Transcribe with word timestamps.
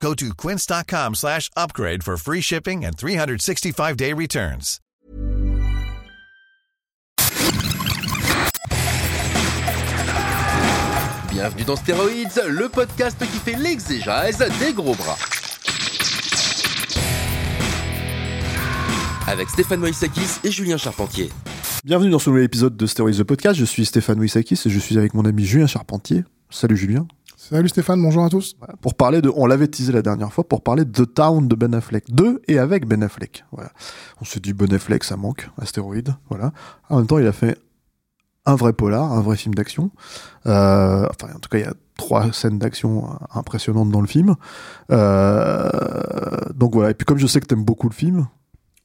Go 0.00 0.14
to 0.14 0.34
quince.com 0.34 1.14
slash 1.14 1.50
upgrade 1.56 2.02
for 2.04 2.16
free 2.16 2.40
shipping 2.40 2.84
and 2.84 2.96
365-day 2.96 4.12
returns. 4.12 4.80
Bienvenue 11.30 11.64
dans 11.64 11.76
Stéroïdes, 11.76 12.42
le 12.48 12.68
podcast 12.68 13.18
qui 13.18 13.38
fait 13.38 13.56
l'exégèse 13.56 14.38
des 14.58 14.72
gros 14.72 14.94
bras. 14.94 15.16
Avec 19.26 19.48
Stéphane 19.50 19.80
Moïsakis 19.80 20.40
et 20.44 20.50
Julien 20.50 20.76
Charpentier. 20.78 21.30
Bienvenue 21.84 22.10
dans 22.10 22.18
ce 22.18 22.30
nouvel 22.30 22.44
épisode 22.44 22.76
de 22.76 22.86
Stories 22.86 23.18
the 23.18 23.22
Podcast. 23.22 23.58
Je 23.58 23.64
suis 23.64 23.84
Stéphane 23.84 24.18
Wissakis 24.18 24.60
et 24.66 24.70
je 24.70 24.78
suis 24.78 24.98
avec 24.98 25.14
mon 25.14 25.24
ami 25.24 25.44
Julien 25.44 25.66
Charpentier. 25.66 26.24
Salut 26.50 26.76
Julien. 26.76 27.06
Salut 27.48 27.68
Stéphane, 27.68 28.02
bonjour 28.02 28.24
à 28.24 28.28
tous. 28.28 28.56
Pour 28.80 28.96
parler 28.96 29.22
de, 29.22 29.30
on 29.36 29.46
l'avait 29.46 29.68
teasé 29.68 29.92
la 29.92 30.02
dernière 30.02 30.32
fois, 30.32 30.42
pour 30.42 30.62
parler 30.62 30.84
de 30.84 30.90
The 30.90 31.14
Town 31.14 31.46
de 31.46 31.54
Ben 31.54 31.72
Affleck. 31.76 32.12
De 32.12 32.42
et 32.48 32.58
avec 32.58 32.88
Ben 32.88 33.04
Affleck. 33.04 33.44
Voilà. 33.52 33.70
On 34.20 34.24
se 34.24 34.40
dit 34.40 34.52
Ben 34.52 34.74
Affleck, 34.74 35.04
ça 35.04 35.16
manque, 35.16 35.48
astéroïde. 35.56 36.16
Voilà. 36.28 36.50
En 36.88 36.96
même 36.96 37.06
temps, 37.06 37.20
il 37.20 37.26
a 37.28 37.30
fait 37.30 37.56
un 38.46 38.56
vrai 38.56 38.72
polar, 38.72 39.12
un 39.12 39.20
vrai 39.20 39.36
film 39.36 39.54
d'action. 39.54 39.92
Euh, 40.46 41.06
enfin, 41.08 41.32
en 41.36 41.38
tout 41.38 41.48
cas, 41.48 41.58
il 41.58 41.60
y 41.60 41.68
a 41.68 41.74
trois 41.96 42.32
scènes 42.32 42.58
d'action 42.58 43.16
impressionnantes 43.32 43.92
dans 43.92 44.00
le 44.00 44.08
film. 44.08 44.34
Euh, 44.90 45.70
donc 46.52 46.74
voilà. 46.74 46.90
Et 46.90 46.94
puis 46.94 47.04
comme 47.04 47.18
je 47.18 47.28
sais 47.28 47.38
que 47.38 47.46
t'aimes 47.46 47.64
beaucoup 47.64 47.88
le 47.88 47.94
film, 47.94 48.26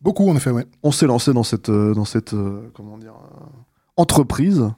Beaucoup 0.01 0.29
en 0.29 0.35
effet, 0.35 0.51
ouais. 0.51 0.67
on 0.83 0.91
s'est 0.91 1.07
lancé 1.07 1.33
dans 1.33 1.43
cette, 1.43 1.69
euh, 1.69 1.95
dans 1.95 2.05
cette, 2.05 2.35
comment 2.75 2.99
dire, 2.99 3.15
entreprise. 3.97 4.69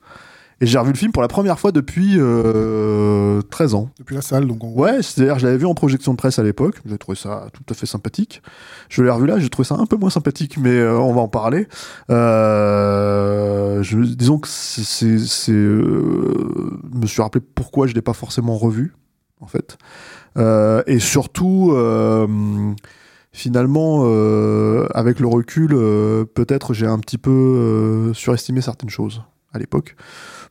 Et 0.64 0.66
j'ai 0.66 0.80
revu 0.80 0.94
le 0.94 0.98
film 0.98 1.12
pour 1.12 1.22
la 1.22 1.28
première 1.28 1.60
fois 1.60 1.74
depuis 1.74 2.14
euh, 2.16 3.42
13 3.50 3.74
ans. 3.74 3.90
Depuis 4.00 4.16
la 4.16 4.22
salle, 4.22 4.48
donc 4.48 4.64
on... 4.64 4.72
Ouais, 4.72 5.02
c'est-à-dire 5.02 5.38
je 5.38 5.46
l'avais 5.46 5.58
vu 5.58 5.66
en 5.66 5.74
projection 5.74 6.14
de 6.14 6.18
presse 6.18 6.40
à 6.40 6.44
l'époque, 6.44 6.78
j'ai 6.86 6.98
trouvé 6.98 7.18
ça 7.18 7.48
tout 7.52 7.64
à 7.70 7.74
fait 7.74 7.86
sympathique. 7.86 8.42
Je 8.88 9.04
l'ai 9.04 9.10
revu 9.10 9.28
là, 9.28 9.40
j'ai 9.40 9.50
trouvé 9.50 9.68
ça 9.68 9.76
un 9.76 9.86
peu 9.86 9.98
moins 9.98 10.10
sympathique, 10.10 10.58
mais 10.58 10.70
euh, 10.70 10.98
on 10.98 11.14
va 11.14 11.20
en 11.20 11.28
parler. 11.28 11.68
Euh, 12.10 13.84
je, 13.84 14.00
disons 14.00 14.40
que 14.40 14.48
c'est, 14.48 15.52
euh, 15.52 16.34
je 16.94 16.98
me 16.98 17.08
suis 17.08 17.22
rappelé 17.22 17.44
pourquoi 17.56 17.88
je 17.88 17.94
l'ai 17.94 18.02
pas 18.02 18.14
forcément 18.14 18.58
revu, 18.58 18.96
en 19.42 19.48
fait. 19.48 19.78
Et 20.88 21.00
surtout, 21.00 21.74
finalement, 23.34 24.04
euh, 24.06 24.88
avec 24.94 25.20
le 25.20 25.28
recul, 25.28 25.72
euh, 25.74 26.24
peut-être 26.24 26.74
j'ai 26.74 26.86
un 26.86 27.00
petit 27.00 27.18
peu 27.18 27.32
euh, 27.32 28.14
surestimé 28.14 28.62
certaines 28.62 28.92
choses 28.92 29.24
à 29.54 29.60
l'époque. 29.60 29.96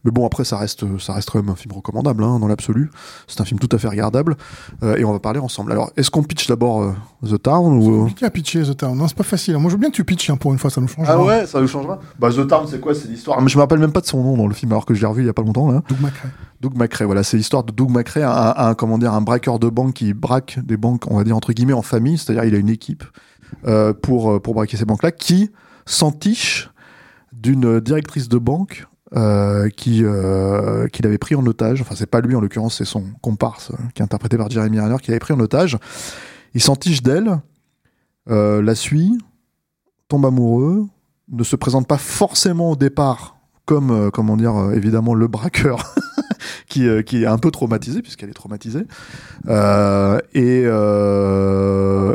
Mais 0.05 0.11
bon, 0.11 0.27
après, 0.27 0.45
ça 0.45 0.57
reste, 0.59 0.99
ça 0.99 1.13
reste 1.13 1.31
quand 1.31 1.39
même 1.39 1.51
un 1.51 1.55
film 1.55 1.73
recommandable, 1.75 2.25
hein, 2.25 2.41
dans 2.41 2.49
l'absolu. 2.49 2.91
C'est 3.29 3.41
un 3.41 3.45
film 3.45 3.61
tout 3.61 3.69
à 3.71 3.79
fait 3.79 3.87
regardable. 3.87 4.37
Euh, 4.83 4.97
et 4.97 5.05
on 5.05 5.13
va 5.13 5.21
parler 5.21 5.39
ensemble. 5.39 5.71
Alors, 5.71 5.93
est-ce 5.97 6.11
qu'on 6.11 6.25
pitch 6.25 6.49
d'abord 6.49 6.83
euh, 6.83 6.93
The 7.25 7.41
Town 7.41 7.81
C'est 7.81 7.89
ou... 7.89 7.99
compliqué 8.01 8.27
à 8.27 8.31
pitcher 8.31 8.63
The 8.65 8.77
Town. 8.77 8.99
Non, 8.99 9.07
c'est 9.07 9.17
pas 9.17 9.23
facile. 9.23 9.57
Moi, 9.59 9.71
je 9.71 9.77
veux 9.77 9.81
bien 9.81 9.91
que 9.91 9.95
tu 9.95 10.05
pitches 10.05 10.31
hein, 10.31 10.37
pour 10.37 10.53
une 10.53 10.59
fois, 10.59 10.71
ça 10.71 10.81
nous 10.81 10.89
change. 10.89 11.07
Ah 11.09 11.23
ouais, 11.23 11.47
ça 11.47 11.61
nous 11.61 11.69
changera 11.69 12.01
Bah, 12.19 12.31
The 12.31 12.47
Town, 12.49 12.67
c'est 12.69 12.81
quoi? 12.81 12.95
C'est 12.95 13.09
l'histoire... 13.09 13.41
Mais 13.41 13.49
je 13.49 13.57
me 13.57 13.61
rappelle 13.61 13.79
même 13.79 13.93
pas 13.93 14.01
de 14.01 14.07
son 14.07 14.23
nom 14.23 14.37
dans 14.37 14.49
le 14.49 14.55
film, 14.55 14.73
alors 14.73 14.87
que 14.87 14.95
je 14.95 15.01
l'ai 15.01 15.07
revu 15.07 15.23
il 15.23 15.27
y 15.27 15.31
a 15.31 15.35
pas 15.35 15.43
longtemps, 15.43 15.71
là. 15.71 15.83
Doug 15.89 16.01
McRae. 16.01 16.29
Doug 16.61 16.77
McRae, 16.77 17.05
voilà, 17.05 17.23
c'est 17.23 17.37
l'histoire 17.37 17.63
de 17.63 17.73
Doug 17.73 17.91
McRae, 17.91 18.23
un, 18.23 18.55
un, 18.57 18.75
comment 18.75 18.99
dire, 18.99 19.13
un 19.13 19.21
braqueur 19.21 19.59
de 19.59 19.69
banque 19.69 19.95
qui 19.95 20.15
braque 20.15 20.59
des 20.65 20.77
banques, 20.77 21.05
on 21.09 21.17
va 21.17 21.25
dire, 21.25 21.37
entre 21.37 21.53
guillemets, 21.53 21.73
en 21.73 21.83
famille. 21.83 22.19
C'est-à-dire, 22.19 22.45
il 22.45 22.55
a 22.55 22.59
une 22.59 22.71
équipe 22.71 23.05
euh, 23.67 23.93
pour, 23.93 24.33
euh, 24.33 24.41
pour 24.41 24.55
braquer 24.55 24.77
ces 24.77 24.85
banques-là, 24.85 25.13
qui 25.13 25.51
s'entiche 25.87 26.71
d'une 27.33 27.81
directrice 27.81 28.29
de 28.29 28.39
banque 28.39 28.87
euh, 29.15 29.69
qui 29.69 30.05
euh, 30.05 30.89
qu'il 30.89 31.07
avait 31.07 31.19
pris 31.19 31.35
en 31.35 31.45
otage. 31.47 31.81
Enfin, 31.83 31.95
c'est 31.97 32.07
pas 32.07 32.21
lui 32.21 32.35
en 32.35 32.41
l'occurrence, 32.41 32.79
c'est 32.79 32.85
son 32.85 33.05
comparse 33.21 33.71
euh, 33.71 33.77
qui 33.95 34.03
est 34.03 34.05
interprété 34.05 34.37
par 34.37 34.51
Jeremy 34.51 34.81
Renner 34.81 34.97
qui 35.03 35.11
l'avait 35.11 35.21
pris 35.21 35.35
en 35.35 35.41
otage. 35.41 35.79
Il 36.55 36.63
s'entiche 36.63 37.03
d'elle, 37.03 37.41
euh, 38.31 38.63
la 38.63 38.75
suit, 38.75 39.19
tombe 40.09 40.27
amoureux, 40.27 40.87
ne 41.31 41.45
se 41.45 41.57
présente 41.57 41.87
pas 41.87 41.99
forcément 41.99 42.71
au 42.71 42.77
départ 42.77 43.37
comme 43.65 43.91
euh, 43.91 44.11
comment 44.11 44.37
dire 44.37 44.73
évidemment 44.75 45.15
le 45.15 45.29
braqueur 45.29 45.95
qui 46.69 46.89
qui 47.05 47.23
est 47.23 47.27
un 47.27 47.39
peu 47.39 47.51
traumatisé 47.51 48.03
puisqu'elle 48.03 48.31
est 48.31 48.35
traumatisée 48.35 48.87
et 50.35 50.63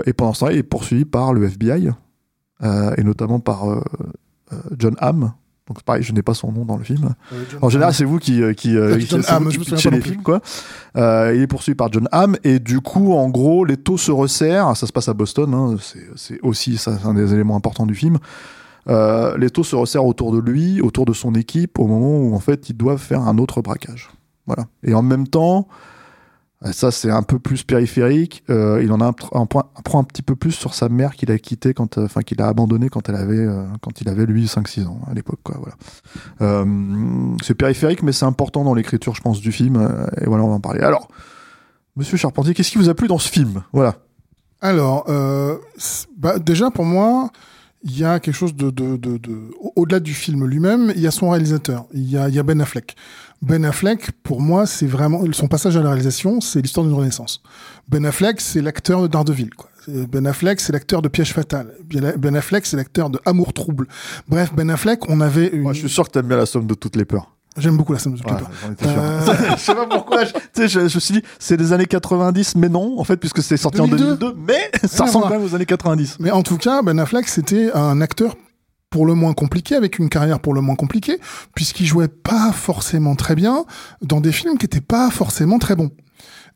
et 0.08 0.14
pendant 0.14 0.34
ce 0.34 0.40
temps 0.40 0.50
il 0.50 0.58
est 0.58 0.64
poursuivi 0.64 1.06
par 1.06 1.34
le 1.34 1.46
FBI 1.46 1.92
et 2.64 3.04
notamment 3.04 3.40
par 3.40 3.66
John 4.78 4.96
Hamm 5.00 5.34
donc 5.68 5.84
pareil, 5.84 6.02
je 6.04 6.14
n'ai 6.14 6.22
pas 6.22 6.34
son 6.34 6.52
nom 6.52 6.64
dans 6.66 6.78
le 6.78 6.84
film. 6.84 7.14
En 7.62 7.70
général, 7.70 7.94
c'est 7.94 8.06
vous 8.06 8.20
qui 8.20 8.42
euh, 8.42 8.54
qui, 8.54 8.78
euh, 8.78 8.98
qui- 8.98 9.16
Hamm, 9.28 9.52
je 9.52 9.90
les 9.90 10.02
films, 10.02 10.24
quoi. 10.24 10.42
Euh, 10.96 11.34
il 11.36 11.42
est 11.42 11.48
poursuivi 11.48 11.76
par 11.76 11.92
John 11.92 12.08
Hamm 12.12 12.38
et 12.44 12.60
du 12.60 12.80
coup, 12.80 13.14
en 13.14 13.30
gros, 13.30 13.66
les 13.66 13.78
taux 13.78 13.98
se 13.98 14.12
resserrent. 14.12 14.76
Ça 14.78 14.88
se 14.88 14.92
passe 14.94 15.10
à 15.10 15.14
Boston. 15.14 15.54
Hein, 15.54 15.76
c'est 16.16 16.40
aussi 16.42 16.78
ça, 16.78 16.98
un 17.04 17.14
des 17.14 17.34
éléments 17.34 17.56
importants 17.56 17.86
du 17.86 17.96
film. 17.96 18.18
Euh, 18.88 19.38
les 19.38 19.50
taux 19.50 19.64
se 19.66 19.76
resserrent 19.76 20.06
autour 20.06 20.32
de 20.32 20.40
lui, 20.40 20.80
autour 20.82 21.06
de 21.06 21.12
son 21.14 21.36
équipe, 21.36 21.78
au 21.80 21.88
moment 21.88 22.18
où 22.20 22.34
en 22.34 22.40
fait 22.40 22.70
ils 22.70 22.78
doivent 22.78 23.02
faire 23.02 23.22
un 23.22 23.38
autre 23.38 23.62
braquage. 23.62 24.10
Voilà. 24.46 24.68
Et 24.84 24.94
en 24.94 25.02
même 25.02 25.28
temps, 25.28 25.68
euh, 25.68 25.74
ça 26.72 26.90
c'est 26.92 27.12
un 27.12 27.22
peu 27.24 27.38
plus 27.40 27.64
périphérique. 27.64 28.44
euh, 28.50 28.82
il 28.84 28.92
en 28.92 29.00
a 29.00 29.06
un, 29.06 29.16
un 29.34 29.46
point, 29.46 29.66
apprend 29.76 30.00
un 30.00 30.04
petit 30.04 30.22
peu 30.24 30.36
plus 30.36 30.52
sur 30.52 30.74
sa 30.74 30.90
mère 30.90 31.16
qu'il 31.16 31.32
a 31.32 31.38
quitté 31.38 31.74
quand, 31.74 31.98
euh, 31.98 32.06
enfin 32.06 32.22
qu'il 32.22 32.42
a 32.42 32.48
abandonné 32.48 32.90
quand 32.90 33.10
elle 33.10 33.16
avait, 33.16 33.38
euh, 33.38 33.66
quand 33.82 34.02
il 34.02 34.10
avait 34.10 34.26
lui 34.26 34.46
5-6 34.48 34.88
ans 34.88 35.00
à 35.10 35.14
l'époque, 35.14 35.40
quoi. 35.44 35.58
Voilà. 35.60 35.76
Euh, 36.42 37.36
c'est 37.44 37.54
périphérique, 37.54 38.02
mais 38.04 38.12
c'est 38.12 38.26
important 38.26 38.64
dans 38.64 38.74
l'écriture, 38.74 39.14
je 39.16 39.22
pense, 39.22 39.40
du 39.40 39.52
film. 39.52 39.76
euh, 39.78 40.08
et 40.22 40.26
voilà, 40.26 40.44
on 40.44 40.50
va 40.50 40.56
en 40.56 40.60
parler. 40.60 40.82
Alors, 40.82 41.08
Monsieur 41.96 42.18
Charpentier, 42.18 42.54
qu'est-ce 42.54 42.72
qui 42.72 42.78
vous 42.78 42.90
a 42.90 42.94
plu 42.96 43.08
dans 43.08 43.18
ce 43.20 43.30
film? 43.30 43.64
Voilà. 43.74 43.96
Alors, 44.62 45.06
bah, 46.18 46.40
déjà 46.40 46.72
pour 46.72 46.86
moi, 46.86 47.30
il 47.84 47.98
y 48.00 48.04
a 48.04 48.20
quelque 48.20 48.36
chose 48.36 48.56
de, 48.56 48.70
de, 48.70 48.98
de, 48.98 49.18
de- 49.18 49.52
au- 49.62 49.72
au-delà 49.76 50.00
du 50.00 50.14
film 50.14 50.46
lui-même, 50.46 50.92
il 50.96 51.02
y 51.02 51.08
a 51.08 51.12
son 51.12 51.30
réalisateur, 51.30 51.86
il 51.94 52.10
y 52.10 52.18
a, 52.18 52.28
il 52.30 52.36
y 52.36 52.40
a 52.40 52.44
Ben 52.44 52.60
Affleck. 52.62 52.96
Ben 53.42 53.64
Affleck, 53.66 54.12
pour 54.24 54.42
moi, 54.42 54.66
c'est 54.66 54.88
vraiment 54.88 55.22
son 55.32 55.48
passage 55.48 55.78
à 55.78 55.82
la 55.84 55.90
réalisation, 55.90 56.42
c'est 56.42 56.62
l'histoire 56.62 56.86
d'une 56.86 56.96
renaissance. 56.96 57.42
Ben 57.88 58.04
Affleck, 58.06 58.42
c'est 58.42 58.62
l'acteur 58.62 59.02
de 59.04 59.08
Daredevil. 59.08 59.52
Quoi. 59.52 59.70
C'est- 59.86 60.08
Ben 60.08 60.26
Affleck, 60.26 60.60
c'est 60.60 60.74
l'acteur 60.74 61.02
de 61.04 61.08
Piège 61.08 61.34
fatal. 61.34 61.74
Ben 62.18 62.36
Affleck, 62.36 62.66
c'est 62.66 62.78
l'acteur 62.78 63.10
de 63.12 63.20
Amour 63.26 63.54
trouble. 63.54 63.88
Bref, 64.28 64.54
Ben 64.56 64.70
Affleck, 64.72 65.08
on 65.10 65.22
avait 65.22 65.48
une... 65.48 65.62
Moi, 65.62 65.74
je 65.74 65.80
suis 65.80 65.90
sûr 65.90 66.06
que 66.06 66.12
t'aimes 66.12 66.28
bien 66.28 66.38
la 66.38 66.46
somme 66.48 66.66
de 66.66 66.74
toutes 66.74 66.96
les 66.96 67.06
peurs. 67.06 67.37
J'aime 67.58 67.78
beaucoup 67.78 67.94
la 67.94 68.00
scène 68.00 68.14
de 68.14 68.18
Ouais. 68.24 68.34
Euh, 68.86 69.22
je 69.58 69.62
sais 69.62 69.76
pas 69.76 69.88
pourquoi. 69.88 70.26
Je, 70.26 70.34
tu 70.34 70.40
sais, 70.54 70.68
je, 70.68 70.88
je 70.88 70.96
me 70.96 71.00
suis 71.00 71.14
dit, 71.16 71.22
c'est 71.40 71.58
des 71.58 71.74
années 71.74 71.86
90, 71.86 72.56
mais 72.56 72.70
non, 72.70 73.00
en 73.00 73.04
fait, 73.04 73.18
puisque 73.18 73.42
c'est 73.42 73.58
sorti 73.58 73.78
2002. 73.80 74.04
en 74.04 74.16
2002, 74.16 74.36
mais 74.38 74.72
ça 74.88 75.04
à 75.04 75.08
ressemble 75.08 75.26
quand 75.26 75.32
même 75.32 75.44
aux 75.44 75.56
années 75.56 75.66
90. 75.66 76.18
Mais 76.20 76.32
en 76.32 76.44
tout 76.44 76.58
cas, 76.58 76.82
Ben 76.82 77.00
Affleck, 77.00 77.28
c'était 77.28 77.72
un 77.74 78.02
acteur 78.02 78.36
pour 78.90 79.06
le 79.06 79.14
moins 79.14 79.34
compliqué, 79.34 79.76
avec 79.76 80.00
une 80.00 80.10
carrière 80.10 80.40
pour 80.40 80.54
le 80.54 80.62
moins 80.62 80.76
compliquée, 80.76 81.20
puisqu'il 81.56 81.86
jouait 81.86 82.08
pas 82.08 82.52
forcément 82.52 83.16
très 83.16 83.36
bien 83.36 83.66
dans 84.02 84.22
des 84.22 84.32
films 84.32 84.58
qui 84.58 84.66
étaient 84.66 84.82
pas 84.82 85.10
forcément 85.10 85.60
très 85.60 85.76
bons. 85.76 85.92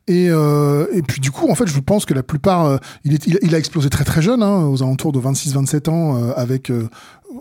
Et, 0.07 0.27
euh, 0.29 0.87
et 0.93 1.01
puis 1.03 1.21
du 1.21 1.31
coup, 1.31 1.49
en 1.49 1.55
fait, 1.55 1.67
je 1.67 1.79
pense 1.79 2.05
que 2.05 2.13
la 2.13 2.23
plupart, 2.23 2.65
euh, 2.65 2.77
il, 3.05 3.13
est, 3.13 3.25
il, 3.27 3.37
il 3.41 3.53
a 3.55 3.57
explosé 3.57 3.89
très 3.89 4.03
très 4.03 4.21
jeune, 4.21 4.41
hein, 4.43 4.65
aux 4.65 4.81
alentours 4.83 5.11
de 5.11 5.19
26-27 5.19 5.89
ans, 5.89 6.17
euh, 6.17 6.31
avec 6.35 6.69
euh, 6.71 6.89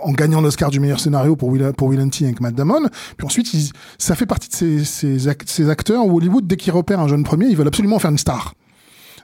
en 0.03 0.13
gagnant 0.13 0.41
l'Oscar 0.41 0.71
du 0.71 0.79
meilleur 0.79 1.01
scénario 1.01 1.37
pour 1.37 1.49
Will, 1.49 1.73
pour 1.77 1.89
Will 1.89 2.01
Hunting 2.01 2.27
avec 2.27 2.41
Matt 2.41 2.55
Damon. 2.55 2.83
Puis 3.17 3.27
ensuite, 3.27 3.53
il- 3.55 3.71
ça 3.99 4.15
fait 4.15 4.27
partie 4.27 4.49
de 4.49 4.55
ces, 4.55 4.85
ces, 4.85 5.27
ac- 5.27 5.43
ces 5.47 5.69
acteurs 5.69 6.07
où 6.07 6.17
Hollywood, 6.17 6.47
dès 6.47 6.57
qu'ils 6.57 6.73
repèrent 6.73 7.01
un 7.01 7.09
jeune 7.09 7.25
premier, 7.25 7.47
ils 7.47 7.57
veulent 7.57 7.67
absolument 7.69 7.97
en 7.97 8.01
faire 8.01 8.11
une 8.11 8.19
star. 8.19 8.55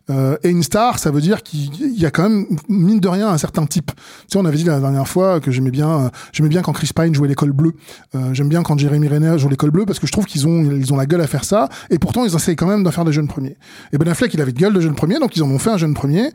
Euh, 0.09 0.37
et 0.45 0.51
une 0.51 0.63
star, 0.63 0.99
ça 0.99 1.11
veut 1.11 1.21
dire 1.21 1.43
qu'il 1.43 1.99
y 1.99 2.07
a 2.07 2.11
quand 2.11 2.29
même 2.29 2.47
mine 2.69 3.01
de 3.01 3.09
rien 3.09 3.29
un 3.29 3.39
certain 3.39 3.67
type. 3.67 3.91
Tu 3.95 4.03
sais, 4.29 4.39
on 4.39 4.45
avait 4.45 4.57
dit 4.57 4.65
la 4.65 4.79
dernière 4.79 5.09
fois 5.09 5.41
que 5.41 5.51
j'aimais 5.51 5.71
bien, 5.71 5.91
euh, 5.91 6.09
j'aimais 6.33 6.49
bien 6.49 6.63
quand 6.63 6.73
Chris 6.73 6.91
Pine 6.95 7.15
jouait 7.15 7.29
l'école 7.29 7.53
bleue. 7.53 7.73
Euh, 8.15 8.33
J'aime 8.33 8.49
bien 8.49 8.63
quand 8.63 8.79
Jeremy 8.79 9.09
Renner 9.09 9.39
joue 9.39 9.49
l'école 9.49 9.71
bleue 9.71 9.85
parce 9.85 9.99
que 9.99 10.07
je 10.07 10.13
trouve 10.13 10.27
qu'ils 10.27 10.47
ont, 10.47 10.63
ils 10.71 10.93
ont 10.93 10.97
la 10.97 11.07
gueule 11.07 11.21
à 11.21 11.27
faire 11.27 11.45
ça. 11.45 11.69
Et 11.91 11.99
pourtant, 11.99 12.25
ils 12.25 12.35
essayent 12.35 12.57
quand 12.57 12.67
même 12.67 12.85
d'en 12.85 12.91
faire 12.93 13.05
des 13.05 13.13
jeunes 13.13 13.29
premiers. 13.29 13.57
Et 13.93 13.99
Ben 13.99 14.09
Affleck, 14.09 14.33
il 14.35 14.41
avait 14.41 14.53
gueule 14.53 14.73
de 14.73 14.81
jeune 14.81 14.95
premier, 14.95 15.19
donc 15.19 15.37
ils 15.37 15.43
en 15.43 15.51
ont 15.51 15.59
fait 15.59 15.71
un 15.71 15.79
jeune 15.79 15.95
premier. 15.95 16.31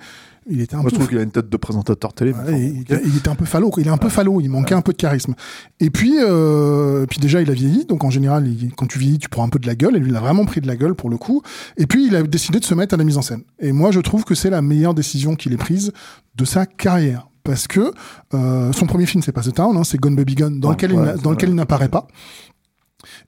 Il 0.49 0.59
était 0.59 0.73
un 0.75 0.79
Moi, 0.81 0.89
je 0.89 0.95
peu 0.95 0.95
trouve 0.97 1.09
qu'il 1.09 1.17
a 1.19 1.21
une 1.21 1.29
tête 1.31 1.49
de 1.49 1.57
présentateur 1.57 2.13
télé. 2.13 2.31
Ouais, 2.33 2.59
il, 2.59 2.83
il 3.05 3.17
était 3.17 3.29
un 3.29 3.35
peu 3.35 3.45
falot, 3.45 3.71
il 3.77 3.85
est 3.87 3.91
un 3.91 3.97
peu 3.97 4.09
falot, 4.09 4.41
il 4.41 4.49
manquait 4.49 4.73
un 4.73 4.81
peu 4.81 4.91
de 4.91 4.97
charisme. 4.97 5.35
Et 5.79 5.91
puis, 5.91 6.13
euh, 6.19 7.05
puis 7.07 7.19
déjà, 7.19 7.41
il 7.41 7.49
a 7.51 7.53
vieilli, 7.53 7.85
donc 7.85 8.03
en 8.03 8.09
général, 8.09 8.47
il- 8.47 8.73
quand 8.73 8.87
tu 8.87 8.97
vieillis, 8.97 9.19
tu 9.19 9.29
prends 9.29 9.43
un 9.45 9.49
peu 9.49 9.59
de 9.59 9.67
la 9.67 9.75
gueule, 9.75 9.95
et 9.95 9.99
lui, 9.99 10.09
il 10.09 10.15
a 10.15 10.19
vraiment 10.19 10.45
pris 10.45 10.59
de 10.59 10.65
la 10.67 10.75
gueule 10.75 10.95
pour 10.95 11.11
le 11.11 11.17
coup. 11.17 11.43
Et 11.77 11.85
puis, 11.85 12.07
il 12.07 12.15
a 12.15 12.23
décidé 12.23 12.59
de 12.59 12.65
se 12.65 12.73
mettre 12.73 12.95
à 12.95 12.97
la 12.97 13.03
mise 13.03 13.17
en 13.17 13.21
scène. 13.21 13.43
Et 13.59 13.71
moi, 13.71 13.91
je 13.91 13.99
trouve 13.99 14.23
que 14.23 14.33
c'est 14.33 14.49
la 14.49 14.63
meilleure 14.63 14.95
décision 14.95 15.35
qu'il 15.35 15.53
ait 15.53 15.57
prise 15.57 15.91
de 16.35 16.45
sa 16.45 16.65
carrière. 16.65 17.27
parce 17.43 17.67
que 17.67 17.91
euh, 18.35 18.71
son 18.71 18.85
premier 18.85 19.07
film 19.07 19.23
c'est 19.23 19.31
pas 19.31 19.41
The 19.41 19.51
Town, 19.55 19.75
hein, 19.75 19.83
c'est 19.83 19.97
Gone 19.99 20.15
Baby 20.15 20.35
Gone, 20.35 20.59
dans 20.59 20.67
Ouais, 20.69 20.75
lequel 20.75 20.91
il 20.91 20.97
ouais, 20.99 21.05
n'a- 21.07 21.15
c'est 21.17 21.23
dans 21.23 21.31
lequel 21.31 21.49
vrai. 21.49 21.53
il 21.53 21.57
n'apparaît 21.57 21.89
pas. 21.89 22.05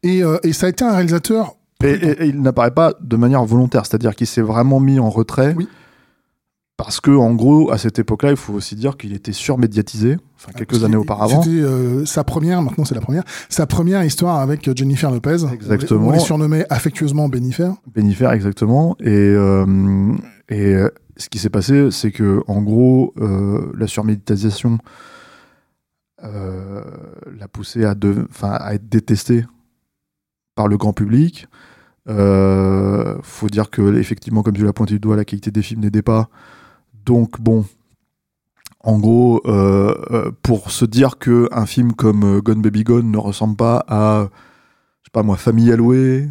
Et, 0.03 0.23
euh, 0.23 0.37
et 0.43 0.53
ça 0.53 0.67
a 0.67 0.69
été 0.69 0.83
un 0.83 0.91
réalisateur 0.93 1.55
Et, 1.83 1.89
et- 1.93 2.23
et 2.23 2.25
il 2.27 2.39
n'apparaît 2.41 2.69
pas 2.71 2.93
de 3.01 3.15
manière 3.17 3.43
volontaire, 3.43 3.85
c'est-à-dire 3.87 4.15
qu'il 4.15 4.27
s'est 4.27 4.41
vraiment 4.43 4.79
mis 4.79 4.99
en 4.99 5.09
retrait. 5.09 5.55
Oui. 5.57 5.67
Parce 6.75 6.99
que, 6.99 7.11
en 7.11 7.35
gros, 7.35 7.71
à 7.71 7.77
cette 7.77 7.99
époque-là, 7.99 8.31
il 8.31 8.35
faut 8.35 8.53
aussi 8.53 8.75
dire 8.75 8.97
qu'il 8.97 9.13
était 9.13 9.31
surmédiatisé, 9.31 10.17
enfin, 10.35 10.51
quelques 10.53 10.71
Parce 10.71 10.83
années 10.83 10.95
auparavant. 10.95 11.43
C'était 11.43 11.55
euh, 11.57 12.03
sa 12.05 12.23
première, 12.23 12.63
maintenant 12.63 12.83
c'est 12.83 12.95
la 12.95 13.01
première, 13.01 13.23
sa 13.47 13.67
première 13.67 14.03
histoire 14.03 14.39
avec 14.39 14.67
euh, 14.67 14.73
Jennifer 14.75 15.11
Lopez. 15.11 15.45
Exactement. 15.53 16.07
On 16.07 16.11
les 16.11 16.19
surnommait 16.19 16.65
affectueusement 16.71 17.29
Benifer. 17.29 17.69
Bénifère, 17.93 18.31
exactement. 18.31 18.95
Et, 18.99 19.05
euh, 19.07 20.15
et 20.49 20.73
euh, 20.73 20.89
ce 21.15 21.29
qui 21.29 21.37
s'est 21.37 21.51
passé, 21.51 21.91
c'est 21.91 22.11
que, 22.11 22.41
en 22.47 22.63
gros, 22.63 23.13
euh, 23.21 23.71
la 23.77 23.85
surmédiatisation 23.85 24.79
l'a 26.19 27.47
poussé 27.51 27.85
à, 27.85 27.93
de, 27.93 28.25
enfin, 28.31 28.51
à 28.51 28.73
être 28.73 28.89
détesté 28.89 29.45
par 30.55 30.67
le 30.67 30.77
grand 30.77 30.93
public. 30.93 31.47
Faut 32.07 33.49
dire 33.49 33.69
que, 33.69 33.95
effectivement, 33.97 34.41
comme 34.41 34.55
tu 34.55 34.63
l'as 34.63 34.73
pointé 34.73 34.95
du 34.95 34.99
doigt, 34.99 35.15
la 35.17 35.25
qualité 35.25 35.51
des 35.51 35.61
films 35.61 35.81
n'aidait 35.81 36.01
pas. 36.01 36.29
Donc, 37.05 37.39
bon. 37.41 37.65
En 38.85 38.99
gros, 38.99 39.41
euh, 39.45 39.95
euh, 40.11 40.31
pour 40.41 40.69
se 40.71 40.83
dire 40.83 41.17
que 41.17 41.47
un 41.53 41.65
film 41.65 41.93
comme 41.93 42.23
euh, 42.25 42.41
Gone 42.41 42.61
Baby 42.61 42.83
Gone 42.83 43.09
ne 43.09 43.17
ressemble 43.17 43.55
pas 43.55 43.85
à, 43.87 44.27
je 45.01 45.05
sais 45.07 45.11
pas 45.13 45.23
moi, 45.23 45.37
Famille 45.37 45.71
Allouée, 45.71 46.27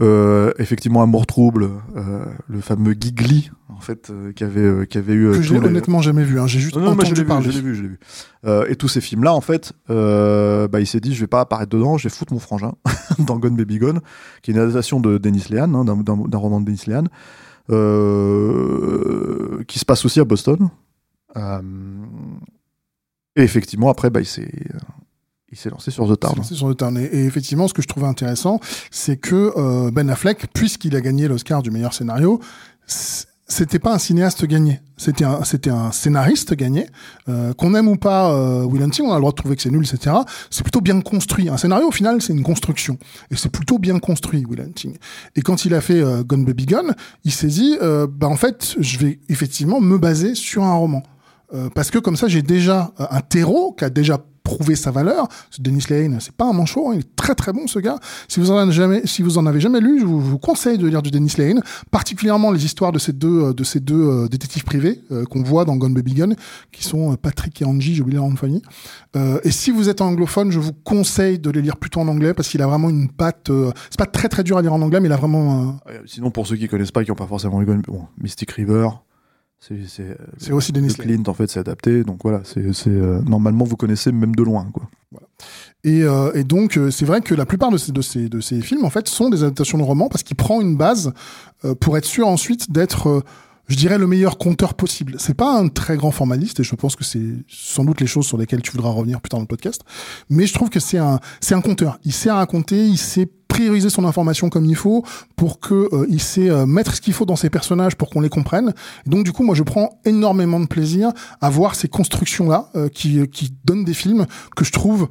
euh, 0.00 0.50
effectivement, 0.58 1.02
Amour 1.02 1.26
Trouble, 1.26 1.68
euh, 1.96 2.24
le 2.48 2.62
fameux 2.62 2.94
Gigli, 2.98 3.50
en 3.68 3.80
fait, 3.80 4.10
qui 4.34 4.44
avait, 4.44 4.86
qui 4.86 4.96
avait 4.96 5.12
eu. 5.12 5.30
que 5.32 5.42
j'ai 5.42 5.60
les- 5.60 5.66
honnêtement 5.66 6.00
jamais 6.00 6.24
vu. 6.24 6.40
hein. 6.40 6.46
J'ai 6.46 6.58
juste 6.58 6.76
Non, 6.76 6.84
non, 6.84 6.86
je 6.92 6.92
entendu 7.00 7.14
l'ai 7.16 7.20
vu, 7.20 7.26
parler. 7.26 7.50
je 7.50 7.56
l'ai 7.58 7.60
vu, 7.60 7.74
je 7.74 7.82
l'ai 7.82 7.88
vu. 7.88 7.98
Et 8.70 8.76
tous 8.76 8.88
ces 8.88 9.02
films-là, 9.02 9.34
en 9.34 9.42
fait, 9.42 9.74
bah, 9.88 10.80
il 10.80 10.86
s'est 10.86 11.00
dit, 11.00 11.14
je 11.14 11.20
vais 11.20 11.26
pas 11.26 11.40
apparaître 11.40 11.70
dedans, 11.70 11.98
je 11.98 12.04
vais 12.08 12.14
foutre 12.14 12.32
mon 12.32 12.38
frangin 12.40 12.72
dans 13.18 13.36
Gone 13.38 13.56
Baby 13.56 13.76
Gone, 13.76 14.00
qui 14.40 14.52
est 14.52 14.54
une 14.54 14.60
adaptation 14.60 15.00
de 15.00 15.18
Dennis 15.18 15.48
Lehan, 15.50 15.74
hein, 15.74 15.84
d'un 15.84 16.38
roman 16.38 16.62
de 16.62 16.64
Dennis 16.64 16.84
Lehan, 16.86 17.04
euh, 17.70 19.64
qui 19.68 19.78
se 19.78 19.84
passe 19.84 20.04
aussi 20.04 20.20
à 20.20 20.24
Boston. 20.24 20.70
Euh, 21.36 21.60
et 23.36 23.42
effectivement, 23.42 23.90
après, 23.90 24.10
bah, 24.10 24.20
il 24.20 24.26
s'est, 24.26 24.50
lancé 25.70 25.90
sur 25.90 26.04
The 26.04 26.24
lancé 26.36 26.54
sur 26.54 26.68
le 26.68 26.74
Town. 26.74 26.98
Et, 26.98 27.24
effectivement, 27.24 27.68
ce 27.68 27.74
que 27.74 27.82
je 27.82 27.88
trouvais 27.88 28.06
intéressant, 28.06 28.60
c'est 28.90 29.16
que 29.16 29.52
euh, 29.56 29.90
Ben 29.90 30.10
Affleck, 30.10 30.48
puisqu'il 30.52 30.96
a 30.96 31.00
gagné 31.00 31.28
l'Oscar 31.28 31.62
du 31.62 31.70
meilleur 31.70 31.94
scénario, 31.94 32.40
c'était 33.50 33.80
pas 33.80 33.92
un 33.92 33.98
cinéaste 33.98 34.46
gagné, 34.46 34.80
c'était 34.96 35.24
un, 35.24 35.42
c'était 35.42 35.70
un 35.70 35.90
scénariste 35.90 36.54
gagné. 36.54 36.86
Euh, 37.28 37.52
qu'on 37.52 37.74
aime 37.74 37.88
ou 37.88 37.96
pas 37.96 38.32
euh, 38.32 38.62
Will 38.64 38.82
Hunting, 38.82 39.04
on 39.04 39.10
a 39.10 39.16
le 39.16 39.20
droit 39.20 39.32
de 39.32 39.36
trouver 39.36 39.56
que 39.56 39.62
c'est 39.62 39.70
nul, 39.70 39.84
etc. 39.84 40.16
C'est 40.50 40.62
plutôt 40.62 40.80
bien 40.80 41.00
construit. 41.00 41.48
Un 41.48 41.56
scénario, 41.56 41.88
au 41.88 41.90
final, 41.90 42.22
c'est 42.22 42.32
une 42.32 42.44
construction. 42.44 42.96
Et 43.30 43.36
c'est 43.36 43.50
plutôt 43.50 43.78
bien 43.78 43.98
construit, 43.98 44.44
Will 44.46 44.60
Hunting. 44.60 44.96
Et 45.34 45.42
quand 45.42 45.64
il 45.64 45.74
a 45.74 45.80
fait 45.80 46.00
euh, 46.00 46.22
Gone 46.22 46.44
Baby 46.44 46.66
Gone, 46.66 46.94
il 47.24 47.32
s'est 47.32 47.48
dit, 47.48 47.76
euh, 47.82 48.06
bah, 48.08 48.28
en 48.28 48.36
fait, 48.36 48.76
je 48.78 48.98
vais 48.98 49.18
effectivement 49.28 49.80
me 49.80 49.98
baser 49.98 50.36
sur 50.36 50.62
un 50.62 50.74
roman. 50.74 51.02
Euh, 51.52 51.68
parce 51.74 51.90
que 51.90 51.98
comme 51.98 52.16
ça, 52.16 52.28
j'ai 52.28 52.42
déjà 52.42 52.92
euh, 53.00 53.06
un 53.10 53.20
terreau 53.20 53.72
qui 53.72 53.84
a 53.84 53.90
déjà 53.90 54.18
prouvé 54.42 54.76
sa 54.76 54.90
valeur. 54.90 55.28
Dennis 55.58 55.84
Lane, 55.90 56.18
c'est 56.20 56.34
pas 56.34 56.46
un 56.46 56.52
manchot, 56.52 56.90
hein, 56.90 56.94
il 56.94 57.00
est 57.00 57.16
très 57.16 57.34
très 57.34 57.52
bon 57.52 57.66
ce 57.66 57.78
gars. 57.78 57.98
Si 58.28 58.40
vous 58.40 58.50
en 58.50 58.56
avez 58.56 58.72
jamais, 58.72 59.02
si 59.04 59.22
vous 59.22 59.38
en 59.38 59.46
avez 59.46 59.60
jamais 59.60 59.80
lu, 59.80 60.00
je 60.00 60.04
vous, 60.04 60.38
conseille 60.38 60.78
de 60.78 60.86
lire 60.86 61.02
du 61.02 61.10
Dennis 61.10 61.34
Lane, 61.38 61.62
particulièrement 61.90 62.50
les 62.50 62.64
histoires 62.64 62.92
de 62.92 62.98
ces 62.98 63.12
deux 63.12 63.44
euh, 63.44 63.52
de 63.52 63.64
ces 63.64 63.80
deux 63.80 63.94
euh, 63.94 64.28
détectives 64.28 64.64
privés 64.64 65.02
euh, 65.12 65.24
qu'on 65.24 65.42
voit 65.42 65.64
dans 65.64 65.76
Gone 65.76 65.94
Baby 65.94 66.14
Gone, 66.14 66.36
qui 66.72 66.84
sont 66.84 67.14
Patrick 67.16 67.60
et 67.62 67.64
Angie, 67.64 67.94
j'ai 67.94 68.02
oublié 68.02 68.18
leur 68.18 68.28
nom 68.28 68.34
de 68.34 68.40
et 69.44 69.50
si 69.50 69.70
vous 69.70 69.88
êtes 69.88 70.00
anglophone, 70.00 70.50
je 70.50 70.58
vous 70.58 70.72
conseille 70.72 71.38
de 71.38 71.50
les 71.50 71.62
lire 71.62 71.76
plutôt 71.76 72.00
en 72.00 72.08
anglais 72.08 72.34
parce 72.34 72.48
qu'il 72.48 72.62
a 72.62 72.66
vraiment 72.66 72.88
une 72.88 73.08
patte. 73.08 73.50
c'est 73.90 73.98
pas 73.98 74.06
très 74.06 74.28
très 74.28 74.42
dur 74.42 74.56
à 74.56 74.62
lire 74.62 74.72
en 74.72 74.80
anglais, 74.80 75.00
mais 75.00 75.08
il 75.08 75.12
a 75.12 75.16
vraiment. 75.16 75.80
Euh, 75.88 75.92
Sinon, 76.06 76.30
pour 76.30 76.46
ceux 76.46 76.56
qui 76.56 76.68
connaissent 76.68 76.92
pas, 76.92 77.04
qui 77.04 77.10
n'ont 77.10 77.16
pas 77.16 77.26
forcément 77.26 77.60
eu 77.62 77.66
Gone, 77.66 77.82
Mystic 78.18 78.50
River, 78.52 78.88
c'est, 79.60 80.16
c'est, 80.38 80.52
aussi 80.52 80.72
le 80.72 80.80
Dennis 80.80 80.96
Lane. 80.98 81.06
Clint, 81.06 81.22
en 81.26 81.34
fait, 81.34 81.50
c'est 81.50 81.60
adapté. 81.60 82.02
Donc 82.02 82.20
voilà, 82.22 82.40
c'est, 82.44 82.72
c'est, 82.72 82.88
euh, 82.88 83.20
normalement, 83.20 83.64
vous 83.64 83.76
connaissez 83.76 84.10
même 84.10 84.34
de 84.34 84.42
loin, 84.42 84.66
quoi. 84.72 84.88
Et, 85.82 86.02
euh, 86.02 86.32
et 86.34 86.44
donc, 86.44 86.76
euh, 86.76 86.90
c'est 86.90 87.04
vrai 87.04 87.20
que 87.20 87.34
la 87.34 87.46
plupart 87.46 87.70
de 87.70 87.78
ces, 87.78 87.92
de, 87.92 88.02
ces, 88.02 88.28
de 88.28 88.40
ces 88.40 88.60
films, 88.60 88.84
en 88.84 88.90
fait, 88.90 89.08
sont 89.08 89.30
des 89.30 89.42
adaptations 89.42 89.78
de 89.78 89.82
romans 89.82 90.08
parce 90.08 90.22
qu'il 90.22 90.36
prend 90.36 90.60
une 90.60 90.76
base 90.76 91.12
euh, 91.64 91.74
pour 91.74 91.96
être 91.96 92.04
sûr 92.04 92.28
ensuite 92.28 92.70
d'être, 92.70 93.08
euh, 93.08 93.20
je 93.70 93.76
dirais, 93.76 93.98
le 93.98 94.08
meilleur 94.08 94.36
conteur 94.36 94.74
possible. 94.74 95.14
C'est 95.18 95.34
pas 95.34 95.56
un 95.56 95.68
très 95.68 95.96
grand 95.96 96.10
formaliste 96.10 96.58
et 96.58 96.64
je 96.64 96.74
pense 96.74 96.96
que 96.96 97.04
c'est 97.04 97.22
sans 97.48 97.84
doute 97.84 98.00
les 98.00 98.06
choses 98.08 98.26
sur 98.26 98.36
lesquelles 98.36 98.62
tu 98.62 98.72
voudras 98.72 98.90
revenir 98.90 99.20
plus 99.20 99.28
tard 99.28 99.38
dans 99.38 99.44
le 99.44 99.46
podcast. 99.46 99.82
Mais 100.28 100.46
je 100.46 100.52
trouve 100.52 100.70
que 100.70 100.80
c'est 100.80 100.98
un, 100.98 101.20
c'est 101.40 101.54
un 101.54 101.60
conteur. 101.60 101.98
Il 102.04 102.12
sait 102.12 102.32
raconter, 102.32 102.84
il 102.84 102.98
sait 102.98 103.30
prioriser 103.46 103.88
son 103.88 104.04
information 104.04 104.48
comme 104.48 104.64
il 104.64 104.74
faut 104.74 105.04
pour 105.36 105.60
que 105.60 105.88
euh, 105.92 106.06
il 106.08 106.20
sait 106.20 106.50
euh, 106.50 106.66
mettre 106.66 106.96
ce 106.96 107.00
qu'il 107.00 107.12
faut 107.12 107.26
dans 107.26 107.36
ses 107.36 107.48
personnages 107.48 107.94
pour 107.94 108.10
qu'on 108.10 108.20
les 108.20 108.28
comprenne. 108.28 108.74
Donc 109.06 109.24
du 109.24 109.30
coup, 109.30 109.44
moi 109.44 109.54
je 109.54 109.62
prends 109.62 110.00
énormément 110.04 110.58
de 110.58 110.66
plaisir 110.66 111.12
à 111.40 111.48
voir 111.48 111.76
ces 111.76 111.86
constructions 111.86 112.48
là 112.48 112.70
qui 112.92 113.28
qui 113.28 113.54
donnent 113.64 113.84
des 113.84 113.94
films 113.94 114.26
que 114.56 114.64
je 114.64 114.72
trouve 114.72 115.08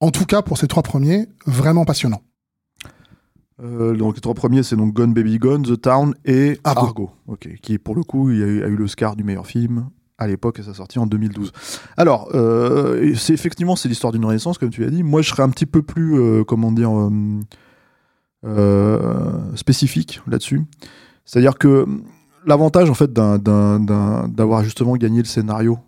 en 0.00 0.10
tout 0.10 0.26
cas 0.26 0.42
pour 0.42 0.58
ces 0.58 0.66
trois 0.66 0.82
premiers, 0.82 1.26
vraiment 1.46 1.84
passionnants. 1.84 2.22
Euh, 3.62 3.94
donc 3.94 4.16
les 4.16 4.20
trois 4.20 4.34
premiers, 4.34 4.62
c'est 4.62 4.76
donc 4.76 4.92
Gone 4.92 5.14
Baby 5.14 5.38
Gone, 5.38 5.62
The 5.62 5.80
Town 5.80 6.14
et 6.24 6.58
Argo. 6.64 6.86
Argo. 6.86 7.10
ok, 7.28 7.48
qui 7.62 7.78
pour 7.78 7.94
le 7.94 8.02
coup, 8.02 8.30
il 8.30 8.42
a 8.42 8.46
eu, 8.46 8.62
a 8.64 8.68
eu 8.68 8.76
l'Oscar 8.76 9.14
du 9.14 9.24
meilleur 9.24 9.46
film 9.46 9.88
à 10.18 10.26
l'époque 10.26 10.58
et 10.58 10.62
ça 10.62 10.74
sorti 10.74 10.98
en 10.98 11.06
2012. 11.06 11.52
Alors, 11.96 12.28
euh, 12.34 13.14
c'est 13.14 13.34
effectivement 13.34 13.76
c'est 13.76 13.88
l'histoire 13.88 14.12
d'une 14.12 14.24
renaissance, 14.24 14.58
comme 14.58 14.70
tu 14.70 14.84
as 14.84 14.90
dit. 14.90 15.02
Moi, 15.02 15.22
je 15.22 15.30
serais 15.30 15.42
un 15.42 15.50
petit 15.50 15.66
peu 15.66 15.82
plus, 15.82 16.18
euh, 16.18 16.44
comment 16.44 16.72
dire, 16.72 16.90
spécifique 19.54 20.20
là-dessus. 20.26 20.62
C'est-à-dire 21.24 21.56
que 21.56 21.86
l'avantage 22.44 22.90
en 22.90 22.94
fait 22.94 23.12
d'avoir 23.12 24.64
justement 24.64 24.96
gagné 24.96 25.20
le 25.20 25.26
scénario 25.26 25.78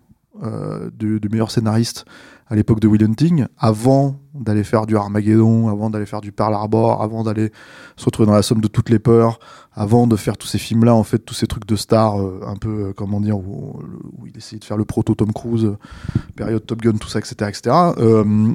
du, 0.97 1.19
du 1.19 1.29
meilleur 1.29 1.51
scénariste 1.51 2.05
à 2.47 2.55
l'époque 2.55 2.79
de 2.79 2.87
Will 2.87 3.03
Hunting, 3.03 3.45
avant 3.57 4.19
d'aller 4.35 4.63
faire 4.63 4.85
du 4.85 4.95
Armageddon, 4.95 5.69
avant 5.69 5.89
d'aller 5.89 6.05
faire 6.05 6.21
du 6.21 6.31
Pearl 6.31 6.53
Harbor, 6.53 7.01
avant 7.01 7.23
d'aller 7.23 7.51
se 7.95 8.05
retrouver 8.05 8.27
dans 8.27 8.35
la 8.35 8.43
somme 8.43 8.61
de 8.61 8.67
toutes 8.67 8.89
les 8.89 8.99
peurs, 8.99 9.39
avant 9.73 10.05
de 10.05 10.15
faire 10.15 10.37
tous 10.37 10.47
ces 10.47 10.59
films-là, 10.59 10.93
en 10.93 11.03
fait, 11.03 11.19
tous 11.19 11.33
ces 11.33 11.47
trucs 11.47 11.65
de 11.65 11.75
stars, 11.75 12.21
euh, 12.21 12.41
un 12.45 12.55
peu, 12.55 12.69
euh, 12.69 12.93
comment 12.93 13.19
dire, 13.19 13.37
où, 13.37 13.81
il 14.27 14.37
essayait 14.37 14.59
de 14.59 14.65
faire 14.65 14.77
le 14.77 14.85
proto 14.85 15.15
Tom 15.15 15.33
Cruise, 15.33 15.65
euh, 15.65 15.77
période 16.35 16.65
Top 16.65 16.81
Gun, 16.81 16.97
tout 16.97 17.07
ça, 17.07 17.19
etc., 17.19 17.35
etc. 17.47 17.75
Euh, 17.97 18.53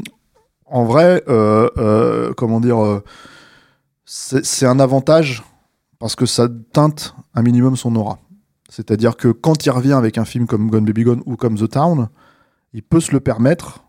en 0.66 0.85
vrai, 0.85 1.25
comment 2.37 2.61
dire, 2.61 3.02
c'est 4.04 4.66
un 4.66 4.78
avantage 4.78 5.42
parce 5.99 6.14
que 6.14 6.26
ça 6.26 6.49
teinte 6.73 7.16
un 7.35 7.42
minimum 7.42 7.75
son 7.75 7.97
aura. 7.97 8.20
C'est-à-dire 8.68 9.16
que 9.16 9.28
quand 9.28 9.66
il 9.66 9.70
revient 9.70 9.94
avec 9.94 10.16
un 10.16 10.25
film 10.25 10.47
comme 10.47 10.70
Gone 10.70 10.85
Baby 10.85 11.02
Gone 11.02 11.23
ou 11.26 11.35
comme 11.35 11.56
The 11.56 11.68
Town, 11.68 12.09
il 12.73 12.83
peut 12.83 13.00
se 13.00 13.12
le 13.12 13.21
permettre 13.21 13.85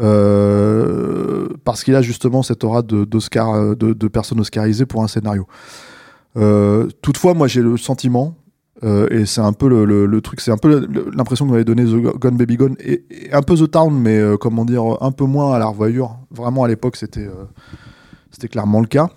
euh, 0.00 1.48
parce 1.64 1.82
qu'il 1.82 1.94
a 1.94 2.02
justement 2.02 2.42
cette 2.42 2.64
aura 2.64 2.82
de, 2.82 3.04
d'Oscar, 3.04 3.54
euh, 3.54 3.74
de, 3.74 4.08
personne 4.08 4.40
oscarisée 4.40 4.86
pour 4.86 5.02
un 5.02 5.08
scénario. 5.08 5.46
Euh, 6.36 6.88
toutefois, 7.00 7.34
moi 7.34 7.48
j'ai 7.48 7.62
le 7.62 7.76
sentiment, 7.76 8.36
et 8.82 9.24
c'est 9.24 9.40
un 9.40 9.54
peu 9.54 9.68
le, 9.68 10.20
truc, 10.20 10.40
c'est 10.40 10.50
un 10.50 10.58
peu 10.58 10.86
l'impression 11.14 11.46
que 11.46 11.50
m'avait 11.50 11.64
donné 11.64 11.84
The 11.84 12.18
Gone 12.18 12.36
Baby 12.36 12.56
Gone, 12.56 12.76
et, 12.80 13.04
un 13.32 13.40
peu 13.40 13.56
The 13.56 13.70
Town, 13.70 13.98
mais 13.98 14.20
comment 14.38 14.66
dire, 14.66 14.82
un 15.00 15.12
peu 15.12 15.24
moins 15.24 15.54
à 15.54 15.58
la 15.58 15.66
revoyure. 15.66 16.18
Vraiment 16.30 16.64
à 16.64 16.68
l'époque, 16.68 16.96
c'était, 16.96 17.28
c'était 18.30 18.48
clairement 18.48 18.80
le 18.80 18.86
cas. 18.86 19.08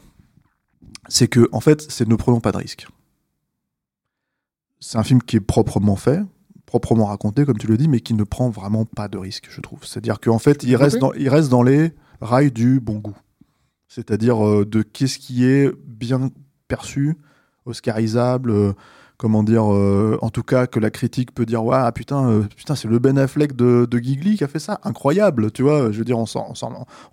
C'est 1.09 1.27
que, 1.27 1.49
en 1.51 1.59
fait, 1.59 1.85
c'est 1.89 2.07
ne 2.07 2.15
prenons 2.15 2.39
pas 2.39 2.51
de 2.51 2.57
risques. 2.57 2.87
C'est 4.79 4.97
un 4.97 5.03
film 5.03 5.21
qui 5.21 5.35
est 5.35 5.41
proprement 5.41 5.97
fait, 5.97 6.21
proprement 6.69 7.05
raconté, 7.05 7.45
comme 7.45 7.57
tu 7.57 7.65
le 7.65 7.77
dis, 7.77 7.87
mais 7.87 7.99
qui 7.99 8.13
ne 8.13 8.23
prend 8.23 8.49
vraiment 8.51 8.85
pas 8.85 9.07
de 9.07 9.17
risques, 9.17 9.47
je 9.49 9.59
trouve. 9.59 9.79
C'est-à-dire 9.85 10.19
qu'en 10.19 10.37
fait, 10.37 10.63
il 10.63 10.75
reste, 10.75 10.99
dans, 10.99 11.11
il 11.13 11.27
reste 11.27 11.49
dans 11.49 11.63
les 11.63 11.93
rails 12.21 12.51
du 12.51 12.79
bon 12.79 12.99
goût. 12.99 13.17
C'est-à-dire 13.87 14.45
euh, 14.45 14.65
de 14.65 14.83
qu'est-ce 14.83 15.17
qui 15.17 15.45
est 15.45 15.71
bien 15.87 16.29
perçu, 16.67 17.17
oscarisable, 17.65 18.51
euh, 18.51 18.73
comment 19.17 19.41
dire, 19.41 19.73
euh, 19.73 20.19
en 20.21 20.29
tout 20.29 20.43
cas 20.43 20.67
que 20.67 20.79
la 20.79 20.91
critique 20.91 21.33
peut 21.33 21.47
dire, 21.47 21.63
ouais, 21.65 21.75
ah, 21.79 21.91
putain, 21.91 22.43
putain, 22.55 22.75
c'est 22.75 22.87
le 22.87 22.99
Ben 22.99 23.17
Affleck 23.17 23.55
de, 23.55 23.87
de 23.89 23.97
Gigli 23.97 24.37
qui 24.37 24.43
a 24.43 24.47
fait 24.47 24.59
ça, 24.59 24.79
incroyable, 24.83 25.51
tu 25.51 25.63
vois, 25.63 25.91
je 25.91 25.97
veux 25.97 26.05
dire, 26.05 26.19
on 26.19 26.27
s'en- 26.27 26.53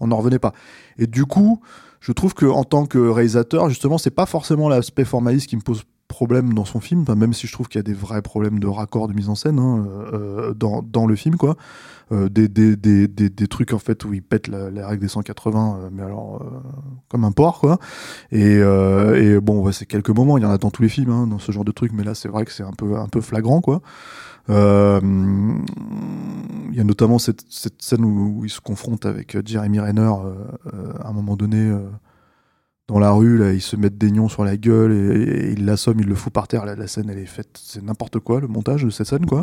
on 0.01 0.07
n'en 0.07 0.17
revenait 0.19 0.39
pas. 0.39 0.53
Et 0.99 1.07
du 1.07 1.25
coup, 1.25 1.61
je 2.01 2.13
trouve 2.13 2.35
que 2.35 2.45
en 2.45 2.65
tant 2.65 2.85
que 2.85 2.99
réalisateur, 2.99 3.71
justement, 3.71 3.97
c'est 3.97 4.11
pas 4.11 4.27
forcément 4.27 4.69
l'aspect 4.69 5.07
formaliste 5.07 5.49
qui 5.49 5.57
me 5.57 5.63
pose 5.63 5.83
problèmes 6.09 6.55
dans 6.55 6.65
son 6.65 6.81
film, 6.81 7.05
même 7.17 7.33
si 7.33 7.47
je 7.47 7.53
trouve 7.53 7.69
qu'il 7.69 7.79
y 7.79 7.81
a 7.81 7.83
des 7.83 7.95
vrais 7.95 8.23
problèmes 8.23 8.59
de 8.59 8.67
raccord 8.67 9.09
de 9.09 9.15
mise 9.15 9.29
en 9.29 9.35
scène 9.35 9.59
hein, 9.59 9.87
euh, 10.13 10.55
dans, 10.55 11.07
le 11.07 11.17
film. 11.17 11.37
Euh, 12.13 12.29
des, 12.29 13.49
trucs 13.49 13.73
en 13.73 13.81
fait 13.81 14.05
où 14.05 14.15
il 14.15 14.23
pète 14.23 14.47
la, 14.47 14.71
la 14.71 14.87
règle 14.87 15.03
des 15.03 15.09
180, 15.09 15.79
euh, 15.79 15.89
mais 15.91 16.05
alors 16.05 16.41
euh, 16.41 16.61
comme 17.09 17.25
un 17.25 17.33
porc. 17.33 17.67
Et, 18.31 18.61
bon, 19.41 19.63
ouais, 19.63 19.73
c'est 19.73 19.87
quelques 19.87 20.11
moments, 20.11 20.39
il 20.39 20.43
y 20.43 20.47
en 20.47 20.51
a 20.51 20.59
dans 20.59 20.71
tous 20.71 20.83
les 20.83 20.89
films, 20.89 21.11
hein, 21.11 21.27
dans 21.27 21.41
ce 21.41 21.51
genre 21.51 21.65
de 21.65 21.73
trucs, 21.73 21.93
mais 21.93 22.05
là 22.05 22.15
c'est 22.15 22.29
vrai 22.29 22.45
que 22.45 22.53
c'est 22.53 22.63
un 22.63 22.71
peu, 22.73 23.21
flagrant, 23.21 23.61
Il 24.49 24.55
y 24.55 26.81
a 26.81 26.85
notamment 26.85 27.19
cette, 27.19 27.43
scène 27.79 28.05
où, 28.05 28.39
où 28.39 28.45
il 28.45 28.51
se 28.51 28.61
confronte 28.61 29.05
avec 29.05 29.37
Jeremy 29.45 29.81
Renner 29.81 30.13
à 31.01 31.09
un 31.09 31.13
moment 31.13 31.37
donné 31.37 31.77
dans 32.89 32.99
la 32.99 33.11
rue, 33.11 33.37
là, 33.39 33.53
il 33.53 33.61
se 33.63 33.77
met 33.77 33.91
des 33.91 34.11
nions 34.11 34.29
sur 34.29 34.45
la 34.45 34.57
gueule 34.57 34.93
et, 34.93 35.23
et 35.49 35.53
il 35.53 35.65
l'assomme, 35.65 35.99
il 36.01 36.07
le 36.07 36.15
fout 36.15 36.33
par 36.33 36.47
terre. 36.49 36.65
La, 36.65 36.75
la 36.77 36.87
scène, 36.87 37.11
elle 37.11 37.19
est 37.19 37.27
faite, 37.27 37.49
c'est 37.61 37.83
n'importe 37.83 38.19
quoi 38.21 38.41
le 38.41 38.47
montage 38.49 38.85
de 38.85 38.91
cette 38.91 39.07
scène, 39.09 39.27
quoi. 39.27 39.43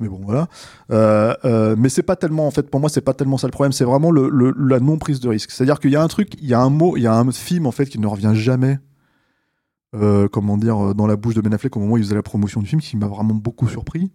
Mais 0.00 0.08
bon, 0.08 0.20
voilà. 0.22 0.48
Euh, 0.90 1.34
euh, 1.44 1.76
mais 1.78 1.88
c'est 1.88 2.02
pas 2.02 2.16
tellement, 2.16 2.46
en 2.46 2.50
fait, 2.50 2.68
pour 2.68 2.80
moi, 2.80 2.90
c'est 2.90 3.00
pas 3.00 3.14
tellement 3.14 3.38
ça 3.38 3.46
le 3.46 3.52
problème. 3.52 3.72
C'est 3.72 3.84
vraiment 3.84 4.10
le, 4.10 4.28
le- 4.28 4.54
la 4.58 4.80
non 4.80 4.98
prise 4.98 5.20
de 5.20 5.28
risque. 5.28 5.50
C'est-à-dire 5.52 5.78
qu'il 5.80 5.92
y 5.92 5.96
a 5.96 6.02
un 6.02 6.08
truc, 6.08 6.34
il 6.42 6.48
y 6.48 6.52
a 6.54 6.60
un 6.60 6.68
mot, 6.70 6.96
il 6.96 7.02
y 7.02 7.06
a 7.06 7.14
un 7.14 7.30
film 7.30 7.66
en 7.66 7.70
fait 7.70 7.86
qui 7.86 7.98
ne 8.00 8.06
revient 8.06 8.32
jamais. 8.34 8.78
euh, 9.94 10.28
comment 10.28 10.56
dire, 10.56 10.94
dans 10.94 11.06
la 11.06 11.16
bouche 11.16 11.34
de 11.34 11.40
Ben 11.40 11.54
Affleck 11.54 11.76
au 11.76 11.80
moment 11.80 11.94
où 11.94 11.96
il 11.98 12.02
faisait 12.02 12.14
la 12.16 12.22
promotion 12.22 12.60
du 12.60 12.66
film, 12.66 12.80
qui 12.80 12.96
m'a 12.96 13.06
vraiment 13.06 13.34
beaucoup 13.34 13.68
surpris. 13.68 14.10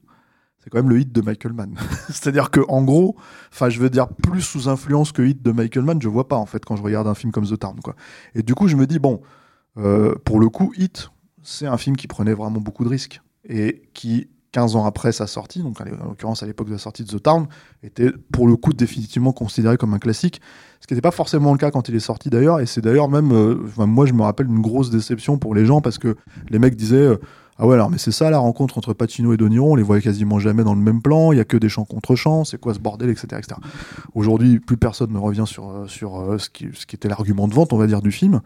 C'est 0.63 0.69
quand 0.69 0.79
même 0.79 0.89
le 0.89 0.99
hit 0.99 1.11
de 1.11 1.21
Michael 1.21 1.53
Mann. 1.53 1.75
C'est-à-dire 2.09 2.51
que 2.51 2.59
en 2.67 2.83
gros, 2.83 3.15
enfin, 3.51 3.69
je 3.69 3.79
veux 3.79 3.89
dire 3.89 4.07
plus 4.07 4.41
sous 4.41 4.67
influence 4.67 5.11
que 5.11 5.21
hit 5.21 5.41
de 5.41 5.51
Michael 5.51 5.83
Mann, 5.85 6.01
je 6.01 6.09
vois 6.09 6.27
pas 6.27 6.35
en 6.35 6.45
fait 6.45 6.63
quand 6.65 6.75
je 6.75 6.83
regarde 6.83 7.07
un 7.07 7.15
film 7.15 7.31
comme 7.31 7.45
The 7.45 7.57
Town, 7.57 7.79
quoi. 7.81 7.95
Et 8.35 8.43
du 8.43 8.55
coup, 8.55 8.67
je 8.67 8.75
me 8.75 8.85
dis 8.85 8.99
bon, 8.99 9.21
euh, 9.77 10.15
pour 10.25 10.39
le 10.39 10.49
coup, 10.49 10.73
Hit, 10.77 11.09
c'est 11.43 11.67
un 11.67 11.77
film 11.77 11.95
qui 11.95 12.07
prenait 12.07 12.33
vraiment 12.33 12.59
beaucoup 12.59 12.83
de 12.83 12.89
risques 12.89 13.21
et 13.47 13.83
qui 13.93 14.27
15 14.51 14.75
ans 14.75 14.85
après 14.85 15.11
sa 15.11 15.27
sortie, 15.27 15.61
donc 15.61 15.79
en 15.81 15.85
l'occurrence 15.85 16.41
à 16.41 16.45
l'époque 16.45 16.67
de 16.67 16.73
la 16.73 16.79
sortie 16.79 17.03
de 17.03 17.09
The 17.09 17.21
Town, 17.21 17.47
était 17.83 18.11
pour 18.31 18.47
le 18.47 18.55
coup 18.55 18.73
définitivement 18.73 19.31
considéré 19.31 19.77
comme 19.77 19.93
un 19.93 19.99
classique, 19.99 20.41
ce 20.79 20.87
qui 20.87 20.93
n'était 20.93 21.01
pas 21.01 21.11
forcément 21.11 21.51
le 21.51 21.57
cas 21.57 21.71
quand 21.71 21.87
il 21.89 21.95
est 21.95 21.99
sorti 21.99 22.29
d'ailleurs, 22.29 22.59
et 22.59 22.65
c'est 22.65 22.81
d'ailleurs 22.81 23.09
même, 23.09 23.31
euh, 23.31 23.55
moi 23.77 24.05
je 24.05 24.13
me 24.13 24.23
rappelle 24.23 24.47
une 24.47 24.61
grosse 24.61 24.89
déception 24.89 25.37
pour 25.37 25.53
les 25.53 25.65
gens 25.65 25.81
parce 25.81 25.97
que 25.97 26.15
les 26.49 26.57
mecs 26.57 26.75
disaient 26.75 26.95
euh, 26.95 27.17
ah 27.59 27.67
ouais 27.67 27.75
alors 27.75 27.89
mais 27.89 27.97
c'est 27.97 28.11
ça 28.11 28.29
la 28.29 28.39
rencontre 28.39 28.77
entre 28.77 28.93
Pacino 28.93 29.33
et 29.33 29.37
Niro, 29.37 29.73
on 29.73 29.75
les 29.75 29.83
voyait 29.83 30.01
quasiment 30.01 30.39
jamais 30.39 30.63
dans 30.63 30.73
le 30.73 30.81
même 30.81 31.01
plan, 31.01 31.31
il 31.31 31.37
y 31.37 31.41
a 31.41 31.45
que 31.45 31.57
des 31.57 31.69
chants 31.69 31.85
contre 31.85 32.15
chants, 32.15 32.45
c'est 32.45 32.59
quoi 32.59 32.73
ce 32.73 32.79
bordel, 32.79 33.09
etc. 33.09 33.27
etc. 33.37 33.59
Aujourd'hui 34.15 34.59
plus 34.59 34.77
personne 34.77 35.11
ne 35.11 35.17
revient 35.17 35.43
sur, 35.45 35.69
euh, 35.69 35.85
euh, 35.85 36.37
ce, 36.37 36.49
qui, 36.49 36.65
était 36.93 37.09
l'argument 37.09 37.47
de 37.47 37.53
vente 37.53 37.73
on 37.73 37.77
va 37.77 37.87
dire 37.87 38.01
du 38.01 38.11
film, 38.11 38.41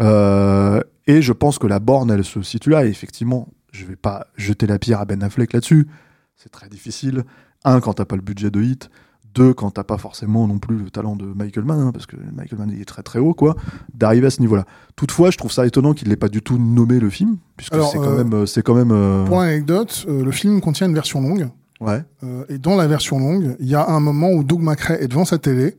Euh, 0.00 0.80
et 1.06 1.22
je 1.22 1.32
pense 1.32 1.58
que 1.58 1.68
la 1.68 1.78
borne 1.78 2.10
elle 2.10 2.24
se 2.24 2.42
situe 2.42 2.70
là, 2.70 2.84
et 2.84 2.88
effectivement 2.88 3.48
je 3.72 3.86
vais 3.86 3.96
pas 3.96 4.26
jeter 4.36 4.66
la 4.66 4.78
pierre 4.78 5.00
à 5.00 5.04
Ben 5.04 5.22
Affleck 5.22 5.52
là-dessus. 5.52 5.88
C'est 6.36 6.50
très 6.50 6.68
difficile. 6.68 7.24
Un, 7.64 7.80
quand 7.80 7.94
t'as 7.94 8.04
pas 8.04 8.16
le 8.16 8.22
budget 8.22 8.50
de 8.50 8.60
hit. 8.60 8.90
Deux, 9.34 9.52
quand 9.52 9.72
t'as 9.72 9.84
pas 9.84 9.98
forcément 9.98 10.46
non 10.46 10.58
plus 10.58 10.76
le 10.76 10.90
talent 10.90 11.16
de 11.16 11.24
Michael 11.24 11.64
Mann, 11.64 11.80
hein, 11.80 11.90
parce 11.92 12.06
que 12.06 12.16
Michael 12.36 12.58
Mann 12.58 12.70
il 12.72 12.80
est 12.80 12.84
très 12.84 13.02
très 13.02 13.18
haut, 13.18 13.34
quoi, 13.34 13.56
d'arriver 13.92 14.28
à 14.28 14.30
ce 14.30 14.40
niveau-là. 14.40 14.64
Toutefois, 14.96 15.30
je 15.30 15.38
trouve 15.38 15.50
ça 15.50 15.66
étonnant 15.66 15.92
qu'il 15.92 16.08
n'ait 16.08 16.16
pas 16.16 16.28
du 16.28 16.40
tout 16.40 16.58
nommé 16.58 17.00
le 17.00 17.10
film, 17.10 17.38
puisque 17.56 17.74
c'est 17.74 17.98
quand 17.98 18.04
euh, 18.04 18.18
même, 18.18 18.32
euh, 18.32 18.46
c'est 18.46 18.62
quand 18.62 18.74
même, 18.74 18.92
euh, 18.92 19.24
Pour 19.24 19.40
l'anecdote, 19.40 20.06
euh, 20.08 20.24
le 20.24 20.30
film 20.30 20.60
contient 20.60 20.86
une 20.86 20.94
version 20.94 21.20
longue. 21.20 21.48
ouais. 21.80 22.04
et 22.48 22.58
dans 22.58 22.76
la 22.76 22.86
version 22.86 23.18
longue, 23.18 23.56
il 23.58 23.66
y 23.66 23.74
a 23.74 23.88
un 23.88 24.00
moment 24.00 24.30
où 24.30 24.44
Doug 24.44 24.60
McRae 24.60 25.02
est 25.02 25.08
devant 25.08 25.24
sa 25.24 25.38
télé 25.38 25.76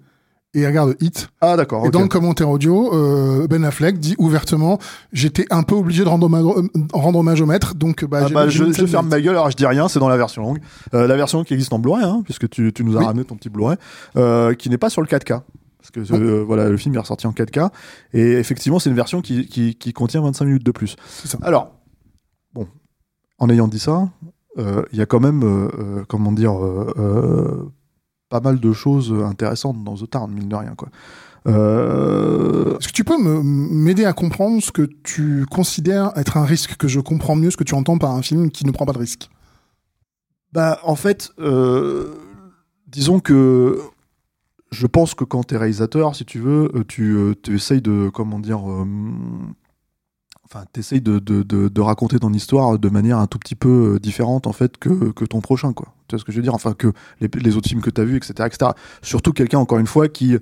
et 0.55 0.61
il 0.61 0.65
regarde 0.65 0.95
Hit. 0.99 1.29
Ah 1.41 1.55
d'accord. 1.57 1.85
Et 1.85 1.89
dans 1.89 2.01
le 2.01 2.07
commentaire 2.07 2.49
audio, 2.49 2.93
euh, 2.93 3.47
Ben 3.47 3.63
Affleck 3.63 3.99
dit 3.99 4.15
ouvertement 4.17 4.79
J'étais 5.13 5.45
un 5.51 5.63
peu 5.63 5.75
obligé 5.75 6.03
de 6.03 6.09
rendre 6.09 6.25
hommage, 6.25 6.43
euh, 6.43 6.67
rendre 6.93 7.19
hommage 7.19 7.41
au 7.41 7.45
maître, 7.45 7.75
donc 7.75 8.05
bah, 8.05 8.23
Ah 8.25 8.29
bah, 8.29 8.49
je, 8.49 8.63
ferme 8.87 9.09
ma 9.09 9.21
gueule, 9.21 9.35
alors 9.35 9.51
je 9.51 9.57
dis 9.57 9.65
rien, 9.65 9.87
c'est 9.87 9.99
dans 9.99 10.09
la 10.09 10.17
version 10.17 10.41
longue. 10.41 10.59
Euh, 10.93 11.07
la 11.07 11.15
version 11.15 11.43
qui 11.43 11.53
existe 11.53 11.73
en 11.73 11.79
Blu-ray, 11.79 12.03
hein, 12.03 12.21
puisque 12.23 12.49
tu, 12.49 12.73
tu 12.73 12.83
nous 12.83 12.95
as 12.95 12.99
Oui. 12.99 13.05
ramené 13.05 13.25
ton 13.25 13.35
petit 13.35 13.49
Blu-ray, 13.49 13.77
euh, 14.17 14.53
qui 14.53 14.69
n'est 14.69 14.77
pas 14.77 14.89
sur 14.89 15.01
le 15.01 15.07
4K. 15.07 15.41
Parce 15.93 16.07
que 16.07 16.13
euh, 16.13 16.43
voilà, 16.43 16.69
le 16.69 16.77
film 16.77 16.95
est 16.95 16.99
ressorti 16.99 17.27
en 17.27 17.31
4K. 17.31 17.69
Et 18.13 18.33
effectivement, 18.33 18.79
c'est 18.79 18.89
une 18.89 18.95
version 18.95 19.21
qui, 19.21 19.45
qui, 19.45 19.75
qui 19.75 19.93
contient 19.93 20.21
25 20.21 20.45
minutes 20.45 20.65
de 20.65 20.71
plus. 20.71 20.95
Ça. 21.07 21.37
Alors, 21.43 21.75
bon, 22.53 22.67
en 23.37 23.49
ayant 23.49 23.67
dit 23.67 23.79
ça, 23.79 24.09
euh, 24.57 24.83
il 24.91 24.97
y 24.97 25.01
a 25.01 25.05
quand 25.05 25.19
même, 25.19 25.43
euh, 25.43 26.03
comment 26.07 26.31
dire, 26.31 26.53
pas 28.29 28.39
mal 28.39 28.59
de 28.59 28.73
choses 28.73 29.13
intéressantes 29.23 29.83
dans 29.83 29.95
The 29.95 30.09
Town, 30.09 30.31
mine 30.31 30.49
de 30.49 30.55
rien, 30.55 30.75
quoi. 30.75 30.89
Euh, 31.47 32.77
Est-ce 32.77 32.87
que 32.87 32.93
tu 32.93 33.03
peux 33.03 33.17
m'aider 33.19 34.05
à 34.05 34.13
comprendre 34.13 34.61
ce 34.63 34.71
que 34.71 34.89
tu 35.03 35.45
considères 35.45 36.11
être 36.15 36.37
un 36.37 36.45
risque, 36.45 36.75
que 36.75 36.87
je 36.87 36.99
comprends 36.99 37.35
mieux 37.35 37.51
ce 37.51 37.57
que 37.57 37.63
tu 37.63 37.75
entends 37.75 37.97
par 37.97 38.11
un 38.11 38.21
film 38.21 38.49
qui 38.49 38.65
ne 38.65 38.71
prend 38.71 38.85
pas 38.85 38.93
de 38.93 38.97
risque? 38.97 39.29
Bah, 40.51 40.79
en 40.83 40.95
fait, 40.95 41.31
euh, 41.39 42.15
disons 42.87 43.19
que 43.19 43.79
je 44.71 44.87
pense 44.87 45.13
que 45.13 45.23
quand 45.23 45.43
t'es 45.43 45.57
réalisateur, 45.57 46.15
si 46.15 46.25
tu 46.25 46.39
veux, 46.39 46.71
euh, 46.75 46.83
tu, 46.87 47.17
tu 47.43 47.55
essayes 47.55 47.81
de, 47.81 48.09
comment 48.09 48.39
dire, 48.39 48.69
euh, 48.69 48.85
enfin, 50.45 50.65
t'essayes 50.71 51.01
de, 51.01 51.19
de, 51.19 51.43
de, 51.43 51.81
raconter 51.81 52.19
ton 52.19 52.31
histoire 52.33 52.77
de 52.79 52.89
manière 52.89 53.17
un 53.17 53.27
tout 53.27 53.39
petit 53.39 53.55
peu 53.55 53.95
euh, 53.95 53.99
différente, 53.99 54.47
en 54.47 54.53
fait, 54.53 54.77
que, 54.77 55.11
que 55.11 55.25
ton 55.25 55.41
prochain, 55.41 55.73
quoi. 55.73 55.93
Tu 56.07 56.15
vois 56.15 56.19
ce 56.19 56.25
que 56.25 56.31
je 56.31 56.37
veux 56.37 56.43
dire? 56.43 56.53
Enfin, 56.53 56.73
que 56.73 56.93
les, 57.19 57.57
autres 57.57 57.67
films 57.67 57.81
que 57.81 57.89
t'as 57.89 58.03
vus, 58.03 58.17
etc., 58.17 58.33
etc. 58.45 58.71
Surtout 59.01 59.33
quelqu'un, 59.33 59.59
encore 59.59 59.79
une 59.79 59.87
fois, 59.87 60.07
qui 60.07 60.37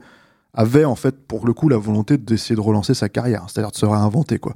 avait, 0.54 0.86
en 0.86 0.96
fait, 0.96 1.26
pour 1.28 1.48
le 1.48 1.54
coup, 1.54 1.70
la 1.70 1.78
volonté 1.78 2.18
d'essayer 2.18 2.56
de 2.56 2.62
relancer 2.62 2.94
sa 2.94 3.10
carrière, 3.10 3.46
c'est-à-dire 3.48 3.72
de 3.72 3.78
se 3.78 3.86
réinventer, 3.86 4.40
quoi. 4.40 4.56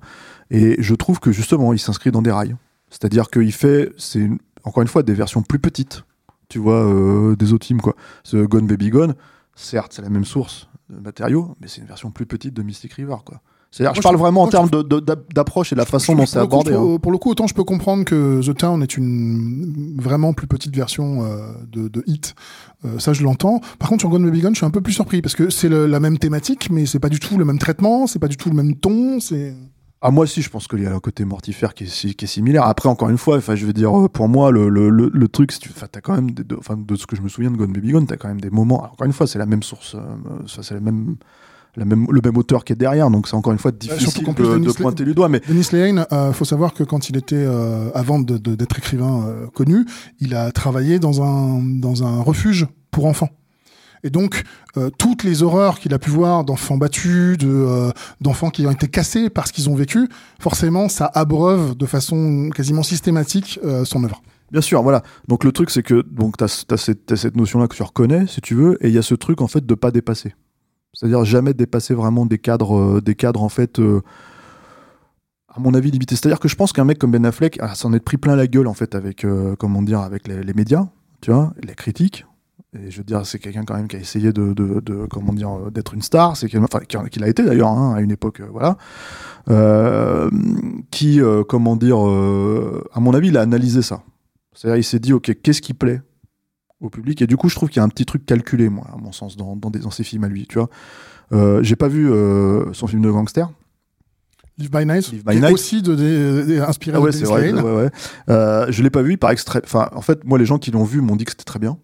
Et 0.52 0.76
je 0.80 0.96
trouve 0.96 1.20
que, 1.20 1.32
justement, 1.32 1.74
il 1.74 1.80
s'inscrit 1.80 2.12
dans 2.12 2.22
des 2.22 2.32
rails. 2.32 2.56
C'est-à-dire 2.90 3.30
qu'il 3.30 3.52
fait, 3.52 3.92
c'est 3.98 4.30
encore 4.68 4.82
une 4.82 4.90
fois, 4.90 5.02
des 5.02 5.14
versions 5.14 5.42
plus 5.42 5.60
petites, 5.60 6.04
tu 6.50 6.60
vois, 6.60 6.86
euh, 6.86 7.36
des 7.36 7.54
autres 7.54 7.66
films, 7.66 7.82
quoi. 7.82 7.96
Ce 8.24 8.38
Gone 8.38 8.68
Baby 8.68 8.90
Gone, 8.90 9.16
certes, 9.56 9.94
c'est 9.94 10.02
la 10.02 10.10
même 10.10 10.26
source 10.26 10.70
de 10.90 11.00
matériaux, 11.00 11.56
mais 11.62 11.68
c'est 11.68 11.82
une 11.82 11.88
version 11.88 12.12
plus 12.12 12.26
petite 12.26 12.54
de 12.54 12.62
Mystic 12.62 12.94
River, 12.94 13.18
quoi. 13.26 13.42
C'est-à-dire, 13.70 13.96
je 13.96 14.02
parle 14.02 14.16
vraiment 14.16 14.44
en 14.44 14.48
termes 14.48 14.70
d'approche 15.36 15.72
et 15.74 15.76
de 15.76 15.80
la 15.80 15.86
façon 15.86 16.14
Je- 16.14 16.18
dont 16.18 16.26
c'est 16.26 16.40
coup, 16.40 16.46
abordé. 16.46 16.74
hein. 16.74 16.80
peux- 16.82 17.00
Pour 17.00 17.12
le 17.12 17.18
coup, 17.18 17.30
autant 17.32 17.48
je 17.48 17.54
peux 17.54 17.64
comprendre 17.66 18.06
que 18.06 18.42
The 18.42 18.58
Town 18.58 18.82
est 18.82 18.98
une 18.98 19.96
vraiment 20.00 20.34
plus 20.34 20.48
petite 20.48 20.76
version 20.76 21.24
euh, 21.26 21.52
de, 21.70 21.88
de 21.90 22.04
Hit. 22.08 22.34
Euh, 22.86 22.98
ça, 23.00 23.14
je 23.14 23.24
l'entends. 23.24 23.60
Par 23.80 23.90
contre, 23.90 24.02
sur 24.02 24.10
Gone 24.10 24.24
Baby 24.26 24.42
Gone, 24.42 24.54
je 24.54 24.60
suis 24.60 24.66
un 24.66 24.72
peu 24.72 24.82
plus 24.82 24.94
surpris 24.94 25.22
parce 25.22 25.36
que 25.36 25.50
c'est 25.50 25.70
la 25.70 26.00
même 26.00 26.18
thématique, 26.18 26.70
mais 26.72 26.86
c'est 26.86 27.00
pas 27.00 27.10
du 27.10 27.20
tout 27.20 27.38
le 27.38 27.46
même 27.46 27.60
traitement, 27.60 28.08
c'est 28.08 28.20
pas 28.20 28.28
du 28.30 28.38
tout 28.38 28.50
le 28.50 28.56
même 28.56 28.76
ton. 28.76 29.20
C'est 29.20 29.54
Ah, 30.02 30.12
moi 30.12 30.24
aussi, 30.24 30.42
je 30.44 30.50
pense 30.50 30.68
qu'il 30.68 30.84
y 30.84 30.86
a 30.86 30.94
un 30.96 31.00
côté 31.00 31.26
mortifère 31.26 31.74
qui 31.74 31.84
est, 31.86 32.14
qui 32.16 32.26
est 32.26 32.28
similaire. 32.28 32.64
Après, 32.64 32.88
encore 32.88 33.10
une 33.10 33.18
fois, 33.18 33.38
enfin, 33.38 33.56
je 33.56 33.66
veux 33.66 33.74
dire, 33.74 33.98
euh, 34.00 34.08
pour 34.08 34.30
moi, 34.30 34.52
le, 34.52 34.70
le, 34.70 34.90
le, 34.90 35.10
le 35.12 35.28
truc, 35.28 35.52
enfin, 35.76 35.88
t'as 35.92 36.02
quand 36.02 36.14
même, 36.14 36.32
des- 36.32 36.44
de, 36.44 36.56
enfin, 36.56 36.78
de 36.78 36.96
ce 36.96 37.06
que 37.08 37.16
je 37.16 37.22
me 37.22 37.28
souviens 37.30 37.50
de 37.52 37.58
Gone 37.58 37.74
Baby 37.74 37.92
Gone, 37.92 38.06
t'as 38.08 38.16
quand 38.16 38.28
même 38.28 38.40
des 38.40 38.52
moments. 38.52 38.80
alors, 38.82 38.94
encore 38.94 39.08
une 39.08 39.14
fois, 39.14 39.26
c'est 39.28 39.40
la 39.40 39.48
même 39.48 39.64
source, 39.64 39.96
euh, 39.96 40.00
ça, 40.48 40.62
c'est 40.64 40.76
la 40.76 40.80
même, 40.82 41.16
la 41.78 41.86
même, 41.86 42.08
le 42.12 42.20
même 42.24 42.36
auteur 42.38 42.66
qui 42.66 42.74
est 42.74 42.76
derrière, 42.76 43.10
donc 43.10 43.28
c'est 43.28 43.36
encore 43.36 43.54
une 43.54 43.60
fois 43.60 43.72
difficile 43.72 44.24
qu'en 44.26 44.34
plus, 44.34 44.44
de, 44.46 44.54
Denis 44.56 44.66
de 44.68 44.72
pointer 44.74 45.06
du 45.06 45.14
doigt. 45.14 45.30
Mais 45.30 45.42
Dennis 45.48 45.70
Lehane, 45.72 46.06
euh, 46.12 46.34
faut 46.34 46.44
savoir 46.46 46.74
que 46.74 46.84
quand 46.84 47.10
il 47.10 47.16
était 47.18 47.36
euh, 47.38 47.90
avant 47.94 48.20
de- 48.20 48.38
de- 48.38 48.56
d'être 48.56 48.78
écrivain 48.80 49.24
euh, 49.28 49.48
connu, 49.54 49.86
il 50.20 50.34
a 50.36 50.52
travaillé 50.52 50.98
dans 51.00 51.22
un 51.22 51.62
dans 51.80 52.04
un 52.04 52.22
refuge 52.22 52.68
pour 52.92 53.06
enfants. 53.06 53.30
Et 54.04 54.10
donc 54.10 54.44
euh, 54.78 54.90
toutes 54.98 55.24
les 55.24 55.42
horreurs 55.44 55.80
qu'il 55.80 55.94
a 55.94 56.00
pu 56.00 56.10
voir 56.12 56.44
d'enfants 56.44 56.78
battus, 56.78 57.38
de 57.38 57.48
euh, 57.48 57.92
d'enfants 58.22 58.50
qui 58.52 58.66
ont 58.68 58.72
été 58.72 58.88
cassés 58.88 59.30
parce 59.30 59.52
qu'ils 59.52 59.70
ont 59.70 59.76
vécu, 59.76 60.08
forcément 60.40 60.88
ça 60.90 61.10
abreuve 61.14 61.76
de 61.76 61.86
façon 61.86 62.50
quasiment 62.56 62.84
systématique 62.84 63.60
euh, 63.66 63.86
son 63.86 64.04
œuvre. 64.04 64.22
Bien 64.52 64.62
sûr, 64.62 64.82
voilà. 64.82 65.04
Donc 65.28 65.44
le 65.44 65.52
truc, 65.52 65.70
c'est 65.72 65.84
que 65.84 66.04
donc 66.10 66.38
t'as 66.38 66.64
as 66.72 66.78
cette, 66.78 67.16
cette 67.16 67.36
notion-là 67.36 67.68
que 67.68 67.76
tu 67.76 67.84
reconnais, 67.84 68.28
si 68.28 68.40
tu 68.40 68.56
veux, 68.56 68.78
et 68.84 68.88
il 68.88 68.94
y 68.94 68.98
a 68.98 69.02
ce 69.02 69.14
truc 69.16 69.42
en 69.42 69.48
fait 69.48 69.66
de 69.66 69.76
pas 69.76 69.92
dépasser. 69.92 70.34
C'est-à-dire 70.98 71.24
jamais 71.26 71.54
dépasser 71.54 71.94
vraiment 71.94 72.26
des 72.26 72.40
cadres, 72.40 72.76
euh, 72.76 73.02
des 73.02 73.14
cadres 73.14 73.44
en 73.44 73.50
fait, 73.50 73.78
euh, 73.78 74.02
à 75.48 75.60
mon 75.60 75.76
avis 75.76 75.92
limités. 75.92 76.16
C'est-à-dire 76.16 76.40
que 76.40 76.48
je 76.48 76.56
pense 76.56 76.74
qu'un 76.74 76.86
mec 76.86 76.98
comme 76.98 77.12
Ben 77.12 77.24
Affleck 77.24 77.60
ah, 77.62 77.76
s'en 77.76 77.94
est 77.94 78.00
pris 78.00 78.18
plein 78.18 78.36
la 78.36 78.48
gueule 78.48 78.66
en 78.66 78.74
fait 78.74 78.96
avec, 78.96 79.24
euh, 79.24 79.56
comment 79.60 79.84
dire, 79.84 80.00
avec 80.00 80.28
les, 80.28 80.54
médias, 80.56 80.88
tu 81.22 81.32
vois, 81.32 81.54
les 81.64 81.76
critiques. 81.76 82.26
Et 82.74 82.90
je 82.90 82.98
veux 82.98 83.04
dire, 83.04 83.28
c'est 83.28 83.38
quelqu'un 83.38 83.64
quand 83.64 83.76
même 83.76 83.88
qui 83.88 83.96
a 83.96 84.00
essayé 84.00 84.34
de, 84.34 84.56
comment 85.08 85.34
dire, 85.34 85.72
d'être 85.72 85.94
une 85.94 86.02
star. 86.02 86.36
C'est 86.36 86.50
enfin, 86.58 86.80
qui, 86.80 87.20
l'a 87.20 87.28
été 87.28 87.44
d'ailleurs 87.44 87.70
hein, 87.70 87.94
à 87.96 88.02
une 88.02 88.12
époque, 88.12 88.42
voilà. 88.52 88.78
Qui, 90.90 91.22
comment 91.48 91.76
dire, 91.76 91.98
à 91.98 93.00
mon 93.00 93.14
avis, 93.14 93.28
il 93.28 93.38
a 93.38 93.42
analysé 93.42 93.84
ça. 93.84 94.02
C'est-à-dire, 94.54 94.78
il 94.78 94.84
s'est 94.84 95.00
dit, 95.00 95.14
ok, 95.14 95.32
qu'est-ce 95.44 95.62
qui 95.62 95.76
plaît 95.76 96.02
au 96.80 96.90
public 96.90 97.22
Et 97.22 97.28
du 97.28 97.38
coup, 97.38 97.50
je 97.50 97.56
trouve 97.56 97.70
qu'il 97.70 97.78
y 97.78 97.80
a 97.82 97.84
un 97.84 97.90
petit 97.90 98.06
truc 98.06 98.26
calculé, 98.26 98.70
moi, 98.70 98.86
à 98.94 98.98
mon 98.98 99.12
sens, 99.12 99.36
dans, 99.38 99.56
dans, 99.56 99.70
des, 99.72 99.80
dans 99.80 99.92
ses 99.92 100.04
films 100.04 100.24
à 100.24 100.28
lui, 100.28 100.46
tu 100.48 100.60
vois. 100.60 100.70
Euh, 101.34 101.62
J'ai 101.64 101.76
pas 101.76 101.88
vu 101.88 102.12
euh, 102.12 102.72
son 102.74 102.88
film 102.88 103.02
de 103.02 103.12
gangster. 103.12 103.50
Live 104.60 104.72
by 104.72 104.86
Night, 104.86 105.12
Live 105.12 105.24
by 105.24 105.32
qui 105.34 105.38
est 105.38 105.42
Night. 105.42 105.54
aussi 105.54 105.82
de, 105.84 105.94
de- 105.96 106.46
de- 106.48 106.62
inspiré 106.62 106.98
Ah 106.98 107.02
ouais, 107.02 107.12
de 107.12 107.18
vrai. 107.26 107.52
Lehane. 107.52 107.64
ouais, 107.64 107.76
ouais. 107.84 107.90
Euh, 108.30 108.66
je 108.70 108.82
l'ai 108.82 108.90
pas 108.90 109.02
vu, 109.04 109.14
il 109.14 109.18
paraît 109.18 109.34
extrait. 109.34 109.62
Enfin, 109.64 109.90
en 109.94 110.02
fait, 110.02 110.24
moi, 110.24 110.40
les 110.40 110.46
gens 110.46 110.58
qui 110.58 110.72
l'ont 110.72 110.84
vu 110.84 111.00
m'ont 111.02 111.16
dit 111.16 111.26
que 111.26 111.32
c'était 111.32 111.44
très 111.44 111.60
bien. 111.60 111.78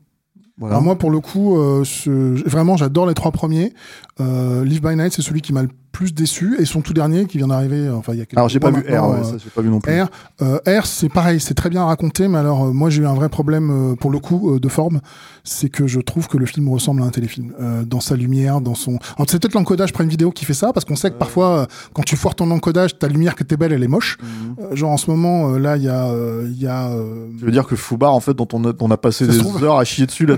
Voilà. 0.57 0.75
Alors 0.75 0.83
moi, 0.83 0.95
pour 0.97 1.11
le 1.11 1.19
coup, 1.19 1.57
euh, 1.57 1.83
ce- 1.83 2.47
vraiment, 2.49 2.75
j'adore 2.77 3.05
les 3.07 3.13
trois 3.15 3.31
premiers. 3.31 3.73
Euh, 4.19 4.63
Live 4.65 4.81
by 4.81 4.95
Night, 4.95 5.13
c'est 5.13 5.21
celui 5.21 5.41
qui 5.41 5.53
m'a 5.53 5.61
le 5.63 5.69
plus 5.93 6.13
déçu. 6.13 6.57
Et 6.59 6.65
son 6.65 6.81
tout 6.81 6.93
dernier 6.93 7.25
qui 7.27 7.37
vient 7.37 7.47
d'arriver, 7.47 7.87
euh, 7.87 7.95
enfin 7.95 8.11
il 8.13 8.19
y 8.19 8.21
a 8.21 8.25
quelques 8.25 8.37
Alors 8.37 8.49
j'ai 8.49 8.59
pas 8.59 8.71
vu 8.71 8.81
R, 8.81 9.09
ouais, 9.09 9.23
ça 9.23 9.35
j'ai 9.41 9.49
pas 9.49 9.61
vu 9.61 9.69
non 9.69 9.79
plus. 9.79 10.01
R, 10.01 10.07
euh, 10.41 10.57
R, 10.81 10.85
c'est 10.85 11.07
pareil, 11.07 11.39
c'est 11.39 11.53
très 11.53 11.69
bien 11.69 11.85
raconté, 11.85 12.27
mais 12.27 12.39
alors 12.39 12.65
euh, 12.65 12.71
moi 12.73 12.89
j'ai 12.89 13.03
eu 13.03 13.05
un 13.07 13.13
vrai 13.13 13.29
problème 13.29 13.69
euh, 13.93 13.95
pour 13.95 14.11
le 14.11 14.19
coup 14.19 14.55
euh, 14.55 14.59
de 14.59 14.67
forme, 14.67 14.99
c'est 15.45 15.69
que 15.69 15.87
je 15.87 16.01
trouve 16.01 16.27
que 16.27 16.37
le 16.37 16.45
film 16.45 16.67
ressemble 16.67 17.01
à 17.03 17.05
un 17.05 17.09
téléfilm 17.09 17.53
euh, 17.61 17.83
dans 17.83 17.99
sa 18.01 18.15
lumière, 18.17 18.59
dans 18.59 18.75
son. 18.75 18.97
Alors 19.15 19.27
c'est 19.29 19.39
peut-être 19.39 19.53
l'encodage 19.53 19.93
Prime 19.93 20.09
Vidéo 20.09 20.31
qui 20.31 20.43
fait 20.43 20.53
ça, 20.55 20.73
parce 20.73 20.83
qu'on 20.85 20.95
sait 20.97 21.11
que 21.11 21.15
parfois 21.17 21.67
quand 21.93 22.03
tu 22.03 22.17
foires 22.17 22.35
ton 22.35 22.49
encodage, 22.51 22.97
ta 22.97 23.07
lumière 23.07 23.35
qui 23.35 23.43
était 23.43 23.55
belle, 23.55 23.71
elle 23.71 23.83
est 23.83 23.87
moche. 23.87 24.17
Mhm. 24.21 24.75
Genre 24.75 24.91
en 24.91 24.97
ce 24.97 25.09
moment, 25.11 25.51
là 25.51 25.77
il 25.77 25.83
y 25.83 25.89
a, 25.89 26.07
euh, 26.09 26.47
il 26.51 26.59
y 26.61 26.67
a. 26.67 26.89
euh, 26.89 27.27
Tu 27.37 27.45
veux 27.45 27.51
dire 27.51 27.67
que 27.67 27.75
Foubar, 27.75 28.13
en 28.15 28.19
fait, 28.19 28.33
dont 28.33 28.47
on 28.53 28.65
a, 28.65 28.73
on 28.79 28.89
a 28.89 28.97
passé 28.97 29.27
des 29.27 29.37
trouve. 29.37 29.63
heures 29.63 29.77
à 29.77 29.83
chier 29.85 30.07
dessus, 30.07 30.25
là, 30.25 30.37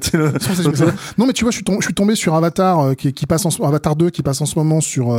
non 1.18 1.26
mais 1.28 1.34
tu 1.34 1.46
vois, 1.46 1.52
je 1.52 1.56
suis, 1.58 1.64
tom- 1.64 1.78
je 1.80 1.86
suis 1.86 1.94
tombé 1.94 2.16
sur 2.16 2.36
Avatar 2.36 2.96
qui, 2.98 3.14
qui 3.14 3.26
passe 3.26 3.46
en, 3.46 3.50
Avatar 3.66 3.96
2 3.96 4.10
qui 4.10 4.22
passe 4.22 4.42
en 4.42 4.46
ce 4.46 4.58
moment 4.60 4.82
sur 4.82 5.16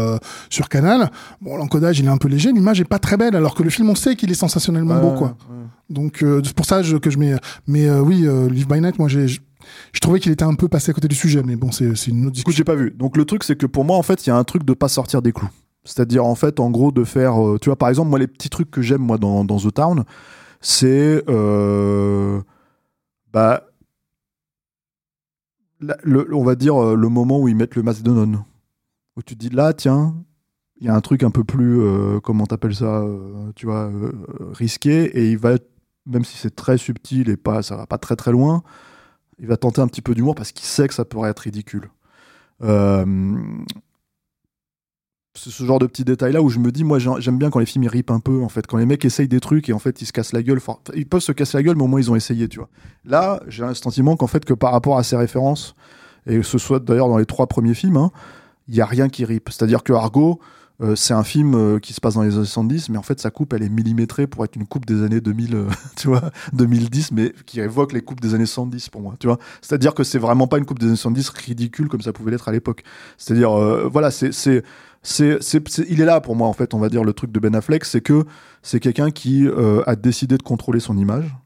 sur 0.51 0.69
Canal. 0.69 1.11
Bon, 1.41 1.57
l'encodage 1.57 1.99
il 1.99 2.07
est 2.07 2.11
un 2.11 2.17
peu 2.19 2.29
léger, 2.29 2.53
l'image 2.53 2.81
est 2.81 2.85
pas 2.85 2.99
très 2.99 3.17
belle, 3.17 3.37
alors 3.37 3.55
que 3.55 3.63
le 3.63 3.71
film 3.71 3.91
on 3.91 3.95
sait 3.95 4.17
qu'il 4.17 4.31
est 4.31 4.35
sensationnellement 4.35 5.01
beau 5.01 5.13
quoi. 5.13 5.37
Donc 5.91 6.23
euh, 6.23 6.41
c'est 6.45 6.55
pour 6.55 6.67
ça 6.67 6.83
que 6.83 7.11
je 7.11 7.19
mets. 7.19 7.35
Mais 7.67 7.87
euh, 7.89 8.01
oui, 8.01 8.27
euh, 8.27 8.49
Live 8.49 8.67
by 8.67 8.81
Night, 8.81 8.99
moi 8.99 9.09
j'ai, 9.09 9.29
je, 9.29 9.41
trouvais 10.01 10.21
qu'il 10.21 10.33
était 10.33 10.45
un 10.45 10.55
peu 10.55 10.69
passé 10.69 10.91
à 10.91 10.95
côté 10.95 11.09
du 11.09 11.15
sujet, 11.15 11.43
mais 11.45 11.57
bon 11.57 11.71
c'est 11.71 11.87
une 12.09 12.27
autre 12.27 12.33
discussion. 12.35 12.57
j'ai 12.57 12.65
pas 12.65 12.75
vu. 12.75 12.91
Donc 12.91 13.17
le 13.17 13.25
truc, 13.25 13.45
c'est 13.45 13.57
que 13.57 13.67
pour 13.67 13.85
moi, 13.85 13.97
en 13.97 14.03
fait, 14.03 14.27
il 14.27 14.31
y 14.31 14.33
a 14.33 14.37
un 14.37 14.45
truc 14.45 14.65
de 14.65 14.73
pas 14.75 14.89
sortir 14.89 15.23
des 15.23 15.33
clous. 15.33 15.49
C'est-à-dire, 15.85 16.25
en 16.25 16.35
fait, 16.35 16.59
en 16.59 16.71
gros, 16.71 16.91
de 16.91 17.05
faire. 17.05 17.41
euh, 17.41 17.59
tu 17.61 17.69
vois, 17.69 17.77
par 17.77 17.89
exemple, 17.89 18.11
moi, 18.11 18.19
les 18.19 18.27
petits 18.27 18.49
trucs 18.51 18.71
que 18.73 18.83
j'aime, 18.83 19.03
moi, 19.03 19.19
dans, 19.19 19.45
dans 19.45 19.59
The 19.59 19.73
Town, 19.73 20.05
c'est. 20.61 21.23
euh, 21.29 22.41
bah. 23.33 23.63
la- 25.81 25.99
le, 26.03 26.35
on 26.35 26.43
va 26.43 26.57
dire 26.57 26.97
le 26.97 27.09
moment 27.09 27.39
où 27.41 27.47
ils 27.47 27.55
mettent 27.55 27.77
le 27.77 27.85
masque 27.85 28.03
de 28.03 28.11
nonne. 28.11 28.43
Où 29.17 29.23
tu 29.23 29.35
te 29.37 29.41
dis, 29.41 29.49
là, 29.49 29.73
tiens, 29.73 30.15
il 30.81 30.87
y 30.87 30.91
a 30.91 30.95
un 30.95 31.01
truc 31.01 31.23
un 31.23 31.31
peu 31.31 31.45
plus. 31.45 31.81
euh, 31.81 32.21
comment 32.21 32.47
t'appelles 32.47 32.75
ça 32.75 33.01
euh, 33.03 33.51
Tu 33.57 33.67
vois, 33.67 33.87
euh, 33.91 34.13
risqué. 34.53 35.05
Et 35.19 35.31
il 35.31 35.39
va. 35.39 35.57
Même 36.07 36.25
si 36.25 36.37
c'est 36.37 36.55
très 36.55 36.79
subtil 36.79 37.29
et 37.31 37.37
pas, 37.37 37.63
ça 37.63 37.77
va 37.77 37.87
pas 37.87 37.99
très 37.99 38.15
très 38.15 38.31
loin, 38.31 38.63
il 39.41 39.49
va 39.49 39.57
tenter 39.57 39.81
un 39.81 39.89
petit 39.89 40.03
peu 40.03 40.15
d'humour 40.15 40.37
parce 40.37 40.53
qu'il 40.53 40.65
sait 40.67 40.87
que 40.87 40.95
ça 40.95 41.05
pourrait 41.05 41.31
être 41.31 41.41
ridicule. 41.41 41.91
C'est 45.35 45.51
ce 45.51 45.65
genre 45.65 45.79
de 45.79 45.87
petits 45.87 46.05
détails 46.05 46.33
là 46.33 46.41
où 46.41 46.49
je 46.49 46.59
me 46.59 46.73
dis 46.73 46.83
moi 46.83 46.99
j'ai- 46.99 47.11
j'aime 47.19 47.37
bien 47.39 47.51
quand 47.51 47.59
les 47.59 47.67
films 47.67 47.85
ils 47.85 47.89
ripent 47.91 48.11
un 48.11 48.21
peu 48.21 48.43
en 48.43 48.49
fait 48.49 48.67
quand 48.67 48.79
les 48.79 48.87
mecs 48.87 49.05
essayent 49.05 49.29
des 49.29 49.41
trucs 49.41 49.69
et 49.69 49.75
en 49.75 49.79
fait 49.79 50.01
ils 50.01 50.07
se 50.07 50.13
cassent 50.13 50.33
la 50.33 50.43
gueule 50.43 50.61
ils 50.95 51.07
peuvent 51.07 51.21
se 51.21 51.33
casser 51.33 51.59
la 51.59 51.63
gueule 51.63 51.77
mais 51.77 51.83
au 51.83 51.89
moins 51.89 52.01
ils 52.01 52.11
ont 52.11 52.17
essayé 52.17 52.49
tu 52.49 52.59
vois 52.59 52.71
là 53.05 53.41
j'ai 53.47 53.63
un 53.63 53.75
sentiment 53.75 54.17
qu'en 54.17 54.29
fait 54.29 54.47
que 54.47 54.55
par 54.55 54.73
rapport 54.73 54.97
à 54.97 55.03
ces 55.03 55.15
références 55.17 55.75
et 56.25 56.43
ce 56.43 56.57
soit 56.57 56.81
d'ailleurs 56.81 57.09
dans 57.09 57.19
les 57.19 57.27
trois 57.27 57.47
premiers 57.49 57.75
films 57.75 57.99
hein, 57.99 58.13
il 58.69 58.75
y 58.75 58.81
a 58.81 58.87
rien 58.87 59.09
qui 59.09 59.25
ripe 59.25 59.49
c'est 59.51 59.63
à 59.63 59.67
dire 59.67 59.83
que 59.83 59.93
Argo 59.93 60.41
euh, 60.83 60.95
c'est 60.95 61.15
un 61.15 61.25
film 61.25 61.55
euh, 61.55 61.79
qui 61.79 61.95
se 61.95 62.03
passe 62.03 62.15
dans 62.15 62.23
les 62.23 62.35
années 62.35 62.45
70 62.45 62.91
mais 62.91 62.99
en 62.99 63.03
fait 63.03 63.19
sa 63.19 63.31
coupe 63.31 63.55
elle 63.55 63.63
est 63.63 63.71
millimétrée 63.71 64.27
pour 64.27 64.45
être 64.45 64.57
une 64.57 64.67
coupe 64.67 64.85
des 64.85 65.03
années 65.03 65.23
2000 65.23 65.55
euh, 65.55 65.69
tu 65.97 66.09
vois 66.09 66.31
2010 66.53 67.13
mais 67.13 67.33
qui 67.47 67.61
évoque 67.61 67.95
les 67.95 68.03
coupes 68.03 68.21
des 68.21 68.35
années 68.35 68.45
70 68.45 68.91
pour 68.91 69.01
moi 69.01 69.15
tu 69.19 69.27
vois. 69.27 69.39
C'est 69.63 69.75
à 69.75 69.79
dire 69.79 69.95
que 69.95 70.05
c'est 70.05 70.19
vraiment 70.19 70.47
pas 70.47 70.59
une 70.59 70.67
coupe 70.67 70.79
des 70.79 70.87
années 70.87 70.97
70 70.97 71.31
ridicule 71.31 71.89
comme 71.89 72.03
ça 72.03 72.13
pouvait 72.13 72.31
l'être 72.31 72.49
à 72.49 72.53
l'époque. 72.53 72.83
C'est 73.17 73.33
à 73.33 73.37
dire 73.37 73.53
voilà 73.89 74.11
c'est 74.11 74.33
c'est 74.33 74.63
c'est, 75.03 75.39
il 75.89 76.01
est 76.01 76.05
là 76.05 76.21
pour 76.21 76.37
moi 76.37 76.49
en 76.49 76.53
fait, 76.53 76.75
on 76.75 76.79
va 76.79 76.89
dire 76.89 77.05
le 77.05 77.13
truc 77.13 77.31
de 77.31 77.39
Ben 77.39 77.55
Affleck, 77.55 77.85
c'est 77.85 78.01
que 78.01 78.25
c'est 78.63 78.81
quelqu'un 78.81 79.13
qui 79.13 79.47
a 79.87 79.95
décidé 79.95 80.37
de 80.37 80.43
contrôler 80.43 80.81
son 80.81 80.99
image, 80.99 81.37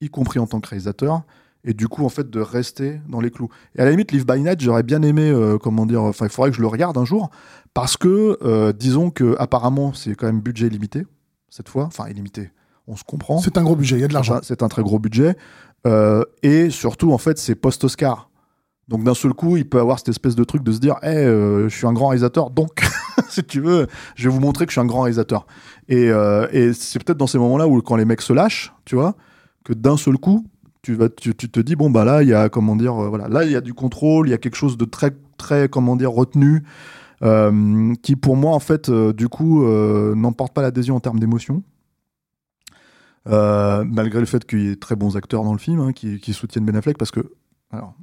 y 0.00 0.08
compris 0.08 0.38
en 0.38 0.46
tant 0.46 0.60
que 0.60 0.68
réalisateur, 0.70 1.22
et 1.66 1.74
du 1.74 1.88
coup 1.88 2.04
en 2.04 2.08
fait 2.08 2.30
de 2.30 2.40
rester 2.40 3.00
dans 3.08 3.20
les 3.20 3.30
clous. 3.30 3.50
Et 3.74 3.80
à 3.80 3.84
la 3.84 3.90
limite, 3.90 4.12
Live 4.12 4.24
by 4.24 4.40
Night, 4.40 4.60
j'aurais 4.60 4.82
bien 4.82 5.02
aimé, 5.02 5.28
euh, 5.28 5.58
comment 5.58 5.84
dire, 5.84 6.02
enfin 6.02 6.24
il 6.24 6.30
faudrait 6.30 6.50
que 6.50 6.56
je 6.56 6.62
le 6.62 6.68
regarde 6.68 6.96
un 6.96 7.04
jour, 7.04 7.28
parce 7.74 7.98
que 7.98 8.38
euh, 8.42 8.72
disons 8.72 9.10
que 9.10 9.36
apparemment 9.38 9.92
c'est 9.92 10.14
quand 10.14 10.26
même 10.26 10.40
budget 10.40 10.70
limité 10.70 11.04
cette 11.50 11.68
fois, 11.68 11.84
enfin 11.84 12.08
illimité, 12.08 12.50
on 12.86 12.96
se 12.96 13.04
comprend. 13.04 13.38
C'est 13.38 13.58
un 13.58 13.64
gros 13.64 13.76
budget, 13.76 13.96
il 13.96 14.00
y 14.00 14.04
a 14.04 14.08
de 14.08 14.14
l'argent. 14.14 14.38
C'est 14.42 14.62
un 14.62 14.68
très 14.68 14.82
gros 14.82 14.98
budget. 14.98 15.36
Euh, 15.86 16.24
et 16.42 16.70
surtout, 16.70 17.12
en 17.12 17.18
fait, 17.18 17.38
c'est 17.38 17.54
post-Oscar. 17.54 18.30
Donc 18.88 19.02
d'un 19.02 19.14
seul 19.14 19.34
coup, 19.34 19.56
il 19.56 19.68
peut 19.68 19.80
avoir 19.80 19.98
cette 19.98 20.10
espèce 20.10 20.36
de 20.36 20.44
truc 20.44 20.62
de 20.62 20.70
se 20.70 20.78
dire 20.78 20.96
Eh, 21.02 21.08
euh, 21.08 21.68
je 21.68 21.76
suis 21.76 21.86
un 21.86 21.92
grand 21.92 22.08
réalisateur, 22.08 22.50
donc, 22.50 22.86
si 23.28 23.42
tu 23.42 23.60
veux, 23.60 23.88
je 24.14 24.28
vais 24.28 24.34
vous 24.34 24.40
montrer 24.40 24.64
que 24.64 24.70
je 24.70 24.74
suis 24.74 24.80
un 24.80 24.86
grand 24.86 25.02
réalisateur. 25.02 25.46
Et, 25.88 26.08
euh, 26.10 26.46
et 26.52 26.72
c'est 26.72 27.02
peut-être 27.02 27.18
dans 27.18 27.26
ces 27.26 27.38
moments-là 27.38 27.66
où, 27.66 27.80
quand 27.82 27.96
les 27.96 28.04
mecs 28.04 28.22
se 28.22 28.32
lâchent, 28.32 28.72
tu 28.84 28.94
vois, 28.94 29.16
que 29.64 29.72
d'un 29.72 29.96
seul 29.96 30.18
coup, 30.18 30.46
tu, 30.94 31.34
te 31.34 31.60
dis 31.60 31.76
Bon, 31.76 31.90
bah 31.90 32.04
là, 32.04 32.22
il 32.22 32.28
y 32.28 32.34
a, 32.34 32.48
comment 32.48 32.76
dire, 32.76 32.94
euh, 32.94 33.08
voilà, 33.08 33.28
là, 33.28 33.44
il 33.44 33.50
y 33.50 33.56
a 33.56 33.60
du 33.60 33.74
contrôle, 33.74 34.28
il 34.28 34.30
y 34.30 34.34
a 34.34 34.38
quelque 34.38 34.56
chose 34.56 34.76
de 34.76 34.84
très, 34.84 35.12
très, 35.36 35.68
comment 35.68 35.96
dire, 35.96 36.12
retenu, 36.12 36.62
euh, 37.22 37.94
qui 38.02 38.16
pour 38.16 38.36
moi, 38.36 38.52
en 38.52 38.60
fait, 38.60 38.88
euh, 38.88 39.12
du 39.12 39.28
coup, 39.28 39.66
n'emporte 40.14 40.54
pas 40.54 40.62
l'adhésion 40.62 40.96
en 40.96 41.00
termes 41.00 41.18
d'émotion. 41.18 41.62
Malgré 43.26 44.20
le 44.20 44.26
fait 44.26 44.44
qu'il 44.44 44.60
y 44.60 44.70
ait 44.70 44.76
très 44.76 44.96
bons 44.96 45.16
acteurs 45.16 45.42
dans 45.42 45.52
le 45.52 45.58
film 45.58 45.80
hein, 45.80 45.92
qui, 45.92 46.32
soutiennent 46.32 46.64
Ben 46.64 46.76
Affleck, 46.76 46.98
parce 46.98 47.10
que, 47.10 47.32
alors, 47.70 47.94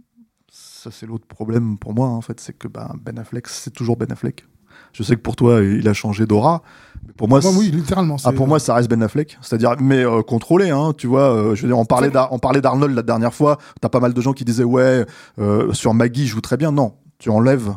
ça 0.52 0.92
c'est 0.92 1.06
l'autre 1.06 1.26
problème 1.26 1.78
pour 1.78 1.94
moi, 1.94 2.08
en 2.08 2.22
fait, 2.22 2.40
c'est 2.40 2.54
que 2.54 2.68
ben, 2.68 2.94
Ben 3.02 3.18
Affleck, 3.18 3.48
c'est 3.48 3.72
toujours 3.72 3.98
Ben 3.98 4.12
Affleck. 4.12 4.46
Je 4.94 5.04
sais 5.04 5.16
que 5.16 5.22
pour 5.22 5.36
toi, 5.36 5.62
il 5.62 5.88
a 5.90 5.94
changé 5.94 6.26
d'aura, 6.26 6.62
pour 7.18 7.28
moi, 7.28 7.42
Moi, 7.42 7.52
c'est- 7.52 7.58
oui, 7.60 7.72
littéralement. 7.72 8.16
ah, 8.24 8.32
pour 8.32 8.48
moi, 8.48 8.60
ça 8.60 8.76
reste 8.76 8.90
Ben 8.90 9.02
Affleck. 9.04 9.38
C'est-à-dire, 9.42 9.76
mais 9.80 10.04
euh, 10.06 10.22
contrôlé, 10.22 10.70
hein, 10.70 10.94
tu 10.98 11.08
vois. 11.08 11.34
euh, 11.36 11.56
je 11.56 11.64
veux 11.64 11.68
dire, 11.68 11.78
on 11.78 11.86
parlait, 11.86 12.12
on 12.32 12.40
d'Arnold 12.60 12.96
la 12.96 13.02
dernière 13.02 13.34
fois. 13.34 13.58
T'as 13.82 13.90
pas 13.90 14.00
mal 14.00 14.14
de 14.14 14.22
gens 14.22 14.34
qui 14.34 14.46
disaient, 14.46 14.64
ouais, 14.64 15.06
euh, 15.40 15.74
sur 15.74 15.94
Maggie, 15.94 16.24
il 16.24 16.28
joue 16.28 16.42
très 16.42 16.58
bien. 16.58 16.72
Non, 16.72 16.94
tu 17.20 17.30
enlèves 17.30 17.76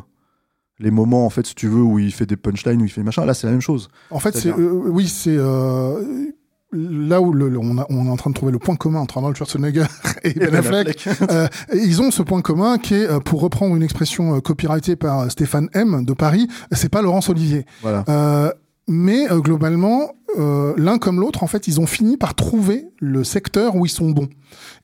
les 0.79 0.91
moments, 0.91 1.25
en 1.25 1.29
fait, 1.29 1.45
si 1.47 1.55
tu 1.55 1.67
veux, 1.67 1.81
où 1.81 1.99
il 1.99 2.13
fait 2.13 2.25
des 2.27 2.37
punchlines, 2.37 2.81
où 2.81 2.85
il 2.85 2.91
fait 2.91 3.03
machin. 3.03 3.25
Là, 3.25 3.33
c'est 3.33 3.47
la 3.47 3.51
même 3.51 3.61
chose. 3.61 3.89
En 4.11 4.19
fait, 4.19 4.37
c'est 4.37 4.53
oui, 4.53 5.07
c'est 5.07 5.35
euh, 5.37 6.01
là 6.73 7.21
où 7.21 7.31
le- 7.33 7.49
le- 7.49 7.57
on, 7.59 7.77
a- 7.77 7.85
on 7.89 8.05
est 8.05 8.09
en 8.09 8.17
train 8.17 8.29
de 8.29 8.35
trouver 8.35 8.51
le 8.51 8.59
point 8.59 8.75
commun 8.75 8.99
entre 8.99 9.17
Arnold 9.17 9.35
Schwarzenegger 9.37 9.85
et 10.23 10.33
Ben 10.33 10.53
Affleck. 10.55 11.07
Euh, 11.31 11.47
et 11.73 11.77
ils 11.77 12.01
ont 12.01 12.11
ce 12.11 12.21
point 12.23 12.41
commun 12.41 12.77
qui 12.77 12.95
est, 12.95 13.09
euh, 13.09 13.19
pour 13.19 13.41
reprendre 13.41 13.75
une 13.75 13.83
expression 13.83 14.35
euh, 14.35 14.39
copyrightée 14.41 14.95
par 14.95 15.31
Stéphane 15.31 15.69
M 15.73 16.03
de 16.05 16.13
Paris, 16.13 16.47
c'est 16.71 16.89
pas 16.89 17.01
Laurence 17.01 17.29
Olivier. 17.29 17.65
voilà. 17.81 18.03
Euh, 18.09 18.51
mais 18.89 19.29
euh, 19.31 19.39
globalement, 19.39 20.11
euh, 20.37 20.73
l'un 20.77 20.97
comme 20.97 21.19
l'autre, 21.19 21.43
en 21.43 21.47
fait, 21.47 21.67
ils 21.67 21.79
ont 21.81 21.85
fini 21.87 22.15
par 22.15 22.35
trouver 22.35 22.85
le 22.99 23.23
secteur 23.25 23.75
où 23.75 23.85
ils 23.85 23.89
sont 23.89 24.11
bons. 24.11 24.29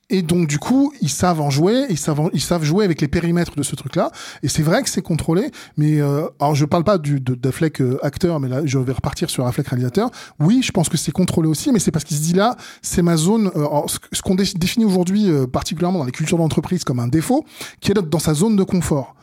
Et 0.09 0.21
donc, 0.21 0.47
du 0.47 0.59
coup, 0.59 0.93
ils 1.01 1.09
savent 1.09 1.41
en 1.41 1.49
jouer, 1.49 1.85
ils 1.89 1.97
savent, 1.97 2.19
en- 2.19 2.29
ils 2.33 2.41
savent 2.41 2.63
jouer 2.63 2.85
avec 2.85 3.01
les 3.01 3.07
périmètres 3.07 3.55
de 3.55 3.63
ce 3.63 3.75
truc-là. 3.75 4.11
Et 4.43 4.47
c'est 4.47 4.61
vrai 4.61 4.83
que 4.83 4.89
c'est 4.89 5.01
contrôlé. 5.01 5.49
Mais 5.77 6.01
euh, 6.01 6.27
alors, 6.39 6.53
je 6.55 6.65
parle 6.65 6.83
pas 6.83 6.97
du 6.97 7.19
d'Affleck 7.19 7.81
euh, 7.81 7.97
acteur, 8.05 8.39
mais 8.39 8.47
là, 8.49 8.61
je 8.65 8.77
vais 8.77 8.91
repartir 8.91 9.29
sur 9.29 9.47
Affleck 9.47 9.67
réalisateur. 9.67 10.11
Oui, 10.39 10.61
je 10.63 10.71
pense 10.71 10.89
que 10.89 10.97
c'est 10.97 11.11
contrôlé 11.13 11.47
aussi, 11.47 11.71
mais 11.71 11.79
c'est 11.79 11.91
parce 11.91 12.05
qu'il 12.05 12.17
se 12.17 12.21
dit 12.21 12.33
là, 12.33 12.55
c'est 12.81 13.01
ma 13.01 13.17
zone. 13.17 13.49
euh, 13.55 13.65
ce, 14.11 14.21
qu'on 14.21 14.35
dé- 14.35 14.43
définit 14.55 14.85
aujourd'hui, 14.85 15.29
euh, 15.31 15.47
particulièrement 15.47 15.99
dans 15.99 16.05
les 16.05 16.11
cultures 16.11 16.37
d'entreprise, 16.37 16.83
comme 16.83 16.99
un 16.99 17.07
défaut, 17.07 17.43
qui 17.79 17.91
est 17.91 17.95
dans 17.95 18.19
sa 18.19 18.33
zone 18.33 18.55
de 18.55 18.63
confort. 18.63 19.15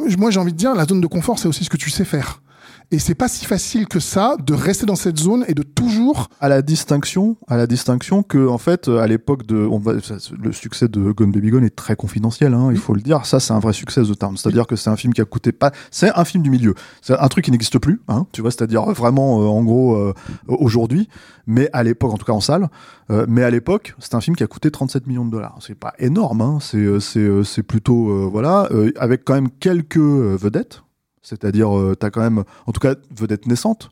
Euh, 0.00 0.10
Moi, 0.18 0.30
j'ai 0.30 0.40
envie 0.40 0.52
de 0.52 0.58
dire, 0.58 0.74
la 0.74 0.84
zone 0.84 1.00
de 1.00 1.06
confort, 1.06 1.38
c'est 1.38 1.48
aussi 1.48 1.64
ce 1.64 1.70
que 1.70 1.76
tu 1.78 1.88
sais 1.90 2.04
faire. 2.04 2.42
Et 2.90 2.98
c'est 2.98 3.14
pas 3.14 3.28
si 3.28 3.44
facile 3.44 3.86
que 3.86 3.98
ça 3.98 4.36
de 4.44 4.54
rester 4.54 4.86
dans 4.86 4.94
cette 4.94 5.18
zone 5.18 5.44
et 5.48 5.54
de 5.54 5.62
toujours. 5.62 6.28
à 6.40 6.48
la 6.48 6.62
distinction, 6.62 7.36
à 7.48 7.56
la 7.56 7.66
distinction 7.66 8.22
que 8.22 8.46
en 8.46 8.58
fait 8.58 8.88
euh, 8.88 8.98
à 8.98 9.06
l'époque 9.06 9.46
de, 9.46 9.56
on 9.56 9.78
va, 9.78 9.94
le 9.94 10.52
succès 10.52 10.88
de 10.88 11.12
Gone 11.12 11.32
Baby 11.32 11.50
Gone 11.50 11.64
est 11.64 11.74
très 11.74 11.96
confidentiel, 11.96 12.54
hein, 12.54 12.68
il 12.70 12.78
faut 12.78 12.94
le 12.94 13.00
dire. 13.00 13.26
Ça, 13.26 13.40
c'est 13.40 13.52
un 13.52 13.58
vrai 13.58 13.72
succès 13.72 14.02
The 14.02 14.18
Town. 14.18 14.36
C'est-à-dire 14.36 14.66
que 14.66 14.76
c'est 14.76 14.90
un 14.90 14.96
film 14.96 15.12
qui 15.12 15.20
a 15.20 15.24
coûté 15.24 15.52
pas, 15.52 15.72
c'est 15.90 16.10
un 16.14 16.24
film 16.24 16.42
du 16.42 16.50
milieu. 16.50 16.74
C'est 17.02 17.18
un 17.18 17.28
truc 17.28 17.44
qui 17.44 17.50
n'existe 17.50 17.78
plus, 17.78 18.00
hein, 18.08 18.26
tu 18.32 18.42
vois. 18.42 18.50
C'est-à-dire 18.50 18.84
vraiment, 18.84 19.42
euh, 19.42 19.46
en 19.46 19.64
gros, 19.64 19.96
euh, 19.96 20.14
aujourd'hui, 20.46 21.08
mais 21.46 21.68
à 21.72 21.82
l'époque, 21.82 22.12
en 22.12 22.16
tout 22.16 22.24
cas 22.26 22.32
en 22.32 22.40
salle, 22.40 22.68
euh, 23.10 23.26
mais 23.28 23.42
à 23.42 23.50
l'époque, 23.50 23.94
c'est 23.98 24.14
un 24.14 24.20
film 24.20 24.36
qui 24.36 24.42
a 24.42 24.46
coûté 24.46 24.70
37 24.70 25.06
millions 25.06 25.24
de 25.24 25.30
dollars. 25.30 25.58
C'est 25.60 25.74
pas 25.74 25.94
énorme, 25.98 26.40
hein, 26.40 26.58
c'est, 26.60 26.78
euh, 26.78 27.00
c'est, 27.00 27.18
euh, 27.20 27.44
c'est 27.44 27.62
plutôt, 27.62 28.10
euh, 28.10 28.28
voilà, 28.30 28.68
euh, 28.70 28.92
avec 28.96 29.24
quand 29.24 29.34
même 29.34 29.50
quelques 29.50 29.96
euh, 29.98 30.36
vedettes. 30.40 30.82
C'est-à-dire, 31.24 31.76
euh, 31.76 31.96
t'as 31.98 32.10
quand 32.10 32.20
même, 32.20 32.44
en 32.66 32.70
tout 32.72 32.78
cas, 32.80 32.94
vedettes 33.18 33.46
naissantes. 33.46 33.90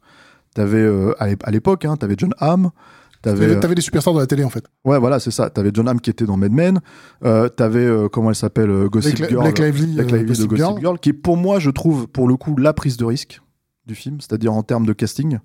T'avais 0.54 0.78
euh, 0.78 1.14
à 1.18 1.26
l'ép- 1.26 1.42
à 1.44 1.50
l'époque, 1.50 1.84
hein, 1.86 1.96
t'avais 1.96 2.14
John 2.16 2.34
Hamm, 2.38 2.70
t'avais 3.22 3.40
T'avais 3.48 3.60
t'avais 3.60 3.74
des 3.74 3.80
superstars 3.80 4.12
de 4.14 4.20
la 4.20 4.26
télé 4.26 4.44
en 4.44 4.50
fait. 4.50 4.64
Ouais, 4.84 4.98
voilà, 4.98 5.18
c'est 5.18 5.30
ça. 5.30 5.48
T'avais 5.48 5.70
John 5.72 5.88
Hamm 5.88 5.98
qui 6.00 6.10
était 6.10 6.26
dans 6.26 6.36
Mad 6.36 6.52
Men. 6.52 6.80
Euh, 7.24 7.48
T'avais, 7.48 7.86
euh, 7.86 8.08
comment 8.08 8.28
elle 8.28 8.36
s'appelle 8.36 8.68
euh, 8.70 8.88
Gossip 8.88 9.16
Girl. 9.16 9.46
Lively, 9.58 9.98
euh, 9.98 10.04
de 10.04 10.24
Gossip 10.26 10.46
Gossip 10.48 10.56
Girl. 10.56 10.78
Girl. 10.80 10.98
qui 10.98 11.08
est 11.08 11.14
pour 11.14 11.36
moi, 11.38 11.58
je 11.58 11.70
trouve, 11.70 12.06
pour 12.06 12.28
le 12.28 12.36
coup, 12.36 12.54
la 12.58 12.74
prise 12.74 12.98
de 12.98 13.04
risque 13.06 13.40
du 13.86 13.94
film, 13.94 14.20
c'est-à-dire 14.20 14.52
en 14.52 14.62
termes 14.62 14.84
de 14.84 14.92
casting. 14.92 15.38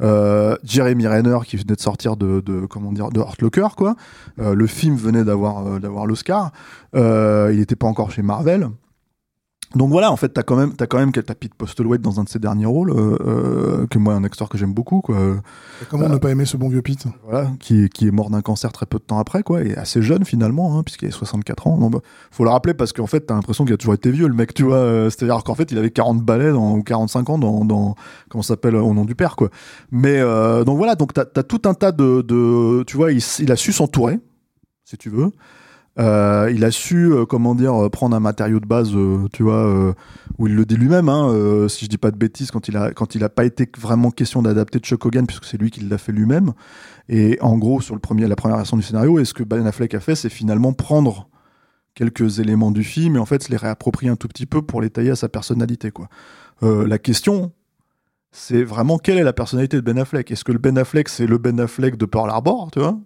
Euh, 0.00 0.56
Jeremy 0.64 1.06
Renner 1.06 1.38
qui 1.46 1.56
venait 1.56 1.76
de 1.76 1.80
sortir 1.80 2.16
de, 2.16 2.40
de 2.40 2.66
comment 2.66 2.92
dire 2.92 3.10
de 3.10 3.20
Hurt 3.20 3.40
Locker 3.40 3.68
quoi. 3.76 3.94
Euh, 4.40 4.54
le 4.54 4.66
film 4.66 4.96
venait 4.96 5.22
d'avoir 5.22 5.64
euh, 5.66 5.78
d'avoir 5.78 6.06
l'Oscar. 6.06 6.50
Euh, 6.96 7.50
il 7.52 7.58
n'était 7.60 7.76
pas 7.76 7.86
encore 7.86 8.10
chez 8.10 8.22
Marvel. 8.22 8.68
Donc 9.74 9.90
voilà, 9.90 10.12
en 10.12 10.16
fait, 10.16 10.28
t'as 10.28 10.42
quand 10.42 10.56
même, 10.56 10.74
t'as 10.74 10.86
quand 10.86 10.98
même 10.98 11.12
t'as 11.12 11.34
Pete 11.34 11.54
Postlethwaite 11.54 12.02
dans 12.02 12.20
un 12.20 12.24
de 12.24 12.28
ses 12.28 12.38
derniers 12.38 12.66
rôles, 12.66 12.90
euh, 12.90 13.16
euh, 13.24 13.86
que 13.86 13.98
moi 13.98 14.14
un 14.14 14.24
acteur 14.24 14.48
que 14.48 14.58
j'aime 14.58 14.74
beaucoup, 14.74 15.00
quoi. 15.00 15.16
Et 15.82 15.84
comment 15.88 16.08
ne 16.08 16.18
pas 16.18 16.30
aimer 16.30 16.44
ce 16.44 16.56
bon 16.56 16.68
vieux 16.68 16.82
Pete? 16.82 17.06
Voilà, 17.24 17.50
qui, 17.58 17.88
qui 17.88 18.06
est 18.06 18.10
mort 18.10 18.30
d'un 18.30 18.42
cancer 18.42 18.72
très 18.72 18.86
peu 18.86 18.98
de 18.98 19.04
temps 19.04 19.18
après, 19.18 19.42
quoi, 19.42 19.62
et 19.62 19.74
assez 19.76 20.02
jeune 20.02 20.24
finalement, 20.24 20.78
hein, 20.78 20.82
puisqu'il 20.82 21.08
a 21.08 21.10
64 21.10 21.66
ans. 21.66 21.78
Non, 21.78 21.90
bah, 21.90 22.00
faut 22.30 22.44
le 22.44 22.50
rappeler 22.50 22.74
parce 22.74 22.92
qu'en 22.92 23.06
fait, 23.06 23.20
t'as 23.20 23.34
l'impression 23.34 23.64
qu'il 23.64 23.74
a 23.74 23.76
toujours 23.76 23.94
été 23.94 24.10
vieux, 24.10 24.28
le 24.28 24.34
mec, 24.34 24.54
tu 24.54 24.64
vois. 24.64 24.76
euh, 24.76 25.10
C'est-à-dire 25.10 25.42
qu'en 25.44 25.54
fait, 25.54 25.70
il 25.72 25.78
avait 25.78 25.90
40 25.90 26.22
balais 26.22 26.52
dans, 26.52 26.76
ou 26.76 26.82
45 26.82 27.30
ans 27.30 27.38
dans, 27.38 27.64
dans 27.64 27.94
comment 28.28 28.42
s'appelle, 28.42 28.76
au 28.76 28.92
nom 28.94 29.04
du 29.04 29.14
père, 29.14 29.36
quoi. 29.36 29.48
Mais 29.90 30.18
euh, 30.18 30.64
donc 30.64 30.76
voilà, 30.76 30.94
donc 30.94 31.12
t'as 31.14 31.24
as 31.36 31.42
tout 31.42 31.62
un 31.64 31.74
tas 31.74 31.92
de, 31.92 32.22
de 32.22 32.82
tu 32.86 32.96
vois, 32.96 33.10
il 33.12 33.52
a 33.52 33.56
su 33.56 33.72
s'entourer, 33.72 34.20
si 34.84 34.96
tu 34.98 35.08
veux. 35.10 35.30
Euh, 35.98 36.50
il 36.54 36.64
a 36.64 36.70
su, 36.70 37.12
euh, 37.12 37.24
euh, 37.24 37.88
prendre 37.90 38.16
un 38.16 38.20
matériau 38.20 38.60
de 38.60 38.66
base, 38.66 38.92
tu 39.32 39.42
vois, 39.42 39.94
où 40.38 40.46
il 40.46 40.54
le 40.54 40.64
dit 40.64 40.76
lui-même, 40.76 41.08
hein, 41.08 41.66
si 41.68 41.84
je 41.84 41.90
dis 41.90 41.98
pas 41.98 42.10
de 42.10 42.16
bêtises, 42.16 42.50
quand 42.50 42.68
il 42.68 42.76
a, 42.76 43.28
pas 43.28 43.44
été 43.44 43.68
vraiment 43.78 44.10
question 44.10 44.42
d'adapter 44.42 44.78
Chuck 44.78 45.04
Hogan, 45.04 45.26
puisque 45.26 45.44
c'est 45.44 45.58
lui 45.58 45.70
qui 45.70 45.80
l'a 45.80 45.98
fait 45.98 46.12
lui-même. 46.12 46.52
Et 47.08 47.38
en 47.40 47.58
gros, 47.58 47.80
sur 47.80 47.94
le 47.94 48.00
premier, 48.00 48.26
la 48.26 48.36
première 48.36 48.56
version 48.56 48.76
du 48.76 48.82
scénario, 48.82 49.18
et 49.18 49.24
ce 49.24 49.34
que 49.34 49.42
Ben 49.42 49.66
Affleck 49.66 49.94
a 49.94 50.00
fait, 50.00 50.14
c'est 50.14 50.30
finalement 50.30 50.72
prendre 50.72 51.28
quelques 51.94 52.38
éléments 52.38 52.70
du 52.70 52.84
film 52.84 53.16
et 53.16 53.18
en 53.18 53.26
fait 53.26 53.42
se 53.42 53.50
les 53.50 53.58
réapproprier 53.58 54.10
un 54.10 54.16
tout 54.16 54.28
petit 54.28 54.46
peu 54.46 54.62
pour 54.62 54.80
les 54.80 54.88
tailler 54.88 55.10
à 55.10 55.16
sa 55.16 55.28
personnalité, 55.28 55.92
la 56.62 56.98
question, 56.98 57.52
c'est 58.30 58.62
vraiment 58.62 58.96
quelle 58.96 59.18
est 59.18 59.24
la 59.24 59.32
personnalité 59.34 59.76
de 59.76 59.82
Ben 59.82 59.98
Affleck? 59.98 60.30
Est-ce 60.30 60.44
que 60.44 60.52
le 60.52 60.58
Ben 60.58 60.78
Affleck, 60.78 61.08
c'est 61.08 61.26
le 61.26 61.36
Ben 61.36 61.60
Affleck 61.60 61.96
de 61.96 62.06
Pearl 62.06 62.30
Harbor, 62.30 62.70
tu 62.72 62.78
vois? 62.78 62.98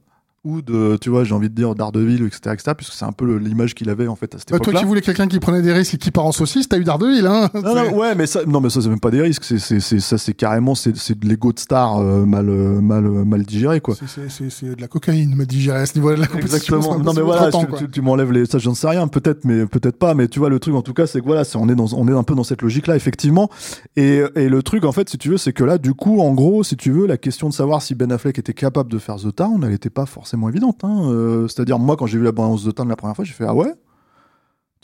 Ou 0.47 0.63
de, 0.63 0.97
tu 1.01 1.11
vois, 1.11 1.25
j'ai 1.25 1.35
envie 1.35 1.49
de 1.51 1.55
dire 1.55 1.75
Daredevil, 1.75 2.25
etc., 2.25 2.41
etc., 2.55 2.73
puisque 2.77 2.93
c'est 2.93 3.05
un 3.05 3.13
peu 3.13 3.37
l'image 3.37 3.75
qu'il 3.75 3.91
avait 3.91 4.07
en 4.07 4.15
fait 4.17 4.35
à 4.35 4.39
cette 4.39 4.51
Bah, 4.51 4.59
Toi 4.59 4.65
époque-là. 4.67 4.81
qui 4.81 4.87
voulais 4.87 5.01
quelqu'un 5.03 5.27
qui 5.27 5.41
prenait 5.41 5.61
des 5.63 5.73
risques 5.73 5.95
et 5.95 5.99
qui 5.99 6.11
part 6.11 6.25
en 6.25 6.33
saucisse, 6.33 6.69
t'as 6.69 6.79
eu 6.79 6.85
Daredevil, 6.85 7.27
hein 7.27 7.51
Non, 7.55 7.75
non, 7.75 7.97
ouais, 7.99 8.15
mais 8.15 8.27
ça, 8.27 8.41
non, 8.47 8.61
mais 8.61 8.71
ça, 8.71 8.81
c'est 8.81 8.89
même 8.89 9.01
pas 9.01 9.11
des 9.11 9.21
risques. 9.23 9.43
C'est, 9.45 9.59
c'est, 9.59 9.81
c'est, 9.81 9.99
ça, 10.01 10.17
c'est 10.19 10.35
carrément, 10.35 10.75
c'est, 10.75 10.97
c'est 10.97 11.19
de 11.19 11.27
l'ego 11.29 11.53
de 11.53 11.59
star 11.59 11.99
euh, 11.99 12.25
mal, 12.25 12.49
euh, 12.49 12.81
mal, 12.81 13.05
euh, 13.07 13.25
mal 13.25 13.43
digéré, 13.45 13.81
quoi. 13.81 13.95
C'est- 13.97 14.29
c'est- 14.31 14.51
C'est 14.51 14.77
de 14.77 14.81
la 14.81 14.89
cocaïne, 14.89 15.35
me 15.35 15.45
digérer 15.45 15.79
à 15.81 15.87
ce 15.87 15.95
niveau-là 15.97 16.17
de 16.17 16.21
la 16.21 16.27
compétition. 16.29 16.77
Exactement. 16.77 16.99
Non, 17.01 17.13
mais 17.15 17.23
voilà, 17.23 17.49
30 17.51 17.55
ans, 17.57 17.61
tu, 17.61 17.67
quoi. 17.67 17.79
tu- 17.79 17.91
tu 17.91 18.01
m'enlèves 18.01 18.31
les, 18.33 18.47
ça, 18.47 18.59
j'en 18.59 18.75
sais 18.75 18.87
rien. 18.89 19.09
Peut-être, 19.09 19.45
mais 19.45 19.67
peut-être 19.67 19.99
pas. 19.99 20.15
Mais 20.15 20.29
tu 20.29 20.39
vois, 20.39 20.49
le 20.49 20.59
truc, 20.61 20.75
en 20.75 20.83
tout 20.83 20.95
cas, 20.95 21.07
c'est 21.07 21.21
que 21.21 21.27
voilà, 21.27 21.43
c'est, 21.45 21.57
on 21.59 21.69
est 21.69 21.75
dans, 21.75 21.93
on 21.95 22.07
est 22.09 22.13
un 22.13 22.23
peu 22.23 22.35
dans 22.35 22.45
cette 22.45 22.63
logique-là, 22.63 22.95
effectivement. 22.97 23.51
Et, 23.97 24.23
et 24.37 24.49
le 24.49 24.63
truc, 24.63 24.85
en 24.85 24.93
fait, 24.93 25.09
si 25.09 25.19
tu 25.19 25.31
veux, 25.31 25.37
c'est 25.39 25.53
que 25.53 25.65
là, 25.65 25.79
du 25.79 25.95
coup, 25.95 26.21
en 26.21 26.33
gros, 26.35 26.63
si 26.63 26.77
tu 26.77 26.91
veux, 26.93 27.07
la 27.07 27.17
question 27.17 27.49
de 27.49 27.55
savoir 27.55 27.83
si 27.83 27.95
Ben 27.95 28.13
Affleck 28.13 28.39
était 28.39 28.55
capable 28.55 28.91
de 28.91 28.99
faire 28.99 29.17
The 29.17 29.35
Town, 29.35 29.65
elle 29.67 29.73
était 29.73 29.91
pas 29.91 30.07
forcément 30.07 30.36
évidente, 30.49 30.85
hein. 30.85 31.11
Euh, 31.11 31.49
c'est-à-dire, 31.49 31.79
moi, 31.79 31.97
quand 31.97 32.07
j'ai 32.07 32.19
vu 32.19 32.25
la 32.25 32.33
bande 32.33 32.63
de 32.63 32.71
Town 32.71 32.89
la 32.89 32.97
première 32.97 33.17
fois, 33.17 33.25
j'ai 33.25 33.33
fait, 33.33 33.45
ah 33.47 33.55
ouais? 33.55 33.73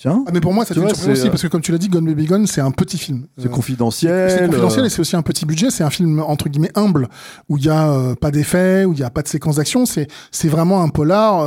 Tiens. 0.03 0.25
Ah, 0.27 0.31
mais 0.35 0.41
pour 0.41 0.53
moi, 0.53 0.65
ça 0.65 0.75
fait 0.75 0.81
une 0.81 0.87
vois, 0.87 0.95
surprise 0.97 1.15
c'est, 1.15 1.21
aussi, 1.23 1.31
parce 1.31 1.43
que 1.43 1.47
comme 1.47 1.61
tu 1.61 1.71
l'as 1.71 1.79
dit, 1.79 1.88
Gone 1.88 2.05
Baby 2.05 2.27
Gone, 2.27 2.49
c'est 2.49 2.61
un 2.61 2.73
petit 2.73 2.99
film. 2.99 3.27
C'est 3.38 3.47
Euh, 3.47 3.49
confidentiel. 3.51 4.31
C'est 4.33 4.47
confidentiel 4.47 4.83
euh, 4.83 4.87
et 4.87 4.91
c'est 4.91 4.99
aussi 5.01 5.15
un 5.15 5.23
petit 5.23 5.47
budget. 5.47 5.71
C'est 5.71 5.85
un 5.85 5.91
film 5.91 6.19
entre 6.27 6.49
guillemets 6.49 6.73
humble 6.75 7.07
où 7.49 7.57
il 7.57 7.65
y 7.67 7.69
a 7.69 7.88
euh, 7.88 8.17
pas 8.17 8.33
d'effets, 8.33 8.85
où 8.85 8.95
il 8.95 8.99
y 8.99 9.05
a 9.05 9.11
pas 9.11 9.23
de 9.23 9.29
séquence 9.29 9.57
d'action. 9.57 9.87
C'est 9.87 10.09
c'est 10.33 10.49
vraiment 10.49 10.83
un 10.83 10.88
polar 10.88 11.45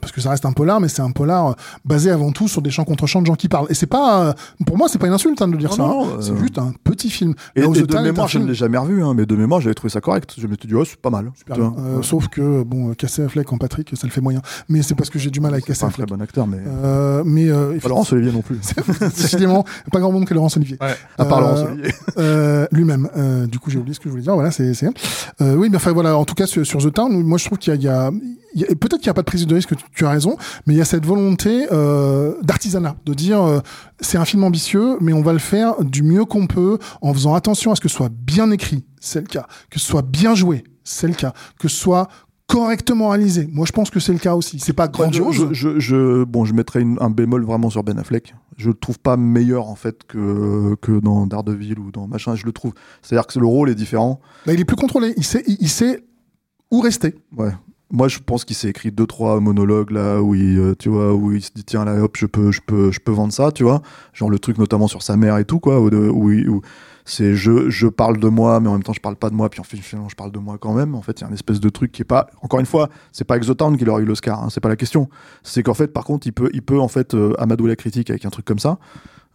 parce 0.00 0.12
que 0.12 0.20
ça 0.20 0.28
reste 0.28 0.44
un 0.44 0.52
polar, 0.52 0.80
mais 0.80 0.88
c'est 0.88 1.00
un 1.00 1.12
polar 1.12 1.56
basé 1.86 2.10
avant 2.10 2.30
tout 2.30 2.46
sur 2.46 2.60
des 2.60 2.68
chants 2.70 2.84
contre 2.84 3.06
chants 3.06 3.22
de 3.22 3.26
gens 3.26 3.36
qui 3.36 3.48
parlent. 3.48 3.68
Et 3.70 3.74
c'est 3.74 3.86
pas 3.86 4.34
pour 4.66 4.76
moi 4.76 4.88
c'est 4.90 4.98
pas 4.98 5.06
une 5.06 5.14
insulte 5.14 5.40
hein, 5.40 5.48
de 5.48 5.56
dire 5.56 5.70
Non, 5.70 5.76
ça. 5.76 5.82
non, 5.82 6.04
hein. 6.04 6.18
C'est 6.20 6.36
juste 6.38 6.58
un 6.58 6.74
petit 6.84 7.08
film. 7.08 7.34
Et, 7.56 7.62
et 7.62 7.66
de 7.66 7.98
mémoire, 8.02 8.28
je 8.28 8.38
ne 8.38 8.46
l'ai 8.46 8.54
jamais 8.54 8.76
revu, 8.76 9.02
hein, 9.02 9.14
mais 9.14 9.24
de 9.24 9.34
mémoire, 9.34 9.62
j'avais 9.62 9.74
trouvé 9.74 9.90
ça 9.90 10.02
correct. 10.02 10.34
Je 10.36 10.46
me 10.46 10.56
suis 10.60 10.68
dit, 10.68 10.74
oh, 10.74 10.84
c'est 10.84 11.00
pas 11.00 11.08
mal. 11.08 11.30
super 11.38 11.56
Tu 11.56 11.62
vois. 11.62 11.70
bien. 11.70 11.82
Ouais. 11.96 12.02
Sauf 12.02 12.28
que 12.28 12.62
bon, 12.64 12.92
casser 12.92 13.22
Affleck 13.22 13.50
en 13.50 13.56
Patrick, 13.56 13.90
ça 13.94 14.06
le 14.06 14.12
fait 14.12 14.20
moyen. 14.20 14.42
Mais 14.68 14.82
c'est 14.82 14.94
parce 14.94 15.08
que 15.08 15.18
j'ai 15.18 15.30
du 15.30 15.40
mal 15.40 15.52
avec 15.54 15.64
C'est 15.64 15.68
casser 15.72 15.80
pas 15.80 15.86
un 15.86 15.90
très 15.90 16.02
Affleck. 16.02 16.18
bon 16.18 16.22
acteur, 16.22 16.46
mais. 16.46 16.58
Mais 17.24 17.48
Pas 17.80 17.88
Laurence 17.88 18.12
Olivier 18.12 18.32
non 18.32 18.42
plus. 18.42 18.58
décidément, 19.16 19.64
pas 19.92 20.00
grand 20.00 20.12
monde 20.12 20.24
que 20.26 20.34
Laurence 20.34 20.56
Olivier. 20.56 20.78
À 21.18 21.24
part 21.24 21.38
Euh, 21.38 21.40
Laurence 21.42 21.60
Olivier. 21.70 21.94
Euh, 22.18 22.66
lui-même. 22.72 23.08
Euh, 23.16 23.46
du 23.46 23.58
coup, 23.58 23.70
j'ai 23.70 23.78
oublié 23.78 23.94
ce 23.94 24.00
que 24.00 24.06
je 24.06 24.10
voulais 24.10 24.22
dire. 24.22 24.34
Voilà, 24.34 24.50
c'est. 24.50 24.74
c'est- 24.74 24.88
Euh, 25.40 25.54
oui, 25.54 25.68
mais 25.70 25.76
enfin 25.76 25.92
voilà. 25.92 26.16
En 26.16 26.24
tout 26.24 26.34
cas, 26.34 26.46
sur, 26.46 26.66
sur 26.66 26.80
The 26.82 26.92
Town, 26.92 27.12
moi, 27.22 27.38
je 27.38 27.44
trouve 27.44 27.58
qu'il 27.58 27.72
y 27.72 27.76
a, 27.76 27.78
il 27.78 27.82
y 27.82 27.88
a- 27.88 28.10
il 28.54 28.60
y 28.62 28.64
a- 28.64 28.68
peut-être 28.68 28.96
qu'il 28.98 29.06
n'y 29.06 29.10
a 29.10 29.14
pas 29.14 29.20
de 29.22 29.26
prise 29.26 29.46
de 29.46 29.54
risque. 29.54 29.76
Tu, 29.76 29.84
tu 29.94 30.06
as 30.06 30.10
raison, 30.10 30.36
mais 30.66 30.74
il 30.74 30.76
y 30.76 30.80
a 30.80 30.84
cette 30.84 31.06
volonté 31.06 31.66
euh, 31.70 32.34
d'artisanat, 32.42 32.96
de 33.06 33.14
dire 33.14 33.42
euh, 33.42 33.60
c'est 34.00 34.18
un 34.18 34.24
film 34.24 34.42
ambitieux, 34.44 34.96
mais 35.00 35.12
on 35.12 35.22
va 35.22 35.32
le 35.32 35.38
faire 35.38 35.82
du 35.84 36.02
mieux 36.02 36.24
qu'on 36.24 36.46
peut, 36.46 36.78
en 37.02 37.12
faisant 37.14 37.34
attention 37.34 37.70
à 37.72 37.76
ce 37.76 37.80
que 37.80 37.88
ce 37.88 37.94
soit 37.96 38.10
bien 38.10 38.50
écrit, 38.50 38.84
c'est 39.00 39.20
le 39.20 39.26
cas, 39.26 39.46
que 39.70 39.78
ce 39.78 39.86
soit 39.86 40.02
bien 40.02 40.34
joué, 40.34 40.64
c'est 40.82 41.06
le 41.08 41.14
cas, 41.14 41.32
que 41.60 41.68
ce 41.68 41.76
soit 41.76 42.08
correctement 42.48 43.10
réalisé. 43.10 43.48
Moi, 43.52 43.66
je 43.66 43.72
pense 43.72 43.90
que 43.90 44.00
c'est 44.00 44.12
le 44.12 44.18
cas 44.18 44.34
aussi. 44.34 44.58
C'est 44.58 44.72
pas 44.72 44.88
grandiose. 44.88 45.36
Je, 45.36 45.52
je, 45.52 45.78
je- 45.78 46.24
bon, 46.24 46.44
je 46.44 46.54
mettrais 46.54 46.80
une- 46.80 46.98
un 47.00 47.10
bémol 47.10 47.44
vraiment 47.44 47.70
sur 47.70 47.84
Ben 47.84 47.98
Affleck. 47.98 48.34
Je 48.56 48.68
le 48.68 48.74
trouve 48.74 48.98
pas 48.98 49.16
meilleur 49.16 49.68
en 49.68 49.76
fait 49.76 50.02
que, 50.08 50.74
que 50.80 50.98
dans 50.98 51.26
Daredevil 51.26 51.78
ou 51.78 51.92
dans 51.92 52.08
machin. 52.08 52.34
Je 52.34 52.44
le 52.46 52.52
trouve. 52.52 52.72
C'est-à-dire 53.02 53.26
que 53.28 53.38
le 53.38 53.46
rôle 53.46 53.70
est 53.70 53.74
différent. 53.76 54.20
Là, 54.46 54.54
il 54.54 54.60
est 54.60 54.64
plus 54.64 54.76
contrôlé. 54.76 55.14
Il 55.16 55.24
sait, 55.24 55.44
il, 55.46 55.58
il 55.60 55.68
sait 55.68 56.02
où 56.72 56.80
rester. 56.80 57.14
Ouais. 57.36 57.52
Moi, 57.90 58.08
je 58.08 58.18
pense 58.18 58.44
qu'il 58.44 58.56
s'est 58.56 58.68
écrit 58.68 58.92
deux 58.92 59.06
trois 59.06 59.40
monologues 59.40 59.92
là 59.92 60.20
où 60.20 60.34
il, 60.34 60.58
euh, 60.58 60.74
tu 60.78 60.90
vois, 60.90 61.14
où 61.14 61.32
il 61.32 61.42
se 61.42 61.50
dit 61.54 61.64
tiens 61.64 61.86
là 61.86 61.94
hop, 62.02 62.16
je 62.18 62.26
peux, 62.26 62.50
je 62.52 62.60
peux, 62.66 62.90
je 62.92 63.00
peux 63.00 63.12
vendre 63.12 63.32
ça, 63.32 63.50
tu 63.52 63.62
vois. 63.62 63.80
Genre 64.12 64.28
le 64.28 64.38
truc 64.38 64.58
notamment 64.58 64.88
sur 64.88 65.02
sa 65.02 65.16
mère 65.16 65.38
et 65.38 65.46
tout 65.46 65.58
quoi, 65.58 65.80
où, 65.80 65.88
où, 65.88 66.30
où 66.30 66.60
c'est 67.10 67.34
je, 67.34 67.70
je 67.70 67.86
parle 67.88 68.18
de 68.18 68.28
moi, 68.28 68.60
mais 68.60 68.68
en 68.68 68.72
même 68.72 68.82
temps 68.82 68.92
je 68.92 69.00
parle 69.00 69.16
pas 69.16 69.30
de 69.30 69.34
moi, 69.34 69.48
puis 69.48 69.60
en 69.60 69.64
fait 69.64 69.76
finalement 69.78 70.08
je 70.08 70.14
parle 70.16 70.30
de 70.32 70.38
moi 70.38 70.58
quand 70.60 70.74
même. 70.74 70.94
En 70.94 71.02
fait, 71.02 71.18
il 71.18 71.22
y 71.22 71.24
a 71.24 71.28
une 71.28 71.34
espèce 71.34 71.58
de 71.60 71.68
truc 71.68 71.90
qui 71.92 72.02
est 72.02 72.04
pas, 72.04 72.28
encore 72.42 72.60
une 72.60 72.66
fois, 72.66 72.88
c'est 73.12 73.24
pas 73.24 73.36
Exotown 73.36 73.76
qui 73.76 73.84
leur 73.84 73.96
a 73.96 74.00
eu 74.00 74.04
l'Oscar, 74.04 74.42
hein, 74.42 74.48
c'est 74.50 74.60
pas 74.60 74.68
la 74.68 74.76
question. 74.76 75.08
C'est 75.42 75.62
qu'en 75.62 75.74
fait, 75.74 75.88
par 75.88 76.04
contre, 76.04 76.26
il 76.26 76.32
peut, 76.32 76.50
il 76.52 76.62
peut 76.62 76.78
en 76.80 76.88
fait 76.88 77.14
euh, 77.14 77.32
amadouer 77.38 77.68
la 77.70 77.76
critique 77.76 78.10
avec 78.10 78.24
un 78.24 78.30
truc 78.30 78.44
comme 78.44 78.58
ça. 78.58 78.78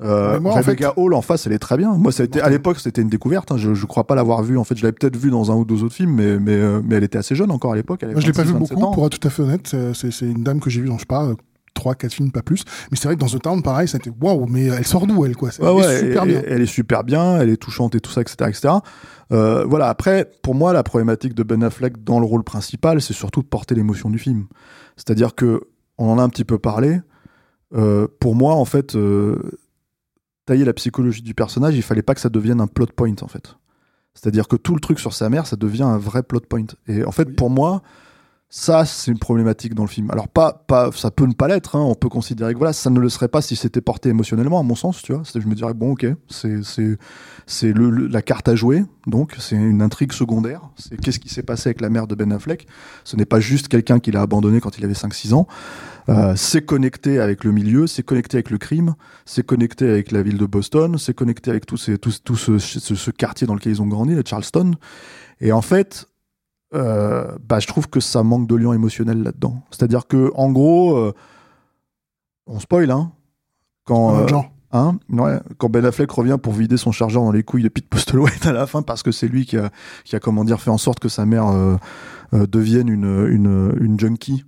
Euh, 0.01 0.39
moi, 0.39 0.51
en 0.53 0.55
Rebecca 0.55 0.93
Hall 0.97 1.13
en 1.13 1.21
face, 1.21 1.45
elle 1.47 1.53
est 1.53 1.59
très 1.59 1.77
bien. 1.77 1.93
Moi, 1.93 2.11
ça 2.11 2.23
a 2.23 2.25
été, 2.25 2.41
à 2.41 2.49
l'époque, 2.49 2.79
c'était 2.79 3.01
une 3.01 3.09
découverte. 3.09 3.51
hein. 3.51 3.57
Je, 3.57 3.73
je 3.73 3.85
crois 3.85 4.05
pas 4.05 4.15
l'avoir 4.15 4.43
vue. 4.43 4.57
En 4.57 4.63
fait, 4.63 4.75
je 4.75 4.83
l'avais 4.83 4.91
peut-être 4.91 5.15
vue 5.15 5.29
dans 5.29 5.51
un 5.51 5.55
ou 5.55 5.65
deux 5.65 5.83
autres 5.83 5.93
films, 5.95 6.15
mais, 6.15 6.39
mais, 6.39 6.53
euh, 6.55 6.81
mais 6.83 6.95
elle 6.95 7.03
était 7.03 7.17
assez 7.19 7.35
jeune 7.35 7.51
encore 7.51 7.71
à 7.73 7.75
l'époque. 7.75 8.03
Moi, 8.03 8.19
je 8.19 8.25
l'ai 8.25 8.33
pas 8.33 8.41
26, 8.43 8.53
vu 8.53 8.59
27 8.59 8.75
beaucoup, 8.77 8.87
ans. 8.89 8.91
pour 8.93 9.05
être 9.05 9.17
tout 9.19 9.27
à 9.27 9.31
fait 9.31 9.43
honnête. 9.43 9.75
C'est- 9.93 10.21
une 10.25 10.43
dame 10.43 10.59
que 10.59 10.69
j'ai 10.69 10.81
vue 10.81 10.87
dans, 10.89 10.95
je 10.95 11.01
sais 11.01 11.05
pas, 11.05 11.29
trois, 11.73 11.95
quatre 11.95 12.13
films, 12.13 12.31
pas 12.31 12.41
plus. 12.41 12.63
Mais 12.91 12.97
c'est 12.97 13.07
vrai 13.07 13.15
que 13.15 13.19
dans 13.21 13.27
The 13.27 13.41
Town, 13.41 13.61
pareil, 13.63 13.87
ça 13.87 13.97
a 13.97 13.99
été 13.99 14.11
waouh, 14.21 14.45
mais 14.47 14.65
elle 14.65 14.85
sort 14.85 15.07
d'où, 15.07 15.25
elle, 15.25 15.35
quoi? 15.35 15.49
Ouais, 15.59 15.83
elle 15.83 15.91
est 15.91 15.99
super 16.07 16.25
bien. 16.25 16.41
Elle 16.47 16.61
est 16.61 16.65
super 16.65 17.03
bien, 17.03 17.39
elle 17.39 17.49
est 17.49 17.57
touchante 17.57 17.95
et 17.95 17.99
tout 17.99 18.11
ça, 18.11 18.21
etc. 18.21 18.35
etc. 18.49 18.73
Euh, 19.31 19.65
voilà, 19.65 19.89
après, 19.89 20.29
pour 20.43 20.55
moi, 20.55 20.73
la 20.73 20.83
problématique 20.83 21.33
de 21.33 21.43
Ben 21.43 21.63
Affleck 21.63 22.03
dans 22.03 22.19
le 22.19 22.25
rôle 22.25 22.43
principal, 22.43 23.01
c'est 23.01 23.13
surtout 23.13 23.41
de 23.41 23.47
porter 23.47 23.75
l'émotion 23.75 24.09
du 24.09 24.19
film. 24.19 24.45
C'est-à-dire 24.97 25.35
que, 25.35 25.61
on 25.97 26.09
en 26.09 26.19
a 26.19 26.23
un 26.23 26.29
petit 26.29 26.43
peu 26.45 26.57
parlé, 26.59 26.99
euh, 27.75 28.07
pour 28.19 28.35
moi, 28.35 28.53
en 28.53 28.65
fait, 28.65 28.95
euh, 28.95 29.37
tailler 30.45 30.65
la 30.65 30.73
psychologie 30.73 31.21
du 31.21 31.33
personnage, 31.33 31.75
il 31.75 31.81
fallait 31.81 32.01
pas 32.01 32.13
que 32.13 32.21
ça 32.21 32.29
devienne 32.29 32.61
un 32.61 32.67
plot 32.67 32.87
point, 32.95 33.15
en 33.21 33.27
fait. 33.27 33.55
C'est-à-dire 34.13 34.47
que 34.47 34.55
tout 34.55 34.75
le 34.75 34.79
truc 34.79 34.99
sur 34.99 35.13
sa 35.13 35.29
mère, 35.29 35.47
ça 35.47 35.55
devient 35.55 35.83
un 35.83 35.97
vrai 35.97 36.21
plot 36.21 36.41
point. 36.41 36.65
Et 36.87 37.03
en 37.03 37.11
fait, 37.11 37.27
Oui. 37.29 37.33
pour 37.33 37.49
moi, 37.49 37.81
ça, 38.55 38.85
c'est 38.85 39.09
une 39.09 39.17
problématique 39.17 39.73
dans 39.73 39.81
le 39.81 39.89
film. 39.89 40.11
Alors, 40.11 40.27
pas, 40.27 40.53
pas, 40.67 40.91
ça 40.91 41.09
peut 41.09 41.25
ne 41.25 41.33
pas 41.33 41.47
l'être. 41.47 41.75
hein. 41.75 41.79
On 41.81 41.95
peut 41.95 42.07
considérer 42.07 42.53
que 42.53 42.59
voilà, 42.59 42.71
ça 42.71 42.91
ne 42.91 42.99
le 42.99 43.09
serait 43.09 43.27
pas 43.27 43.41
si 43.41 43.55
c'était 43.55 43.81
porté 43.81 44.09
émotionnellement, 44.09 44.59
à 44.59 44.63
mon 44.63 44.75
sens, 44.75 45.01
tu 45.01 45.11
vois. 45.11 45.23
Je 45.33 45.39
me 45.47 45.55
dirais 45.55 45.73
bon, 45.73 45.93
ok, 45.93 46.05
c'est 46.29 46.63
c'est 46.63 46.99
c'est 47.47 47.73
le, 47.73 47.89
le- 47.89 48.05
la 48.05 48.21
carte 48.21 48.47
à 48.47 48.53
jouer. 48.55 48.85
Donc, 49.07 49.33
c'est 49.39 49.55
une 49.55 49.81
intrigue 49.81 50.11
secondaire. 50.13 50.61
C'est 50.75 51.01
qu'est-ce 51.01 51.17
qui 51.19 51.29
s'est 51.29 51.41
passé 51.41 51.69
avec 51.69 51.81
la 51.81 51.89
mère 51.89 52.05
de 52.05 52.13
Ben 52.13 52.31
Affleck? 52.31 52.67
Ce 53.03 53.15
n'est 53.15 53.25
pas 53.25 53.39
juste 53.39 53.69
quelqu'un 53.69 53.97
qui 53.97 54.11
l'a 54.11 54.21
abandonné 54.21 54.59
quand 54.61 54.77
il 54.77 54.85
avait 54.85 54.93
5-6 54.93 55.33
ans. 55.33 55.47
Euh, 56.09 56.33
c'est 56.35 56.61
connecté 56.63 57.19
avec 57.19 57.43
le 57.45 57.51
milieu, 57.53 57.87
c'est 57.87 58.03
connecté 58.03 58.37
avec 58.37 58.51
le 58.51 58.59
crime, 58.59 58.93
c'est 59.25 59.43
connecté 59.43 59.89
avec 59.89 60.11
la 60.11 60.21
ville 60.21 60.37
de 60.37 60.45
Boston, 60.45 60.99
c'est 60.99 61.15
connecté 61.15 61.49
avec 61.49 61.65
tout, 61.65 61.77
ces, 61.77 61.97
tout, 61.97 62.11
tout 62.23 62.35
ce, 62.35 62.59
ce, 62.59 62.93
ce 62.93 63.09
quartier 63.09 63.47
dans 63.47 63.55
lequel 63.55 63.71
ils 63.73 63.81
ont 63.81 63.87
grandi, 63.87 64.13
le 64.13 64.21
Charleston. 64.23 64.73
Et 65.41 65.51
en 65.51 65.61
fait, 65.63 66.07
euh, 66.73 67.31
bah, 67.47 67.59
je 67.59 67.67
trouve 67.67 67.87
que 67.89 67.99
ça 67.99 68.23
manque 68.23 68.47
de 68.47 68.55
lien 68.55 68.73
émotionnel 68.73 69.21
là-dedans. 69.23 69.61
C'est-à-dire 69.69 70.07
que, 70.07 70.31
en 70.35 70.51
gros, 70.51 70.95
euh, 70.97 71.13
on 72.47 72.59
spoil, 72.59 72.89
hein, 72.91 73.11
quand, 73.85 74.17
euh, 74.17 74.25
hein, 74.71 74.97
ouais, 75.09 75.39
quand 75.57 75.69
Ben 75.69 75.85
Affleck 75.85 76.09
revient 76.11 76.37
pour 76.41 76.53
vider 76.53 76.77
son 76.77 76.91
chargeur 76.91 77.23
dans 77.23 77.31
les 77.31 77.43
couilles 77.43 77.63
de 77.63 77.69
Pete 77.69 77.87
Postlethwaite 77.87 78.45
à 78.47 78.53
la 78.53 78.65
fin, 78.65 78.81
parce 78.81 79.03
que 79.03 79.11
c'est 79.11 79.27
lui 79.27 79.45
qui 79.45 79.57
a, 79.57 79.69
qui 80.03 80.15
a, 80.15 80.19
comment 80.19 80.43
dire, 80.43 80.59
fait 80.61 80.71
en 80.71 80.79
sorte 80.79 80.99
que 80.99 81.09
sa 81.09 81.25
mère 81.25 81.47
euh, 81.47 81.77
devienne 82.47 82.89
une, 82.89 83.27
une, 83.29 83.75
une 83.79 83.99
junkie 83.99 84.43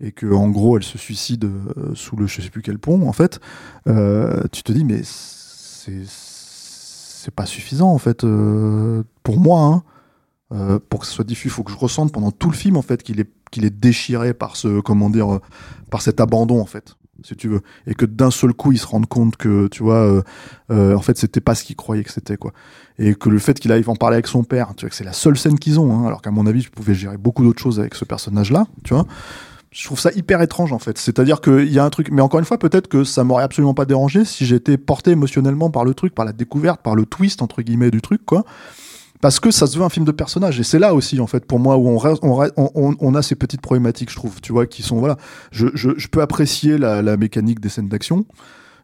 et 0.00 0.12
que 0.12 0.32
en 0.32 0.48
gros 0.48 0.76
elle 0.76 0.84
se 0.84 0.96
suicide 0.96 1.50
sous 1.94 2.14
le 2.14 2.28
je 2.28 2.40
sais 2.40 2.50
plus 2.50 2.62
quel 2.62 2.78
pont 2.78 3.08
en 3.08 3.12
fait 3.12 3.40
tu 3.84 4.62
te 4.62 4.70
dis 4.70 4.84
mais 4.84 5.00
c'est 5.02 6.04
pas 7.34 7.46
suffisant 7.46 7.92
en 7.92 7.98
fait 7.98 8.24
pour 9.24 9.40
moi 9.40 9.60
hein. 9.62 9.82
Euh, 10.50 10.78
pour 10.88 11.00
que 11.00 11.06
ce 11.06 11.12
soit 11.12 11.26
diffus, 11.26 11.48
il 11.48 11.50
faut 11.50 11.62
que 11.62 11.70
je 11.70 11.76
ressente 11.76 12.10
pendant 12.10 12.30
tout 12.30 12.48
le 12.48 12.56
film 12.56 12.78
en 12.78 12.82
fait 12.82 13.02
qu'il 13.02 13.20
est 13.20 13.30
qu'il 13.50 13.64
est 13.64 13.70
déchiré 13.70 14.34
par 14.34 14.56
ce 14.56 14.80
comment 14.80 15.10
dire 15.10 15.34
euh, 15.34 15.40
par 15.90 16.02
cet 16.02 16.20
abandon 16.20 16.60
en 16.60 16.66
fait 16.66 16.96
si 17.24 17.34
tu 17.34 17.48
veux 17.48 17.62
et 17.86 17.94
que 17.94 18.06
d'un 18.06 18.30
seul 18.30 18.52
coup 18.52 18.72
il 18.72 18.78
se 18.78 18.86
rende 18.86 19.06
compte 19.06 19.36
que 19.36 19.66
tu 19.68 19.82
vois 19.82 19.96
euh, 19.96 20.22
euh, 20.70 20.94
en 20.94 21.02
fait 21.02 21.18
c'était 21.18 21.40
pas 21.40 21.54
ce 21.54 21.64
qu'il 21.64 21.76
croyait 21.76 22.04
que 22.04 22.12
c'était 22.12 22.36
quoi 22.36 22.52
et 22.98 23.14
que 23.14 23.28
le 23.28 23.38
fait 23.38 23.58
qu'il 23.58 23.72
arrive 23.72 23.88
à 23.88 23.92
en 23.92 23.96
parler 23.96 24.14
avec 24.14 24.28
son 24.28 24.44
père 24.44 24.72
tu 24.76 24.84
vois 24.84 24.90
que 24.90 24.96
c'est 24.96 25.04
la 25.04 25.12
seule 25.12 25.36
scène 25.36 25.58
qu'ils 25.58 25.80
ont 25.80 25.92
hein, 25.92 26.06
alors 26.06 26.22
qu'à 26.22 26.30
mon 26.30 26.46
avis 26.46 26.60
je 26.60 26.70
pouvais 26.70 26.94
gérer 26.94 27.16
beaucoup 27.16 27.42
d'autres 27.42 27.60
choses 27.60 27.80
avec 27.80 27.94
ce 27.94 28.04
personnage 28.04 28.52
là 28.52 28.66
tu 28.84 28.94
vois 28.94 29.06
je 29.70 29.84
trouve 29.84 30.00
ça 30.00 30.10
hyper 30.12 30.40
étrange 30.40 30.72
en 30.72 30.78
fait. 30.78 30.96
C'est-à-dire 30.96 31.42
qu'il 31.42 31.70
y 31.70 31.78
a 31.78 31.84
un 31.84 31.90
truc, 31.90 32.08
mais 32.10 32.22
encore 32.22 32.40
une 32.40 32.46
fois, 32.46 32.58
peut-être 32.58 32.88
que 32.88 33.04
ça 33.04 33.22
m'aurait 33.22 33.44
absolument 33.44 33.74
pas 33.74 33.84
dérangé 33.84 34.24
si 34.24 34.46
j'étais 34.46 34.78
porté 34.78 35.10
émotionnellement 35.10 35.70
par 35.70 35.84
le 35.84 35.92
truc, 35.92 36.14
par 36.14 36.24
la 36.24 36.32
découverte, 36.32 36.80
par 36.80 36.94
le 36.94 37.04
twist 37.04 37.42
entre 37.42 37.60
guillemets 37.60 37.90
du 37.90 38.00
truc, 38.00 38.24
quoi. 38.24 38.46
Parce 39.20 39.40
que 39.40 39.50
ça 39.50 39.66
se 39.66 39.76
veut 39.76 39.84
un 39.84 39.88
film 39.88 40.06
de 40.06 40.12
personnage 40.12 40.60
et 40.60 40.62
c'est 40.62 40.78
là 40.78 40.94
aussi 40.94 41.20
en 41.20 41.26
fait 41.26 41.44
pour 41.44 41.58
moi 41.58 41.76
où 41.76 41.88
on, 41.88 41.98
on, 42.56 42.96
on, 43.00 43.14
a 43.14 43.22
ces 43.22 43.34
petites 43.34 43.60
problématiques, 43.60 44.10
je 44.10 44.16
trouve, 44.16 44.40
tu 44.40 44.52
vois, 44.52 44.66
qui 44.66 44.82
sont 44.82 44.98
voilà. 44.98 45.16
Je, 45.50 45.66
je, 45.74 46.08
peux 46.08 46.22
apprécier 46.22 46.78
la, 46.78 47.16
mécanique 47.16 47.60
des 47.60 47.68
scènes 47.68 47.88
d'action. 47.88 48.26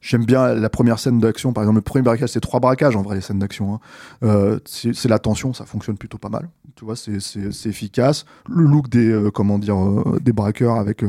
J'aime 0.01 0.25
bien 0.25 0.55
la 0.55 0.68
première 0.68 0.99
scène 0.99 1.18
d'action, 1.18 1.53
par 1.53 1.62
exemple 1.62 1.77
le 1.77 1.83
premier 1.83 2.03
braquage, 2.03 2.29
c'est 2.31 2.40
trois 2.40 2.61
braquages 2.61 2.97
en 2.97 3.03
vrai 3.03 3.14
les 3.14 3.20
scènes 3.23 3.38
d'action. 3.38 3.75
hein. 3.75 3.81
Euh, 4.23 4.59
c'est 4.66 5.09
la 5.09 5.18
tension, 5.18 5.55
ça 5.55 5.64
fonctionne 5.64 5.97
plutôt 5.97 6.18
pas 6.18 6.29
mal. 6.29 6.49
Tu 6.75 6.85
vois, 6.85 6.97
c'est 6.97 7.66
efficace. 7.66 8.25
Le 8.49 8.64
look 8.64 8.88
des 8.88 9.09
euh, 9.09 9.31
comment 9.31 9.59
dire 9.59 9.79
euh, 9.79 10.18
des 10.20 10.33
braqueurs 10.33 10.77
avec 10.77 11.05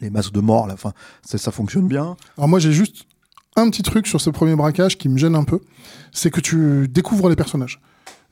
les 0.00 0.10
masques 0.10 0.32
de 0.32 0.40
mort, 0.40 0.66
là, 0.66 0.76
ça 1.22 1.50
fonctionne 1.50 1.88
bien. 1.88 2.16
Alors 2.36 2.48
moi 2.48 2.58
j'ai 2.58 2.72
juste 2.72 3.06
un 3.56 3.70
petit 3.70 3.82
truc 3.82 4.06
sur 4.06 4.20
ce 4.20 4.30
premier 4.30 4.54
braquage 4.54 4.98
qui 4.98 5.08
me 5.08 5.18
gêne 5.18 5.34
un 5.34 5.44
peu, 5.44 5.60
c'est 6.12 6.30
que 6.30 6.40
tu 6.40 6.86
découvres 6.88 7.28
les 7.28 7.36
personnages. 7.36 7.80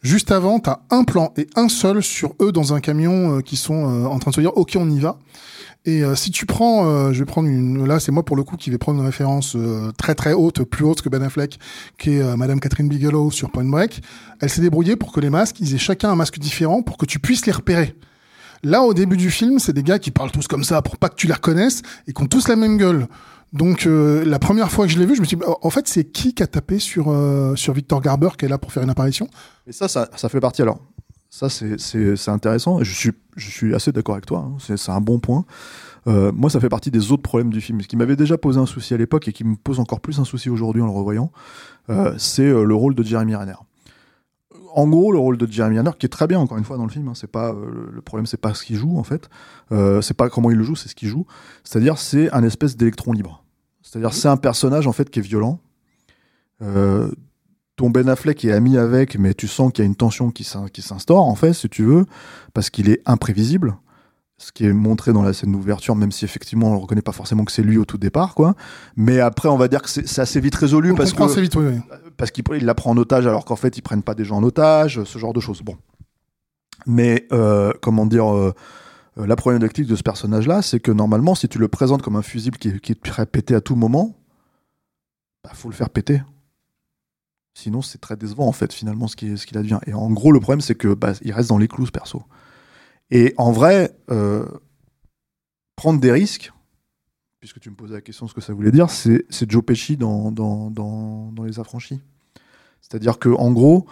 Juste 0.06 0.30
avant, 0.30 0.60
t'as 0.60 0.82
un 0.90 1.02
plan 1.02 1.32
et 1.36 1.48
un 1.56 1.68
seul 1.68 2.00
sur 2.00 2.36
eux 2.40 2.52
dans 2.52 2.72
un 2.72 2.78
camion 2.78 3.38
euh, 3.38 3.40
qui 3.40 3.56
sont 3.56 3.90
euh, 3.90 4.06
en 4.06 4.20
train 4.20 4.30
de 4.30 4.36
se 4.36 4.40
dire 4.40 4.56
ok 4.56 4.76
on 4.78 4.88
y 4.88 5.00
va. 5.00 5.18
Et 5.84 6.04
euh, 6.04 6.14
si 6.14 6.30
tu 6.30 6.46
prends, 6.46 6.86
euh, 6.86 7.12
je 7.12 7.18
vais 7.18 7.24
prendre 7.24 7.48
une, 7.48 7.84
là 7.84 7.98
c'est 7.98 8.12
moi 8.12 8.24
pour 8.24 8.36
le 8.36 8.44
coup 8.44 8.56
qui 8.56 8.70
vais 8.70 8.78
prendre 8.78 9.00
une 9.00 9.04
référence 9.04 9.56
euh, 9.56 9.90
très 9.98 10.14
très 10.14 10.32
haute, 10.32 10.62
plus 10.62 10.84
haute 10.84 11.02
que 11.02 11.08
Ben 11.08 11.24
Affleck, 11.24 11.58
qui 11.98 12.18
est 12.18 12.36
Madame 12.36 12.60
Catherine 12.60 12.88
Bigelow 12.88 13.32
sur 13.32 13.50
Point 13.50 13.64
Break. 13.64 14.00
Elle 14.40 14.48
s'est 14.48 14.60
débrouillée 14.60 14.94
pour 14.94 15.10
que 15.10 15.18
les 15.18 15.28
masques, 15.28 15.58
ils 15.58 15.74
aient 15.74 15.78
chacun 15.78 16.10
un 16.10 16.16
masque 16.16 16.38
différent 16.38 16.82
pour 16.82 16.98
que 16.98 17.06
tu 17.06 17.18
puisses 17.18 17.44
les 17.44 17.52
repérer. 17.52 17.96
Là, 18.62 18.82
au 18.82 18.94
début 18.94 19.16
du 19.16 19.32
film, 19.32 19.58
c'est 19.58 19.72
des 19.72 19.82
gars 19.82 19.98
qui 19.98 20.12
parlent 20.12 20.30
tous 20.30 20.46
comme 20.46 20.62
ça 20.62 20.82
pour 20.82 20.98
pas 20.98 21.08
que 21.08 21.16
tu 21.16 21.26
les 21.26 21.32
reconnaisses 21.32 21.82
et 22.06 22.12
qui 22.12 22.22
ont 22.22 22.26
tous 22.26 22.46
la 22.46 22.54
même 22.54 22.76
gueule. 22.76 23.08
Donc, 23.52 23.86
euh, 23.86 24.24
la 24.24 24.38
première 24.38 24.70
fois 24.70 24.86
que 24.86 24.92
je 24.92 24.98
l'ai 24.98 25.06
vu, 25.06 25.14
je 25.14 25.20
me 25.20 25.26
suis 25.26 25.36
dit, 25.36 25.42
en 25.46 25.70
fait, 25.70 25.88
c'est 25.88 26.04
qui 26.04 26.34
qui 26.34 26.42
a 26.42 26.46
tapé 26.46 26.78
sur, 26.78 27.10
euh, 27.10 27.54
sur 27.56 27.72
Victor 27.72 28.00
Garber 28.00 28.30
qui 28.38 28.44
est 28.44 28.48
là 28.48 28.58
pour 28.58 28.72
faire 28.72 28.82
une 28.82 28.90
apparition? 28.90 29.28
Et 29.66 29.72
ça, 29.72 29.88
ça, 29.88 30.08
fait 30.28 30.40
partie. 30.40 30.62
Alors, 30.62 30.78
ça, 31.30 31.48
c'est- 31.48 32.28
intéressant. 32.28 32.82
Je 32.82 32.92
suis, 32.92 33.12
je 33.36 33.50
suis 33.50 33.74
assez 33.74 33.92
d'accord 33.92 34.14
avec 34.16 34.26
toi. 34.26 34.48
hein. 34.50 34.56
C'est 34.76 34.90
un 34.90 35.00
bon 35.00 35.18
point. 35.20 35.44
Euh, 36.06 36.32
moi, 36.32 36.50
ça 36.50 36.60
fait 36.60 36.68
partie 36.68 36.90
des 36.90 37.12
autres 37.12 37.22
problèmes 37.22 37.50
du 37.50 37.60
film. 37.60 37.80
Ce 37.80 37.88
qui 37.88 37.96
m'avait 37.96 38.16
déjà 38.16 38.36
posé 38.38 38.58
un 38.60 38.66
souci 38.66 38.94
à 38.94 38.96
l'époque 38.96 39.26
et 39.28 39.32
qui 39.32 39.44
me 39.44 39.56
pose 39.56 39.80
encore 39.80 40.00
plus 40.00 40.18
un 40.20 40.24
souci 40.24 40.50
aujourd'hui 40.50 40.82
en 40.82 40.86
le 40.86 40.92
revoyant, 40.92 41.30
c'est 42.18 42.48
le 42.48 42.74
rôle 42.74 42.94
de 42.94 43.02
Jeremy 43.02 43.34
Renner. 43.34 43.54
En 44.76 44.86
gros, 44.86 45.10
le 45.10 45.18
rôle 45.18 45.38
de 45.38 45.50
Jeremy 45.50 45.78
Renner, 45.78 45.90
qui 45.98 46.04
est 46.06 46.10
très 46.10 46.26
bien 46.26 46.38
encore 46.38 46.58
une 46.58 46.64
fois 46.64 46.76
dans 46.76 46.84
le 46.84 46.90
film, 46.92 47.08
hein, 47.08 47.12
c'est 47.14 47.26
pas 47.30 47.48
euh, 47.50 47.90
le- 47.92 48.02
problème, 48.02 48.26
c'est 48.26 48.36
pas 48.36 48.52
ce 48.54 48.62
qu'il 48.62 48.76
joue 48.76 48.98
en 48.98 49.02
fait, 49.04 49.28
euh, 49.72 50.00
c'est 50.02 50.14
pas 50.14 50.28
comment 50.28 50.50
il 50.50 50.56
le 50.58 50.62
joue, 50.64 50.76
c'est 50.76 50.88
ce 50.90 50.94
qu'il 50.94 51.08
joue. 51.08 51.26
C'est-à-dire, 51.64 51.96
c'est 51.98 52.30
un 52.32 52.42
espèce 52.44 52.76
d'électron 52.76 53.12
libre. 53.12 53.42
C'est-à-dire, 53.82 54.12
c'est 54.12 54.28
un 54.28 54.36
personnage 54.36 54.86
en 54.86 54.92
fait 54.92 55.08
qui 55.08 55.20
est 55.20 55.22
violent, 55.22 55.60
euh, 56.62 57.10
dont 57.78 57.90
Ben 57.90 58.08
Affleck 58.08 58.44
est 58.44 58.52
ami 58.52 58.76
avec, 58.76 59.18
mais 59.18 59.32
tu 59.34 59.48
sens 59.48 59.72
qu'il 59.72 59.82
y 59.82 59.86
a 59.86 59.88
une 59.88 59.96
tension 59.96 60.30
qui 60.30 60.44
s'instaure 60.44 61.24
en 61.24 61.34
fait, 61.34 61.52
si 61.54 61.68
tu 61.68 61.82
veux, 61.84 62.04
parce 62.54 62.68
qu'il 62.70 62.88
est 62.90 63.00
imprévisible. 63.06 63.76
Ce 64.38 64.52
qui 64.52 64.66
est 64.66 64.72
montré 64.74 65.14
dans 65.14 65.22
la 65.22 65.32
scène 65.32 65.52
d'ouverture, 65.52 65.96
même 65.96 66.12
si 66.12 66.26
effectivement 66.26 66.68
on 66.70 66.74
ne 66.74 66.80
reconnaît 66.80 67.00
pas 67.00 67.12
forcément 67.12 67.44
que 67.46 67.52
c'est 67.52 67.62
lui 67.62 67.78
au 67.78 67.86
tout 67.86 67.96
départ, 67.96 68.34
quoi. 68.34 68.54
Mais 68.94 69.18
après, 69.18 69.48
on 69.48 69.56
va 69.56 69.66
dire 69.66 69.80
que 69.80 69.88
c'est 69.88 70.18
assez 70.20 70.40
vite 70.40 70.54
résolu 70.54 70.92
On 70.92 70.94
parce 70.94 71.14
que 71.14 71.22
assez 71.22 71.40
vite, 71.40 71.54
oui, 71.56 71.64
oui. 71.68 71.80
parce 72.18 72.30
qu'il 72.30 72.44
il 72.54 72.64
la 72.66 72.74
prend 72.74 72.90
en 72.90 72.96
otage 72.98 73.26
alors 73.26 73.46
qu'en 73.46 73.56
fait 73.56 73.78
ils 73.78 73.82
prennent 73.82 74.02
pas 74.02 74.14
des 74.14 74.24
gens 74.26 74.36
en 74.36 74.42
otage, 74.42 75.02
ce 75.04 75.18
genre 75.18 75.32
de 75.32 75.40
choses. 75.40 75.62
Bon. 75.62 75.76
Mais 76.86 77.26
euh, 77.32 77.72
comment 77.80 78.04
dire, 78.04 78.30
euh, 78.34 78.52
la 79.16 79.36
problématique 79.36 79.86
de 79.86 79.96
ce 79.96 80.02
personnage-là, 80.02 80.60
c'est 80.60 80.80
que 80.80 80.92
normalement, 80.92 81.34
si 81.34 81.48
tu 81.48 81.58
le 81.58 81.68
présentes 81.68 82.02
comme 82.02 82.16
un 82.16 82.22
fusible 82.22 82.58
qui, 82.58 82.68
est- 82.68 82.78
qui 82.78 82.94
prêt 82.94 83.22
à 83.22 83.26
péter 83.26 83.54
à 83.54 83.62
tout 83.62 83.74
moment, 83.74 84.18
bah, 85.44 85.50
faut 85.54 85.70
le 85.70 85.74
faire 85.74 85.88
péter. 85.88 86.22
Sinon, 87.54 87.80
c'est 87.80 87.98
très 88.02 88.16
décevant 88.16 88.46
en 88.46 88.52
fait 88.52 88.70
finalement 88.74 89.08
ce 89.08 89.16
qui 89.16 89.38
ce 89.38 89.46
qu'il 89.46 89.56
advient. 89.56 89.78
Et 89.86 89.94
en 89.94 90.10
gros, 90.10 90.30
le 90.30 90.40
problème, 90.40 90.60
c'est 90.60 90.74
que 90.74 90.92
bah, 90.92 91.14
il 91.22 91.32
reste 91.32 91.48
dans 91.48 91.56
les 91.56 91.68
clous 91.68 91.86
ce 91.86 91.90
perso. 91.90 92.22
Et 93.10 93.34
en 93.36 93.52
vrai, 93.52 93.96
euh, 94.10 94.46
prendre 95.76 96.00
des 96.00 96.10
risques, 96.10 96.52
puisque 97.40 97.60
tu 97.60 97.70
me 97.70 97.76
posais 97.76 97.94
la 97.94 98.00
question 98.00 98.26
ce 98.26 98.34
que 98.34 98.40
ça 98.40 98.52
voulait 98.52 98.72
dire, 98.72 98.90
c'est 98.90 99.24
Joe 99.48 99.64
Pesci 99.64 99.96
dans, 99.96 100.32
dans, 100.32 100.70
dans, 100.70 101.44
Les 101.44 101.60
Affranchis. 101.60 102.00
C'est-à-dire 102.80 103.18
que 103.18 103.28
en 103.28 103.52
gros, 103.52 103.86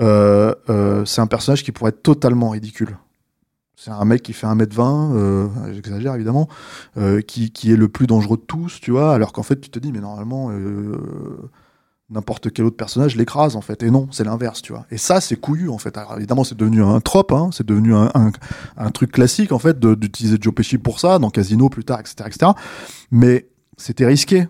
euh, 0.00 0.54
euh, 0.68 1.04
c'est 1.04 1.20
un 1.20 1.26
personnage 1.26 1.62
qui 1.62 1.72
pourrait 1.72 1.90
être 1.90 2.02
totalement 2.02 2.50
ridicule. 2.50 2.96
C'est 3.76 3.90
un 3.90 4.04
mec 4.06 4.22
qui 4.22 4.32
fait 4.32 4.46
1m20, 4.46 5.14
euh, 5.14 5.48
j'exagère 5.74 6.14
évidemment, 6.14 6.48
qui, 7.26 7.50
qui 7.50 7.72
est 7.72 7.76
le 7.76 7.88
plus 7.88 8.06
dangereux 8.06 8.38
de 8.38 8.42
tous, 8.42 8.80
tu 8.80 8.90
vois, 8.90 9.12
alors 9.12 9.34
qu'en 9.34 9.42
fait 9.42 9.60
tu 9.60 9.68
te 9.68 9.78
dis, 9.78 9.92
mais 9.92 10.00
normalement, 10.00 10.50
n'importe 12.08 12.52
quel 12.52 12.64
autre 12.64 12.76
personnage 12.76 13.16
l'écrase 13.16 13.56
en 13.56 13.60
fait. 13.60 13.82
Et 13.82 13.90
non, 13.90 14.08
c'est 14.10 14.24
l'inverse, 14.24 14.62
tu 14.62 14.72
vois. 14.72 14.86
Et 14.90 14.98
ça, 14.98 15.20
c'est 15.20 15.36
couillu 15.36 15.68
en 15.68 15.78
fait. 15.78 15.96
Alors 15.98 16.16
évidemment, 16.16 16.44
c'est 16.44 16.56
devenu 16.56 16.82
un 16.82 17.00
trope, 17.00 17.32
hein, 17.32 17.50
c'est 17.52 17.66
devenu 17.66 17.94
un, 17.94 18.10
un, 18.76 18.90
truc 18.90 19.12
classique 19.12 19.52
en 19.52 19.58
fait 19.58 19.78
d'utiliser 19.78 20.38
Joe 20.40 20.54
Pesci 20.54 20.78
pour 20.78 21.00
ça, 21.00 21.18
dans 21.18 21.30
Casino 21.30 21.68
plus 21.68 21.84
tard, 21.84 22.00
etc. 22.00 22.14
etc. 22.26 22.52
Mais 23.10 23.48
c'était 23.76 24.06
risqué 24.06 24.48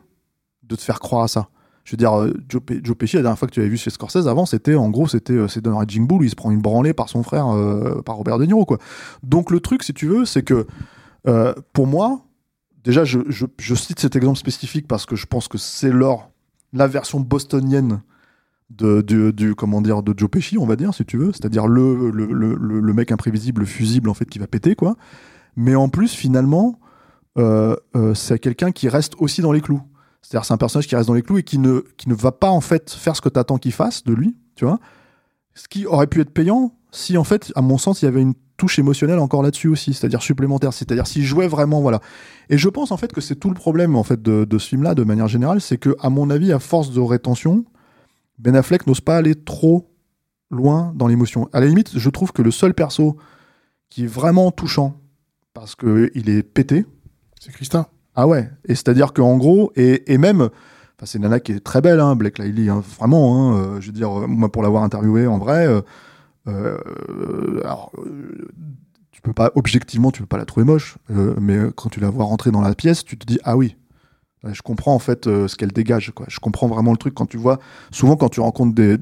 de 0.64 0.76
te 0.76 0.82
faire 0.82 1.00
croire 1.00 1.22
à 1.22 1.28
ça. 1.28 1.48
Je 1.84 1.92
veux 1.92 1.96
dire, 1.96 2.18
euh, 2.18 2.34
Joe, 2.48 2.60
Pe- 2.60 2.80
Joe 2.82 2.96
Pesci, 2.96 3.14
la 3.14 3.22
dernière 3.22 3.38
fois 3.38 3.46
que 3.46 3.54
tu 3.54 3.60
avais 3.60 3.68
vu 3.68 3.76
chez 3.76 3.90
Scorsese, 3.90 4.26
avant, 4.26 4.44
c'était 4.44 4.74
en 4.74 4.90
gros, 4.90 5.06
c'était 5.06 5.34
euh, 5.34 5.46
c'est 5.46 5.60
dans 5.62 5.78
Raging 5.78 6.06
Bull, 6.06 6.22
où 6.22 6.24
il 6.24 6.30
se 6.30 6.34
prend 6.34 6.50
une 6.50 6.60
branlée 6.60 6.92
par 6.92 7.08
son 7.08 7.22
frère, 7.22 7.46
euh, 7.48 8.02
par 8.02 8.16
Robert 8.16 8.38
De 8.38 8.44
Niro, 8.44 8.64
quoi. 8.64 8.78
Donc 9.22 9.52
le 9.52 9.60
truc, 9.60 9.84
si 9.84 9.94
tu 9.94 10.06
veux, 10.06 10.24
c'est 10.24 10.42
que 10.42 10.66
pour 11.72 11.88
moi, 11.88 12.20
déjà, 12.84 13.04
je, 13.04 13.18
je, 13.28 13.74
cite 13.74 13.98
cet 13.98 14.14
exemple 14.14 14.38
spécifique 14.38 14.86
parce 14.86 15.06
que 15.06 15.16
je 15.16 15.26
pense 15.26 15.48
que 15.48 15.58
c'est 15.58 15.90
leur 15.90 16.30
la 16.76 16.86
version 16.86 17.20
bostonienne 17.20 18.02
de, 18.70 19.00
du, 19.00 19.54
comment 19.54 19.80
dire 19.80 20.02
de 20.02 20.12
Joe 20.16 20.28
Pesci, 20.28 20.58
on 20.58 20.66
va 20.66 20.76
dire, 20.76 20.92
si 20.92 21.04
tu 21.04 21.16
veux, 21.16 21.32
c'est-à-dire 21.32 21.66
le, 21.68 22.10
le, 22.10 22.26
le, 22.26 22.54
le- 22.56 22.92
mec 22.92 23.12
imprévisible, 23.12 23.60
le 23.60 23.66
fusible 23.66 24.08
en 24.10 24.14
fait 24.14 24.26
qui 24.26 24.38
va 24.38 24.46
péter, 24.46 24.74
quoi. 24.74 24.96
Mais 25.56 25.74
en 25.74 25.88
plus, 25.88 26.12
finalement, 26.12 26.78
euh, 27.38 27.76
euh, 27.94 28.14
c'est 28.14 28.38
quelqu'un 28.38 28.72
qui 28.72 28.88
reste 28.88 29.14
aussi 29.18 29.40
dans 29.40 29.52
les 29.52 29.60
clous. 29.60 29.82
C'est-à-dire 30.20 30.44
c'est 30.44 30.54
un 30.54 30.58
personnage 30.58 30.88
qui 30.88 30.96
reste 30.96 31.06
dans 31.06 31.14
les 31.14 31.22
clous 31.22 31.38
et 31.38 31.42
qui 31.44 31.58
ne, 31.58 31.84
qui 31.96 32.08
ne 32.08 32.14
va 32.14 32.32
pas 32.32 32.50
en 32.50 32.60
fait 32.60 32.90
faire 32.90 33.14
ce 33.14 33.20
que 33.20 33.28
tu 33.28 33.38
attends 33.38 33.58
qu'il 33.58 33.72
fasse 33.72 34.02
de 34.02 34.12
lui, 34.12 34.36
tu 34.56 34.64
vois. 34.64 34.80
Ce 35.54 35.68
qui 35.68 35.86
aurait 35.86 36.08
pu 36.08 36.20
être 36.20 36.32
payant 36.32 36.74
si 36.90 37.16
en 37.16 37.24
fait, 37.24 37.52
à 37.54 37.62
mon 37.62 37.78
sens, 37.78 38.02
il 38.02 38.06
y 38.06 38.08
avait 38.08 38.22
une 38.22 38.34
touche 38.56 38.78
émotionnelle 38.78 39.18
encore 39.18 39.42
là-dessus 39.42 39.68
aussi, 39.68 39.94
c'est-à-dire 39.94 40.22
supplémentaire, 40.22 40.72
c'est-à-dire 40.72 41.06
s'il 41.06 41.24
jouait 41.24 41.48
vraiment, 41.48 41.80
voilà. 41.80 42.00
Et 42.48 42.58
je 42.58 42.68
pense 42.68 42.90
en 42.92 42.96
fait 42.96 43.12
que 43.12 43.20
c'est 43.20 43.36
tout 43.36 43.48
le 43.48 43.54
problème 43.54 43.96
en 43.96 44.02
fait 44.02 44.22
de, 44.22 44.44
de 44.44 44.58
ce 44.58 44.68
film-là, 44.68 44.94
de 44.94 45.04
manière 45.04 45.28
générale, 45.28 45.60
c'est 45.60 45.78
que 45.78 45.94
à 46.00 46.10
mon 46.10 46.30
avis, 46.30 46.52
à 46.52 46.58
force 46.58 46.92
de 46.92 47.00
rétention, 47.00 47.64
Ben 48.38 48.54
Affleck 48.56 48.86
n'ose 48.86 49.00
pas 49.00 49.16
aller 49.16 49.34
trop 49.34 49.90
loin 50.50 50.92
dans 50.94 51.06
l'émotion. 51.06 51.48
À 51.52 51.60
la 51.60 51.66
limite, 51.66 51.98
je 51.98 52.10
trouve 52.10 52.32
que 52.32 52.42
le 52.42 52.50
seul 52.50 52.72
perso 52.74 53.16
qui 53.90 54.04
est 54.04 54.08
vraiment 54.08 54.50
touchant 54.50 55.00
parce 55.54 55.74
que 55.74 56.10
il 56.14 56.28
est 56.28 56.42
pété, 56.42 56.84
C'est 57.40 57.52
Christa. 57.52 57.88
ah 58.14 58.26
ouais, 58.26 58.50
et 58.66 58.74
c'est-à-dire 58.74 59.12
qu'en 59.12 59.36
gros, 59.38 59.72
et, 59.74 60.12
et 60.12 60.18
même, 60.18 60.50
c'est 61.04 61.18
nana 61.18 61.40
qui 61.40 61.52
est 61.52 61.60
très 61.60 61.80
belle, 61.80 62.00
hein, 62.00 62.14
Blake 62.16 62.38
Lively, 62.38 62.68
hein, 62.68 62.82
vraiment, 62.98 63.52
hein, 63.52 63.56
euh, 63.58 63.80
je 63.80 63.86
veux 63.86 63.92
dire, 63.92 64.20
euh, 64.20 64.26
moi 64.26 64.50
pour 64.50 64.62
l'avoir 64.62 64.82
interviewé 64.82 65.26
en 65.26 65.38
vrai, 65.38 65.66
euh, 65.66 65.80
alors, 66.46 67.92
euh, 67.98 68.48
tu 69.10 69.20
peux 69.22 69.32
pas, 69.32 69.50
objectivement, 69.54 70.10
tu 70.10 70.20
peux 70.20 70.26
pas 70.26 70.38
la 70.38 70.44
trouver 70.44 70.64
moche, 70.64 70.98
euh, 71.10 71.34
mais 71.40 71.56
euh, 71.56 71.72
quand 71.74 71.88
tu 71.88 72.00
la 72.00 72.10
vois 72.10 72.24
rentrer 72.24 72.50
dans 72.50 72.60
la 72.60 72.74
pièce, 72.74 73.04
tu 73.04 73.16
te 73.16 73.26
dis, 73.26 73.38
ah 73.44 73.56
oui, 73.56 73.76
je 74.52 74.62
comprends 74.62 74.94
en 74.94 74.98
fait 74.98 75.26
euh, 75.26 75.48
ce 75.48 75.56
qu'elle 75.56 75.72
dégage, 75.72 76.12
quoi. 76.14 76.26
Je 76.28 76.38
comprends 76.38 76.68
vraiment 76.68 76.92
le 76.92 76.96
truc 76.96 77.14
quand 77.14 77.26
tu 77.26 77.36
vois, 77.36 77.58
souvent 77.90 78.16
quand 78.16 78.28
tu 78.28 78.40
rencontres 78.40 78.74
des, 78.74 78.96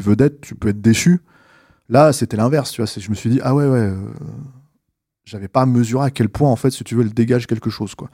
vedettes, 0.00 0.40
tu 0.40 0.54
peux 0.54 0.68
être 0.68 0.80
déçu. 0.80 1.20
Là, 1.88 2.12
c'était 2.12 2.36
l'inverse, 2.36 2.72
tu 2.72 2.82
vois, 2.82 2.90
je 2.94 3.10
me 3.10 3.14
suis 3.14 3.30
dit, 3.30 3.40
ah 3.42 3.54
ouais, 3.54 3.66
ouais, 3.66 3.78
euh, 3.78 3.96
j'avais 5.24 5.48
pas 5.48 5.64
mesuré 5.66 6.06
à 6.06 6.10
quel 6.10 6.28
point, 6.28 6.50
en 6.50 6.56
fait, 6.56 6.70
si 6.70 6.84
tu 6.84 6.94
veux, 6.94 7.02
elle 7.02 7.14
dégage 7.14 7.46
quelque 7.46 7.70
chose, 7.70 7.94
quoi. 7.94 8.10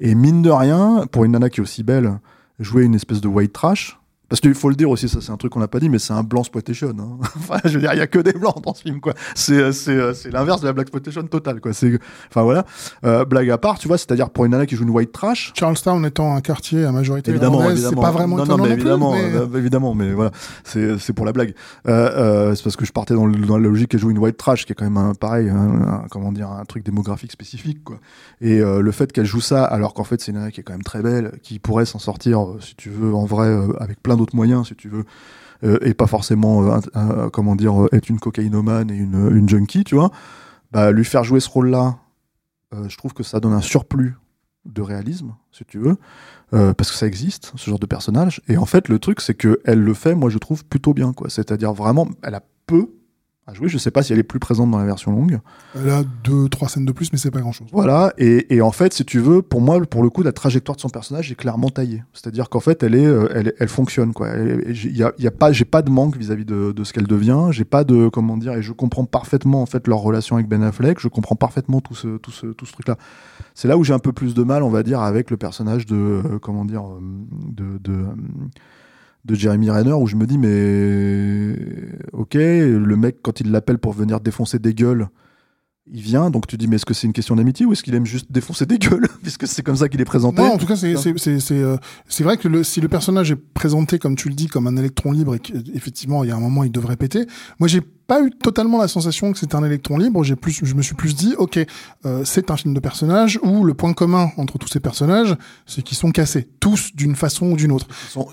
Et 0.00 0.14
mine 0.14 0.42
de 0.42 0.50
rien, 0.50 1.06
pour 1.10 1.24
une 1.24 1.32
nana 1.32 1.48
qui 1.48 1.60
est 1.60 1.62
aussi 1.62 1.82
belle, 1.82 2.18
jouer 2.58 2.84
une 2.84 2.94
espèce 2.94 3.20
de 3.20 3.28
white 3.28 3.52
trash. 3.52 3.98
Parce 4.28 4.40
qu'il 4.40 4.54
faut 4.54 4.68
le 4.68 4.74
dire 4.74 4.90
aussi, 4.90 5.08
ça 5.08 5.20
c'est 5.20 5.30
un 5.30 5.36
truc 5.36 5.52
qu'on 5.52 5.60
n'a 5.60 5.68
pas 5.68 5.78
dit, 5.80 5.88
mais 5.88 5.98
c'est 5.98 6.12
un 6.12 6.22
blanc 6.24 6.40
exploitation. 6.40 6.88
Hein. 6.98 7.18
enfin, 7.36 7.58
je 7.64 7.74
veux 7.74 7.80
dire, 7.80 7.92
il 7.92 7.98
y 7.98 8.02
a 8.02 8.06
que 8.08 8.18
des 8.18 8.32
blancs 8.32 8.60
dans 8.64 8.74
ce 8.74 8.82
film, 8.82 9.00
quoi. 9.00 9.14
C'est 9.34 9.72
c'est 9.72 10.14
c'est 10.14 10.30
l'inverse 10.30 10.60
de 10.60 10.66
la 10.66 10.72
black 10.72 10.86
exploitation 10.86 11.22
totale, 11.26 11.60
quoi. 11.60 11.72
C'est 11.72 11.98
enfin 12.28 12.42
voilà. 12.42 12.64
Euh, 13.04 13.24
blague 13.24 13.50
à 13.50 13.58
part, 13.58 13.78
tu 13.78 13.86
vois, 13.88 13.98
c'est-à-dire 13.98 14.30
pour 14.30 14.44
une 14.44 14.50
nana 14.52 14.66
qui 14.66 14.74
joue 14.76 14.82
une 14.82 14.90
white 14.90 15.12
trash. 15.12 15.52
Charlestown 15.56 16.04
étant 16.04 16.34
un 16.34 16.40
quartier 16.40 16.84
à 16.84 16.92
majorité 16.92 17.30
Évidemment, 17.30 17.62
c'est 17.76 17.94
pas 17.94 18.10
vraiment 18.10 18.36
non, 18.36 18.44
étonnant 18.44 18.56
non, 18.58 18.64
mais 18.64 18.70
non 18.70 18.74
plus, 18.76 18.80
évidemment, 18.82 19.12
mais- 19.12 19.34
euh, 19.36 19.58
évidemment, 19.58 19.94
mais 19.94 20.12
voilà, 20.12 20.30
c'est 20.64 20.98
c'est 20.98 21.12
pour 21.12 21.24
la 21.24 21.32
blague. 21.32 21.54
Euh, 21.88 21.92
euh, 22.50 22.54
c'est 22.54 22.64
parce 22.64 22.76
que 22.76 22.84
je 22.84 22.92
partais 22.92 23.14
dans, 23.14 23.26
le- 23.26 23.36
dans 23.46 23.58
la 23.58 23.68
logique 23.68 23.90
qu'elle 23.90 24.00
joue 24.00 24.10
une 24.10 24.18
white 24.18 24.36
trash, 24.36 24.66
qui 24.66 24.72
est 24.72 24.74
quand 24.74 24.84
même 24.84 24.96
un, 24.96 25.14
pareil, 25.14 25.48
un, 25.48 25.56
un- 25.56 26.04
comment 26.10 26.32
dire, 26.32 26.50
un 26.50 26.64
truc 26.64 26.84
démographique 26.84 27.30
spécifique, 27.32 27.84
quoi. 27.84 27.98
Et 28.40 28.60
euh, 28.60 28.80
le 28.80 28.90
fait 28.92 29.12
qu'elle 29.12 29.24
joue 29.26 29.40
ça, 29.40 29.64
alors 29.64 29.94
qu'en 29.94 30.04
fait 30.04 30.20
c'est 30.20 30.32
une 30.32 30.38
nana 30.38 30.50
qui 30.50 30.60
est 30.60 30.64
quand 30.64 30.72
même 30.74 30.82
très 30.82 31.00
belle, 31.02 31.32
qui 31.42 31.58
pourrait 31.58 31.86
s'en 31.86 31.98
sortir, 32.00 32.42
euh, 32.42 32.58
si 32.60 32.74
tu 32.74 32.90
veux, 32.90 33.14
en 33.14 33.24
vrai, 33.24 33.46
euh, 33.48 33.68
avec 33.80 34.02
plein 34.02 34.15
d'autres 34.16 34.36
moyens, 34.36 34.68
si 34.68 34.74
tu 34.74 34.88
veux, 34.88 35.04
euh, 35.64 35.78
et 35.82 35.94
pas 35.94 36.06
forcément, 36.06 36.64
euh, 36.64 36.80
un- 36.94 37.30
comment 37.30 37.56
dire, 37.56 37.84
euh, 37.84 37.88
être 37.92 38.08
une 38.08 38.18
cocaïnomane 38.20 38.90
et 38.90 38.96
une, 38.96 39.30
une 39.36 39.48
junkie, 39.48 39.84
tu 39.84 39.94
vois. 39.94 40.10
Bah, 40.72 40.90
lui 40.92 41.04
faire 41.04 41.24
jouer 41.24 41.40
ce 41.40 41.48
rôle-là 41.48 41.96
euh, 42.74 42.88
je 42.88 42.96
trouve 42.96 43.14
que 43.14 43.22
ça 43.22 43.38
donne 43.40 43.52
un 43.52 43.60
surplus 43.60 44.16
de 44.64 44.82
réalisme, 44.82 45.34
si 45.52 45.64
tu 45.64 45.78
veux, 45.78 45.96
euh, 46.52 46.74
parce 46.74 46.90
que 46.90 46.96
ça 46.96 47.06
existe, 47.06 47.52
ce 47.54 47.70
genre 47.70 47.78
de 47.78 47.86
personnage. 47.86 48.42
Et 48.48 48.56
en 48.56 48.66
fait, 48.66 48.88
le 48.88 48.98
truc, 48.98 49.20
c'est 49.20 49.34
que 49.34 49.60
elle 49.64 49.80
le 49.80 49.94
fait, 49.94 50.16
moi, 50.16 50.30
je 50.30 50.38
trouve 50.38 50.64
plutôt 50.64 50.92
bien, 50.92 51.12
quoi. 51.12 51.30
C'est-à-dire 51.30 51.72
vraiment, 51.72 52.08
elle 52.24 52.34
a 52.34 52.42
peu 52.66 52.90
à 53.46 53.54
jouer. 53.54 53.68
Je 53.68 53.78
sais 53.78 53.90
pas 53.90 54.02
si 54.02 54.12
elle 54.12 54.18
est 54.18 54.24
plus 54.24 54.40
présente 54.40 54.70
dans 54.70 54.78
la 54.78 54.84
version 54.84 55.12
longue. 55.12 55.38
Elle 55.74 55.90
a 55.90 56.02
deux, 56.24 56.48
trois 56.48 56.68
scènes 56.68 56.84
de 56.84 56.92
plus, 56.92 57.12
mais 57.12 57.18
c'est 57.18 57.30
pas 57.30 57.40
grand 57.40 57.52
chose. 57.52 57.68
Voilà. 57.72 58.12
Et, 58.18 58.54
et 58.54 58.60
en 58.60 58.72
fait, 58.72 58.92
si 58.92 59.04
tu 59.04 59.20
veux, 59.20 59.42
pour 59.42 59.60
moi, 59.60 59.80
pour 59.82 60.02
le 60.02 60.10
coup, 60.10 60.22
la 60.22 60.32
trajectoire 60.32 60.76
de 60.76 60.80
son 60.80 60.88
personnage 60.88 61.30
est 61.30 61.36
clairement 61.36 61.70
taillée. 61.70 62.02
C'est-à-dire 62.12 62.48
qu'en 62.48 62.60
fait, 62.60 62.82
elle 62.82 62.94
est, 62.94 63.06
euh, 63.06 63.28
elle, 63.34 63.54
elle 63.58 63.68
fonctionne, 63.68 64.12
quoi. 64.12 64.30
Il 64.36 64.96
y 64.96 65.02
a, 65.02 65.12
y 65.18 65.26
a 65.26 65.30
pas, 65.30 65.52
j'ai 65.52 65.64
pas 65.64 65.82
de 65.82 65.90
manque 65.90 66.16
vis-à-vis 66.16 66.44
de, 66.44 66.72
de 66.72 66.84
ce 66.84 66.92
qu'elle 66.92 67.06
devient. 67.06 67.48
J'ai 67.50 67.64
pas 67.64 67.84
de, 67.84 68.08
comment 68.08 68.36
dire, 68.36 68.54
et 68.54 68.62
je 68.62 68.72
comprends 68.72 69.04
parfaitement 69.04 69.62
en 69.62 69.66
fait 69.66 69.86
leur 69.86 69.98
relation 69.98 70.36
avec 70.36 70.48
Ben 70.48 70.62
Affleck. 70.62 70.98
Je 70.98 71.08
comprends 71.08 71.36
parfaitement 71.36 71.80
tout 71.80 71.94
ce, 71.94 72.16
tout 72.16 72.32
ce, 72.32 72.46
tout 72.48 72.66
ce 72.66 72.72
truc-là. 72.72 72.96
C'est 73.54 73.68
là 73.68 73.78
où 73.78 73.84
j'ai 73.84 73.92
un 73.92 73.98
peu 73.98 74.12
plus 74.12 74.34
de 74.34 74.42
mal, 74.42 74.62
on 74.62 74.70
va 74.70 74.82
dire, 74.82 75.00
avec 75.00 75.30
le 75.30 75.36
personnage 75.36 75.86
de, 75.86 75.94
euh, 75.96 76.38
comment 76.40 76.64
dire, 76.64 76.82
euh, 76.82 77.00
de, 77.52 77.78
de 77.78 78.04
de 79.26 79.34
Jeremy 79.34 79.70
Renner 79.70 79.92
où 79.92 80.06
je 80.06 80.16
me 80.16 80.26
dis 80.26 80.38
mais 80.38 81.56
ok 82.12 82.34
le 82.34 82.96
mec 82.96 83.18
quand 83.22 83.40
il 83.40 83.50
l'appelle 83.50 83.78
pour 83.78 83.92
venir 83.92 84.20
défoncer 84.20 84.58
des 84.58 84.74
gueules 84.74 85.08
il 85.88 86.00
vient 86.00 86.30
donc 86.30 86.46
tu 86.46 86.56
dis 86.56 86.66
mais 86.66 86.76
est-ce 86.76 86.86
que 86.86 86.94
c'est 86.94 87.06
une 87.06 87.12
question 87.12 87.36
d'amitié 87.36 87.64
ou 87.64 87.72
est-ce 87.72 87.82
qu'il 87.82 87.94
aime 87.94 88.06
juste 88.06 88.30
défoncer 88.30 88.66
des 88.66 88.78
gueules? 88.78 89.06
Puisque 89.22 89.46
c'est 89.46 89.62
comme 89.62 89.76
ça 89.76 89.88
qu'il 89.88 90.00
est 90.00 90.04
présenté 90.06 90.42
Non, 90.42 90.52
en 90.52 90.58
tout 90.58 90.66
cas, 90.66 90.76
c'est 90.76 90.96
c'est 90.96 91.16
c'est 91.16 91.38
c'est 91.38 91.62
euh, 91.62 91.76
c'est 92.08 92.24
vrai 92.24 92.36
que 92.36 92.48
le, 92.48 92.64
si 92.64 92.80
le 92.80 92.88
personnage 92.88 93.30
est 93.30 93.36
présenté 93.36 93.98
comme 93.98 94.16
tu 94.16 94.28
le 94.28 94.34
dis 94.34 94.48
comme 94.48 94.66
un 94.66 94.76
électron 94.76 95.12
libre 95.12 95.36
et 95.36 95.38
qu'effectivement 95.38 96.24
il 96.24 96.28
y 96.28 96.32
a 96.32 96.36
un 96.36 96.40
moment 96.40 96.64
il 96.64 96.72
devrait 96.72 96.96
péter. 96.96 97.26
Moi, 97.60 97.68
j'ai 97.68 97.80
pas 97.80 98.20
eu 98.22 98.30
totalement 98.30 98.78
la 98.78 98.88
sensation 98.88 99.32
que 99.32 99.38
c'était 99.38 99.56
un 99.56 99.64
électron 99.64 99.98
libre. 99.98 100.22
J'ai 100.22 100.36
plus, 100.36 100.60
je 100.62 100.74
me 100.74 100.82
suis 100.82 100.94
plus 100.94 101.14
dit, 101.14 101.34
ok, 101.38 101.58
euh, 102.04 102.22
c'est 102.24 102.50
un 102.50 102.56
film 102.56 102.74
de 102.74 102.80
personnages 102.80 103.38
où 103.42 103.64
le 103.64 103.74
point 103.74 103.92
commun 103.94 104.30
entre 104.36 104.58
tous 104.58 104.68
ces 104.68 104.80
personnages, 104.80 105.36
c'est 105.66 105.82
qu'ils 105.82 105.96
sont 105.96 106.10
cassés, 106.10 106.48
tous 106.60 106.94
d'une 106.94 107.16
façon 107.16 107.50
ou 107.50 107.56
d'une 107.56 107.72
autre. 107.72 107.86
Ils 108.08 108.12
sont 108.12 108.28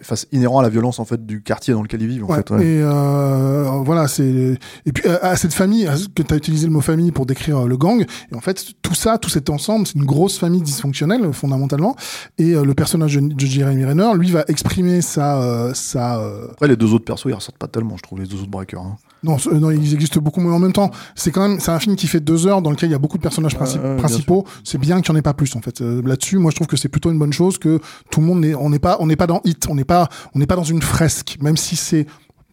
enfin, 0.00 0.14
inhérent 0.32 0.60
à 0.60 0.62
la 0.62 0.68
violence 0.68 0.98
en 0.98 1.04
fait 1.04 1.24
du 1.26 1.42
quartier 1.42 1.74
dans 1.74 1.82
lequel 1.82 2.02
ils 2.02 2.08
vivent 2.08 2.24
en 2.24 2.28
Ouais, 2.28 2.36
fait 2.36 2.50
ouais. 2.54 2.64
Et 2.64 2.82
euh, 2.82 3.64
voilà, 3.84 4.08
c'est 4.08 4.58
et 4.86 4.92
puis 4.92 5.08
à, 5.08 5.26
à 5.30 5.36
cette 5.36 5.54
famille 5.54 5.88
que 6.14 6.22
tu 6.22 6.34
as 6.34 6.36
utilisé 6.36 6.66
le 6.66 6.72
mot 6.72 6.80
famille 6.80 7.12
pour 7.12 7.26
décrire 7.26 7.58
euh, 7.58 7.66
le 7.68 7.76
gang. 7.76 8.04
Et 8.32 8.34
en 8.34 8.40
fait, 8.40 8.64
tout 8.82 8.94
ça, 8.94 9.18
tout 9.18 9.30
cet 9.30 9.50
ensemble, 9.50 9.86
c'est 9.86 9.94
une 9.96 10.04
grosse 10.04 10.38
famille 10.38 10.62
dysfonctionnelle 10.62 11.24
euh, 11.24 11.32
fondamentalement. 11.32 11.96
Et 12.38 12.54
euh, 12.54 12.64
le 12.64 12.74
personnage 12.74 13.14
de, 13.16 13.20
de 13.20 13.46
Jeremy 13.46 13.84
Renner, 13.84 14.10
lui, 14.16 14.30
va 14.30 14.44
exprimer 14.48 15.00
sa 15.02 15.40
euh, 15.42 15.72
sa 15.74 16.18
euh, 16.20 16.48
après 16.52 16.68
les 16.68 16.76
deux 16.76 16.92
autres 16.94 17.04
persos 17.04 17.26
ils 17.28 17.34
ressortent 17.34 17.58
pas 17.58 17.68
tellement 17.68 17.96
je 17.96 18.02
trouve 18.02 18.20
les 18.20 18.26
deux 18.26 18.36
autres 18.40 18.50
breakers 18.50 18.80
hein. 18.82 18.96
non, 19.22 19.36
ils 19.70 19.94
existent 19.94 20.20
beaucoup 20.20 20.40
moins 20.40 20.54
en 20.54 20.58
même 20.58 20.72
temps. 20.72 20.90
C'est 21.14 21.30
quand 21.30 21.46
même, 21.48 21.58
c'est 21.60 21.70
un 21.70 21.78
film 21.78 21.96
qui 21.96 22.06
fait 22.06 22.20
deux 22.20 22.46
heures 22.46 22.62
dans 22.62 22.70
lequel 22.70 22.88
il 22.88 22.92
y 22.92 22.94
a 22.94 22.98
beaucoup 22.98 23.16
de 23.18 23.22
personnages 23.22 23.56
princi- 23.56 23.96
principaux. 23.96 24.44
C'est 24.64 24.78
bien 24.78 25.00
qu'il 25.00 25.12
n'y 25.12 25.16
en 25.16 25.18
ait 25.18 25.22
pas 25.22 25.34
plus 25.34 25.54
en 25.56 25.60
fait. 25.60 25.80
Euh, 25.80 26.02
Là-dessus, 26.04 26.38
moi, 26.38 26.50
je 26.50 26.56
trouve 26.56 26.66
que 26.68 26.76
c'est 26.76 26.88
plutôt 26.88 27.10
une 27.10 27.18
bonne 27.18 27.32
chose 27.32 27.58
que 27.58 27.80
tout 28.10 28.20
le 28.20 28.26
monde 28.26 28.40
n'est, 28.40 28.54
on 28.54 28.70
n'est 28.70 28.78
pas, 28.78 28.96
on 29.00 29.06
n'est 29.06 29.16
pas 29.16 29.26
dans 29.26 29.40
Hit, 29.44 29.57
on 29.68 29.74
n'est 29.74 29.84
pas, 29.84 30.08
on 30.34 30.38
n'est 30.38 30.46
pas 30.46 30.56
dans 30.56 30.64
une 30.64 30.82
fresque, 30.82 31.36
même 31.40 31.56
si 31.56 31.76
c'est 31.76 32.06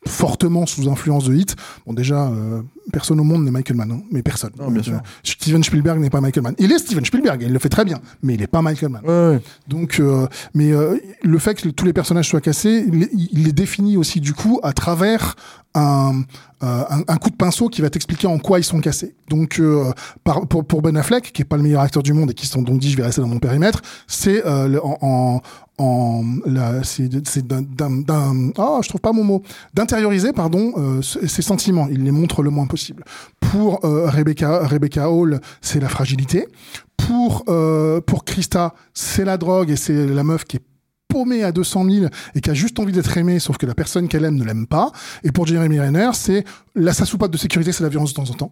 fortement 0.07 0.67
sous 0.67 0.87
influence 0.87 1.25
de 1.25 1.33
Hit. 1.35 1.55
Bon, 1.87 1.93
déjà, 1.93 2.27
euh, 2.27 2.61
personne 2.93 3.19
au 3.19 3.23
monde 3.23 3.43
n'est 3.43 3.49
Michael 3.49 3.75
Mann, 3.75 3.91
hein, 3.91 4.01
mais 4.11 4.21
personne. 4.21 4.51
Non, 4.59 4.69
bien 4.69 4.81
Euh, 4.81 4.83
sûr. 4.83 5.01
Steven 5.23 5.63
Spielberg 5.63 5.99
n'est 5.99 6.11
pas 6.11 6.21
Michael 6.21 6.43
Mann. 6.43 6.53
Il 6.59 6.71
est 6.71 6.77
Steven 6.77 7.03
Spielberg, 7.03 7.41
il 7.41 7.51
le 7.51 7.57
fait 7.57 7.69
très 7.69 7.85
bien, 7.85 7.99
mais 8.21 8.35
il 8.35 8.39
n'est 8.39 8.45
pas 8.45 8.61
Michael 8.61 8.89
Mann. 8.89 9.01
ouais, 9.03 9.29
ouais. 9.31 9.41
Donc, 9.67 9.99
euh, 9.99 10.27
mais 10.53 10.71
le 11.23 11.39
fait 11.39 11.55
que 11.55 11.69
tous 11.69 11.85
les 11.85 11.93
personnages 11.93 12.29
soient 12.29 12.41
cassés, 12.41 12.85
il, 12.87 13.09
il 13.31 13.43
les 13.45 13.51
définit 13.51 13.97
aussi 13.97 14.19
du 14.21 14.33
coup 14.35 14.59
à 14.61 14.73
travers 14.73 15.35
un, 15.73 16.21
un, 16.61 17.01
un 17.07 17.17
coup 17.17 17.31
de 17.31 17.35
pinceau 17.35 17.67
qui 17.69 17.81
va 17.81 17.89
t'expliquer 17.89 18.27
en 18.27 18.37
quoi 18.37 18.59
ils 18.59 18.63
sont 18.63 18.79
cassés. 18.81 19.15
Donc, 19.27 19.59
par, 20.23 20.45
pour, 20.47 20.65
pour 20.65 20.83
Ben 20.83 20.95
Affleck, 20.97 21.31
qui 21.33 21.41
est 21.41 21.45
pas 21.45 21.57
le 21.57 21.63
meilleur 21.63 21.81
acteur 21.81 22.03
du 22.03 22.13
monde 22.13 22.29
et 22.29 22.33
qui 22.35 22.45
sont 22.45 22.61
donc 22.61 22.77
dit 22.79 22.91
je 22.91 22.97
vais 22.97 23.03
rester 23.03 23.21
dans 23.21 23.27
mon 23.27 23.39
périmètre, 23.39 23.81
c'est 24.07 24.43
en, 24.45 25.41
en 25.77 26.23
c'est 26.83 27.47
d'un, 27.47 27.63
ah, 28.57 28.79
je 28.81 28.89
trouve 28.89 29.01
pas 29.01 29.11
mon 29.11 29.23
mot, 29.23 29.43
d'intérioriser 29.73 30.31
pardon 30.31 30.73
euh, 30.77 31.01
ses 31.01 31.41
sentiments. 31.41 31.87
Il 31.89 32.03
les 32.03 32.11
montre 32.11 32.43
le 32.43 32.49
moins 32.49 32.67
possible. 32.67 33.03
Pour 33.39 33.83
euh, 33.83 34.09
Rebecca 34.09 34.65
Rebecca 34.65 35.09
Hall, 35.09 35.41
c'est 35.61 35.79
la 35.79 35.89
fragilité. 35.89 36.47
Pour 36.97 37.43
euh, 37.49 37.99
pour 38.01 38.23
Krista, 38.23 38.73
c'est 38.93 39.25
la 39.25 39.37
drogue 39.37 39.69
et 39.69 39.75
c'est 39.75 40.05
la 40.05 40.23
meuf 40.23 40.45
qui 40.45 40.57
est 40.57 40.63
paumée 41.07 41.43
à 41.43 41.51
200 41.51 41.89
000 41.89 42.05
et 42.35 42.41
qui 42.41 42.49
a 42.49 42.53
juste 42.53 42.79
envie 42.79 42.91
d'être 42.91 43.17
aimée, 43.17 43.39
sauf 43.39 43.57
que 43.57 43.65
la 43.65 43.75
personne 43.75 44.07
qu'elle 44.07 44.25
aime 44.25 44.35
ne 44.35 44.43
l'aime 44.43 44.67
pas. 44.67 44.91
Et 45.23 45.31
pour 45.31 45.45
Jeremy 45.45 45.79
Renner, 45.79 46.09
c'est 46.13 46.43
la 46.75 46.93
sa 46.93 47.05
de 47.05 47.37
sécurité, 47.37 47.71
c'est 47.71 47.83
la 47.83 47.89
violence 47.89 48.09
de 48.09 48.15
temps 48.15 48.29
en 48.29 48.33
temps. 48.33 48.51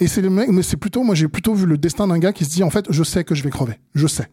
Et 0.00 0.08
c'est 0.08 0.20
le 0.20 0.30
mec, 0.30 0.48
mais 0.48 0.62
c'est 0.62 0.76
plutôt, 0.76 1.02
moi 1.02 1.14
j'ai 1.14 1.28
plutôt 1.28 1.54
vu 1.54 1.66
le 1.66 1.78
destin 1.78 2.08
d'un 2.08 2.18
gars 2.18 2.32
qui 2.32 2.44
se 2.44 2.50
dit 2.50 2.62
en 2.62 2.70
fait, 2.70 2.86
je 2.90 3.02
sais 3.04 3.24
que 3.24 3.34
je 3.34 3.42
vais 3.42 3.50
crever, 3.50 3.78
je 3.94 4.06
sais. 4.06 4.28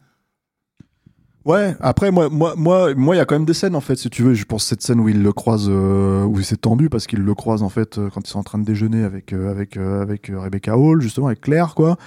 Ouais, 1.49 1.75
après 1.79 2.11
moi 2.11 2.29
moi 2.29 2.53
moi 2.55 2.93
moi 2.93 3.15
il 3.15 3.17
y 3.17 3.21
a 3.21 3.25
quand 3.25 3.33
même 3.33 3.45
des 3.45 3.55
scènes 3.55 3.75
en 3.75 3.81
fait 3.81 3.95
si 3.95 4.11
tu 4.11 4.21
veux, 4.21 4.35
je 4.35 4.45
pense 4.45 4.63
cette 4.63 4.83
scène 4.83 4.99
où 4.99 5.09
il 5.09 5.23
le 5.23 5.33
croise 5.33 5.65
euh, 5.67 6.23
où 6.23 6.39
c'est 6.43 6.61
tendu 6.61 6.89
parce 6.91 7.07
qu'il 7.07 7.21
le 7.21 7.33
croise 7.33 7.63
en 7.63 7.69
fait 7.69 7.97
euh, 7.97 8.11
quand 8.13 8.21
ils 8.27 8.29
sont 8.29 8.37
en 8.37 8.43
train 8.43 8.59
de 8.59 8.65
déjeuner 8.65 9.03
avec 9.03 9.33
euh, 9.33 9.49
avec 9.49 9.75
avec 9.75 10.31
Rebecca 10.31 10.77
Hall 10.77 11.01
justement 11.01 11.25
avec 11.25 11.41
Claire 11.41 11.73
quoi. 11.73 11.97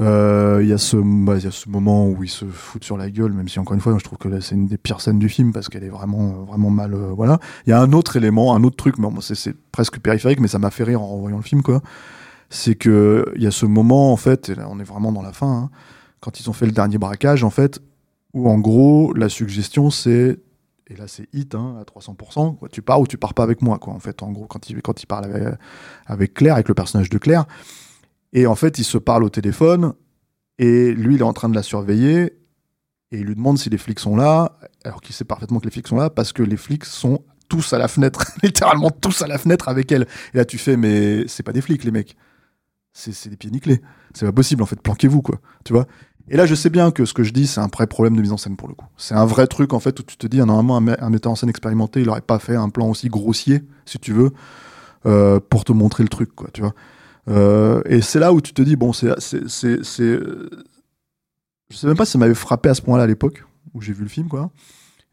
Il 0.00 0.04
y 0.66 0.72
a 0.74 0.76
ce 0.76 0.98
bah, 0.98 1.36
il 1.38 1.44
y 1.44 1.46
a 1.46 1.50
ce 1.50 1.70
moment 1.70 2.10
où 2.10 2.22
il 2.24 2.28
se 2.28 2.44
fout 2.44 2.84
sur 2.84 2.98
la 2.98 3.08
gueule 3.08 3.32
même 3.32 3.48
si 3.48 3.58
encore 3.58 3.72
une 3.72 3.80
fois 3.80 3.96
je 3.96 4.04
trouve 4.04 4.18
que 4.18 4.38
c'est 4.40 4.54
une 4.54 4.66
des 4.66 4.76
pires 4.76 5.00
scènes 5.00 5.18
du 5.18 5.30
film 5.30 5.54
parce 5.54 5.70
qu'elle 5.70 5.84
est 5.84 5.88
vraiment 5.88 6.44
vraiment 6.46 6.68
mal 6.68 6.94
voilà. 7.16 7.38
Il 7.66 7.70
y 7.70 7.72
a 7.72 7.80
un 7.80 7.94
autre 7.94 8.16
élément, 8.16 8.54
un 8.54 8.62
autre 8.64 8.76
truc 8.76 8.98
mais 8.98 9.08
bon, 9.08 9.22
c'est 9.22 9.34
c'est 9.34 9.54
presque 9.72 9.98
périphérique 9.98 10.40
mais 10.40 10.48
ça 10.48 10.58
m'a 10.58 10.70
fait 10.70 10.84
rire 10.84 11.00
en 11.00 11.06
revoyant 11.06 11.38
le 11.38 11.42
film 11.42 11.62
quoi. 11.62 11.80
C'est 12.50 12.74
que 12.74 13.32
il 13.34 13.42
y 13.42 13.46
a 13.46 13.50
ce 13.50 13.64
moment 13.64 14.12
en 14.12 14.18
fait 14.18 14.50
et 14.50 14.54
là 14.54 14.68
on 14.70 14.78
est 14.78 14.84
vraiment 14.84 15.10
dans 15.10 15.22
la 15.22 15.32
fin 15.32 15.50
hein, 15.50 15.70
quand 16.20 16.38
ils 16.38 16.50
ont 16.50 16.52
fait 16.52 16.66
le 16.66 16.72
dernier 16.72 16.98
braquage 16.98 17.44
en 17.44 17.50
fait 17.50 17.80
où 18.34 18.48
en 18.48 18.58
gros 18.58 19.12
la 19.14 19.28
suggestion 19.28 19.90
c'est 19.90 20.38
et 20.86 20.96
là 20.96 21.06
c'est 21.06 21.28
hit 21.32 21.54
hein, 21.54 21.76
à 21.80 21.84
300% 21.84 22.56
quoi. 22.56 22.68
tu 22.68 22.82
pars 22.82 23.00
ou 23.00 23.06
tu 23.06 23.16
pars 23.16 23.34
pas 23.34 23.42
avec 23.42 23.62
moi 23.62 23.78
quoi 23.78 23.94
en 23.94 24.00
fait. 24.00 24.22
En 24.22 24.32
gros 24.32 24.46
quand 24.46 24.70
il 24.70 24.80
quand 24.82 25.02
il 25.02 25.06
parle 25.06 25.24
avec, 25.26 25.58
avec 26.06 26.34
Claire 26.34 26.54
avec 26.54 26.68
le 26.68 26.74
personnage 26.74 27.10
de 27.10 27.18
Claire 27.18 27.46
et 28.32 28.46
en 28.46 28.54
fait 28.54 28.78
il 28.78 28.84
se 28.84 28.98
parle 28.98 29.24
au 29.24 29.30
téléphone 29.30 29.94
et 30.58 30.92
lui 30.92 31.16
il 31.16 31.20
est 31.20 31.24
en 31.24 31.32
train 31.32 31.48
de 31.48 31.54
la 31.54 31.62
surveiller 31.62 32.36
et 33.12 33.18
il 33.18 33.24
lui 33.24 33.34
demande 33.34 33.58
si 33.58 33.70
les 33.70 33.78
flics 33.78 34.00
sont 34.00 34.16
là 34.16 34.58
alors 34.84 35.00
qu'il 35.00 35.14
sait 35.14 35.24
parfaitement 35.24 35.58
que 35.58 35.64
les 35.64 35.70
flics 35.70 35.88
sont 35.88 35.96
là 35.96 36.10
parce 36.10 36.32
que 36.32 36.42
les 36.42 36.56
flics 36.56 36.84
sont 36.84 37.24
tous 37.50 37.74
à 37.74 37.78
la 37.78 37.88
fenêtre 37.88 38.24
littéralement 38.42 38.90
tous 38.90 39.20
à 39.20 39.26
la 39.26 39.36
fenêtre 39.36 39.68
avec 39.68 39.92
elle. 39.92 40.06
Et 40.32 40.38
là 40.38 40.46
tu 40.46 40.56
fais 40.56 40.78
mais 40.78 41.26
c'est 41.28 41.42
pas 41.42 41.52
des 41.52 41.60
flics 41.60 41.84
les 41.84 41.90
mecs. 41.90 42.16
C'est 42.92 43.28
des 43.28 43.36
pieds 43.36 43.50
nickelés. 43.50 43.80
C'est 44.14 44.26
pas 44.26 44.32
possible 44.32 44.62
en 44.62 44.66
fait. 44.66 44.80
Planquez-vous 44.80 45.22
quoi. 45.22 45.40
Tu 45.64 45.72
vois? 45.72 45.86
Et 46.30 46.36
là, 46.36 46.46
je 46.46 46.54
sais 46.54 46.70
bien 46.70 46.90
que 46.92 47.04
ce 47.04 47.12
que 47.12 47.24
je 47.24 47.32
dis, 47.32 47.46
c'est 47.46 47.60
un 47.60 47.66
vrai 47.68 47.86
problème 47.86 48.16
de 48.16 48.22
mise 48.22 48.32
en 48.32 48.36
scène 48.36 48.56
pour 48.56 48.68
le 48.68 48.74
coup. 48.74 48.86
C'est 48.96 49.14
un 49.14 49.26
vrai 49.26 49.46
truc 49.48 49.72
en 49.72 49.80
fait 49.80 49.98
où 50.00 50.02
tu 50.04 50.16
te 50.16 50.26
dis, 50.26 50.38
normalement, 50.38 50.76
un, 50.76 50.80
me- 50.80 51.04
un 51.04 51.10
metteur 51.10 51.32
en 51.32 51.34
scène 51.34 51.48
expérimenté, 51.50 52.00
il 52.02 52.08
aurait 52.08 52.20
pas 52.20 52.38
fait 52.38 52.56
un 52.56 52.68
plan 52.70 52.88
aussi 52.88 53.08
grossier, 53.08 53.62
si 53.84 53.98
tu 53.98 54.12
veux, 54.12 54.30
euh, 55.06 55.40
pour 55.40 55.64
te 55.64 55.72
montrer 55.72 56.02
le 56.04 56.08
truc, 56.08 56.34
quoi, 56.34 56.48
tu 56.52 56.60
vois. 56.62 56.74
Euh, 57.28 57.82
et 57.86 58.00
c'est 58.02 58.18
là 58.20 58.32
où 58.32 58.40
tu 58.40 58.52
te 58.54 58.62
dis, 58.62 58.76
bon, 58.76 58.92
c'est, 58.92 59.08
euh, 59.08 60.48
je 61.70 61.76
sais 61.76 61.86
même 61.86 61.96
pas 61.96 62.04
si 62.04 62.12
ça 62.12 62.18
m'avait 62.18 62.34
frappé 62.34 62.68
à 62.68 62.74
ce 62.74 62.82
point-là 62.82 63.04
à 63.04 63.06
l'époque 63.06 63.44
où 63.74 63.80
j'ai 63.80 63.92
vu 63.92 64.02
le 64.02 64.08
film, 64.08 64.28
quoi. 64.28 64.50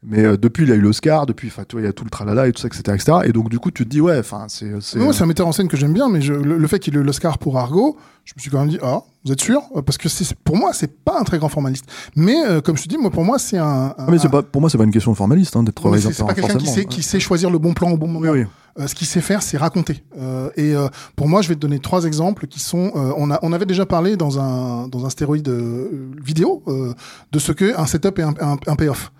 Mais 0.03 0.23
euh, 0.23 0.38
depuis, 0.38 0.63
il 0.63 0.71
a 0.71 0.75
eu 0.75 0.79
l'Oscar, 0.79 1.25
depuis, 1.25 1.47
enfin, 1.47 1.63
tu 1.67 1.75
vois, 1.75 1.81
il 1.81 1.86
y 1.86 1.88
a 1.88 1.91
tout 1.93 2.03
le 2.03 2.10
tralala 2.12 2.47
et 2.47 2.51
tout 2.51 2.62
ça, 2.62 2.67
etc., 2.67 2.81
etc. 2.93 3.17
Et 3.25 3.31
donc, 3.31 3.49
du 3.49 3.57
coup, 3.57 3.71
tu 3.71 3.83
te 3.83 3.89
dis, 3.89 3.99
ouais, 3.99 4.19
enfin, 4.19 4.45
c'est, 4.47 4.71
c'est. 4.79 4.99
C'est 5.12 5.23
un 5.23 5.25
metteur 5.25 5.47
en 5.47 5.51
scène 5.51 5.67
que 5.67 5.75
j'aime 5.75 5.91
bien, 5.93 6.07
mais 6.07 6.21
je- 6.21 6.33
le, 6.33 6.57
le 6.57 6.67
fait 6.67 6.77
qu'il 6.77 6.95
ait 6.95 6.99
eu 6.99 7.03
l'Oscar 7.03 7.39
pour 7.39 7.57
Argo, 7.57 7.97
je 8.23 8.33
me 8.38 8.39
suis 8.41 8.51
quand 8.51 8.60
même 8.60 8.69
dit, 8.69 8.77
ah, 8.83 9.01
vous 9.25 9.31
êtes 9.31 9.41
sûr? 9.41 9.60
Parce 9.86 9.97
que 9.97 10.07
c'est, 10.07 10.36
pour 10.43 10.55
moi, 10.55 10.71
c'est 10.73 11.03
pas 11.03 11.19
un 11.19 11.23
très 11.23 11.39
grand 11.39 11.49
formaliste. 11.49 11.86
Mais 12.15 12.36
euh, 12.45 12.62
comme 12.62 12.77
je 12.77 12.83
te 12.83 12.88
dis, 12.88 12.97
moi, 12.99 13.10
pour 13.10 13.23
moi, 13.25 13.39
c'est 13.39 13.57
un. 13.57 13.65
un- 13.65 13.95
Ah, 13.97 14.05
mais 14.12 14.19
c'est 14.19 14.29
pas, 14.29 14.43
pour 14.43 14.62
moi, 14.62 14.69
c'est 14.69 14.77
pas 14.77 14.83
une 14.83 14.91
question 14.91 15.12
de 15.12 15.17
formaliste, 15.17 15.55
hein, 15.55 15.63
d'être 15.63 15.83
réalisateur. 15.83 16.15
c'est 16.15 16.23
pas 16.25 16.33
quelqu'un 16.41 16.57
qui 16.60 16.67
sait, 16.67 16.86
qui 16.86 17.01
sait 17.01 17.19
choisir 17.19 17.49
le 17.49 17.57
bon 17.57 17.73
plan 17.73 17.89
au 17.89 17.97
bon 17.97 18.07
moment. 18.07 18.19
Oui, 18.31 18.41
oui. 18.41 18.45
Euh, 18.79 18.86
ce 18.86 18.93
qu'il 18.93 19.07
sait 19.07 19.21
faire, 19.21 19.41
c'est 19.41 19.57
raconter. 19.57 20.03
Euh, 20.19 20.51
et 20.55 20.75
euh, 20.75 20.88
pour 21.15 21.27
moi, 21.27 21.41
je 21.41 21.49
vais 21.49 21.55
te 21.55 21.60
donner 21.60 21.79
trois 21.79 22.05
exemples 22.05 22.45
qui 22.45 22.60
sont. 22.60 22.91
euh, 22.95 23.12
on, 23.17 23.31
a, 23.31 23.39
on 23.41 23.51
avait 23.51 23.65
déjà 23.65 23.88
parlé 23.88 24.15
dans 24.15 24.39
un 24.39 24.88
dans 24.88 25.07
un 25.07 25.10
stéroïde 25.10 25.49
euh, 25.49 26.12
vidéo 26.23 26.62
euh, 26.67 26.93
de 27.31 27.39
ce 27.39 27.51
que 27.51 27.75
un 27.75 27.88
setup 27.88 28.19
et 28.19 28.21
un, 28.21 28.36
un, 28.39 28.57
un 28.67 28.75
payoff. 28.75 29.12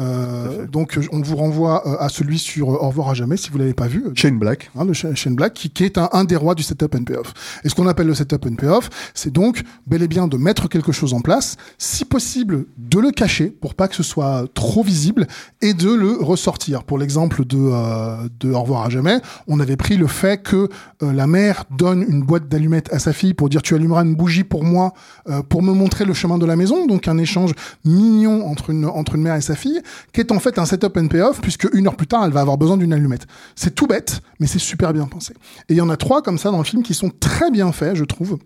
Euh, 0.00 0.66
donc, 0.66 0.98
on 1.12 1.20
vous 1.20 1.36
renvoie 1.36 1.86
euh, 1.86 1.96
à 1.98 2.08
celui 2.08 2.38
sur 2.38 2.70
euh, 2.70 2.78
Au 2.80 2.88
revoir 2.88 3.10
à 3.10 3.14
jamais 3.14 3.36
si 3.36 3.50
vous 3.50 3.58
l'avez 3.58 3.74
pas 3.74 3.86
vu. 3.86 4.04
Shane 4.14 4.38
Black. 4.38 4.70
hein, 4.76 4.90
Sha- 4.92 5.14
Shane 5.14 5.34
Black, 5.34 5.52
qui, 5.54 5.70
qui 5.70 5.84
est 5.84 5.98
un, 5.98 6.08
un 6.12 6.24
des 6.24 6.36
rois 6.36 6.54
du 6.54 6.62
setup 6.62 6.94
and 6.94 7.04
payoff. 7.04 7.34
Et 7.64 7.68
ce 7.68 7.74
qu'on 7.74 7.86
appelle 7.86 8.06
le 8.06 8.14
setup 8.14 8.46
and 8.46 8.54
payoff, 8.54 8.88
c'est 9.14 9.32
donc 9.32 9.62
bel 9.86 10.02
et 10.02 10.08
bien 10.08 10.28
de 10.28 10.36
mettre 10.38 10.68
quelque 10.68 10.92
chose 10.92 11.12
en 11.12 11.20
place, 11.20 11.56
si 11.78 12.04
possible 12.04 12.64
de 12.78 12.98
le 12.98 13.10
cacher 13.10 13.46
pour 13.46 13.74
pas 13.74 13.86
que 13.86 13.94
ce 13.94 14.02
soit 14.02 14.46
trop 14.54 14.82
visible 14.82 15.26
et 15.60 15.74
de 15.74 15.92
le 15.92 16.12
ressortir. 16.20 16.84
Pour 16.84 16.98
l'exemple 16.98 17.44
de, 17.44 17.58
euh, 17.58 18.28
de 18.40 18.50
Au 18.50 18.62
revoir 18.62 18.86
à 18.86 18.90
jamais, 18.90 19.18
on 19.46 19.60
avait 19.60 19.76
pris 19.76 19.96
le 19.96 20.06
fait 20.06 20.42
que 20.42 20.68
euh, 21.02 21.12
la 21.12 21.26
mère 21.26 21.64
donne 21.76 22.02
une 22.08 22.22
boîte 22.22 22.48
d'allumettes 22.48 22.92
à 22.92 22.98
sa 22.98 23.12
fille 23.12 23.34
pour 23.34 23.48
dire 23.50 23.60
tu 23.62 23.74
allumeras 23.74 24.04
une 24.04 24.14
bougie 24.14 24.44
pour 24.44 24.64
moi 24.64 24.94
euh, 25.28 25.42
pour 25.42 25.62
me 25.62 25.72
montrer 25.72 26.04
le 26.06 26.14
chemin 26.14 26.38
de 26.38 26.46
la 26.46 26.56
maison, 26.56 26.86
donc 26.86 27.08
un 27.08 27.18
échange 27.18 27.52
mignon 27.84 28.46
entre 28.48 28.70
une, 28.70 28.86
entre 28.86 29.16
une 29.16 29.22
mère 29.22 29.34
et 29.36 29.40
sa 29.42 29.54
fille, 29.54 29.80
qui 30.12 30.20
est 30.20 30.32
en 30.32 30.38
fait 30.38 30.58
un 30.58 30.66
setup 30.66 30.96
and 30.96 31.08
payoff, 31.08 31.40
puisque 31.40 31.68
une 31.72 31.86
heure 31.86 31.96
plus 31.96 32.06
tard, 32.06 32.24
elle 32.24 32.32
va 32.32 32.40
avoir 32.40 32.58
besoin 32.58 32.76
d'une 32.76 32.92
allumette. 32.92 33.26
C'est 33.54 33.74
tout 33.74 33.86
bête, 33.86 34.20
mais 34.40 34.46
c'est 34.46 34.58
super 34.58 34.92
bien 34.92 35.06
pensé. 35.06 35.34
Et 35.68 35.74
il 35.74 35.76
y 35.76 35.80
en 35.80 35.90
a 35.90 35.96
trois 35.96 36.22
comme 36.22 36.38
ça 36.38 36.50
dans 36.50 36.58
le 36.58 36.64
film 36.64 36.82
qui 36.82 36.94
sont 36.94 37.10
très 37.20 37.50
bien 37.50 37.72
faits, 37.72 37.96
je 37.96 38.04
trouve. 38.04 38.38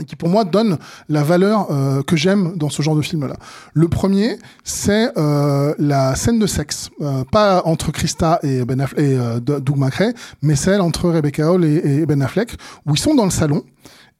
et 0.00 0.04
qui 0.04 0.16
pour 0.16 0.28
moi 0.28 0.44
donne 0.44 0.78
la 1.08 1.22
valeur 1.22 1.70
euh, 1.70 2.02
que 2.02 2.16
j'aime 2.16 2.56
dans 2.56 2.68
ce 2.68 2.82
genre 2.82 2.94
de 2.94 3.02
film 3.02 3.26
là. 3.26 3.36
Le 3.74 3.88
premier, 3.88 4.38
c'est 4.64 5.10
euh, 5.18 5.74
la 5.78 6.14
scène 6.14 6.38
de 6.38 6.46
sexe, 6.46 6.90
euh, 7.00 7.24
pas 7.30 7.62
entre 7.64 7.90
Krista 7.90 8.38
et 8.42 8.64
Ben 8.64 8.80
Affleck, 8.80 9.04
et 9.04 9.40
Doug 9.40 9.76
McRae, 9.76 10.12
mais 10.42 10.56
celle 10.56 10.80
entre 10.80 11.10
Rebecca 11.10 11.50
Hall 11.52 11.64
et, 11.64 11.76
et 11.84 12.06
Ben 12.06 12.22
Affleck 12.22 12.56
où 12.86 12.94
ils 12.94 12.98
sont 12.98 13.14
dans 13.14 13.24
le 13.24 13.30
salon 13.30 13.64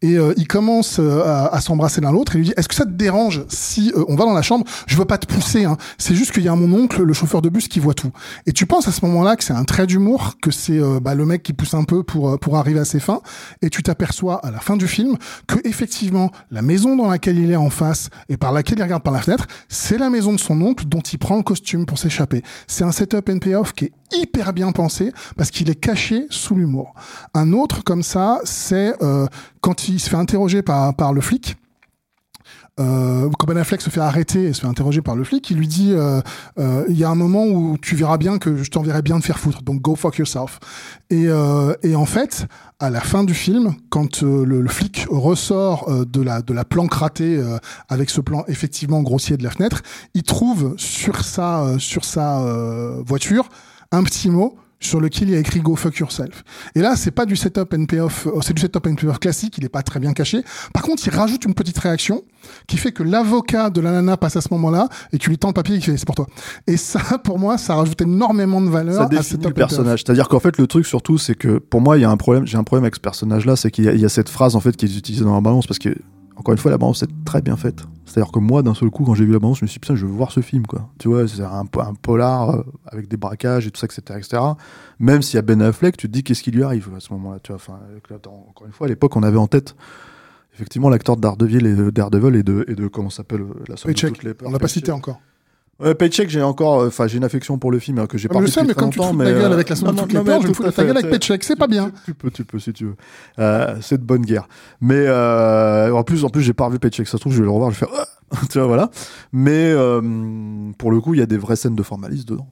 et 0.02 0.16
euh, 0.16 0.32
ils 0.36 0.46
commencent 0.46 1.00
euh, 1.00 1.22
à, 1.24 1.60
s'embrasser 1.60 2.00
l'un 2.00 2.12
l'autre 2.12 2.34
et 2.34 2.38
lui 2.38 2.46
dit 2.46 2.54
est-ce 2.56 2.68
que 2.68 2.74
ça 2.74 2.84
te 2.84 2.90
dérange 2.90 3.44
si 3.48 3.92
euh, 3.96 4.04
on 4.08 4.16
va 4.16 4.24
dans 4.24 4.32
la 4.32 4.42
chambre? 4.42 4.64
Je 4.86 4.96
veux 4.96 5.04
pas 5.04 5.18
te 5.18 5.26
pousser 5.26 5.64
hein. 5.64 5.76
c'est 5.98 6.14
juste 6.14 6.32
qu'il 6.32 6.42
y 6.42 6.48
a 6.48 6.54
mon 6.54 6.72
oncle 6.78 7.02
le 7.02 7.12
chauffeur 7.12 7.42
de 7.42 7.48
bus 7.48 7.68
qui 7.68 7.80
voit 7.80 7.94
tout. 7.94 8.10
Et 8.46 8.52
tu 8.52 8.66
penses 8.66 8.88
à 8.88 8.92
ce 8.92 9.04
moment-là 9.06 9.36
que 9.36 9.44
c'est 9.44 9.52
un 9.52 9.64
trait 9.64 9.86
d'humour 9.86 10.34
que 10.40 10.50
c'est 10.50 10.78
euh, 10.78 11.00
bah, 11.00 11.14
le 11.14 11.24
mec 11.26 11.42
qui 11.42 11.52
pousse 11.52 11.74
un 11.74 11.84
peu 11.84 12.02
pour 12.02 12.30
euh, 12.30 12.36
pour 12.36 12.56
arriver 12.56 12.80
à 12.80 12.84
ses 12.84 13.00
fins. 13.00 13.20
Et 13.62 13.70
tu 13.70 13.82
t'aperçois 13.82 14.44
à 14.46 14.50
la 14.50 14.60
fin 14.60 14.76
du 14.76 14.86
film 14.86 15.16
que 15.46 15.56
effectivement 15.64 16.30
la 16.50 16.62
maison 16.62 16.96
dans 16.96 17.08
laquelle 17.08 17.38
il 17.38 17.50
est 17.50 17.56
en 17.56 17.70
face 17.70 18.10
et 18.28 18.36
par 18.36 18.52
laquelle 18.52 18.78
il 18.78 18.82
regarde 18.82 19.02
par 19.02 19.12
la 19.12 19.20
fenêtre 19.20 19.46
c'est 19.68 19.98
la 19.98 20.10
maison 20.10 20.32
de 20.32 20.38
son 20.38 20.60
oncle 20.62 20.84
dont 20.86 21.00
il 21.00 21.18
prend 21.18 21.36
le 21.36 21.42
costume 21.42 21.86
pour 21.86 21.98
s'échapper. 21.98 22.42
C'est 22.66 22.84
un 22.84 22.92
setup 22.92 23.28
and 23.28 23.38
payoff 23.38 23.72
qui 23.72 23.86
est 23.86 23.92
hyper 24.12 24.52
bien 24.52 24.72
pensé 24.72 25.12
parce 25.36 25.50
qu'il 25.50 25.70
est 25.70 25.80
caché 25.80 26.26
sous 26.30 26.54
l'humour 26.54 26.94
un 27.34 27.52
autre 27.52 27.84
comme 27.84 28.02
ça 28.02 28.40
c'est 28.44 28.94
euh, 29.02 29.26
quand 29.60 29.88
il 29.88 30.00
se 30.00 30.10
fait 30.10 30.16
interroger 30.16 30.62
par, 30.62 30.94
par 30.94 31.12
le 31.12 31.20
flic, 31.20 31.56
euh, 32.80 33.28
quand 33.38 33.46
Ben 33.46 33.56
Affleck 33.56 33.80
se 33.80 33.90
fait 33.90 34.00
arrêter 34.00 34.44
et 34.44 34.52
se 34.52 34.60
fait 34.60 34.66
interroger 34.66 35.02
par 35.02 35.16
le 35.16 35.24
flic, 35.24 35.50
il 35.50 35.56
lui 35.56 35.66
dit 35.66 35.92
euh, 35.92 36.20
euh, 36.58 36.84
il 36.88 36.96
y 36.96 37.02
a 37.02 37.10
un 37.10 37.16
moment 37.16 37.44
où 37.44 37.76
tu 37.76 37.96
verras 37.96 38.18
bien 38.18 38.38
que 38.38 38.62
je 38.62 38.70
t'enverrai 38.70 39.02
bien 39.02 39.18
de 39.18 39.24
faire 39.24 39.38
foutre, 39.38 39.62
donc 39.62 39.80
go 39.80 39.96
fuck 39.96 40.18
yourself. 40.18 40.60
Et, 41.10 41.26
euh, 41.26 41.74
et 41.82 41.96
en 41.96 42.06
fait, 42.06 42.46
à 42.78 42.90
la 42.90 43.00
fin 43.00 43.24
du 43.24 43.34
film, 43.34 43.74
quand 43.90 44.22
euh, 44.22 44.44
le, 44.44 44.60
le, 44.60 44.68
flic 44.68 45.06
ressort 45.10 45.88
euh, 45.88 46.04
de 46.04 46.22
la 46.22 46.40
de 46.40 46.54
la 46.54 46.64
planque 46.64 46.94
ratée 46.94 47.36
euh, 47.36 47.58
avec 47.88 48.10
ce 48.10 48.20
plan 48.20 48.44
effectivement 48.46 49.02
grossier 49.02 49.36
de 49.36 49.42
la 49.42 49.50
fenêtre, 49.50 49.82
il 50.14 50.22
trouve 50.22 50.74
sur 50.76 51.24
sa 51.24 51.64
euh, 51.64 51.78
sur 51.78 52.04
sa 52.04 52.40
euh, 52.42 53.02
voiture 53.04 53.48
un 53.92 54.02
petit 54.02 54.30
mot 54.30 54.56
sur 54.80 55.00
lequel 55.00 55.28
il 55.28 55.34
y 55.34 55.36
a 55.36 55.40
écrit 55.40 55.60
Go 55.60 55.74
fuck 55.76 55.96
yourself. 55.96 56.44
Et 56.74 56.80
là, 56.80 56.94
c'est 56.96 57.10
pas 57.10 57.26
du 57.26 57.36
setup 57.36 57.74
and 57.74 57.86
payoff, 57.86 58.28
c'est 58.42 58.54
du 58.54 58.62
setup 58.62 58.86
and 58.86 58.94
payoff 58.94 59.18
classique, 59.18 59.54
il 59.58 59.64
est 59.64 59.68
pas 59.68 59.82
très 59.82 59.98
bien 59.98 60.12
caché. 60.12 60.42
Par 60.72 60.82
contre, 60.82 61.06
il 61.06 61.14
rajoute 61.14 61.44
une 61.44 61.54
petite 61.54 61.78
réaction 61.78 62.22
qui 62.66 62.76
fait 62.76 62.92
que 62.92 63.02
l'avocat 63.02 63.70
de 63.70 63.80
la 63.80 63.90
nana 63.90 64.16
passe 64.16 64.36
à 64.36 64.40
ce 64.40 64.48
moment-là 64.52 64.88
et 65.12 65.18
tu 65.18 65.30
lui 65.30 65.38
tends 65.38 65.48
le 65.48 65.54
papier 65.54 65.74
et 65.74 65.78
il 65.78 65.82
fait 65.82 65.96
c'est 65.96 66.06
pour 66.06 66.14
toi. 66.14 66.26
Et 66.66 66.76
ça, 66.76 67.00
pour 67.24 67.38
moi, 67.38 67.58
ça 67.58 67.74
rajoute 67.74 68.00
énormément 68.00 68.60
de 68.60 68.68
valeur 68.68 69.08
ça 69.08 69.18
à 69.18 69.22
setup 69.22 69.48
le 69.48 69.54
personnage. 69.54 70.04
C'est-à-dire 70.04 70.28
qu'en 70.28 70.40
fait, 70.40 70.56
le 70.58 70.66
truc 70.66 70.86
surtout, 70.86 71.18
c'est 71.18 71.34
que 71.34 71.58
pour 71.58 71.80
moi, 71.80 71.98
il 71.98 72.02
y 72.02 72.04
a 72.04 72.10
un 72.10 72.16
problème. 72.16 72.46
J'ai 72.46 72.58
un 72.58 72.64
problème 72.64 72.84
avec 72.84 72.94
ce 72.94 73.00
personnage-là, 73.00 73.56
c'est 73.56 73.70
qu'il 73.70 73.84
y, 73.84 73.98
y 74.00 74.04
a 74.04 74.08
cette 74.08 74.28
phrase 74.28 74.54
en 74.54 74.60
fait 74.60 74.76
qui 74.76 74.86
est 74.86 74.96
utilisée 74.96 75.24
dans 75.24 75.34
la 75.34 75.40
balance 75.40 75.66
parce 75.66 75.78
que 75.78 75.90
encore 76.38 76.52
une 76.52 76.58
fois, 76.58 76.70
la 76.70 76.78
balance 76.78 77.02
est 77.02 77.24
très 77.24 77.42
bien 77.42 77.56
faite. 77.56 77.82
C'est-à-dire 78.06 78.30
que 78.30 78.38
moi, 78.38 78.62
d'un 78.62 78.74
seul 78.74 78.90
coup, 78.90 79.04
quand 79.04 79.14
j'ai 79.14 79.24
vu 79.24 79.32
la 79.32 79.40
balance, 79.40 79.58
je 79.58 79.64
me 79.64 79.66
suis 79.66 79.74
dit 79.74 79.80
putain, 79.80 79.96
je 79.96 80.06
veux 80.06 80.12
voir 80.12 80.30
ce 80.30 80.40
film, 80.40 80.66
quoi. 80.66 80.88
Tu 80.98 81.08
vois, 81.08 81.26
c'est 81.26 81.42
un, 81.42 81.64
un 81.64 81.94
polar 81.94 82.50
euh, 82.50 82.62
avec 82.86 83.08
des 83.08 83.16
braquages 83.16 83.66
et 83.66 83.70
tout 83.72 83.80
ça, 83.80 83.86
etc., 83.86 84.02
etc. 84.16 84.42
Même 85.00 85.20
s'il 85.20 85.34
y 85.34 85.38
a 85.38 85.42
Ben 85.42 85.60
Affleck, 85.60 85.96
tu 85.96 86.06
te 86.06 86.12
dis 86.12 86.22
qu'est-ce 86.22 86.42
qui 86.42 86.52
lui 86.52 86.62
arrive 86.62 86.90
à 86.96 87.00
ce 87.00 87.12
moment-là. 87.12 87.40
Tu 87.42 87.48
vois, 87.48 87.56
enfin, 87.56 87.80
encore 88.48 88.66
une 88.66 88.72
fois, 88.72 88.86
à 88.86 88.88
l'époque, 88.88 89.16
on 89.16 89.22
avait 89.24 89.36
en 89.36 89.48
tête. 89.48 89.74
Effectivement, 90.54 90.88
l'acteur 90.88 91.16
de 91.16 91.20
Daredevil 91.20 91.66
et 91.66 91.74
de 91.74 91.90
Daredevil 91.90 92.36
et 92.36 92.42
de, 92.42 92.64
et 92.68 92.74
de 92.74 92.86
comment 92.86 93.10
ça 93.10 93.18
s'appelle 93.18 93.42
euh, 93.42 93.64
la 93.68 93.76
somme 93.76 93.92
de 93.92 93.98
toutes 93.98 94.22
les 94.22 94.34
peurs, 94.34 94.48
on 94.48 94.52
l'a 94.52 94.58
pas 94.58 94.68
cité 94.68 94.92
encore. 94.92 95.20
Paycheck, 95.98 96.28
j'ai 96.28 96.42
encore, 96.42 96.80
euh, 96.80 96.88
enfin, 96.88 97.06
j'ai 97.06 97.18
une 97.18 97.24
affection 97.24 97.56
pour 97.56 97.70
le 97.70 97.78
film 97.78 97.98
hein, 98.00 98.06
que 98.06 98.18
j'ai 98.18 98.26
Ah, 98.28 98.34
pas 98.34 98.40
mais 98.40 98.46
vu 98.46 98.50
je 98.50 98.54
sais, 98.54 98.60
depuis 98.62 98.68
mais 98.68 98.74
très 98.74 98.82
quand 98.82 98.90
tu 98.90 98.98
te 98.98 99.02
longtemps, 99.02 99.12
fous 99.12 99.18
de 99.18 99.24
ta 99.24 99.30
mais, 99.32 99.40
gueule 99.40 99.50
euh, 99.50 99.54
avec 99.54 99.68
la 99.68 99.76
somme 99.76 99.88
non, 99.94 100.02
toutes 100.02 100.12
les 100.12 100.18
non, 100.18 100.24
peurs, 100.24 100.36
mais 100.38 100.42
je 100.42 100.48
me 100.48 100.54
fous 100.54 100.62
de 100.64 100.70
ta 100.70 100.84
gueule 100.84 100.96
avec 100.96 101.10
Paycheck, 101.10 101.44
c'est 101.44 101.56
pas 101.56 101.68
bien. 101.68 101.92
Tu 102.04 102.14
peux, 102.14 102.30
tu 102.32 102.44
peux 102.44 102.58
si 102.58 102.72
tu 102.72 102.84
veux. 102.86 102.96
Euh, 103.38 103.76
c'est 103.80 103.98
de 103.98 104.02
bonne 104.04 104.22
guerre. 104.22 104.48
Mais 104.80 104.96
euh, 105.06 105.92
en 105.94 106.02
plus, 106.02 106.24
en 106.24 106.30
plus, 106.30 106.42
j'ai 106.42 106.52
pas 106.52 106.66
revu 106.66 106.78
Paycheck. 106.80 107.06
Ça 107.06 107.12
se 107.12 107.16
trouve, 107.18 107.32
je 107.32 107.38
vais 107.38 107.44
le 107.44 107.50
revoir. 107.50 107.70
Je 107.70 107.78
vais 107.80 107.86
faire, 107.86 107.94
Ah 107.96 108.06
tu 108.50 108.58
vois, 108.58 108.66
voilà. 108.66 108.90
Mais 109.32 109.70
euh, 109.72 110.00
pour 110.78 110.90
le 110.90 111.00
coup, 111.00 111.14
il 111.14 111.20
y 111.20 111.22
a 111.22 111.26
des 111.26 111.38
vraies 111.38 111.56
scènes 111.56 111.74
de 111.76 111.82
formalisme 111.82 112.24
dedans. 112.26 112.48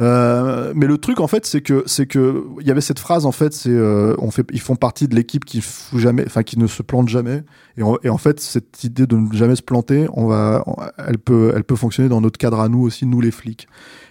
Euh, 0.00 0.72
mais 0.74 0.86
le 0.86 0.98
truc, 0.98 1.20
en 1.20 1.26
fait, 1.26 1.46
c'est 1.46 1.60
que 1.60 1.82
c'est 1.86 2.06
que 2.06 2.44
il 2.60 2.66
y 2.66 2.70
avait 2.70 2.80
cette 2.80 2.98
phrase, 2.98 3.26
en 3.26 3.32
fait, 3.32 3.52
c'est 3.52 3.70
euh, 3.70 4.14
on 4.18 4.30
fait, 4.30 4.46
ils 4.52 4.60
font 4.60 4.76
partie 4.76 5.08
de 5.08 5.14
l'équipe 5.14 5.44
qui 5.44 5.60
fout 5.60 5.98
jamais, 5.98 6.24
enfin, 6.26 6.42
qui 6.42 6.58
ne 6.58 6.66
se 6.66 6.82
plante 6.82 7.08
jamais. 7.08 7.42
Et, 7.76 7.82
en- 7.82 7.96
et 8.02 8.08
en 8.10 8.18
fait, 8.18 8.40
cette 8.40 8.84
idée 8.84 9.06
de 9.06 9.16
ne 9.16 9.32
jamais 9.32 9.56
se 9.56 9.62
planter, 9.62 10.06
on 10.12 10.26
va, 10.26 10.62
on- 10.66 10.76
elle 11.06 11.18
peut, 11.18 11.52
elle 11.54 11.64
peut 11.64 11.76
fonctionner 11.76 12.08
dans 12.08 12.20
notre 12.20 12.38
cadre 12.38 12.60
à 12.60 12.68
nous 12.68 12.80
aussi, 12.82 13.06
nous 13.06 13.20
les 13.20 13.30
flics. 13.30 13.68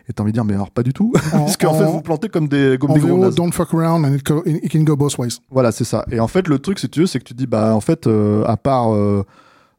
Et 0.10 0.14
t'as 0.14 0.24
envie 0.24 0.32
de 0.32 0.38
dire, 0.38 0.46
mais 0.46 0.54
alors 0.54 0.72
pas 0.72 0.84
du 0.84 0.94
tout, 0.94 1.12
En- 1.34 1.40
parce 1.40 1.58
qu'en 1.58 1.74
fait, 1.74 1.84
vous 1.86 2.02
plantez 2.02 2.30
comme 2.30 2.48
des, 2.48 2.78
comme 2.80 2.94
des 2.94 3.00
gros 3.02 3.18
nazes. 3.18 3.36
don't 3.36 3.52
fuck 3.52 3.74
around 3.74 4.06
and 4.06 4.14
it, 4.14 4.24
go- 4.26 4.42
it 4.46 4.72
can 4.72 4.84
go 4.84 4.96
both 4.96 5.18
ways. 5.18 5.38
Voilà, 5.52 5.72
c'est 5.74 5.84
ça. 5.84 6.06
Et 6.12 6.20
en 6.20 6.28
fait, 6.28 6.48
le 6.48 6.60
truc, 6.60 6.80
si 6.80 6.88
tu 6.90 7.02
veux, 7.02 7.06
c'est 7.08 7.20
que 7.20 7.26
tu 7.26 7.34
dis, 7.34 7.46
bah, 7.48 7.76
en 7.76 7.82
fait, 7.82 8.08
euh, 8.08 8.44
à 8.46 8.56
part 8.56 8.94
euh, 8.94 9.24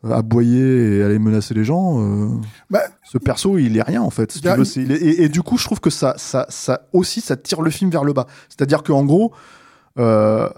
aboyer 0.04 0.98
et 0.98 1.02
aller 1.02 1.18
menacer 1.18 1.54
les 1.54 1.64
gens, 1.64 2.00
euh, 2.00 2.28
Bah, 2.70 2.80
ce 3.04 3.18
perso, 3.18 3.58
il 3.58 3.76
est 3.76 3.82
rien, 3.82 4.02
en 4.02 4.10
fait. 4.10 4.32
si 4.32 4.40
tu 4.40 4.48
veux, 4.48 4.62
est- 4.62 4.76
et, 4.90 5.24
et 5.24 5.28
du 5.28 5.42
coup, 5.42 5.58
je 5.58 5.64
trouve 5.64 5.80
que 5.80 5.90
ça, 5.90 6.14
ça, 6.16 6.46
ça 6.48 6.82
aussi, 6.92 7.20
ça 7.20 7.36
tire 7.36 7.62
le 7.62 7.70
film 7.70 7.90
vers 7.90 8.04
le 8.04 8.12
bas. 8.12 8.26
C'est-à-dire 8.48 8.82
qu'en 8.82 9.04
gros, 9.04 9.32
euh, 9.98 10.48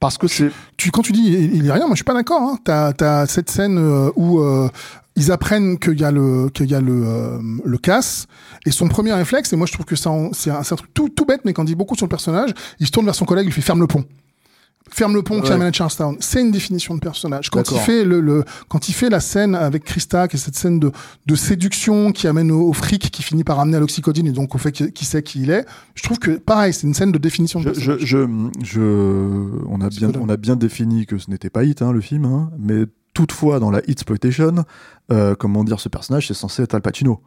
parce 0.00 0.18
que 0.18 0.28
c'est. 0.28 0.50
tu, 0.76 0.90
quand 0.90 1.02
tu 1.02 1.12
dis 1.12 1.50
il, 1.52 1.68
a 1.70 1.74
rien, 1.74 1.86
moi 1.86 1.94
je 1.94 1.98
suis 1.98 2.04
pas 2.04 2.14
d'accord. 2.14 2.40
Hein. 2.42 2.58
T'as 2.64 2.92
as 3.00 3.26
cette 3.26 3.50
scène 3.50 3.78
euh, 3.78 4.10
où 4.14 4.40
euh, 4.40 4.68
ils 5.16 5.32
apprennent 5.32 5.78
qu'il 5.78 5.98
y 5.98 6.04
a 6.04 6.12
le 6.12 6.48
qu'il 6.50 6.70
y 6.70 6.74
a 6.74 6.80
le 6.80 7.02
euh, 7.04 7.38
le 7.64 7.78
casse 7.78 8.26
et 8.64 8.70
son 8.70 8.86
premier 8.86 9.12
réflexe 9.12 9.52
et 9.52 9.56
moi 9.56 9.66
je 9.66 9.72
trouve 9.72 9.86
que 9.86 9.96
ça 9.96 10.12
c'est 10.32 10.50
un, 10.50 10.62
truc 10.62 10.94
tout 10.94 11.08
tout 11.08 11.24
bête 11.24 11.40
mais 11.44 11.52
quand 11.52 11.62
on 11.62 11.64
dit 11.64 11.74
beaucoup 11.74 11.96
sur 11.96 12.06
le 12.06 12.10
personnage, 12.10 12.50
il 12.78 12.86
se 12.86 12.92
tourne 12.92 13.06
vers 13.06 13.16
son 13.16 13.24
collègue, 13.24 13.46
il 13.48 13.52
fait 13.52 13.60
ferme 13.60 13.80
le 13.80 13.88
pont. 13.88 14.04
Ferme 14.90 15.14
le 15.14 15.22
pont 15.22 15.40
qui 15.40 15.50
amène 15.52 15.68
à 15.68 15.72
Charlestown. 15.72 16.16
C'est 16.20 16.40
une 16.40 16.50
définition 16.50 16.94
de 16.94 17.00
personnage. 17.00 17.50
Quand 17.50 17.70
il 17.70 17.78
fait 17.78 18.04
le, 18.04 18.20
le 18.20 18.44
quand 18.68 18.88
il 18.88 18.92
fait 18.92 19.10
la 19.10 19.20
scène 19.20 19.54
avec 19.54 19.84
Krista, 19.84 20.28
qui 20.28 20.36
est 20.36 20.38
cette 20.38 20.56
scène 20.56 20.78
de, 20.80 20.90
de 21.26 21.34
séduction 21.34 22.12
qui 22.12 22.26
amène 22.26 22.50
au, 22.50 22.68
au 22.68 22.72
fric, 22.72 23.10
qui 23.10 23.22
finit 23.22 23.44
par 23.44 23.60
amener 23.60 23.76
à 23.76 23.80
l'oxycodine 23.80 24.26
et 24.26 24.32
donc 24.32 24.54
au 24.54 24.58
fait 24.58 24.72
qu'il 24.72 24.92
qu'il 24.92 25.06
sait 25.06 25.22
qui 25.22 25.42
il 25.42 25.50
est, 25.50 25.64
je 25.94 26.02
trouve 26.02 26.18
que 26.18 26.32
pareil, 26.38 26.72
c'est 26.72 26.86
une 26.86 26.94
scène 26.94 27.12
de 27.12 27.18
définition 27.18 27.60
de 27.60 27.64
Je, 27.64 27.70
personnage. 27.70 28.00
je, 28.00 28.06
je, 28.62 28.64
je- 28.64 29.64
on, 29.68 29.80
a 29.80 29.88
bien, 29.88 30.10
on 30.20 30.28
a 30.28 30.36
bien 30.36 30.56
défini 30.56 31.06
que 31.06 31.18
ce 31.18 31.30
n'était 31.30 31.50
pas 31.50 31.64
Hit, 31.64 31.82
hein, 31.82 31.92
le 31.92 32.00
film, 32.00 32.24
hein, 32.24 32.50
mais 32.58 32.84
toutefois, 33.14 33.58
dans 33.60 33.70
la 33.70 33.80
Hitsploitation, 33.88 34.64
euh, 35.10 35.34
comment 35.34 35.64
dire, 35.64 35.80
ce 35.80 35.88
personnage, 35.88 36.28
c'est 36.28 36.34
censé 36.34 36.62
être 36.62 36.74
Al 36.74 36.82
Pacino. 36.82 37.20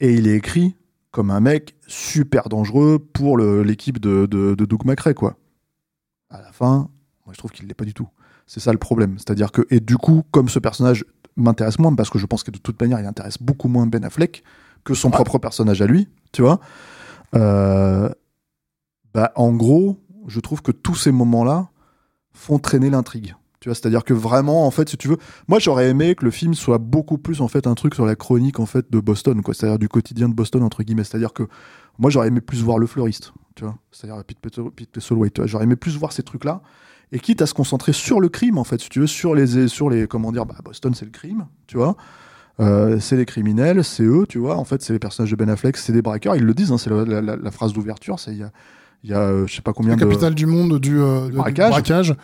Et 0.00 0.14
il 0.14 0.28
est 0.28 0.36
écrit 0.36 0.76
comme 1.10 1.30
un 1.30 1.40
mec 1.40 1.74
super 1.86 2.48
dangereux 2.48 2.98
pour 3.12 3.38
l'équipe 3.38 3.98
de, 3.98 4.26
de, 4.26 4.54
de 4.54 4.64
Doug 4.64 4.84
McRae, 4.84 5.14
quoi. 5.14 5.36
À 6.30 6.40
la 6.40 6.52
fin, 6.52 6.88
moi, 7.24 7.32
je 7.32 7.38
trouve 7.38 7.50
qu'il 7.50 7.66
l'est 7.66 7.74
pas 7.74 7.84
du 7.84 7.94
tout. 7.94 8.08
C'est 8.46 8.60
ça 8.60 8.72
le 8.72 8.78
problème. 8.78 9.18
C'est-à-dire 9.18 9.52
que, 9.52 9.66
et 9.70 9.80
du 9.80 9.96
coup, 9.96 10.24
comme 10.30 10.48
ce 10.48 10.58
personnage 10.58 11.04
m'intéresse 11.36 11.78
moins, 11.78 11.94
parce 11.94 12.10
que 12.10 12.18
je 12.18 12.26
pense 12.26 12.42
que 12.42 12.50
de 12.50 12.58
toute 12.58 12.80
manière, 12.80 13.00
il 13.00 13.06
intéresse 13.06 13.38
beaucoup 13.40 13.68
moins 13.68 13.86
Ben 13.86 14.04
Affleck 14.04 14.42
que 14.84 14.94
son 14.94 15.10
propre 15.10 15.38
personnage 15.38 15.82
à 15.82 15.86
lui, 15.86 16.08
tu 16.32 16.42
vois. 16.42 16.60
Euh, 17.34 18.08
bah, 19.14 19.32
en 19.36 19.52
gros, 19.52 19.98
je 20.26 20.40
trouve 20.40 20.62
que 20.62 20.72
tous 20.72 20.94
ces 20.94 21.12
moments-là 21.12 21.68
font 22.32 22.58
traîner 22.58 22.90
l'intrigue. 22.90 23.34
Tu 23.60 23.68
vois, 23.68 23.74
c'est-à-dire 23.74 24.04
que 24.04 24.14
vraiment, 24.14 24.66
en 24.66 24.70
fait, 24.70 24.88
si 24.88 24.96
tu 24.96 25.08
veux, 25.08 25.18
moi 25.48 25.58
j'aurais 25.58 25.88
aimé 25.88 26.14
que 26.14 26.24
le 26.24 26.30
film 26.30 26.54
soit 26.54 26.78
beaucoup 26.78 27.18
plus 27.18 27.40
en 27.40 27.48
fait 27.48 27.66
un 27.66 27.74
truc 27.74 27.94
sur 27.94 28.06
la 28.06 28.14
chronique 28.14 28.60
en 28.60 28.66
fait 28.66 28.90
de 28.90 29.00
Boston, 29.00 29.42
quoi. 29.42 29.52
C'est-à-dire 29.52 29.80
du 29.80 29.88
quotidien 29.88 30.28
de 30.28 30.34
Boston 30.34 30.62
entre 30.62 30.84
guillemets. 30.84 31.02
C'est-à-dire 31.02 31.32
que 31.32 31.42
moi 31.98 32.08
j'aurais 32.10 32.28
aimé 32.28 32.40
plus 32.40 32.62
voir 32.62 32.78
le 32.78 32.86
fleuriste, 32.86 33.32
tu 33.58 33.64
vois. 33.64 33.76
C'est-à-dire 33.90 34.22
Pete 34.24 34.38
Pete. 34.38 34.60
J'aurais 35.46 35.64
aimé 35.64 35.74
plus 35.76 35.96
voir 35.96 36.12
ces 36.12 36.22
trucs-là. 36.22 36.62
Et 37.10 37.18
quitte 37.18 37.42
à 37.42 37.46
se 37.46 37.54
concentrer 37.54 37.92
sur 37.92 38.20
le 38.20 38.28
crime, 38.28 38.56
en 38.58 38.64
fait, 38.64 38.80
si 38.80 38.88
tu 38.88 39.00
veux, 39.00 39.06
sur 39.06 39.34
les, 39.34 39.66
sur 39.68 39.90
les, 39.90 40.06
comment 40.06 40.30
dire, 40.30 40.46
bah, 40.46 40.54
Boston, 40.64 40.94
c'est 40.94 41.06
le 41.06 41.10
crime, 41.10 41.46
tu 41.66 41.76
vois. 41.76 41.96
Euh, 42.60 43.00
c'est 43.00 43.16
les 43.16 43.24
criminels, 43.24 43.82
c'est 43.82 44.02
eux, 44.04 44.26
tu 44.28 44.38
vois. 44.38 44.56
En 44.56 44.64
fait, 44.64 44.82
c'est 44.82 44.92
les 44.92 44.98
personnages 44.98 45.30
de 45.30 45.36
Ben 45.36 45.48
Affleck, 45.48 45.76
c'est 45.76 45.92
des 45.92 46.02
braqueurs. 46.02 46.36
Ils 46.36 46.44
le 46.44 46.54
disent, 46.54 46.70
hein, 46.70 46.78
c'est 46.78 46.90
la, 46.90 47.04
la- 47.04 47.20
la- 47.22 47.36
la 47.36 47.50
phrase 47.50 47.72
d'ouverture. 47.72 48.16
Il 48.26 48.36
y 48.36 48.42
a, 48.42 48.50
y 49.04 49.12
a 49.14 49.20
euh, 49.20 49.46
je 49.46 49.54
sais 49.56 49.62
pas 49.62 49.72
combien 49.72 49.96
la 49.96 49.96
de. 49.96 50.04
capitale 50.04 50.34
du 50.34 50.46
monde 50.46 50.78
du, 50.78 51.00
euh, 51.00 51.26
de- 51.26 51.30
du 51.30 51.36
braquage. 51.72 52.14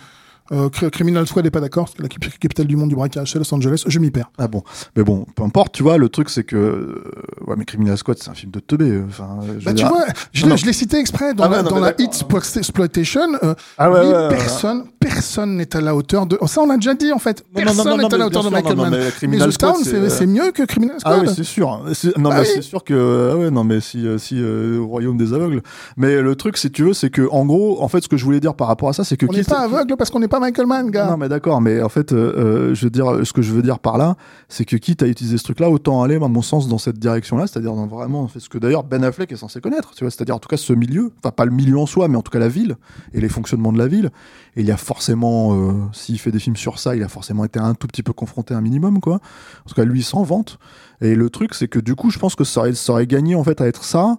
Euh, 0.52 0.68
Cri- 0.68 0.90
Criminal 0.90 1.26
Squad 1.26 1.44
n'est 1.44 1.50
pas 1.50 1.60
d'accord, 1.60 1.84
parce 1.84 1.94
que 1.96 2.02
la 2.02 2.08
cap- 2.08 2.38
capitale 2.38 2.66
du 2.66 2.76
monde 2.76 2.90
du 2.90 2.94
braquage, 2.94 3.32
c'est 3.32 3.38
Los 3.38 3.54
Angeles. 3.54 3.84
Je 3.86 3.98
m'y 3.98 4.10
perds. 4.10 4.30
Ah 4.38 4.46
bon, 4.46 4.62
mais 4.96 5.02
bon, 5.02 5.26
peu 5.34 5.42
importe, 5.42 5.72
tu 5.74 5.82
vois. 5.82 5.96
Le 5.96 6.08
truc, 6.10 6.28
c'est 6.28 6.44
que, 6.44 6.56
euh, 6.56 7.02
ouais, 7.46 7.54
mais 7.56 7.64
Criminal 7.64 7.96
Squad, 7.96 8.18
c'est 8.20 8.28
un 8.30 8.34
film 8.34 8.52
de 8.52 8.60
teubé. 8.60 8.90
euh, 8.90 9.04
Enfin, 9.08 9.38
je 9.58 9.64
Bah, 9.64 9.70
tu 9.70 9.76
dire- 9.76 9.88
vois, 9.88 10.04
je 10.32 10.66
l'ai- 10.66 10.72
cité 10.74 10.98
exprès 10.98 11.32
dans 11.34 11.44
Ah 11.44 11.48
la, 11.48 11.62
non, 11.62 11.70
dans 11.70 11.80
la 11.80 11.94
Exploitation. 11.98 13.20
euh, 13.42 13.54
Ah 13.78 13.90
ouais, 13.90 14.00
ouais, 14.00 14.28
personne, 14.28 14.84
personne 15.00 15.56
n'est 15.56 15.74
à 15.76 15.80
la 15.80 15.94
hauteur 15.94 16.26
de. 16.26 16.38
ça, 16.46 16.60
on 16.60 16.66
l'a 16.66 16.76
déjà 16.76 16.94
dit 16.94 17.12
en 17.12 17.18
fait. 17.18 17.44
Non, 17.54 17.62
Personne 17.62 17.98
n'est 17.98 18.14
à 18.14 18.18
la 18.18 18.26
hauteur 18.26 18.44
de 18.44 18.50
Michael 18.50 18.76
Mann. 18.76 18.90
mais 19.28 19.38
The 19.38 19.58
Town, 19.58 19.74
Squad, 19.82 20.08
c'est 20.10 20.26
mieux 20.26 20.50
que 20.52 20.62
Criminal 20.64 20.96
Ah 21.04 21.12
Squad. 21.14 21.28
oui, 21.28 21.34
c'est 21.34 21.44
sûr. 21.44 21.80
C'est- 21.94 22.16
Non, 22.18 22.30
mais 22.30 22.44
c'est 22.44 22.62
sûr 22.62 22.84
que, 22.84 23.30
ah 23.32 23.36
ouais, 23.36 23.50
non, 23.50 23.64
mais 23.64 23.80
si, 23.80 24.04
si 24.18 24.42
au 24.42 24.86
royaume 24.86 25.16
des 25.16 25.32
aveugles. 25.32 25.62
Mais 25.96 26.20
le 26.20 26.34
truc, 26.36 26.56
si 26.56 26.70
tu 26.70 26.84
veux, 26.84 26.92
c'est 26.92 27.10
que, 27.10 27.28
en 27.30 27.44
gros, 27.46 27.82
en 27.82 27.88
fait, 27.88 28.02
ce 28.02 28.08
que 28.08 28.16
je 28.16 28.24
voulais 28.24 28.40
dire 28.40 28.54
par 28.54 28.68
rapport 28.68 28.88
à 28.88 28.92
ça, 28.92 29.04
c'est 29.04 29.16
que 29.16 29.26
on 29.28 29.32
n'est 29.32 29.42
pas 29.44 29.60
aveugle 29.64 29.96
parce 29.96 30.10
qu'on 30.10 30.20
n'est 30.20 30.28
Michael 30.40 30.66
Mann, 30.66 30.90
gars. 30.90 31.10
Non, 31.10 31.16
mais 31.16 31.28
d'accord, 31.28 31.60
mais 31.60 31.82
en 31.82 31.88
fait, 31.88 32.12
euh, 32.12 32.32
euh, 32.36 32.74
je 32.74 32.84
veux 32.84 32.90
dire, 32.90 33.24
ce 33.24 33.32
que 33.32 33.42
je 33.42 33.52
veux 33.52 33.62
dire 33.62 33.78
par 33.78 33.98
là, 33.98 34.16
c'est 34.48 34.64
que 34.64 34.76
quitte 34.76 35.02
à 35.02 35.06
utiliser 35.06 35.38
ce 35.38 35.44
truc-là, 35.44 35.70
autant 35.70 36.02
aller, 36.02 36.16
à 36.16 36.18
mon 36.28 36.42
sens, 36.42 36.68
dans 36.68 36.78
cette 36.78 36.98
direction-là, 36.98 37.46
c'est-à-dire 37.46 37.74
dans 37.74 37.86
vraiment, 37.86 38.28
ce 38.28 38.48
que 38.48 38.58
d'ailleurs 38.58 38.84
Ben 38.84 39.04
Affleck 39.04 39.30
est 39.32 39.36
censé 39.36 39.60
connaître, 39.60 39.92
tu 39.94 40.04
vois, 40.04 40.10
c'est-à-dire 40.10 40.34
en 40.34 40.38
tout 40.38 40.48
cas 40.48 40.56
ce 40.56 40.72
milieu, 40.72 41.12
enfin 41.18 41.30
pas 41.30 41.44
le 41.44 41.50
milieu 41.50 41.78
en 41.78 41.86
soi, 41.86 42.08
mais 42.08 42.16
en 42.16 42.22
tout 42.22 42.30
cas 42.30 42.38
la 42.38 42.48
ville 42.48 42.76
et 43.12 43.20
les 43.20 43.28
fonctionnements 43.28 43.72
de 43.72 43.78
la 43.78 43.86
ville. 43.86 44.10
Et 44.56 44.60
il 44.60 44.66
y 44.66 44.72
a 44.72 44.76
forcément, 44.76 45.54
euh, 45.54 45.72
s'il 45.92 46.18
fait 46.18 46.30
des 46.30 46.38
films 46.38 46.56
sur 46.56 46.78
ça, 46.78 46.94
il 46.94 47.02
a 47.02 47.08
forcément 47.08 47.44
été 47.44 47.58
un 47.58 47.74
tout 47.74 47.86
petit 47.86 48.02
peu 48.02 48.12
confronté 48.12 48.54
un 48.54 48.60
minimum, 48.60 49.00
quoi. 49.00 49.16
En 49.16 49.68
tout 49.68 49.74
cas, 49.74 49.84
lui, 49.84 50.00
il 50.00 50.04
s'en 50.04 50.22
vante. 50.22 50.58
Et 51.00 51.14
le 51.14 51.30
truc, 51.30 51.54
c'est 51.54 51.68
que 51.68 51.78
du 51.78 51.94
coup, 51.94 52.10
je 52.10 52.18
pense 52.18 52.34
que 52.34 52.44
ça 52.44 52.60
aurait, 52.60 52.74
ça 52.74 52.92
aurait 52.92 53.06
gagné 53.06 53.34
en 53.34 53.44
fait 53.44 53.60
à 53.60 53.66
être 53.66 53.84
ça 53.84 54.16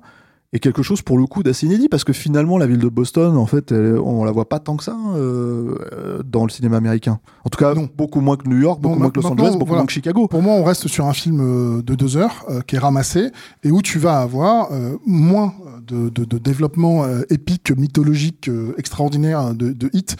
et 0.54 0.60
quelque 0.60 0.84
chose 0.84 1.02
pour 1.02 1.18
le 1.18 1.26
coup 1.26 1.43
d'assez 1.43 1.66
inédit 1.66 1.89
parce 1.89 2.04
que 2.04 2.14
finalement 2.14 2.58
la 2.58 2.68
ville 2.68 2.78
de 2.80 2.88
Boston 2.88 3.36
en 3.36 3.46
fait 3.46 3.72
elle- 3.72 3.98
on 4.00 4.24
la 4.24 4.32
voit 4.32 4.48
pas 4.48 4.60
tant 4.60 4.78
que 4.78 4.84
ça 4.84 4.96
euh, 5.16 5.76
euh, 5.93 6.24
dans 6.24 6.43
le 6.46 6.50
cinéma 6.50 6.78
américain 6.78 7.20
en 7.43 7.50
tout 7.50 7.58
cas 7.58 7.74
Non. 7.74 7.89
beaucoup 7.98 8.22
moins 8.22 8.38
que 8.38 8.48
New 8.48 8.58
York 8.60 8.80
beaucoup 8.80 8.96
moins 8.98 9.10
que 9.10 9.20
Los 9.20 9.26
Angeles 9.28 9.52
beaucoup 9.54 9.66
voilà. 9.66 9.80
moins 9.82 9.86
que 9.86 9.91
Chicago 9.91 10.28
Pour 10.28 10.41
moi, 10.41 10.54
on 10.54 10.64
reste 10.64 10.88
sur 10.88 11.06
un 11.08 11.14
film 11.14 11.39
euh, 11.41 11.82
de 11.82 11.96
deux 11.96 12.16
heures 12.18 12.46
euh, 12.50 12.62
qui 12.62 12.76
est 12.76 12.80
ramassé 12.80 13.32
et 13.64 13.72
où 13.72 13.82
tu 13.82 14.00
vas 14.00 14.20
avoir 14.22 14.70
euh, 14.72 14.96
moins 15.06 15.54
de, 15.88 16.10
de, 16.10 16.26
de 16.26 16.38
développement 16.38 17.06
épique, 17.30 17.72
mythologique, 17.78 18.50
extraordinaire 18.78 19.54
de, 19.54 19.72
de 19.72 19.89
hit. 19.93 20.16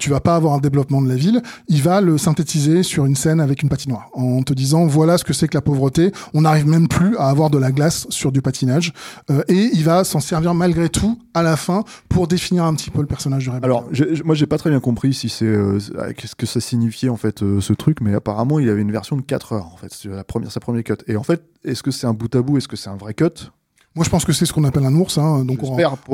Tu 0.00 0.10
vas 0.10 0.18
pas 0.20 0.34
avoir 0.34 0.54
un 0.54 0.58
développement 0.58 1.00
de 1.00 1.08
la 1.08 1.14
ville. 1.14 1.42
Il 1.68 1.80
va 1.82 2.00
le 2.00 2.18
synthétiser 2.18 2.82
sur 2.82 3.06
une 3.06 3.14
scène 3.14 3.40
avec 3.40 3.62
une 3.62 3.68
patinoire 3.68 4.08
en 4.14 4.42
te 4.42 4.52
disant 4.52 4.86
voilà 4.86 5.16
ce 5.18 5.24
que 5.24 5.32
c'est 5.32 5.46
que 5.48 5.56
la 5.56 5.60
pauvreté. 5.60 6.10
On 6.34 6.40
n'arrive 6.42 6.66
même 6.66 6.88
plus 6.88 7.16
à 7.18 7.28
avoir 7.28 7.50
de 7.50 7.58
la 7.58 7.70
glace 7.72 8.06
sur 8.10 8.32
du 8.32 8.42
patinage 8.42 8.92
Euh, 9.30 9.42
il 9.72 9.84
va 9.84 10.04
s'en 10.04 10.20
servir 10.20 10.54
malgré 10.54 10.88
tout 10.88 11.18
à 11.34 11.42
la 11.42 11.56
fin 11.56 11.84
pour 12.08 12.26
définir 12.28 12.64
un 12.64 12.74
petit 12.74 12.90
peu 12.90 13.00
le 13.00 13.06
personnage 13.06 13.46
de 13.46 13.50
Rebecca. 13.50 13.66
alors 13.66 13.86
j'ai- 13.92 14.22
moi 14.24 14.34
j'ai 14.34 14.46
pas 14.46 14.58
très 14.58 14.70
bien 14.70 14.80
compris 14.80 15.14
si 15.14 15.28
c'est 15.28 15.44
euh, 15.44 15.78
qu'est-ce 16.16 16.34
que 16.36 16.46
ça 16.46 16.60
signifiait 16.60 17.08
en 17.08 17.16
fait 17.16 17.42
euh, 17.42 17.60
ce 17.60 17.72
truc 17.72 18.00
mais 18.00 18.14
apparemment 18.14 18.58
il 18.58 18.68
avait 18.68 18.82
une 18.82 18.92
version 18.92 19.16
de 19.16 19.22
4 19.22 19.52
heures 19.52 19.66
en 19.72 19.76
fait 19.76 19.92
c'est 19.92 20.08
la 20.08 20.24
première 20.24 20.50
sa 20.50 20.60
première 20.60 20.84
cut 20.84 20.94
et 21.06 21.16
en 21.16 21.22
fait 21.22 21.42
est-ce 21.64 21.82
que 21.82 21.90
c'est 21.90 22.06
un 22.06 22.14
bout 22.14 22.34
à 22.34 22.42
bout 22.42 22.56
est-ce 22.58 22.68
que 22.68 22.76
c'est 22.76 22.90
un 22.90 22.96
vrai 22.96 23.14
cut? 23.14 23.50
Moi, 23.96 24.04
je 24.04 24.10
pense 24.10 24.26
que 24.26 24.34
c'est 24.34 24.44
ce 24.44 24.52
qu'on 24.52 24.64
appelle 24.64 24.84
un 24.84 24.94
ours. 24.94 25.16
Hein, 25.16 25.46
donc 25.46 25.62
on, 25.62 25.70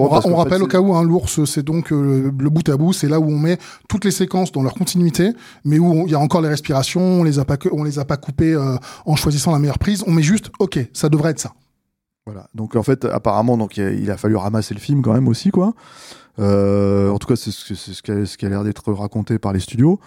rappelle 0.06 0.58
fait, 0.58 0.62
au 0.62 0.66
cas 0.68 0.78
où, 0.78 0.94
hein, 0.94 1.02
l'ours, 1.02 1.44
c'est 1.46 1.64
donc 1.64 1.90
euh, 1.92 2.30
le 2.38 2.48
bout 2.48 2.68
à 2.68 2.76
bout, 2.76 2.92
c'est 2.92 3.08
là 3.08 3.18
où 3.18 3.24
on 3.24 3.36
met 3.40 3.58
toutes 3.88 4.04
les 4.04 4.12
séquences 4.12 4.52
dans 4.52 4.62
leur 4.62 4.74
continuité, 4.74 5.30
mais 5.64 5.80
où 5.80 6.06
il 6.06 6.12
y 6.12 6.14
a 6.14 6.20
encore 6.20 6.42
les 6.42 6.48
respirations, 6.48 7.00
on 7.02 7.24
les 7.24 7.40
a 7.40 7.44
pas, 7.44 7.56
on 7.72 7.82
les 7.82 7.98
a 7.98 8.04
pas 8.04 8.16
coupées 8.16 8.54
euh, 8.54 8.76
en 9.04 9.16
choisissant 9.16 9.50
la 9.50 9.58
meilleure 9.58 9.80
prise. 9.80 10.04
On 10.06 10.12
met 10.12 10.22
juste, 10.22 10.52
ok, 10.60 10.78
ça 10.92 11.08
devrait 11.08 11.32
être 11.32 11.40
ça. 11.40 11.54
Voilà. 12.26 12.48
Donc 12.54 12.76
en 12.76 12.82
fait, 12.82 13.04
apparemment, 13.04 13.56
donc 13.56 13.76
il 13.76 14.10
a, 14.10 14.16
fallu 14.16 14.36
ramasser 14.36 14.74
le 14.74 14.80
film 14.80 15.02
quand 15.02 15.12
même 15.12 15.28
aussi, 15.28 15.50
quoi. 15.50 15.74
Euh, 16.38 17.10
en 17.10 17.18
tout 17.18 17.26
cas, 17.26 17.36
c'est 17.36 17.50
ce, 17.50 17.74
ce 17.74 18.36
qui 18.36 18.46
a, 18.46 18.48
l'air 18.48 18.64
d'être 18.64 18.92
raconté 18.92 19.38
par 19.38 19.52
les 19.52 19.60
studios. 19.60 19.98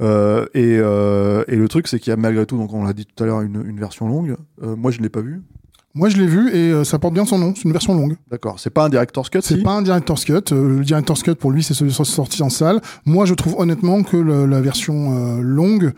Euh, 0.00 0.46
et, 0.54 0.78
euh, 0.78 1.44
et 1.48 1.56
le 1.56 1.68
truc, 1.68 1.88
c'est 1.88 1.98
qu'il 1.98 2.10
y 2.10 2.14
a 2.14 2.16
malgré 2.16 2.46
tout, 2.46 2.56
donc 2.56 2.72
on 2.72 2.84
l'a 2.84 2.92
dit 2.92 3.06
tout 3.06 3.22
à 3.22 3.26
l'heure, 3.26 3.40
une, 3.40 3.64
une 3.66 3.80
version 3.80 4.06
longue. 4.06 4.36
Moi, 4.60 4.90
je 4.90 4.98
ne 4.98 5.02
l'ai 5.02 5.08
pas 5.08 5.20
vu. 5.20 5.42
Moi, 5.94 6.08
je 6.08 6.16
l'ai 6.16 6.26
vu 6.26 6.50
et 6.54 6.84
ça 6.84 6.98
porte 6.98 7.12
bien 7.14 7.26
son 7.26 7.38
nom. 7.38 7.52
C'est 7.54 7.64
une 7.64 7.72
version 7.72 7.94
longue. 7.94 8.16
D'accord. 8.30 8.58
C'est 8.58 8.70
pas 8.70 8.86
un 8.86 8.88
director's 8.88 9.28
cut. 9.28 9.40
C'est 9.42 9.56
si 9.56 9.62
pas 9.62 9.72
un 9.72 9.82
director's 9.82 10.24
cut. 10.24 10.40
Le 10.50 10.82
director's 10.84 11.22
cut 11.22 11.34
pour 11.34 11.50
lui, 11.50 11.62
c'est 11.62 11.74
celui 11.74 11.92
qui 11.92 12.04
sorti 12.04 12.42
en 12.42 12.48
salle. 12.48 12.80
Moi, 13.04 13.26
je 13.26 13.34
trouve 13.34 13.56
honnêtement 13.58 14.02
que 14.02 14.16
le- 14.16 14.46
la 14.46 14.60
version 14.60 15.40
longue 15.40 15.92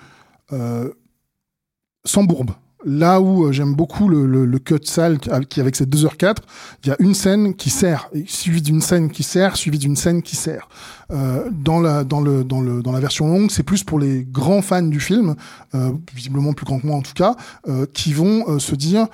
s'embourbe. 2.04 2.50
Là 2.84 3.20
où 3.20 3.46
euh, 3.46 3.52
j'aime 3.52 3.74
beaucoup 3.74 4.08
le, 4.08 4.26
le, 4.26 4.44
le 4.44 4.58
cut 4.58 4.78
salle 4.84 5.18
qui, 5.18 5.60
avec 5.60 5.74
ses 5.76 5.86
2h04, 5.86 6.36
il 6.84 6.88
y 6.88 6.92
a 6.92 6.96
une 6.98 7.14
scène 7.14 7.54
qui 7.54 7.70
sert, 7.70 8.08
et 8.12 8.24
suivie 8.26 8.62
d'une 8.62 8.80
scène 8.80 9.10
qui 9.10 9.22
sert, 9.22 9.56
suivie 9.56 9.78
d'une 9.78 9.96
scène 9.96 10.22
qui 10.22 10.36
sert. 10.36 10.68
Euh, 11.10 11.48
dans 11.52 11.80
la 11.80 12.02
dans 12.04 12.20
le 12.20 12.44
dans 12.44 12.60
le 12.60 12.82
dans 12.82 12.92
la 12.92 13.00
version 13.00 13.28
longue, 13.28 13.50
c'est 13.50 13.62
plus 13.62 13.84
pour 13.84 13.98
les 13.98 14.24
grands 14.24 14.62
fans 14.62 14.82
du 14.82 15.00
film, 15.00 15.34
euh, 15.74 15.92
visiblement 16.14 16.52
plus 16.54 16.64
grands 16.66 16.78
que 16.80 16.86
moi 16.86 16.96
en 16.96 17.02
tout 17.02 17.12
cas, 17.14 17.36
euh, 17.68 17.86
qui 17.92 18.12
vont 18.12 18.44
euh, 18.48 18.58
se 18.58 18.74
dire 18.74 19.06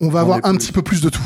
on 0.00 0.08
va 0.08 0.20
On 0.20 0.22
avoir 0.22 0.38
un 0.44 0.50
plus. 0.50 0.58
petit 0.58 0.72
peu 0.72 0.82
plus 0.82 1.00
de 1.00 1.08
tout. 1.10 1.22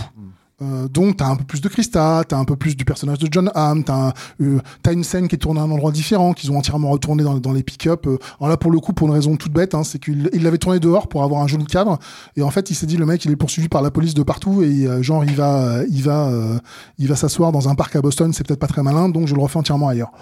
Euh, 0.63 0.89
donc 0.89 1.17
t'as 1.17 1.27
un 1.27 1.37
peu 1.37 1.45
plus 1.45 1.61
de 1.61 1.69
Christa, 1.69 2.23
t'as 2.27 2.37
un 2.37 2.45
peu 2.45 2.57
plus 2.57 2.77
du 2.77 2.85
personnage 2.85 3.19
de 3.19 3.29
John 3.31 3.51
Hamm, 3.55 3.85
t'as 3.85 4.09
un- 4.09 4.13
euh, 4.41 4.61
une 4.91 5.05
scène 5.05 5.29
qui 5.29 5.35
est 5.35 5.39
tournée 5.39 5.61
à 5.61 5.65
un 5.65 5.71
endroit 5.71 5.91
différent, 5.93 6.33
qu'ils 6.33 6.53
ont 6.53 6.59
entièrement 6.59 6.91
retourné 6.91 7.25
dans, 7.25 7.53
les 7.53 7.63
pick-up. 7.63 8.07
Euh, 8.07 8.19
alors 8.39 8.51
là 8.51 8.57
pour 8.57 8.71
le 8.71 8.79
coup 8.79 8.93
pour 8.93 9.09
une 9.09 9.15
raison 9.15 9.37
toute 9.37 9.53
bête, 9.53 9.75
hein, 9.75 9.83
c'est 9.85 9.99
qu'il 9.99 10.31
il 10.33 10.43
l'avait 10.43 10.59
tourné 10.59 10.79
dehors 10.79 11.09
pour 11.09 11.23
avoir 11.25 11.43
un 11.43 11.47
joli 11.47 11.65
cadre 11.65 11.99
et 12.37 12.43
en 12.43 12.51
fait 12.51 12.71
il 12.71 12.75
s'est 12.75 12.87
dit 12.87 12.97
le 12.97 13.07
mec 13.07 13.25
il 13.25 13.31
est 13.31 13.37
poursuivi 13.37 13.69
par 13.69 13.83
la 13.83 13.91
police 13.91 14.15
de 14.15 14.23
partout 14.23 14.63
et 14.63 14.87
euh, 14.87 15.03
genre 15.03 15.25
il 15.25 15.35
va 15.35 15.63
euh, 15.63 15.87
il 15.91 16.03
va 16.03 16.29
euh, 16.29 16.59
il 16.99 17.09
va 17.09 17.17
s'asseoir 17.17 17.53
dans 17.53 17.69
un 17.69 17.75
parc 17.75 17.97
à 17.97 18.01
Boston, 18.01 18.33
c'est 18.33 18.47
peut-être 18.47 18.61
pas 18.61 18.67
très 18.67 18.83
malin 18.83 19.09
donc 19.09 19.27
je 19.27 19.35
le 19.35 19.41
refais 19.41 19.59
entièrement 19.59 19.89
ailleurs. 19.89 20.13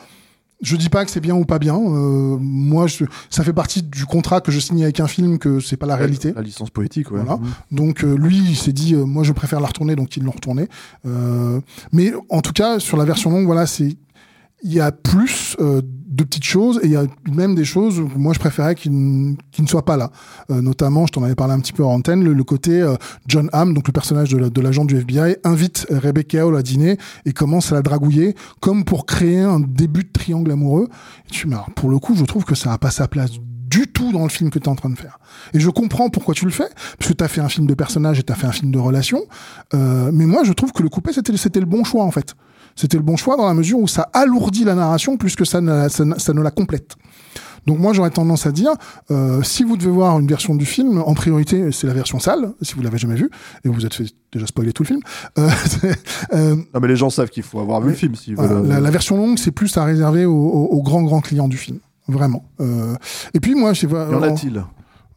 Je 0.62 0.76
dis 0.76 0.88
pas 0.90 1.04
que 1.04 1.11
c'est 1.11 1.20
bien 1.20 1.34
ou 1.34 1.44
pas 1.44 1.58
bien. 1.58 1.74
euh, 1.76 2.36
moi, 2.38 2.86
je, 2.86 3.04
ça 3.30 3.42
fait 3.44 3.52
partie 3.52 3.82
du 3.82 4.04
contrat 4.04 4.40
que 4.40 4.52
je 4.52 4.61
signe 4.61 4.82
avec 4.82 5.00
un 5.00 5.06
film 5.06 5.38
que 5.38 5.58
c'est 5.61 5.76
pas 5.76 5.86
la 5.86 5.96
réalité. 5.96 6.32
La 6.34 6.42
licence 6.42 6.70
poétique, 6.70 7.11
ouais. 7.11 7.20
Voilà. 7.24 7.40
Mhm. 7.40 7.50
Donc 7.72 8.04
euh, 8.04 8.14
lui, 8.14 8.36
il 8.38 8.56
s'est 8.56 8.72
dit, 8.72 8.94
euh, 8.94 9.04
moi 9.04 9.22
je 9.22 9.32
préfère 9.32 9.61
la 9.61 9.68
retourner, 9.68 9.96
donc 9.96 10.16
ils 10.16 10.22
l'ont 10.22 10.32
retourné. 10.32 10.68
Euh, 11.06 11.61
mais 11.92 12.12
en 12.28 12.42
tout 12.42 12.52
cas, 12.52 12.78
sur 12.78 12.96
la 12.96 13.04
version 13.04 13.30
longue, 13.30 13.46
voilà, 13.46 13.66
c'est 13.66 13.96
il 14.62 14.72
y 14.72 14.80
a 14.80 14.92
plus 14.92 15.56
euh, 15.61 15.80
de 15.84 16.24
petites 16.24 16.44
choses 16.44 16.80
et 16.82 16.86
il 16.86 16.92
y 16.92 16.96
a 16.96 17.04
même 17.32 17.54
des 17.54 17.64
choses 17.64 17.98
où 17.98 18.11
moi 18.16 18.32
je 18.34 18.38
préférais 18.38 18.74
qu'ils 18.74 18.92
ne 18.92 19.66
soient 19.66 19.84
pas 19.84 19.96
là. 19.96 20.11
Euh, 20.50 20.61
notamment, 20.61 21.06
je 21.06 21.12
t'en 21.12 21.22
avais 21.22 21.34
parlé 21.34 21.54
un 21.54 21.61
petit 21.61 21.72
peu 21.72 21.84
en 21.84 21.92
antenne, 21.94 22.22
le, 22.24 22.32
le 22.34 22.44
côté 22.44 22.80
euh, 22.82 22.96
John 23.26 23.48
Hamm, 23.52 23.72
donc 23.74 23.86
le 23.86 23.92
personnage 23.92 24.30
de 24.30 24.38
la- 24.38 24.50
de 24.50 24.61
l'agent 24.61 24.84
du 24.84 24.96
FBI, 24.96 25.36
invite 25.44 25.86
Rebecca 25.90 26.46
Hall 26.46 26.56
à 26.56 26.62
dîner 26.62 26.98
et 27.24 27.32
commence 27.32 27.72
à 27.72 27.76
la 27.76 27.82
dragouiller 27.82 28.34
comme 28.61 28.84
pour 28.84 29.06
créer 29.06 29.40
un 29.40 29.61
début 29.61 30.02
de 30.04 30.11
triangle 30.12 30.50
amoureux. 30.50 30.88
Et 31.28 31.30
tu, 31.30 31.48
pour 31.76 31.88
le 31.90 31.98
coup, 31.98 32.14
je 32.14 32.24
trouve 32.24 32.44
que 32.44 32.54
ça 32.54 32.72
a 32.72 32.78
pas 32.78 32.90
sa 32.90 33.08
place 33.08 33.30
du 33.70 33.86
tout 33.86 34.11
dans 34.11 34.24
le 34.24 34.28
film 34.30 34.50
que 34.50 34.58
tu 34.58 34.64
es 34.64 34.68
en 34.68 34.74
train 34.74 34.90
de 34.90 34.98
faire. 34.98 35.20
Et 35.54 35.61
je 35.61 35.70
comprends 35.70 36.11
pourquoi 36.11 36.34
tu 36.34 36.44
le 36.44 36.50
fais, 36.50 36.66
parce 36.98 37.08
que 37.08 37.16
tu 37.16 37.22
as 37.22 37.28
fait 37.28 37.40
un 37.40 37.48
film 37.48 37.68
de 37.68 37.74
personnage 37.74 38.18
et 38.18 38.24
tu 38.24 38.32
as 38.32 38.36
fait 38.36 38.48
un 38.48 38.52
film 38.52 38.72
de 38.72 38.78
relation. 38.80 39.22
Euh, 39.74 40.11
mais 40.12 40.26
moi, 40.26 40.42
je 40.42 40.52
trouve 40.52 40.72
que 40.72 40.82
le 40.82 40.88
coupé, 40.88 41.12
c'était 41.12 41.61
le 41.61 41.66
bon 41.66 41.84
choix, 41.84 42.02
en 42.04 42.11
fait. 42.11 42.34
C'était 42.76 42.96
le 42.96 43.02
bon 43.02 43.16
choix 43.16 43.36
dans 43.36 43.46
la 43.46 43.54
mesure 43.54 43.78
où 43.78 43.88
ça 43.88 44.08
alourdit 44.12 44.64
la 44.64 44.74
narration 44.74 45.16
plus 45.16 45.36
que 45.36 45.44
ça 45.44 45.60
ne, 45.60 45.68
la- 45.68 45.88
ça, 45.88 46.04
ne- 46.04 46.18
ça 46.18 46.32
ne 46.32 46.40
la 46.42 46.50
complète. 46.50 46.96
Donc 47.66 47.78
moi 47.78 47.92
j'aurais 47.92 48.10
tendance 48.10 48.46
à 48.46 48.52
dire, 48.52 48.70
euh, 49.10 49.42
si 49.42 49.64
vous 49.64 49.76
devez 49.76 49.90
voir 49.90 50.18
une 50.18 50.26
version 50.26 50.54
du 50.54 50.64
film, 50.64 51.02
en 51.04 51.12
priorité 51.12 51.70
c'est 51.72 51.86
la 51.86 51.92
version 51.92 52.18
sale, 52.18 52.52
si 52.62 52.74
vous 52.74 52.80
l'avez 52.80 52.96
jamais 52.96 53.16
vue, 53.16 53.28
et 53.64 53.68
vous 53.68 53.74
vous 53.74 53.84
êtes 53.84 53.92
fait 53.92 54.06
déjà 54.32 54.46
spoiler 54.46 54.72
tout 54.72 54.82
le 54.82 54.86
film. 54.88 55.00
Euh, 55.38 55.50
euh, 56.32 56.56
Non, 56.56 56.80
mais 56.80 56.88
les 56.88 56.96
gens 56.96 57.10
savent 57.10 57.28
qu'il 57.28 57.42
faut 57.42 57.60
avoir 57.60 57.82
vu 57.82 57.90
le 57.90 57.94
film 57.96 58.14
s'ils 58.14 58.34
voilà, 58.34 58.52
euh, 58.52 58.66
la, 58.66 58.80
la 58.80 58.90
version 58.90 59.16
longue 59.18 59.38
c'est 59.38 59.50
plus 59.50 59.76
à 59.76 59.84
réserver 59.84 60.24
aux, 60.24 60.32
aux- 60.32 60.68
aux 60.68 60.82
grands 60.82 61.02
grands 61.02 61.20
clients 61.20 61.48
du 61.48 61.58
film, 61.58 61.80
vraiment. 62.08 62.44
Euh, 62.60 62.94
et 63.34 63.40
puis 63.40 63.54
moi 63.54 63.74
je 63.74 63.80
sais 63.80 63.86
pas. 63.88 64.08
Y 64.10 64.14
en 64.14 64.22
a-t-il? 64.22 64.64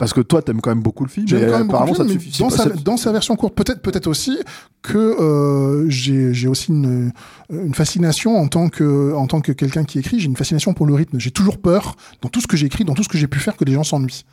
Parce 0.03 0.13
que 0.13 0.19
toi, 0.19 0.41
t'aimes 0.41 0.59
quand 0.59 0.71
même 0.71 0.83
beaucoup 0.83 1.05
le 1.05 1.09
film. 1.09 1.25
Beaucoup 1.25 1.43
apparemment, 1.45 1.91
le 1.93 1.97
ça 1.97 2.03
te 2.03 2.09
mais 2.09 2.19
suffit 2.19 2.39
dans, 2.39 2.49
sa, 2.49 2.67
dans 2.67 2.95
version 3.13 3.37
courte. 3.37 3.55
Peut-être 3.55 3.81
peut-être 3.81 4.07
aussi 4.07 4.37
que 4.81 4.97
euh, 4.97 5.89
j'ai 5.89 6.47
aussi 6.49 6.71
une, 6.71 7.13
une 7.49 7.73
fascination 7.73 8.35
en 8.37 8.49
tant 8.49 8.67
que, 8.67 9.13
en 9.13 9.27
tant 9.27 9.39
que 9.39 9.53
quelqu'un 9.53 9.85
qui 9.85 9.99
écrit, 9.99 10.19
j'ai 10.19 10.27
une 10.27 10.35
fascination 10.35 10.73
pour 10.73 10.87
le 10.87 10.93
rythme. 10.93 11.21
J'ai 11.21 11.31
toujours 11.31 11.57
peur, 11.57 11.95
dans 12.21 12.27
tout 12.27 12.41
ce 12.41 12.47
que 12.47 12.57
j'écris, 12.57 12.83
dans 12.83 12.95
tout 12.95 13.03
ce 13.03 13.07
que 13.07 13.17
j'ai 13.17 13.27
pu 13.27 13.39
faire, 13.39 13.55
que 13.55 13.63
les 13.63 13.71
gens 13.71 13.85
s'ennuient. 13.85 14.25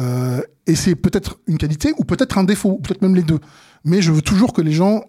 Euh, 0.00 0.42
et 0.66 0.74
c'est 0.74 0.96
peut-être 0.96 1.38
une 1.46 1.58
qualité 1.58 1.92
ou 1.96 2.04
peut-être 2.04 2.36
un 2.36 2.42
défaut, 2.42 2.80
peut-être 2.82 3.00
même 3.00 3.14
les 3.14 3.22
deux. 3.22 3.38
Mais 3.84 4.02
je 4.02 4.10
veux 4.10 4.22
toujours 4.22 4.52
que 4.52 4.62
les 4.62 4.72
gens 4.72 5.04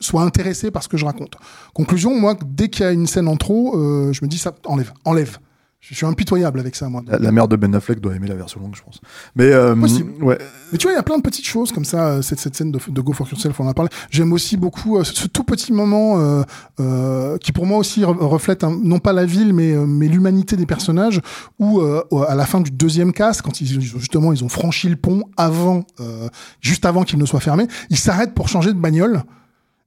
soient 0.00 0.22
intéressés 0.22 0.72
par 0.72 0.82
ce 0.82 0.88
que 0.88 0.96
je 0.96 1.04
raconte. 1.04 1.36
Conclusion, 1.74 2.18
moi, 2.18 2.36
dès 2.44 2.68
qu'il 2.68 2.84
y 2.84 2.88
a 2.88 2.90
une 2.90 3.06
scène 3.06 3.28
en 3.28 3.36
trop, 3.36 3.78
euh, 3.78 4.12
je 4.12 4.24
me 4.24 4.28
dis 4.28 4.38
ça, 4.38 4.52
enlève, 4.64 4.92
enlève. 5.04 5.38
Je 5.84 5.96
suis 5.96 6.06
impitoyable 6.06 6.60
avec 6.60 6.76
ça, 6.76 6.88
moi. 6.88 7.02
La, 7.08 7.18
la 7.18 7.32
mère 7.32 7.48
de 7.48 7.56
Ben 7.56 7.74
Affleck 7.74 7.98
doit 7.98 8.14
aimer 8.14 8.28
la 8.28 8.36
version 8.36 8.60
longue, 8.60 8.76
je 8.76 8.82
pense. 8.82 9.00
Mais 9.34 9.46
euh, 9.52 9.74
Possible. 9.74 10.12
ouais. 10.22 10.38
Mais 10.70 10.78
tu 10.78 10.84
vois, 10.84 10.92
il 10.92 10.94
y 10.94 10.98
a 10.98 11.02
plein 11.02 11.16
de 11.16 11.22
petites 11.22 11.44
choses 11.44 11.72
comme 11.72 11.84
ça. 11.84 12.06
euh, 12.06 12.22
Cette, 12.22 12.38
cette 12.38 12.54
scène 12.54 12.70
de, 12.70 12.78
de 12.86 13.00
Go 13.00 13.12
for 13.12 13.28
Yourself, 13.28 13.58
on 13.58 13.64
en 13.66 13.68
a 13.68 13.74
parlé. 13.74 13.90
J'aime 14.08 14.32
aussi 14.32 14.56
beaucoup 14.56 14.96
euh, 14.98 15.02
ce, 15.02 15.12
ce 15.12 15.26
tout 15.26 15.42
petit 15.42 15.72
moment 15.72 16.20
euh, 16.20 16.44
euh, 16.78 17.36
qui, 17.38 17.50
pour 17.50 17.66
moi 17.66 17.78
aussi, 17.78 18.02
re- 18.02 18.16
reflète 18.16 18.62
un- 18.62 18.78
non 18.80 19.00
pas 19.00 19.12
la 19.12 19.24
ville, 19.26 19.52
mais, 19.52 19.72
euh, 19.72 19.84
mais 19.84 20.06
l'humanité 20.06 20.56
des 20.56 20.66
personnages. 20.66 21.20
Où 21.58 21.80
euh, 21.80 22.00
à 22.28 22.36
la 22.36 22.46
fin 22.46 22.60
du 22.60 22.70
deuxième 22.70 23.12
casse, 23.12 23.42
quand 23.42 23.60
ils 23.60 23.80
justement 23.80 24.32
ils 24.32 24.44
ont 24.44 24.48
franchi 24.48 24.88
le 24.88 24.94
pont 24.96 25.24
avant, 25.36 25.82
euh, 25.98 26.28
juste 26.60 26.86
avant 26.86 27.02
qu'il 27.02 27.18
ne 27.18 27.26
soit 27.26 27.40
fermé, 27.40 27.66
ils 27.90 27.98
s'arrêtent 27.98 28.34
pour 28.34 28.48
changer 28.48 28.72
de 28.72 28.78
bagnole 28.78 29.24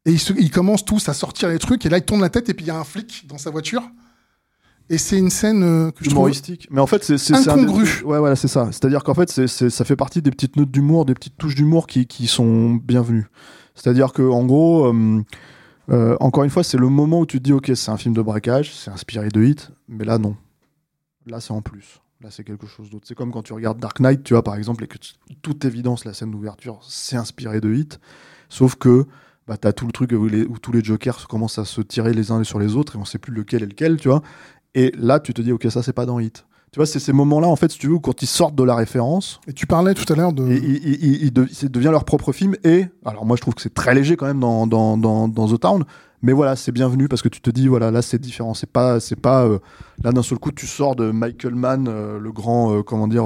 et 0.05 0.11
ils, 0.11 0.19
se- 0.19 0.33
ils 0.33 0.51
commencent 0.51 0.83
tous 0.83 1.07
à 1.07 1.13
sortir 1.13 1.47
les 1.47 1.57
trucs. 1.57 1.85
Et 1.85 1.89
là, 1.89 1.99
ils 1.99 2.03
tournent 2.03 2.19
la 2.21 2.29
tête 2.29 2.49
et 2.49 2.53
puis 2.53 2.65
il 2.65 2.67
y 2.67 2.71
a 2.71 2.77
un 2.77 2.83
flic 2.83 3.25
dans 3.29 3.37
sa 3.37 3.49
voiture. 3.49 3.81
Et 4.89 4.97
c'est 4.99 5.17
une 5.17 5.29
scène 5.31 5.63
euh, 5.63 5.89
que 5.91 6.03
je 6.03 6.09
trouve 6.09 6.13
humoristique. 6.19 6.67
Mais 6.69 6.79
en 6.79 6.85
fait, 6.87 7.03
c'est 7.03 7.17
c'est 7.17 7.33
un 7.49 7.55
Ouais, 8.03 8.19
voilà, 8.19 8.35
c'est 8.35 8.47
ça. 8.47 8.67
C'est-à-dire 8.71 9.03
qu'en 9.03 9.13
fait, 9.15 9.31
c'est 9.31 9.47
ça 9.69 9.83
fait 9.85 9.95
partie 9.95 10.21
des 10.21 10.29
petites 10.31 10.55
notes 10.57 10.69
d'humour, 10.71 11.05
des 11.05 11.13
petites 11.15 11.37
touches 11.37 11.55
d'humour 11.55 11.87
qui, 11.87 12.05
qui 12.05 12.27
sont 12.27 12.75
bienvenues. 12.75 13.25
C'est-à-dire 13.73 14.13
que 14.13 14.21
en 14.21 14.45
gros, 14.45 14.85
euh, 14.93 15.23
euh, 15.89 16.15
encore 16.19 16.43
une 16.43 16.49
fois, 16.49 16.63
c'est 16.63 16.77
le 16.77 16.87
moment 16.89 17.21
où 17.21 17.25
tu 17.25 17.39
te 17.39 17.43
dis, 17.43 17.53
ok, 17.53 17.71
c'est 17.75 17.89
un 17.91 17.97
film 17.97 18.13
de 18.13 18.21
braquage, 18.21 18.73
c'est 18.75 18.91
inspiré 18.91 19.29
de 19.29 19.41
Hit, 19.43 19.71
mais 19.87 20.05
là 20.05 20.17
non. 20.17 20.35
Là, 21.25 21.39
c'est 21.41 21.51
en 21.51 21.61
plus. 21.61 21.99
Là, 22.21 22.29
c'est 22.31 22.43
quelque 22.43 22.67
chose 22.67 22.89
d'autre. 22.91 23.05
C'est 23.07 23.15
comme 23.15 23.31
quand 23.31 23.41
tu 23.43 23.53
regardes 23.53 23.79
Dark 23.79 23.99
Knight, 23.99 24.23
tu 24.23 24.33
vois, 24.35 24.43
par 24.43 24.55
exemple, 24.55 24.83
et 24.83 24.87
que 24.87 24.97
toute 25.41 25.65
évidence, 25.65 26.05
la 26.05 26.13
scène 26.13 26.31
d'ouverture, 26.31 26.79
c'est 26.87 27.17
inspiré 27.17 27.59
de 27.59 27.73
Hit, 27.73 27.99
sauf 28.49 28.75
que 28.75 29.05
bah, 29.47 29.57
t'as 29.57 29.73
tout 29.73 29.85
le 29.85 29.91
truc 29.91 30.11
où, 30.11 30.25
les- 30.27 30.43
où 30.45 30.57
tous 30.57 30.71
les 30.71 30.83
jokers 30.83 31.27
commencent 31.27 31.59
à 31.59 31.65
se 31.65 31.81
tirer 31.81 32.13
les 32.13 32.31
uns 32.31 32.43
sur 32.43 32.57
les 32.57 32.75
autres 32.75 32.95
et 32.95 32.99
on 32.99 33.05
sait 33.05 33.19
plus 33.19 33.33
lequel 33.33 33.61
est 33.63 33.67
lequel, 33.67 33.97
tu 33.97 34.07
vois. 34.07 34.23
Et 34.75 34.91
là, 34.97 35.19
tu 35.19 35.33
te 35.33 35.41
dis, 35.41 35.51
ok, 35.51 35.65
ça, 35.71 35.81
c'est 35.81 35.93
pas 35.93 36.05
dans 36.05 36.19
Hit. 36.19 36.45
Tu 36.71 36.79
vois, 36.79 36.85
c'est 36.85 36.99
ces 36.99 37.13
moments-là, 37.13 37.47
en 37.47 37.55
fait, 37.55 37.71
si 37.71 37.79
tu 37.79 37.87
veux, 37.87 37.99
quand 37.99 38.21
ils 38.21 38.27
sortent 38.27 38.55
de 38.55 38.63
la 38.63 38.75
référence, 38.75 39.39
Et 39.47 39.53
tu 39.53 39.65
parlais 39.65 39.93
tout 39.93 40.11
à 40.11 40.15
l'heure 40.17 40.33
de. 40.33 40.45
il, 40.45 41.31
de- 41.31 41.47
devient 41.69 41.87
leur 41.89 42.03
propre 42.03 42.33
film. 42.33 42.55
Et 42.65 42.87
alors, 43.05 43.25
moi, 43.25 43.37
je 43.37 43.41
trouve 43.41 43.55
que 43.55 43.61
c'est 43.61 43.73
très 43.73 43.95
léger 43.95 44.17
quand 44.17 44.25
même 44.25 44.41
dans, 44.41 44.67
dans, 44.67 44.97
dans, 44.97 45.29
dans 45.29 45.47
The 45.47 45.59
Town. 45.59 45.85
Mais 46.21 46.33
voilà, 46.33 46.55
c'est 46.57 46.71
bienvenu 46.73 47.07
parce 47.07 47.21
que 47.21 47.29
tu 47.29 47.39
te 47.39 47.49
dis, 47.49 47.67
voilà, 47.69 47.91
là, 47.91 48.01
c'est 48.01 48.19
différent. 48.19 48.53
C'est 48.53 48.69
pas, 48.69 48.99
c'est 48.99 49.15
pas, 49.15 49.45
euh, 49.45 49.59
là, 50.03 50.11
d'un 50.11 50.23
seul 50.23 50.37
coup, 50.37 50.51
tu 50.51 50.67
sors 50.67 50.97
de 50.97 51.11
Michael 51.11 51.55
Mann, 51.55 51.87
euh, 51.87 52.19
le 52.19 52.31
grand, 52.33 52.73
euh, 52.75 52.81
comment 52.83 53.07
dire, 53.07 53.25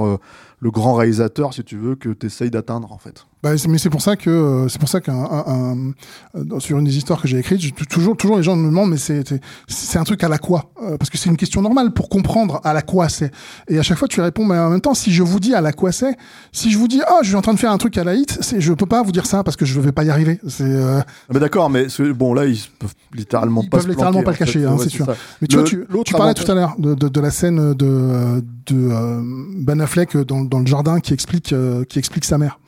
le 0.60 0.70
grand 0.70 0.94
réalisateur, 0.94 1.54
si 1.54 1.64
tu 1.64 1.76
veux, 1.76 1.94
que 1.96 2.10
tu 2.10 2.26
essayes 2.26 2.50
d'atteindre, 2.50 2.92
en 2.92 2.98
fait. 2.98 3.24
Bah, 3.42 3.52
mais 3.68 3.78
c'est 3.78 3.88
pour 3.88 4.02
ça 4.02 4.16
que 4.16 4.28
euh, 4.28 4.68
c'est 4.68 4.78
pour 4.78 4.90
ça 4.90 5.00
qu'un 5.00 5.14
un- 5.16 5.44
un- 5.46 5.92
euh, 6.36 6.60
sur 6.60 6.78
une 6.78 6.84
des 6.84 6.98
histoires 6.98 7.22
que 7.22 7.26
j'ai 7.26 7.38
écrites, 7.38 7.58
je- 7.62 7.70
toujours 7.88 8.14
toujours 8.14 8.36
les 8.36 8.42
gens 8.42 8.54
me 8.54 8.66
demandent 8.68 8.90
mais 8.90 8.98
c'est 8.98 9.24
c'est- 9.66 9.98
un 9.98 10.04
truc 10.04 10.22
à 10.22 10.28
la 10.28 10.36
quoi 10.36 10.70
Euh, 10.82 10.98
parce 10.98 11.08
que 11.08 11.16
c'est 11.16 11.30
une 11.30 11.38
question 11.38 11.62
normale 11.62 11.90
pour 11.94 12.10
comprendre 12.10 12.60
à 12.64 12.74
la 12.74 12.82
quoi 12.82 13.08
c'est 13.08 13.30
et 13.68 13.78
à 13.78 13.82
chaque 13.82 13.96
fois 13.96 14.08
tu 14.08 14.20
réponds 14.20 14.44
mais 14.44 14.58
en 14.58 14.68
même 14.68 14.82
temps 14.82 14.92
si 14.92 15.10
je 15.10 15.22
vous 15.22 15.40
dis 15.40 15.54
à 15.54 15.62
la 15.62 15.72
quoi 15.72 15.90
c'est 15.90 16.18
si 16.52 16.70
je 16.70 16.76
vous 16.76 16.86
dis 16.86 17.00
ah 17.06 17.20
je 17.22 17.28
suis 17.28 17.34
en 17.36 17.40
train 17.40 17.54
de 17.54 17.58
faire 17.58 17.72
un 17.72 17.78
truc 17.78 17.96
à 17.96 18.04
la 18.04 18.14
hit 18.14 18.36
c'est 18.42 18.60
je 18.60 18.74
peux 18.74 18.84
pas 18.84 19.02
vous 19.02 19.12
dire 19.12 19.24
ça 19.24 19.42
parce 19.42 19.56
que 19.56 19.64
je 19.64 19.80
vais 19.80 19.92
pas 19.92 20.04
y 20.04 20.10
arriver 20.10 20.38
c'est 20.46 20.64
euh, 20.64 21.00
Ah, 21.00 21.06
mais 21.32 21.40
d'accord, 21.40 21.70
mais 21.70 21.86
bon, 22.14 22.34
là, 22.34 22.44
ils 22.44 22.60
peuvent 22.78 22.94
littéralement 23.14 23.62
Ils 23.62 23.70
pas 23.70 23.78
peuvent 23.78 23.86
se 23.86 23.90
littéralement 23.90 24.20
planquer, 24.20 24.38
pas 24.38 24.44
le 24.44 24.52
cacher, 24.52 24.64
hein, 24.66 24.74
Ouais, 24.74 24.84
c'est 24.84 24.90
sûr. 24.90 25.06
ça. 25.06 25.14
Mais 25.40 25.48
tu 25.48 25.56
Le- 25.56 25.86
vois, 25.88 26.04
tu, 26.04 26.12
parlais 26.12 26.34
tout 26.34 26.50
à 26.50 26.54
l'heure 26.54 26.74
de, 26.78 26.92
de, 26.94 27.08
de 27.08 27.20
la 27.20 27.30
scène 27.30 27.72
de, 27.72 28.42
de 28.66 28.90
euh, 28.92 29.22
Ben 29.56 29.80
Affleck 29.80 30.14
dans, 30.18 30.42
dans 30.50 30.58
le 30.58 30.66
jardin 30.66 31.00
qui 31.00 31.14
explique, 31.14 31.52
euh, 31.52 31.84
qui 31.84 31.98
explique 31.98 32.24
sa 32.24 32.36
mère. 32.36 32.58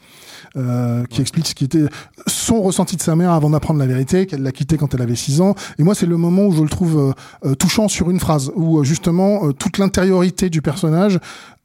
Euh, 0.55 1.05
qui 1.07 1.23
explique 1.23 1.47
ce 1.47 1.55
qui 1.55 1.65
était 1.65 1.87
son 2.27 2.61
ressenti 2.61 2.97
de 2.97 3.01
sa 3.01 3.17
mère 3.17 3.33
avant 3.33 3.49
d'apprendre 3.49 3.81
la 3.81 3.87
vérité, 3.87 4.27
qu'elle 4.27 4.43
l'a 4.43 4.53
quitté 4.53 4.77
quand 4.77 4.93
elle 4.93 5.01
avait 5.01 5.17
6 5.17 5.41
ans. 5.41 5.55
Et 5.79 5.83
moi, 5.83 5.95
c'est 5.95 6.05
le 6.05 6.19
moment 6.19 6.45
où 6.45 6.53
je 6.53 6.63
le 6.63 6.69
trouve 6.69 7.15
euh, 7.47 7.55
touchant 7.55 7.89
sur 7.89 8.11
une 8.11 8.21
phrase, 8.21 8.53
où 8.55 8.85
justement 8.85 9.47
euh, 9.47 9.53
toute 9.53 9.79
l'intériorité 9.79 10.51
du 10.51 10.61
personnage, 10.61 11.19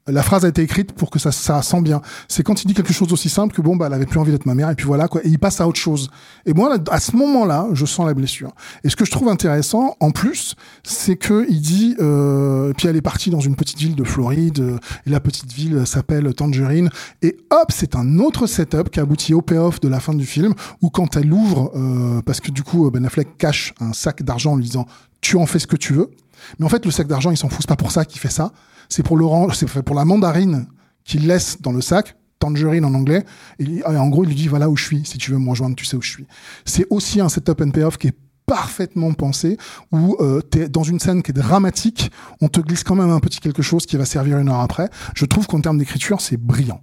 la 0.08 0.22
phrase 0.22 0.44
a 0.44 0.48
été 0.48 0.62
écrite 0.62 0.92
pour 0.92 1.10
que 1.10 1.18
ça, 1.18 1.32
ça 1.32 1.62
sent 1.62 1.80
bien. 1.82 2.00
C'est 2.28 2.42
quand 2.42 2.62
il 2.62 2.66
dit 2.66 2.74
quelque 2.74 2.92
chose 2.92 3.12
aussi 3.12 3.28
simple 3.28 3.54
que 3.54 3.62
bon, 3.62 3.76
bah, 3.76 3.86
elle 3.86 3.94
avait 3.94 4.06
plus 4.06 4.18
envie 4.18 4.32
d'être 4.32 4.46
ma 4.46 4.54
mère, 4.54 4.70
et 4.70 4.74
puis 4.74 4.86
voilà, 4.86 5.08
quoi. 5.08 5.20
Et 5.24 5.28
il 5.28 5.38
passe 5.38 5.60
à 5.60 5.68
autre 5.68 5.78
chose. 5.78 6.10
Et 6.46 6.54
moi, 6.54 6.76
à 6.90 7.00
ce 7.00 7.16
moment-là, 7.16 7.68
je 7.72 7.84
sens 7.86 8.06
la 8.06 8.14
blessure. 8.14 8.52
Et 8.84 8.88
ce 8.88 8.96
que 8.96 9.04
je 9.04 9.10
trouve 9.10 9.28
intéressant, 9.28 9.96
en 10.00 10.10
plus, 10.10 10.54
c'est 10.82 11.16
que 11.16 11.46
il 11.48 11.60
dit, 11.60 11.96
euh, 12.00 12.72
puis 12.76 12.88
elle 12.88 12.96
est 12.96 13.02
partie 13.02 13.30
dans 13.30 13.40
une 13.40 13.56
petite 13.56 13.78
ville 13.78 13.94
de 13.94 14.04
Floride, 14.04 14.60
euh, 14.60 14.78
et 15.06 15.10
la 15.10 15.20
petite 15.20 15.52
ville 15.52 15.86
s'appelle 15.86 16.32
Tangerine, 16.34 16.90
et 17.22 17.36
hop, 17.50 17.70
c'est 17.70 17.96
un 17.96 18.18
autre 18.18 18.46
setup 18.46 18.90
qui 18.90 19.00
aboutit 19.00 19.34
au 19.34 19.42
payoff 19.42 19.80
de 19.80 19.88
la 19.88 20.00
fin 20.00 20.14
du 20.14 20.26
film, 20.26 20.54
où 20.82 20.90
quand 20.90 21.16
elle 21.16 21.32
ouvre, 21.32 21.72
euh, 21.74 22.22
parce 22.22 22.40
que 22.40 22.50
du 22.50 22.62
coup, 22.62 22.90
Ben 22.90 23.04
Affleck 23.04 23.36
cache 23.36 23.74
un 23.80 23.92
sac 23.92 24.22
d'argent 24.22 24.52
en 24.52 24.56
lui 24.56 24.64
disant, 24.64 24.86
tu 25.20 25.36
en 25.36 25.46
fais 25.46 25.58
ce 25.58 25.66
que 25.66 25.76
tu 25.76 25.92
veux. 25.92 26.10
Mais 26.58 26.66
en 26.66 26.68
fait, 26.68 26.84
le 26.84 26.90
sac 26.90 27.06
d'argent, 27.06 27.30
il 27.30 27.36
s'en 27.36 27.48
fout, 27.48 27.66
pas 27.66 27.76
pour 27.76 27.90
ça 27.90 28.04
qu'il 28.04 28.20
fait 28.20 28.30
ça. 28.30 28.52
C'est 28.88 29.02
pour 29.02 29.18
la 29.18 30.04
mandarine 30.04 30.66
qu'il 31.04 31.26
laisse 31.26 31.60
dans 31.60 31.72
le 31.72 31.80
sac, 31.80 32.16
tangerine 32.38 32.84
en 32.84 32.94
anglais. 32.94 33.24
Et, 33.58 33.84
en 33.84 34.08
gros, 34.08 34.24
il 34.24 34.28
lui 34.28 34.34
dit 34.34 34.48
voilà 34.48 34.68
où 34.68 34.76
je 34.76 34.84
suis. 34.84 35.04
Si 35.04 35.18
tu 35.18 35.30
veux 35.30 35.38
me 35.38 35.50
rejoindre, 35.50 35.76
tu 35.76 35.84
sais 35.84 35.96
où 35.96 36.02
je 36.02 36.10
suis. 36.10 36.26
C'est 36.64 36.86
aussi 36.90 37.20
un 37.20 37.28
setup 37.28 37.60
and 37.60 37.70
payoff 37.70 37.98
qui 37.98 38.08
est 38.08 38.16
parfaitement 38.46 39.12
pensé, 39.12 39.58
où 39.92 40.16
euh, 40.20 40.40
dans 40.70 40.82
une 40.82 40.98
scène 40.98 41.22
qui 41.22 41.32
est 41.32 41.34
dramatique, 41.34 42.10
on 42.40 42.48
te 42.48 42.60
glisse 42.60 42.82
quand 42.82 42.94
même 42.94 43.10
un 43.10 43.20
petit 43.20 43.40
quelque 43.40 43.60
chose 43.60 43.84
qui 43.84 43.96
va 43.98 44.06
servir 44.06 44.38
une 44.38 44.48
heure 44.48 44.60
après. 44.60 44.88
Je 45.14 45.26
trouve 45.26 45.46
qu'en 45.46 45.60
termes 45.60 45.76
d'écriture, 45.76 46.22
c'est 46.22 46.38
brillant. 46.38 46.82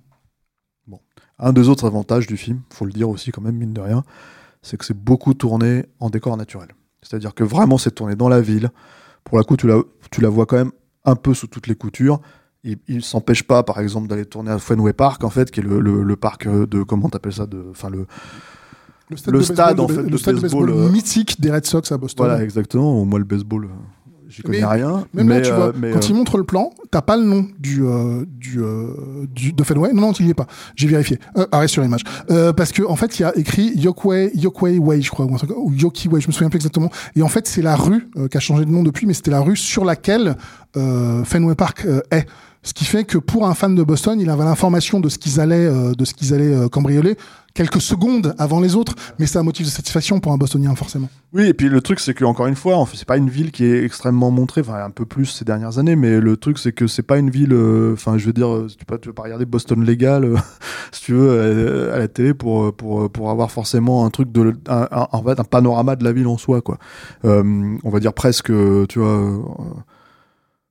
Un 1.39 1.51
des 1.51 1.67
autres 1.67 1.85
avantages 1.85 2.27
du 2.27 2.37
film, 2.37 2.61
faut 2.69 2.85
le 2.85 2.93
dire 2.93 3.09
aussi 3.09 3.31
quand 3.31 3.41
même, 3.41 3.55
mine 3.55 3.73
de 3.73 3.81
rien, 3.81 4.03
c'est 4.61 4.77
que 4.77 4.85
c'est 4.85 4.97
beaucoup 4.97 5.33
tourné 5.33 5.85
en 5.99 6.09
décor 6.09 6.37
naturel. 6.37 6.69
C'est-à-dire 7.01 7.33
que 7.33 7.43
vraiment 7.43 7.77
c'est 7.77 7.91
tourné 7.91 8.15
dans 8.15 8.29
la 8.29 8.39
ville. 8.39 8.69
Pour 9.25 9.37
la 9.37 9.43
coup, 9.43 9.57
tu 9.57 9.67
la, 9.67 9.81
tu 10.11 10.21
la 10.21 10.29
vois 10.29 10.45
quand 10.45 10.57
même 10.57 10.71
un 11.05 11.15
peu 11.15 11.33
sous 11.33 11.47
toutes 11.47 11.67
les 11.67 11.75
coutures. 11.75 12.19
Il, 12.63 12.77
il 12.87 13.03
s'empêche 13.03 13.43
pas, 13.43 13.61
par 13.63 13.79
exemple, 13.79 14.07
d'aller 14.07 14.25
tourner 14.25 14.51
à 14.51 14.57
Fenway 14.59 14.93
Park, 14.93 15.23
en 15.23 15.29
fait, 15.29 15.51
qui 15.51 15.59
est 15.59 15.63
le, 15.63 15.79
le, 15.79 16.01
le 16.03 16.15
parc 16.15 16.47
euh, 16.47 16.65
de 16.65 16.81
comment 16.83 17.09
t'appelles 17.09 17.33
ça, 17.33 17.45
de, 17.45 17.63
enfin 17.69 17.89
le, 17.91 18.07
Le 19.27 19.37
de 19.37 19.43
stade, 19.43 19.77
baseball 19.77 19.79
en 19.79 19.87
de- 19.87 19.93
fait, 19.93 20.01
le 20.03 20.09
de 20.09 20.17
stade 20.17 20.35
de 20.35 20.41
baseball, 20.41 20.65
baseball 20.65 20.85
euh, 20.85 20.89
mythique 20.91 21.39
des 21.39 21.51
Red 21.51 21.65
Sox 21.65 21.91
à 21.91 21.97
Boston. 21.97 22.25
voilà 22.25 22.43
exactement. 22.43 22.99
Au 22.99 23.05
moins 23.05 23.19
le 23.19 23.25
baseball, 23.25 23.65
euh, 23.65 23.67
j'y 24.35 24.41
connais 24.43 24.59
Mais- 24.59 24.65
rien. 24.65 25.05
Même 25.13 25.27
mais, 25.27 25.35
là, 25.39 25.41
tu 25.45 25.51
euh, 25.51 25.55
vois, 25.55 25.73
mais, 25.77 25.91
quand 25.91 25.99
euh, 25.99 26.07
il 26.09 26.15
montre 26.15 26.37
le 26.37 26.43
plan, 26.43 26.71
t'as 26.91 27.01
pas 27.01 27.17
le 27.17 27.23
nom 27.23 27.47
du, 27.59 27.83
euh, 27.83 28.25
du, 28.27 28.59
euh, 28.61 28.87
du 29.33 29.53
de 29.53 29.63
Fenway. 29.63 29.93
Non, 29.93 30.01
non, 30.01 30.11
il 30.13 30.27
y 30.27 30.29
est 30.29 30.33
pas. 30.33 30.47
J'ai 30.75 30.87
vérifié. 30.87 31.19
Euh, 31.37 31.45
arrêt 31.51 31.67
sur 31.67 31.83
image. 31.83 32.01
Euh, 32.29 32.53
parce 32.53 32.71
que 32.71 32.83
en 32.83 32.95
fait, 32.95 33.19
il 33.19 33.23
y 33.23 33.25
a 33.25 33.35
écrit 33.37 33.71
Yokway, 33.75 34.31
Yokway 34.35 34.77
Way, 34.77 35.01
je 35.01 35.09
crois, 35.11 35.25
ou, 35.25 35.73
Yoki 35.73 36.07
Way, 36.07 36.21
je 36.21 36.27
me 36.27 36.33
souviens 36.33 36.49
plus 36.49 36.57
exactement. 36.57 36.89
Et 37.15 37.21
en 37.21 37.27
fait, 37.29 37.47
c'est 37.47 37.61
la 37.61 37.75
rue 37.75 38.07
euh, 38.17 38.27
qui 38.27 38.37
a 38.37 38.39
changé 38.39 38.65
de 38.65 38.71
nom 38.71 38.83
depuis, 38.83 39.05
mais 39.05 39.13
c'était 39.13 39.31
la 39.31 39.41
rue 39.41 39.55
sur 39.57 39.85
laquelle 39.85 40.35
euh, 40.77 41.23
Fenway 41.23 41.55
Park 41.55 41.85
euh, 41.85 42.01
est. 42.11 42.25
Ce 42.63 42.73
qui 42.73 42.85
fait 42.85 43.03
que 43.03 43.19
pour 43.19 43.47
un 43.47 43.53
fan 43.53 43.75
de 43.75 43.83
Boston, 43.83 44.19
il 44.19 44.27
avait 44.31 44.43
l'information 44.43 44.99
de 44.99 45.07
ce 45.07 45.19
qu'ils 45.19 45.39
allaient, 45.39 45.67
euh, 45.67 45.93
de 45.93 46.03
ce 46.03 46.15
qu'ils 46.15 46.33
allaient 46.33 46.51
euh, 46.51 46.67
cambrioler 46.67 47.15
quelques 47.55 47.81
secondes 47.81 48.35
avant 48.37 48.59
les 48.59 48.75
autres, 48.75 48.93
mais 49.17 49.25
c'est 49.25 49.39
un 49.39 49.43
motif 49.43 49.65
de 49.65 49.71
satisfaction 49.71 50.19
pour 50.19 50.33
un 50.33 50.37
Bostonien 50.37 50.75
forcément. 50.75 51.09
Oui, 51.33 51.47
et 51.47 51.53
puis 51.53 51.69
le 51.69 51.81
truc, 51.81 51.99
c'est 51.99 52.13
que 52.13 52.25
encore 52.25 52.45
une 52.47 52.55
fois, 52.55 52.75
en 52.75 52.85
fait, 52.85 52.97
c'est 52.97 53.07
pas 53.07 53.17
une 53.17 53.29
ville 53.29 53.51
qui 53.51 53.65
est 53.65 53.83
extrêmement 53.83 54.29
montrée, 54.29 54.61
enfin 54.61 54.83
un 54.83 54.91
peu 54.91 55.05
plus 55.05 55.25
ces 55.25 55.45
dernières 55.45 55.79
années, 55.79 55.95
mais 55.95 56.19
le 56.19 56.37
truc, 56.37 56.59
c'est 56.59 56.73
que 56.73 56.85
c'est 56.85 57.01
pas 57.01 57.17
une 57.17 57.29
ville, 57.29 57.53
euh, 57.53 57.93
enfin, 57.93 58.17
je 58.17 58.27
veux 58.27 58.33
dire, 58.33 58.53
euh, 58.53 58.67
tu 58.67 58.85
peux, 58.85 58.99
tu 58.99 59.09
veux 59.09 59.13
pas 59.13 59.23
regarder 59.23 59.45
Boston 59.45 59.83
légal, 59.83 60.25
euh, 60.25 60.35
si 60.91 61.01
tu 61.01 61.13
veux, 61.13 61.91
à 61.91 61.97
la 61.97 62.07
télé 62.07 62.33
pour 62.33 62.75
pour 62.75 63.09
pour 63.09 63.31
avoir 63.31 63.49
forcément 63.51 64.05
un 64.05 64.09
truc 64.09 64.31
de, 64.31 64.53
en 64.69 65.23
fait, 65.23 65.39
un 65.39 65.43
panorama 65.43 65.95
de 65.95 66.03
la 66.03 66.11
ville 66.11 66.27
en 66.27 66.37
soi, 66.37 66.61
quoi. 66.61 66.77
On 67.23 67.89
va 67.89 67.99
dire 67.99 68.13
presque, 68.13 68.51
tu 68.89 68.99
vois. 68.99 69.85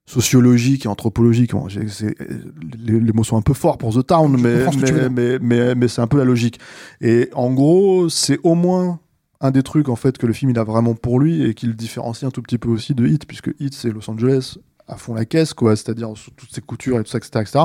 Sociologique 0.07 0.84
et 0.84 0.88
anthropologique 0.88 1.52
bon, 1.52 1.66
les, 1.66 3.00
les 3.00 3.12
mots 3.12 3.24
sont 3.24 3.38
un 3.38 3.42
peu 3.42 3.55
forts 3.55 3.78
pour 3.78 3.94
The 3.94 4.07
Town 4.07 4.36
mais 4.38 5.88
c'est 5.88 6.00
un 6.02 6.07
peu 6.07 6.18
la 6.18 6.24
logique 6.24 6.61
et 7.00 7.30
en 7.32 7.52
gros 7.52 8.09
c'est 8.11 8.38
au 8.42 8.55
moins 8.55 9.00
un 9.40 9.50
des 9.50 9.62
trucs 9.62 9.88
en 9.88 9.96
fait 9.96 10.18
que 10.18 10.26
le 10.26 10.34
film 10.34 10.50
il 10.50 10.59
a 10.59 10.64
vraiment 10.64 10.94
pour 10.94 11.20
lui 11.20 11.44
et 11.44 11.55
qui 11.55 11.66
le 11.66 11.72
différencie 11.72 12.28
un 12.28 12.30
tout 12.30 12.42
petit 12.42 12.59
peu 12.59 12.68
aussi 12.68 12.94
de 12.94 13.07
Hit 13.07 13.26
puisque 13.26 13.50
Hit 13.61 13.72
c'est 13.72 13.90
Los 13.90 14.11
Angeles 14.11 14.57
à 14.88 14.96
fond 14.96 15.14
la 15.14 15.24
caisse 15.24 15.55
quoi 15.55 15.74
c'est-à-dire 15.74 16.11
toutes 16.36 16.52
ses 16.52 16.61
coutures 16.61 17.00
et 17.00 17.05
tout 17.05 17.11
ça 17.11 17.16
etc, 17.16 17.40
etc. 17.40 17.64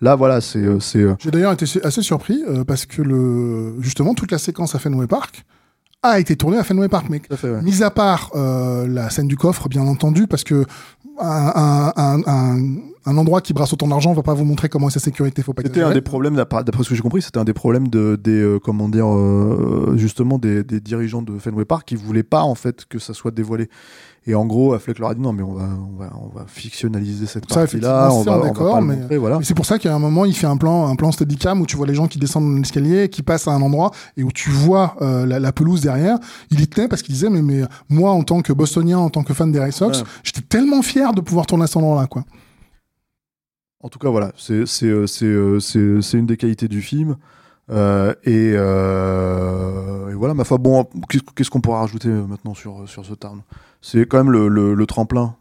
là 0.00 0.14
voilà 0.14 0.40
c'est 0.40 0.62
euh, 0.62 0.78
euh, 0.94 1.14
J'ai 1.18 1.32
d'ailleurs 1.32 1.52
été 1.52 1.66
assez 1.82 2.02
surpris 2.02 2.44
euh, 2.46 2.62
parce 2.62 2.86
que 2.86 3.02
le 3.02 3.74
justement 3.80 4.14
toute 4.14 4.30
la 4.30 4.38
séquence 4.38 4.76
à 4.76 4.78
Fenway 4.78 5.08
Park 5.08 5.44
a 6.02 6.18
été 6.18 6.36
tournée 6.36 6.58
à 6.58 6.64
Fenway 6.64 6.88
Park, 6.88 7.06
fait 7.36 7.48
ouais. 7.48 7.62
mis 7.62 7.82
à 7.82 7.90
part 7.90 8.32
euh, 8.34 8.86
la 8.88 9.08
scène 9.08 9.28
du 9.28 9.36
coffre, 9.36 9.68
bien 9.68 9.82
entendu, 9.82 10.26
parce 10.26 10.42
que 10.42 10.64
un, 11.18 11.92
un, 11.96 12.24
un, 12.26 12.91
un, 13.04 13.16
endroit 13.16 13.40
qui 13.40 13.52
brasse 13.52 13.72
autant 13.72 13.88
d'argent 13.88 14.12
va 14.12 14.22
pas 14.22 14.34
vous 14.34 14.44
montrer 14.44 14.68
comment 14.68 14.88
est 14.88 14.92
sa 14.92 15.00
sécurité, 15.00 15.42
faut 15.42 15.52
pas 15.52 15.62
C'était 15.62 15.82
un 15.82 15.92
des 15.92 16.00
problèmes, 16.00 16.34
d'après 16.36 16.62
ce 16.84 16.88
que 16.88 16.94
j'ai 16.94 17.02
compris, 17.02 17.22
c'était 17.22 17.38
un 17.38 17.44
des 17.44 17.52
problèmes 17.52 17.88
de, 17.88 18.18
des, 18.22 18.32
euh, 18.32 18.58
comment 18.58 18.88
dire, 18.88 19.06
euh, 19.06 19.94
justement 19.96 20.38
des, 20.38 20.62
des 20.64 20.80
dirigeants 20.80 21.22
de 21.22 21.38
Fenway 21.38 21.64
Park 21.64 21.86
qui 21.88 21.96
voulaient 21.96 22.22
pas 22.22 22.42
en 22.42 22.54
fait 22.54 22.84
que 22.88 22.98
ça 22.98 23.14
soit 23.14 23.30
dévoilé. 23.30 23.68
Et 24.24 24.36
en 24.36 24.46
gros, 24.46 24.72
Affleck 24.72 25.00
leur 25.00 25.10
a 25.10 25.14
dit 25.16 25.20
non, 25.20 25.32
mais 25.32 25.42
on 25.42 25.52
va, 25.54 25.64
on 25.64 25.96
va, 25.98 26.12
on 26.22 26.28
va 26.28 26.44
fictionnaliser 26.46 27.26
cette 27.26 27.48
partie-là, 27.48 28.08
on 28.12 28.22
va, 28.22 28.38
on 28.38 28.52
va 28.52 28.80
le 28.80 28.86
mais- 28.86 28.96
montrer, 28.96 29.18
voilà. 29.18 29.38
Et 29.40 29.44
c'est 29.44 29.54
pour 29.54 29.66
ça 29.66 29.80
qu'à 29.80 29.92
un 29.92 29.98
moment, 29.98 30.24
il 30.24 30.32
fait 30.34 30.46
un 30.46 30.56
plan, 30.56 30.86
un 30.88 30.94
plan 30.94 31.10
steadicam 31.10 31.60
où 31.60 31.66
tu 31.66 31.76
vois 31.76 31.88
les 31.88 31.94
gens 31.94 32.06
qui 32.06 32.20
descendent 32.20 32.56
l'escalier, 32.56 33.08
qui 33.08 33.22
passent 33.22 33.48
à 33.48 33.50
un 33.50 33.60
endroit 33.60 33.90
et 34.16 34.22
où 34.22 34.30
tu 34.30 34.50
vois 34.50 34.94
euh, 35.02 35.26
la, 35.26 35.40
la 35.40 35.50
pelouse 35.50 35.80
derrière. 35.80 36.18
Il 36.52 36.60
y 36.60 36.68
tenait 36.68 36.86
parce 36.86 37.02
qu'il 37.02 37.14
disait, 37.14 37.30
mais, 37.30 37.42
mais 37.42 37.62
moi, 37.88 38.12
en 38.12 38.22
tant 38.22 38.42
que 38.42 38.52
Bostonien, 38.52 38.98
en 38.98 39.10
tant 39.10 39.24
que 39.24 39.34
fan 39.34 39.50
des 39.50 39.58
Red 39.58 39.72
Sox, 39.72 39.98
Ouais. 39.98 40.04
j'étais 40.22 40.42
tellement 40.42 40.82
fier 40.82 41.12
de 41.14 41.20
pouvoir 41.20 41.46
tourner 41.46 41.64
à 41.64 41.66
cet 41.66 41.78
endroit-là, 41.78 42.06
quoi. 42.06 42.22
En 43.82 43.88
tout 43.88 43.98
cas, 43.98 44.08
voilà, 44.10 44.32
c'est 44.36 44.64
euh, 44.84 45.06
euh, 45.22 45.60
c'est 45.60 46.18
une 46.18 46.26
des 46.26 46.36
qualités 46.36 46.68
du 46.68 46.82
film. 46.82 47.16
Euh, 47.70 48.14
et, 48.24 48.52
euh, 48.54 50.10
et 50.10 50.14
voilà, 50.14 50.34
ma 50.34 50.44
foi. 50.44 50.58
Bon, 50.58 50.88
qu'est-ce 51.34 51.50
qu'on 51.50 51.60
pourra 51.60 51.80
rajouter 51.80 52.08
maintenant 52.08 52.54
sur 52.54 52.88
sur 52.88 53.04
ce 53.04 53.14
Town 53.14 53.42
C'est 53.80 54.06
quand 54.06 54.18
même 54.18 54.30
le, 54.30 54.48
le, 54.48 54.74
le 54.74 54.86
tremplin 54.86 55.34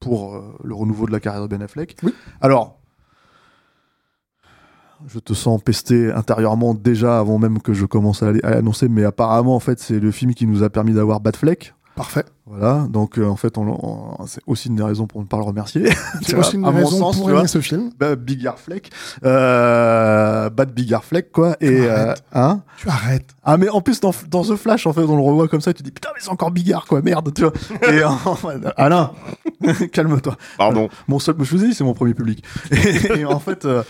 pour 0.00 0.42
le 0.62 0.74
renouveau 0.74 1.06
de 1.06 1.12
la 1.12 1.20
carrière 1.20 1.42
de 1.42 1.48
Ben 1.48 1.62
Affleck. 1.62 1.96
Oui. 2.02 2.12
Alors, 2.42 2.78
je 5.06 5.18
te 5.18 5.32
sens 5.32 5.62
pesté 5.62 6.12
intérieurement 6.12 6.74
déjà 6.74 7.18
avant 7.18 7.38
même 7.38 7.60
que 7.60 7.72
je 7.72 7.86
commence 7.86 8.22
à 8.22 8.28
à 8.42 8.50
l'annoncer, 8.50 8.88
mais 8.88 9.04
apparemment, 9.04 9.56
en 9.56 9.60
fait, 9.60 9.78
c'est 9.80 10.00
le 10.00 10.10
film 10.10 10.34
qui 10.34 10.46
nous 10.46 10.62
a 10.62 10.68
permis 10.70 10.92
d'avoir 10.92 11.20
Batfleck. 11.20 11.74
Parfait. 11.96 12.24
Voilà, 12.46 12.86
donc 12.90 13.18
euh, 13.18 13.26
en 13.26 13.34
fait, 13.36 13.56
on, 13.58 13.66
on- 13.66 14.26
c'est 14.26 14.42
aussi 14.46 14.68
une 14.68 14.76
des 14.76 14.82
raisons 14.82 15.06
pour 15.06 15.20
ne 15.20 15.26
pas 15.26 15.38
le 15.38 15.42
remercier. 15.44 15.88
C'est 16.22 16.26
Tu 16.32 16.36
aussi 16.36 16.56
une 16.56 16.64
à 16.66 16.70
mon 16.70 16.76
raison 16.84 16.98
sens, 16.98 17.16
pour 17.16 17.26
tu 17.30 17.34
aimer 17.34 17.46
ce 17.48 17.60
film. 17.60 17.90
Bah, 17.98 18.14
Bigard 18.16 18.58
Fleck, 18.58 18.90
euh, 19.56 20.50
Bad 20.50 20.72
Bigard 20.72 21.04
Fleck 21.04 21.32
quoi. 21.32 21.56
Et 21.60 21.68
euh, 21.86 22.04
Arrête. 22.08 22.22
hein 22.34 22.60
Tu 22.76 22.88
arrêtes. 22.88 23.30
ah 23.44 23.56
mais 23.56 23.68
en 23.68 23.80
plus 23.80 24.00
dans, 24.00 24.12
dans 24.30 24.42
The 24.44 24.56
Flash 24.56 24.86
en 24.86 24.92
fait 24.92 25.00
on 25.02 25.16
le 25.16 25.22
revoit 25.22 25.48
comme 25.48 25.60
ça, 25.60 25.72
tu 25.72 25.78
te 25.82 25.84
dis 25.84 25.90
putain 25.92 26.10
mais 26.14 26.20
c'est 26.22 26.30
encore 26.30 26.50
Bigard 26.50 26.86
quoi 26.86 27.00
merde 27.02 27.32
tu 27.34 27.42
vois. 27.42 27.52
Et 27.92 28.04
en 28.04 28.16
fait, 28.36 28.58
Alain, 28.76 29.12
calme-toi. 29.92 30.36
Pardon. 30.58 30.88
Mon 31.08 31.18
seul, 31.18 31.34
je 31.40 31.56
vous 31.56 31.64
ai 31.64 31.68
dit 31.68 31.74
c'est 31.74 31.84
mon 31.84 31.94
premier 31.94 32.14
public. 32.14 32.44
Et, 32.72 33.20
et 33.20 33.24
en 33.24 33.40
fait 33.40 33.64
euh, 33.64 33.82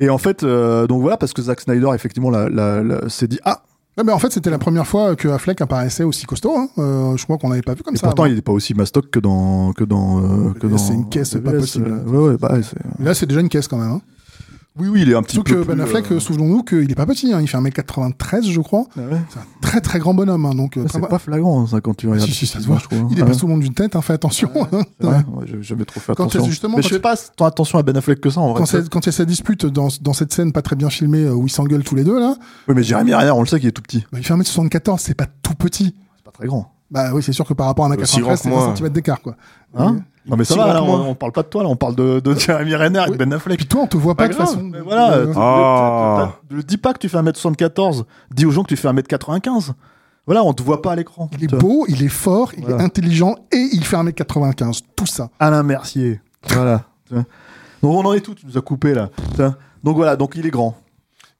et 0.00 0.08
en 0.10 0.18
fait 0.18 0.42
euh, 0.42 0.86
donc 0.86 1.00
voilà 1.02 1.16
parce 1.16 1.32
que 1.32 1.42
Zack 1.42 1.60
Snyder 1.60 1.90
effectivement 1.94 2.30
la, 2.30 2.48
la, 2.48 2.82
la- 2.82 3.08
s'est 3.08 3.28
dit 3.28 3.38
ah 3.44 3.62
Ouais, 3.98 4.04
mais 4.04 4.12
en 4.12 4.18
fait, 4.18 4.32
c'était 4.32 4.48
la 4.48 4.58
première 4.58 4.86
fois 4.86 5.14
que 5.16 5.28
Affleck 5.28 5.60
apparaissait 5.60 6.04
aussi 6.04 6.24
costaud. 6.24 6.56
Hein. 6.56 6.68
Euh, 6.78 7.16
je 7.16 7.24
crois 7.24 7.36
qu'on 7.36 7.50
l'avait 7.50 7.60
pas 7.60 7.74
vu 7.74 7.82
comme 7.82 7.94
Et 7.94 7.98
ça. 7.98 8.06
pourtant, 8.06 8.22
avant. 8.22 8.32
il 8.32 8.36
n'est 8.36 8.40
pas 8.42 8.52
aussi 8.52 8.72
mastoc 8.72 9.10
que 9.10 9.18
dans 9.20 9.72
que 9.74 9.84
dans 9.84 10.22
euh, 10.22 10.52
que 10.54 10.76
c'est 10.78 10.94
une 10.94 11.10
caisse 11.10 11.32
pas 11.34 11.40
BBS, 11.50 11.60
possible. 11.60 11.90
euh, 11.90 12.10
Ouais, 12.10 12.30
ouais, 12.30 12.36
bah, 12.40 12.54
c'est- 12.62 13.04
Là, 13.04 13.12
c'est 13.12 13.26
déjà 13.26 13.40
une 13.40 13.50
caisse 13.50 13.68
quand 13.68 13.76
même. 13.76 13.90
Hein. 13.90 14.00
Oui, 14.78 14.88
oui, 14.88 15.02
il 15.02 15.10
est 15.10 15.14
un 15.14 15.22
petit 15.22 15.34
Surtout 15.34 15.52
peu. 15.54 15.60
que 15.62 15.66
Ben 15.68 15.74
plus, 15.74 15.82
Affleck, 15.82 16.10
euh, 16.12 16.18
souvenons-nous 16.18 16.62
qu'il 16.62 16.90
est 16.90 16.94
pas 16.94 17.04
petit. 17.04 17.30
Hein. 17.32 17.40
Il 17.42 17.46
fait 17.48 17.58
1m93, 17.58 18.50
je 18.50 18.60
crois. 18.62 18.86
ah 18.96 19.00
ouais. 19.00 19.20
C'est 19.28 19.38
un 19.38 19.42
très 19.60 19.80
très 19.82 19.98
grand 19.98 20.14
bonhomme. 20.14 20.46
Hein. 20.46 20.54
Donc, 20.54 20.78
euh, 20.78 20.86
C'est 20.90 20.98
pas 21.06 21.18
flagrant 21.18 21.66
ça 21.66 21.82
quand 21.82 21.94
tu 21.94 22.08
regardes. 22.08 22.26
si, 22.26 22.34
si, 22.34 22.46
ça 22.46 22.58
se 22.58 22.66
voit. 22.66 22.78
je 22.78 22.84
trouve. 22.84 23.00
il 23.10 23.12
Ah 23.12 23.14
dépasse 23.16 23.34
ouais. 23.34 23.40
tout 23.40 23.46
le 23.48 23.52
monde 23.52 23.60
d'une 23.62 23.74
tête. 23.74 23.96
Hein. 23.96 24.00
Fais 24.00 24.14
attention. 24.14 24.50
hein. 24.72 24.80
Ouais, 25.02 25.16
J'ai 25.44 25.62
jamais 25.62 25.84
trop 25.84 26.00
fait 26.00 26.14
Quand 26.14 26.24
attention. 26.24 26.44
justement- 26.46 26.76
Mais 26.78 26.82
quand 26.82 26.88
je 26.88 26.94
fais 26.94 27.00
pas 27.00 27.16
tant 27.36 27.44
attention 27.44 27.78
à 27.78 27.82
Ben 27.82 27.94
Affleck 27.96 28.18
que 28.20 28.30
ça 28.30 28.40
en 28.40 28.54
vrai. 28.54 28.62
Quand 28.90 29.00
il 29.00 29.06
y 29.06 29.08
a 29.10 29.12
sa 29.12 29.24
dispute 29.26 29.66
dans, 29.66 29.88
dans 30.00 30.12
cette 30.14 30.32
scène 30.32 30.52
pas 30.52 30.62
très 30.62 30.76
bien 30.76 30.88
filmée 30.88 31.24
euh, 31.24 31.34
où 31.34 31.46
ils 31.46 31.50
s'engueulent 31.50 31.84
tous 31.84 31.94
les 31.94 32.04
deux 32.04 32.18
là, 32.18 32.36
Oui, 32.66 32.74
mais 32.74 32.82
Jérémy 32.82 33.12
Renner, 33.12 33.30
on 33.32 33.40
le 33.40 33.46
sait 33.46 33.58
qu'il 33.60 33.68
est 33.68 33.72
tout 33.72 33.82
petit. 33.82 34.06
bah, 34.10 34.18
il 34.20 34.24
fait 34.24 34.32
1m74, 34.32 34.96
c'est 35.00 35.14
pas 35.14 35.26
tout 35.42 35.54
petit. 35.54 35.94
C'est 36.16 36.24
pas 36.24 36.30
très 36.30 36.46
grand. 36.46 36.72
Bah 36.90 37.10
oui, 37.14 37.22
c'est 37.22 37.32
sûr 37.32 37.46
que 37.46 37.54
par 37.54 37.66
rapport 37.66 37.84
à 37.84 37.88
un 37.88 37.96
Aussi 37.98 38.20
grand 38.20 38.32
1m93, 38.32 38.36
que 38.36 38.42
c'est 38.42 38.48
moi. 38.48 38.66
20 38.68 38.76
cm 38.76 38.88
d'écart 38.90 39.20
quoi. 39.20 39.34
Hein? 39.74 39.98
Non 40.26 40.36
mais 40.36 40.44
ça 40.44 40.54
Si 40.54 40.60
va, 40.60 40.72
là, 40.72 40.82
on, 40.82 41.08
on 41.10 41.14
parle 41.14 41.32
pas 41.32 41.42
de 41.42 41.48
toi, 41.48 41.62
là, 41.64 41.68
on 41.68 41.74
parle 41.76 41.96
de, 41.96 42.20
de 42.20 42.34
Jérémy 42.34 42.74
Renner 42.76 42.98
Oui. 43.00 43.04
avec 43.06 43.18
Ben 43.18 43.32
Affleck. 43.32 43.56
Puis 43.58 43.66
toi, 43.66 43.82
on 43.82 43.86
te 43.88 43.96
voit 43.96 44.14
pas, 44.14 44.24
Pas 44.24 44.28
de 44.28 44.34
grave, 44.34 44.46
façon. 44.46 44.62
mais 44.62 44.80
voilà. 44.80 45.12
Euh, 45.14 46.62
Dis 46.66 46.76
pas 46.76 46.92
que 46.92 46.98
tu 46.98 47.08
fais 47.08 47.18
1m74. 47.18 48.04
Dis 48.32 48.46
aux 48.46 48.50
gens 48.50 48.62
que 48.62 48.68
tu 48.68 48.76
fais 48.76 48.88
1m95. 48.88 49.72
Voilà, 50.26 50.44
on 50.44 50.52
te 50.52 50.62
voit 50.62 50.80
pas 50.80 50.92
à 50.92 50.96
l'écran. 50.96 51.28
Il 51.36 51.42
est 51.44 51.48
beau, 51.56 51.84
il 51.88 52.02
est 52.04 52.08
fort, 52.08 52.52
il 52.56 52.70
est 52.70 52.74
intelligent 52.80 53.34
et 53.50 53.68
il 53.72 53.84
fait 53.84 53.96
1m95. 53.96 54.82
Tout 54.94 55.06
ça. 55.06 55.30
Alain 55.40 55.64
Mercier. 55.64 56.20
Voilà. 56.50 56.82
Donc 57.10 57.24
on 57.82 58.04
en 58.04 58.12
est 58.12 58.20
tout, 58.20 58.34
tu 58.34 58.46
nous 58.46 58.56
as 58.56 58.60
coupé 58.60 58.94
là. 58.94 59.08
Donc 59.82 59.96
voilà, 59.96 60.14
donc 60.14 60.34
il 60.36 60.46
est 60.46 60.50
grand. 60.50 60.76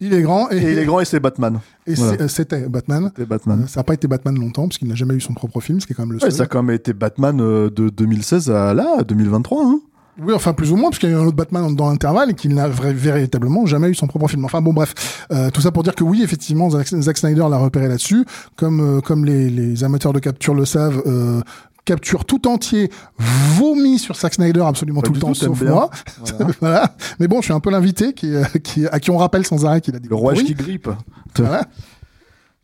Il 0.04 0.12
est 0.14 0.22
grand 0.22 0.50
et, 0.50 0.56
Et 0.56 0.72
il 0.72 0.78
est 0.78 0.84
grand 0.84 0.98
et 1.00 1.04
c'est 1.04 1.20
Batman. 1.20 1.60
et 1.86 1.94
Voilà. 1.94 2.22
euh, 2.24 2.28
c'était 2.28 2.68
Batman. 2.68 3.12
C'est 3.16 3.28
Batman. 3.28 3.60
Euh, 3.62 3.66
Ça 3.68 3.80
n'a 3.80 3.84
pas 3.84 3.94
été 3.94 4.08
Batman 4.08 4.36
longtemps 4.38 4.66
parce 4.66 4.76
qu'il 4.78 4.88
n'a 4.88 4.96
jamais 4.96 5.14
eu 5.14 5.20
son 5.20 5.32
propre 5.32 5.60
film, 5.60 5.80
ce 5.80 5.86
qui 5.86 5.92
est 5.92 5.96
quand 5.96 6.02
même 6.02 6.12
le 6.12 6.16
Ouais, 6.18 6.22
seul. 6.30 6.32
ça 6.32 6.42
a 6.42 6.46
quand 6.46 6.62
même 6.62 6.74
été 6.74 6.92
Batman 6.92 7.40
euh, 7.40 7.70
de 7.70 7.88
2016 7.88 8.50
à 8.50 8.74
là, 8.74 8.96
à 8.98 9.04
2023. 9.04 9.64
Hein. 9.64 9.80
Oui, 10.20 10.34
enfin 10.34 10.52
plus 10.52 10.72
ou 10.72 10.76
moins, 10.76 10.90
parce 10.90 10.98
qu'il 10.98 11.08
y 11.08 11.12
a 11.12 11.16
eu 11.16 11.18
un 11.18 11.24
autre 11.24 11.36
Batman 11.36 11.74
dans 11.74 11.88
l'intervalle 11.88 12.30
et 12.30 12.34
qu'il 12.34 12.52
n'a 12.54 12.68
véritablement 12.68 13.64
jamais 13.64 13.88
eu 13.88 13.94
son 13.94 14.06
propre 14.06 14.28
film. 14.28 14.44
Enfin 14.44 14.60
bon, 14.60 14.72
bref, 14.74 15.24
Euh, 15.32 15.50
tout 15.50 15.60
ça 15.62 15.70
pour 15.70 15.82
dire 15.84 15.94
que 15.94 16.04
oui, 16.04 16.22
effectivement, 16.22 16.68
Zack, 16.68 16.86
Zack 16.88 17.16
Snyder 17.16 17.46
l'a 17.48 17.56
repéré 17.56 17.88
là-dessus, 17.88 18.26
comme 18.56 18.80
euh, 18.80 19.00
comme 19.00 19.24
les, 19.24 19.48
les 19.48 19.84
amateurs 19.84 20.12
de 20.12 20.18
capture 20.18 20.54
le 20.54 20.64
savent. 20.66 21.02
Euh, 21.06 21.40
capture 21.84 22.24
tout 22.24 22.46
entier 22.48 22.90
vomi 23.18 23.98
sur 23.98 24.14
Zack 24.16 24.34
Snyder 24.34 24.60
absolument 24.64 25.00
Pas 25.00 25.06
tout 25.08 25.14
le 25.14 25.20
temps 25.20 25.28
tout, 25.28 25.34
sauf 25.34 25.60
moi 25.62 25.90
Voilà. 26.24 26.52
voilà 26.60 26.94
mais 27.18 27.28
bon 27.28 27.40
je 27.40 27.46
suis 27.46 27.52
un 27.52 27.60
peu 27.60 27.70
l'invité 27.70 28.12
qui, 28.12 28.34
euh, 28.34 28.44
qui 28.62 28.86
à 28.86 29.00
qui 29.00 29.10
on 29.10 29.16
rappelle 29.18 29.44
sans 29.46 29.64
arrêt 29.66 29.80
qu'il 29.80 29.94
a 29.96 29.98
dit 29.98 30.08
Le 30.08 30.14
rouage 30.14 30.44
qui 30.44 30.54
grippe. 30.54 30.88
voilà. 31.36 31.64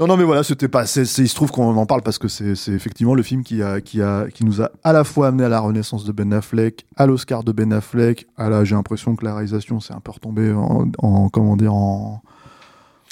Non, 0.01 0.07
non, 0.07 0.17
mais 0.17 0.23
voilà, 0.23 0.45
c'était 0.45 0.69
pas. 0.69 0.87
c'est- 0.87 1.05
c'est- 1.05 1.23
il 1.23 1.29
se 1.29 1.35
trouve 1.35 1.51
qu'on 1.51 1.77
en 1.77 1.85
parle 1.85 2.03
parce 2.03 2.19
que 2.19 2.29
c'est 2.29 2.55
c'est 2.55 2.71
effectivement 2.71 3.17
le 3.17 3.23
film 3.25 3.43
qui, 3.43 3.65
a, 3.65 3.81
qui, 3.81 4.01
a, 4.01 4.27
qui 4.33 4.45
nous 4.45 4.63
a 4.63 4.71
à 4.85 4.93
la 4.93 5.03
fois 5.03 5.27
amené 5.27 5.43
à 5.43 5.49
la 5.49 5.59
renaissance 5.59 6.05
de 6.05 6.13
Ben 6.13 6.33
Affleck, 6.33 6.87
à 6.97 7.07
l'Oscar 7.07 7.43
de 7.43 7.51
Ben 7.51 7.73
Affleck. 7.73 8.29
À 8.37 8.49
la, 8.49 8.63
j'ai 8.65 8.77
l'impression 8.77 9.17
que 9.17 9.25
la 9.25 9.33
réalisation 9.35 9.81
s'est 9.81 9.95
un 9.95 9.99
peu 9.99 10.13
retombée 10.13 10.53
en, 10.53 10.87
en- 10.99 11.29
comment 11.31 11.57
dire, 11.57 11.75
en, 11.75 12.23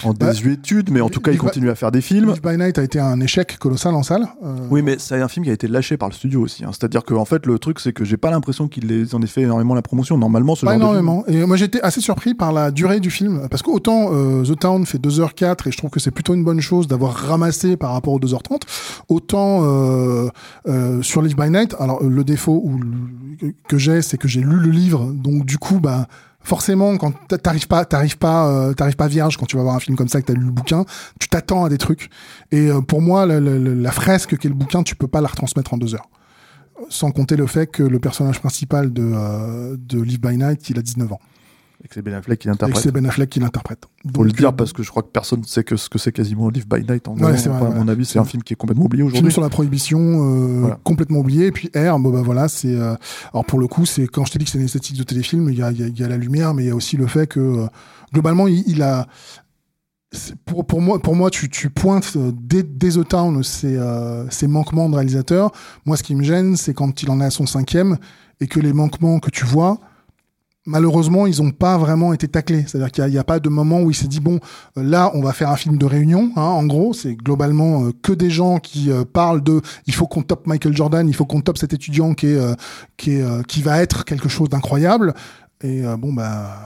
en 0.04 0.12
Bah, 0.12 0.26
désuétude, 0.30 0.90
mais 0.90 1.00
en 1.00 1.08
tout 1.08 1.20
cas, 1.20 1.32
il 1.32 1.38
continue 1.38 1.70
à 1.70 1.74
faire 1.74 1.90
des 1.90 2.00
films. 2.02 2.28
Live 2.30 2.42
by 2.42 2.56
Night 2.58 2.78
a 2.78 2.82
été 2.82 3.00
un 3.00 3.18
échec 3.20 3.56
colossal 3.58 3.94
en 3.94 4.02
salle 4.02 4.26
Euh, 4.44 4.56
Oui, 4.70 4.82
mais 4.82 4.96
c'est 4.98 5.20
un 5.20 5.28
film 5.28 5.44
qui 5.44 5.50
a 5.50 5.54
été 5.54 5.68
lâché 5.68 5.96
par 5.96 6.08
le 6.08 6.14
studio 6.14 6.42
aussi. 6.42 6.64
hein. 6.64 6.70
C'est-à-dire 6.72 7.02
que 7.04 7.14
en 7.14 7.24
fait, 7.24 7.46
le 7.46 7.58
truc, 7.58 7.80
c'est 7.80 7.92
que 7.92 8.04
j'ai 8.04 8.16
pas 8.18 8.30
l'impression 8.30 8.68
qu'ils 8.68 9.06
en 9.14 9.22
aient 9.22 9.26
fait 9.26 9.42
énormément 9.42 9.74
la 9.74 9.82
promotion. 9.82 10.18
Normalement, 10.18 10.54
ce 10.54 10.66
Pas 10.66 10.72
genre 10.78 10.92
de 10.92 10.96
film- 10.96 11.04
énormément. 11.08 11.24
Et 11.28 11.46
moi 11.46 11.56
j'étais 11.56 11.80
assez 11.80 12.00
surpris 12.00 12.34
par 12.34 12.52
la 12.52 12.70
durée 12.70 13.00
du 13.00 13.10
film. 13.10 13.48
Parce 13.50 13.62
qu'autant 13.62 14.10
euh, 14.12 14.42
The 14.44 14.58
Town 14.58 14.84
fait 14.84 14.98
2h04 14.98 15.66
et 15.68 15.72
je 15.72 15.76
trouve 15.78 15.90
que 15.90 16.00
c'est 16.00 16.10
plutôt 16.10 16.34
une 16.34 16.44
bonne 16.44 16.60
chose 16.60 16.86
d'avoir 16.88 17.14
ramassé 17.14 17.76
par 17.76 17.92
rapport 17.92 18.12
aux 18.12 18.20
2h30. 18.20 18.62
Autant 19.08 19.60
euh, 19.64 20.28
euh, 20.68 21.02
sur 21.02 21.22
Live 21.22 21.36
by 21.36 21.50
Night, 21.50 21.74
alors 21.78 22.02
le 22.02 22.22
défaut 22.24 22.60
ou 22.64 22.78
le- 22.78 23.52
que 23.68 23.78
j'ai, 23.78 24.02
c'est 24.02 24.18
que 24.18 24.28
j'ai 24.28 24.40
lu 24.40 24.56
le 24.56 24.70
livre. 24.70 25.10
Donc 25.12 25.44
du 25.46 25.58
coup, 25.58 25.80
bah 25.80 26.06
forcément 26.46 26.96
quand 26.96 27.12
t'a- 27.28 27.38
t'arrives 27.38 27.66
pas 27.66 27.84
t'arrives 27.84 28.16
pas 28.18 28.48
euh, 28.48 28.72
t'arrives 28.72 28.96
pas 28.96 29.08
vierge 29.08 29.36
quand 29.36 29.46
tu 29.46 29.56
vas 29.56 29.62
voir 29.62 29.74
un 29.74 29.80
film 29.80 29.96
comme 29.96 30.08
ça 30.08 30.20
que 30.22 30.26
t'as 30.26 30.32
lu 30.34 30.44
le 30.46 30.50
bouquin 30.52 30.84
tu 31.20 31.28
t'attends 31.28 31.64
à 31.64 31.68
des 31.68 31.78
trucs 31.78 32.08
et 32.52 32.68
euh, 32.70 32.80
pour 32.80 33.00
moi 33.02 33.26
la- 33.26 33.40
la 33.40 33.90
fresque 33.92 34.38
qu'est 34.38 34.48
le 34.48 34.54
bouquin 34.54 34.82
tu 34.82 34.94
peux 34.96 35.08
pas 35.08 35.20
la 35.20 35.28
retransmettre 35.28 35.74
en 35.74 35.76
deux 35.78 35.94
heures 35.94 36.08
sans 36.88 37.10
compter 37.10 37.36
le 37.36 37.46
fait 37.46 37.66
que 37.66 37.82
le 37.82 37.98
personnage 37.98 38.38
principal 38.40 38.92
de, 38.92 39.02
euh, 39.02 39.76
de 39.78 39.98
Live 40.00 40.20
by 40.20 40.36
Night, 40.36 40.68
il 40.68 40.78
a 40.78 40.82
19 40.82 41.10
ans. 41.10 41.20
Et 41.86 41.88
que 41.88 41.94
c'est 41.94 42.02
Ben 42.02 42.14
Affleck 42.14 42.40
qui 42.40 42.48
Et 42.48 42.50
l'interprète. 42.50 42.82
c'est 42.82 42.90
Ben 42.90 43.06
Affleck 43.06 43.30
qui 43.30 43.38
l'interprète. 43.38 43.84
Faut 44.12 44.24
le 44.24 44.32
dire 44.32 44.48
euh, 44.48 44.52
parce 44.52 44.72
que 44.72 44.82
je 44.82 44.90
crois 44.90 45.04
que 45.04 45.08
personne 45.08 45.44
sait 45.44 45.62
que 45.62 45.76
ce 45.76 45.88
que 45.88 45.98
c'est 46.00 46.10
quasiment 46.10 46.48
Live 46.50 46.66
by 46.66 46.80
Night. 46.84 47.06
En 47.06 47.14
Ouais, 47.14 47.20
vrai, 47.32 47.48
Enfin, 47.48 47.66
à 47.66 47.70
mon 47.70 47.86
avis, 47.86 48.04
c'est 48.04 48.18
un 48.18 48.24
film 48.24 48.42
qui 48.42 48.54
est 48.54 48.56
complètement 48.56 48.86
oublié 48.86 49.04
Film 49.04 49.12
aujourd'hui. 49.14 49.32
sur 49.32 49.40
la 49.40 49.50
prohibition, 49.50 50.00
euh, 50.00 50.60
Voilà. 50.62 50.80
complètement 50.82 51.20
oublié. 51.20 51.46
Et 51.46 51.52
puis 51.52 51.68
R, 51.76 51.96
bon 52.00 52.10
bah 52.10 52.22
voilà, 52.24 52.48
c'est. 52.48 52.74
euh, 52.74 52.96
alors 53.32 53.44
pour 53.44 53.60
le 53.60 53.68
coup, 53.68 53.86
c'est 53.86 54.08
quand 54.08 54.24
je 54.24 54.32
t'ai 54.32 54.40
dit 54.40 54.46
que 54.46 54.50
c'est 54.50 54.58
une 54.58 54.64
esthétique 54.64 54.98
de 54.98 55.04
téléfilm, 55.04 55.48
il 55.48 55.56
y 55.58 55.62
a, 55.62 55.70
y 55.70 55.84
a- 55.84 55.88
y 55.88 56.02
a 56.02 56.08
la 56.08 56.16
lumière, 56.16 56.54
mais 56.54 56.64
il 56.64 56.66
y 56.66 56.72
a 56.72 56.74
aussi 56.74 56.96
le 56.96 57.06
fait 57.06 57.28
que 57.28 57.38
euh, 57.38 57.66
globalement, 58.12 58.48
il, 58.48 58.64
il 58.66 58.82
a. 58.82 59.06
Pour, 60.44 60.66
pour 60.66 60.80
moi, 60.80 60.98
pour 61.00 61.14
moi, 61.14 61.30
tu, 61.30 61.48
tu 61.50 61.68
pointes 61.68 62.14
euh, 62.16 62.32
dès, 62.40 62.62
dès 62.62 62.90
The 62.90 63.06
Town 63.06 63.42
ces, 63.42 63.76
euh, 63.76 64.24
ces 64.30 64.46
manquements 64.46 64.88
de 64.88 64.94
réalisateur. 64.94 65.50
Moi, 65.84 65.96
ce 65.96 66.02
qui 66.02 66.14
me 66.14 66.22
gêne, 66.22 66.56
c'est 66.56 66.74
quand 66.74 67.02
il 67.02 67.10
en 67.10 67.20
est 67.20 67.24
à 67.24 67.30
son 67.30 67.44
cinquième 67.46 67.98
et 68.40 68.46
que 68.46 68.60
les 68.60 68.72
manquements 68.72 69.18
que 69.18 69.30
tu 69.30 69.44
vois, 69.44 69.78
malheureusement, 70.66 71.26
ils 71.26 71.42
n'ont 71.42 71.52
pas 71.52 71.78
vraiment 71.78 72.12
été 72.12 72.28
taclés. 72.28 72.64
C'est-à-dire 72.66 72.90
qu'il 72.90 73.06
n'y 73.06 73.18
a, 73.18 73.24
pas 73.24 73.40
de 73.40 73.48
moment 73.48 73.80
où 73.80 73.90
il 73.90 73.94
s'est 73.94 74.08
dit 74.08 74.20
bon, 74.20 74.40
euh, 74.76 74.82
là, 74.82 75.10
on 75.14 75.22
va 75.22 75.32
faire 75.32 75.50
un 75.50 75.56
film 75.56 75.78
de 75.78 75.86
réunion. 75.86 76.32
Hein, 76.36 76.42
en 76.42 76.66
gros, 76.66 76.92
c'est 76.92 77.14
globalement 77.14 77.84
euh, 77.84 77.92
que 78.02 78.12
des 78.12 78.30
gens 78.30 78.58
qui 78.58 78.90
euh, 78.90 79.04
parlent 79.04 79.42
de 79.42 79.60
il 79.86 79.94
faut 79.94 80.06
qu'on 80.06 80.22
top 80.22 80.46
Michael 80.46 80.76
Jordan, 80.76 81.08
il 81.08 81.14
faut 81.14 81.24
qu'on 81.24 81.40
top 81.40 81.56
cet 81.56 81.72
étudiant 81.72 82.14
qui 82.14 82.26
est 82.26 82.56
qui 82.96 83.62
va 83.62 83.82
être 83.82 84.04
quelque 84.04 84.28
chose 84.28 84.48
d'incroyable. 84.48 85.14
Et 85.62 85.82
bon 85.98 86.12
bah 86.12 86.56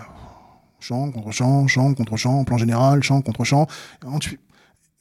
chant 0.80 1.10
contre 1.10 1.30
chant, 1.30 1.66
chant 1.66 1.94
contre 1.94 2.16
chant, 2.16 2.44
plan 2.44 2.56
général, 2.56 3.02
chant 3.02 3.20
contre 3.20 3.44
chant. 3.44 3.66
Et 4.04 4.18
tu 4.18 4.40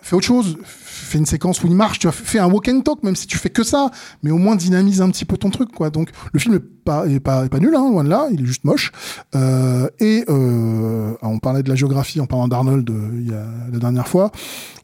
fais, 0.02 0.16
autre 0.16 0.26
chose, 0.26 0.58
fais 0.64 1.18
une 1.18 1.26
séquence 1.26 1.64
où 1.64 1.68
il 1.68 1.76
marche, 1.76 2.00
tu 2.00 2.08
vois, 2.08 2.12
fais 2.14 2.40
un 2.40 2.48
walk 2.50 2.68
and 2.70 2.82
talk, 2.82 3.04
même 3.04 3.16
si 3.16 3.28
tu 3.28 3.38
fais 3.38 3.50
que 3.50 3.64
ça, 3.64 3.92
mais 4.24 4.32
au 4.32 4.38
moins 4.38 4.56
dynamise 4.56 5.02
un 5.02 5.10
petit 5.10 5.26
peu 5.26 5.38
ton 5.38 5.50
truc, 5.50 5.72
quoi. 5.72 5.90
Donc 5.90 6.10
le 6.34 6.40
film 6.40 6.56
est 6.56 6.60
pas 6.60 7.06
est 7.08 7.20
pas 7.20 7.46
est 7.46 7.50
pas 7.50 7.60
nul, 7.60 7.76
hein, 7.76 7.90
loin 7.90 8.04
de 8.04 8.10
là, 8.10 8.28
il 8.32 8.42
est 8.42 8.46
juste 8.46 8.64
moche. 8.64 8.92
Euh, 9.36 9.88
et 10.00 10.24
euh, 10.30 11.14
on 11.22 11.40
parlait 11.40 11.64
de 11.64 11.70
la 11.70 11.76
géographie 11.76 12.20
en 12.22 12.26
parlant 12.26 12.48
d'Arnold 12.48 12.90
euh, 12.90 13.70
la 13.72 13.80
dernière 13.80 14.08
fois. 14.08 14.32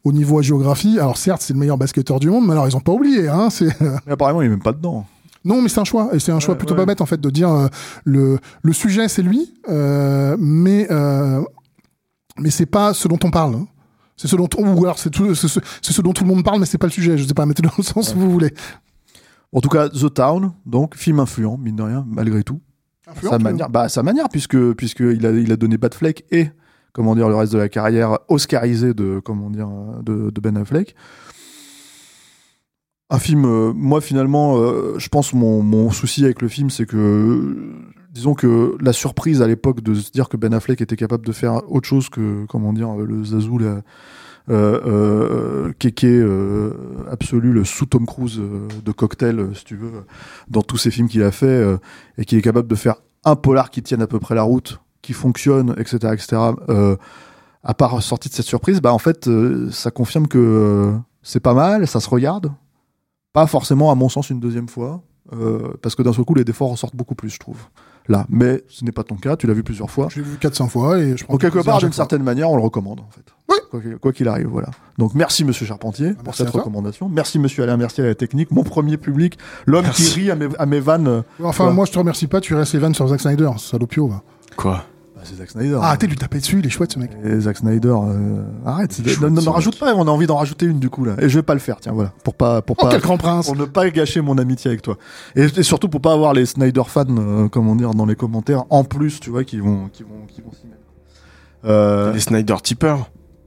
Au 0.04 0.12
niveau 0.12 0.42
géographie, 0.42 1.00
alors 1.00 1.18
certes 1.18 1.42
c'est 1.42 1.54
le 1.54 1.60
meilleur 1.60 1.78
basketteur 1.78 2.20
du 2.20 2.30
monde, 2.30 2.46
mais 2.46 2.52
alors 2.52 2.68
ils 2.68 2.76
ont 2.78 2.82
pas 2.82 2.92
oublié, 2.92 3.28
hein. 3.28 3.50
C'est 3.50 3.70
Mais 4.06 4.12
apparemment, 4.14 4.42
il 4.42 4.46
est 4.46 4.50
même 4.50 4.62
pas 4.62 4.74
dedans. 4.74 5.06
non, 5.44 5.62
mais 5.62 5.70
c'est 5.70 5.80
un 5.80 5.84
choix, 5.86 6.10
et 6.14 6.20
c'est 6.20 6.32
un 6.32 6.40
choix 6.40 6.56
plutôt 6.56 6.74
ouais. 6.74 6.82
pas 6.82 6.86
bête 6.86 7.02
en 7.02 7.06
fait 7.06 7.20
de 7.22 7.30
dire 7.30 7.50
euh, 7.50 7.68
le 8.04 8.40
le 8.62 8.74
sujet 8.74 9.08
c'est 9.08 9.22
lui, 9.24 9.54
euh, 9.70 10.36
mais 10.40 10.88
euh, 10.92 11.42
mais 12.38 12.50
c'est 12.52 12.66
pas 12.66 12.94
ce 12.94 13.08
dont 13.08 13.20
on 13.24 13.32
parle. 13.32 13.56
hein. 13.56 13.68
C'est 14.18 14.28
ce 14.28 14.36
dont 14.36 14.50
on, 14.58 14.74
ou 14.76 14.84
alors 14.86 14.98
c'est 14.98 15.14
ce, 15.14 15.34
c'est 15.34 15.92
ce 15.92 16.02
dont 16.02 16.14
tout 16.14 16.24
le 16.24 16.30
monde 16.30 16.44
parle, 16.44 16.60
mais 16.60 16.66
c'est 16.66 16.78
pas 16.78 16.88
le 16.88 16.92
sujet. 16.92 17.18
Je 17.18 17.26
sais 17.26 17.34
pas, 17.34 17.46
mettez-le 17.46 17.68
dans 17.70 17.76
le 17.78 17.84
sens 17.84 18.16
où 18.16 18.20
vous 18.20 18.32
voulez. 18.32 18.54
En 19.52 19.62
tout 19.62 19.70
cas, 19.70 19.90
The 19.90 20.14
Town, 20.14 20.54
donc 20.66 20.96
film 20.96 21.20
influent, 21.20 21.58
mine 21.58 21.76
de 21.76 21.84
rien, 21.84 22.06
malgré 22.08 22.44
tout. 22.44 22.62
Influent, 23.08 23.32
sa 23.32 23.40
manière, 23.40 23.70
bah, 23.70 23.90
sa 23.90 24.04
manière, 24.04 24.30
puisque 24.30 24.74
puisque 24.74 25.02
il 25.02 25.26
a 25.26 25.32
il 25.32 25.52
a 25.52 25.56
donné 25.58 25.78
Batfleck 25.78 26.26
et 26.32 26.50
comment 26.92 27.14
dire 27.16 27.30
le 27.30 27.36
reste 27.36 27.54
de 27.54 27.58
la 27.58 27.70
carrière 27.70 28.18
oscarisée 28.30 28.94
de 28.94 29.20
comment 29.24 29.50
dire 29.50 29.70
de, 30.02 30.30
de 30.30 30.42
Ben 30.42 30.58
Affleck. 30.58 30.96
Un 33.12 33.20
film, 33.20 33.46
euh, 33.46 33.72
moi 33.74 34.02
finalement, 34.02 34.58
euh, 34.58 34.96
je 34.98 35.10
pense 35.10 35.34
mon, 35.34 35.62
mon 35.62 35.92
souci 35.92 36.26
avec 36.26 36.42
le 36.42 36.48
film, 36.48 36.72
c'est 36.72 36.88
que 36.88 37.76
disons 38.16 38.34
que 38.34 38.78
la 38.80 38.94
surprise 38.94 39.42
à 39.42 39.48
l'époque 39.48 39.82
de 39.82 39.94
se 39.94 40.10
dire 40.10 40.30
que 40.30 40.38
Ben 40.38 40.54
Affleck 40.54 40.82
était 40.82 40.96
capable 40.96 41.26
de 41.26 41.34
faire 41.34 41.70
autre 41.70 41.88
chose 41.88 42.10
que 42.10 42.46
comment 42.48 42.72
dire 42.72 42.96
le 42.96 43.24
Zazou 43.24 43.58
là, 43.58 43.82
euh, 44.50 44.80
euh, 44.86 45.74
kéké 45.80 46.08
euh, 46.08 46.72
absolu, 47.12 47.52
le 47.52 47.66
sous 47.66 47.86
Tom 47.86 48.06
Cruise 48.06 48.40
euh, 48.40 48.68
de 48.84 48.92
cocktail, 48.92 49.40
euh, 49.40 49.54
si 49.54 49.66
tu 49.66 49.76
veux, 49.76 49.92
dans 50.48 50.62
tous 50.62 50.78
ces 50.78 50.92
films 50.92 51.10
qu'il 51.10 51.24
a 51.24 51.32
fait, 51.32 51.46
euh, 51.48 51.78
et 52.18 52.26
qui 52.26 52.38
est 52.38 52.42
capable 52.42 52.68
de 52.68 52.76
faire 52.76 52.96
un 53.26 53.36
polar 53.36 53.70
qui 53.70 53.82
tienne 53.82 54.02
à 54.02 54.08
peu 54.08 54.20
près 54.20 54.34
la 54.36 54.44
route, 54.44 54.80
qui 55.02 55.14
fonctionne, 55.14 55.76
etc., 55.78 55.98
etc. 56.14 56.38
Euh, 56.70 56.96
à 57.64 57.74
part 57.74 58.02
sortie 58.02 58.30
de 58.30 58.34
cette 58.34 58.46
surprise, 58.46 58.80
bah 58.80 58.94
en 58.94 59.00
fait, 59.00 59.28
euh, 59.28 59.70
ça 59.72 59.90
confirme 59.92 60.28
que 60.28 60.38
euh, 60.38 60.98
c'est 61.24 61.40
pas 61.40 61.56
mal, 61.56 61.88
ça 61.88 62.00
se 62.00 62.10
regarde, 62.10 62.54
pas 63.34 63.48
forcément 63.48 63.92
à 63.92 63.96
mon 63.96 64.08
sens 64.08 64.30
une 64.30 64.40
deuxième 64.40 64.70
fois, 64.70 65.02
euh, 65.34 65.74
parce 65.82 65.96
que 65.96 66.04
d'un 66.04 66.14
seul 66.14 66.24
coup 66.24 66.36
les 66.36 66.46
défauts 66.46 66.68
ressortent 66.68 66.96
beaucoup 66.96 67.16
plus, 67.16 67.32
je 67.32 67.40
trouve. 67.40 67.58
Là, 68.08 68.26
mais 68.30 68.64
ce 68.70 68.86
n'est 68.86 68.92
pas 68.92 69.04
ton 69.04 69.16
cas, 69.16 69.36
tu 69.36 69.48
l'as 69.48 69.54
vu 69.54 69.64
plusieurs 69.64 69.90
fois. 69.90 70.08
Je 70.12 70.20
l'ai 70.20 70.26
vu 70.26 70.38
400 70.38 70.68
fois 70.68 71.00
et 71.00 71.18
je 71.18 71.24
prends 71.24 71.34
Donc 71.34 71.42
quelque 71.42 71.64
part, 71.64 71.80
d'une 71.80 71.92
certaine 71.92 72.22
manière, 72.24 72.52
on 72.52 72.56
le 72.56 72.62
recommande 72.62 73.00
en 73.00 73.10
fait. 73.10 73.24
Oui. 73.50 73.90
Quoi 74.02 74.14
qu'il- 74.14 74.28
arrive, 74.28 74.48
voilà. 74.48 74.70
Donc 74.98 75.14
merci 75.16 75.44
Monsieur 75.44 75.66
Charpentier 75.66 76.14
pour 76.14 76.24
merci 76.26 76.44
cette 76.44 76.52
recommandation. 76.52 77.10
Merci 77.10 77.40
Monsieur 77.40 77.64
Alain 77.64 77.78
Mercier 77.78 78.04
à 78.04 78.08
la 78.08 78.16
technique, 78.16 78.52
mon 78.52 78.64
premier 78.64 78.98
public, 78.98 79.38
l'homme 79.66 79.90
qui 79.90 80.08
rit 80.14 80.32
à 80.32 80.36
mes, 80.36 80.48
à 80.58 80.66
mes 80.66 80.80
vannes. 80.80 81.24
Enfin, 81.44 81.66
Quoi 81.66 81.74
moi 81.74 81.86
je 81.86 81.92
te 81.92 81.98
remercie 82.00 82.28
pas, 82.28 82.40
tu 82.42 82.54
restes 82.56 82.74
les 82.74 82.80
vannes 82.80 82.94
sur 82.96 83.08
Zack 83.08 83.20
Snyder, 83.22 83.50
salopio. 83.58 84.08
Va. 84.08 84.22
Quoi? 84.56 84.72
Bah, 84.74 84.86
c'est 85.26 85.36
Zack 85.36 85.50
Snyder. 85.52 85.78
Ah, 85.82 85.88
arrêtez 85.88 86.06
de 86.08 86.12
lui 86.12 86.18
taper 86.18 86.40
dessus, 86.40 86.60
il 86.60 86.66
est 86.66 86.70
chouette 86.70 86.92
ce 86.94 87.00
mec. 87.00 87.12
Et 87.24 87.40
Zack 87.42 87.58
Snyder, 87.58 87.90
euh, 87.90 88.44
arrête. 88.66 88.98
non, 89.22 89.52
rajoute 89.52 89.78
pas. 89.80 89.94
On 89.96 90.08
a 90.08 90.12
envie 90.12 90.28
d'en 90.28 90.38
rajouter 90.38 90.66
une 90.66 90.80
du 90.80 90.90
coup 90.90 91.04
là. 91.06 91.16
Et 91.20 91.28
je 91.30 91.38
vais 91.40 91.44
pas 91.44 91.54
le 91.54 91.60
faire. 91.60 91.78
Tiens, 91.82 91.92
voilà. 91.94 92.14
Pour 92.24 92.36
pas, 92.36 92.62
pour 92.62 92.76
Oh, 92.80 92.84
pas, 92.86 92.92
quel 92.92 93.02
grand 93.02 93.18
prince 93.18 93.48
pour 93.48 93.56
ne 93.56 93.66
pas 93.66 93.90
gâcher 93.90 94.22
mon 94.22 94.38
amitié 94.38 94.70
avec 94.70 94.82
toi. 94.82 94.98
Et, 95.36 95.44
et 95.44 95.64
surtout 95.64 95.90
pour 95.90 96.02
pas 96.02 96.14
avoir 96.14 96.34
les 96.34 96.46
Snyder 96.46 96.84
fans, 96.88 97.04
euh, 97.10 97.48
comment 97.50 97.76
dire, 97.76 97.92
dans 97.94 98.06
les 98.06 98.16
commentaires. 98.16 98.64
En 98.70 98.84
plus, 98.84 99.20
tu 99.20 99.30
vois, 99.30 99.44
qui 99.44 99.60
vont, 99.60 99.90
qui 99.92 100.04
vont, 100.04 100.26
qui 100.28 100.42
vont 100.42 100.52
s'y 100.52 100.68
mettre. 100.68 100.80
Euh, 101.66 102.14
Les 102.14 102.20
Snyder 102.20 102.56
Tipper 102.62 102.96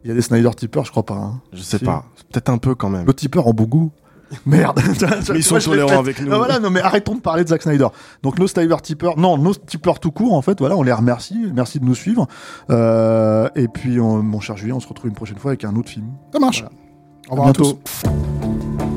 Il 0.04 0.08
y 0.08 0.10
a 0.10 0.14
des 0.14 0.22
Snyder 0.22 0.50
tippers, 0.56 0.84
je 0.84 0.90
crois 0.90 1.04
pas. 1.06 1.14
hein. 1.14 1.40
Je 1.52 1.62
sais 1.62 1.78
Si. 1.78 1.84
pas. 1.84 2.04
Peut-être 2.32 2.48
un 2.50 2.58
peu 2.58 2.74
quand 2.74 2.90
même. 2.90 3.06
Le 3.06 3.14
tipper 3.14 3.38
en 3.38 3.52
bon 3.52 3.64
goût. 3.64 3.92
Merde. 4.46 4.80
Mais 5.30 5.38
ils 5.38 5.42
sont 5.42 5.58
tolérants 5.58 5.98
avec 5.98 6.20
nous. 6.20 6.32
Ah, 6.32 6.36
voilà, 6.38 6.58
non 6.58 6.70
mais 6.70 6.80
arrêtons 6.80 7.14
de 7.14 7.20
parler 7.20 7.44
de 7.44 7.48
Zack 7.48 7.62
Snyder. 7.62 7.88
Donc 8.22 8.38
nos 8.38 8.46
Snyder 8.46 8.76
tippers, 8.82 9.16
non, 9.16 9.38
nos 9.38 9.54
tippers 9.54 10.00
tout 10.00 10.10
court 10.10 10.34
en 10.34 10.42
fait, 10.42 10.58
voilà, 10.58 10.76
on 10.76 10.82
les 10.82 10.92
remercie, 10.92 11.50
merci 11.54 11.78
de 11.80 11.84
nous 11.84 11.94
suivre. 11.94 12.26
Euh, 12.70 13.48
et 13.54 13.68
puis 13.68 13.98
on- 14.00 14.22
mon 14.22 14.40
cher 14.40 14.56
Julien, 14.56 14.74
on 14.74 14.80
se 14.80 14.88
retrouve 14.88 15.08
une 15.08 15.16
prochaine 15.16 15.38
fois 15.38 15.52
avec 15.52 15.64
un 15.64 15.74
autre 15.76 15.88
film. 15.90 16.06
Ça 16.32 16.38
marche. 16.38 16.60
Voilà. 16.60 16.72
Au 17.28 17.30
revoir 17.32 17.48
à 17.48 17.52
bientôt. 17.52 17.80
tous. 18.02 18.87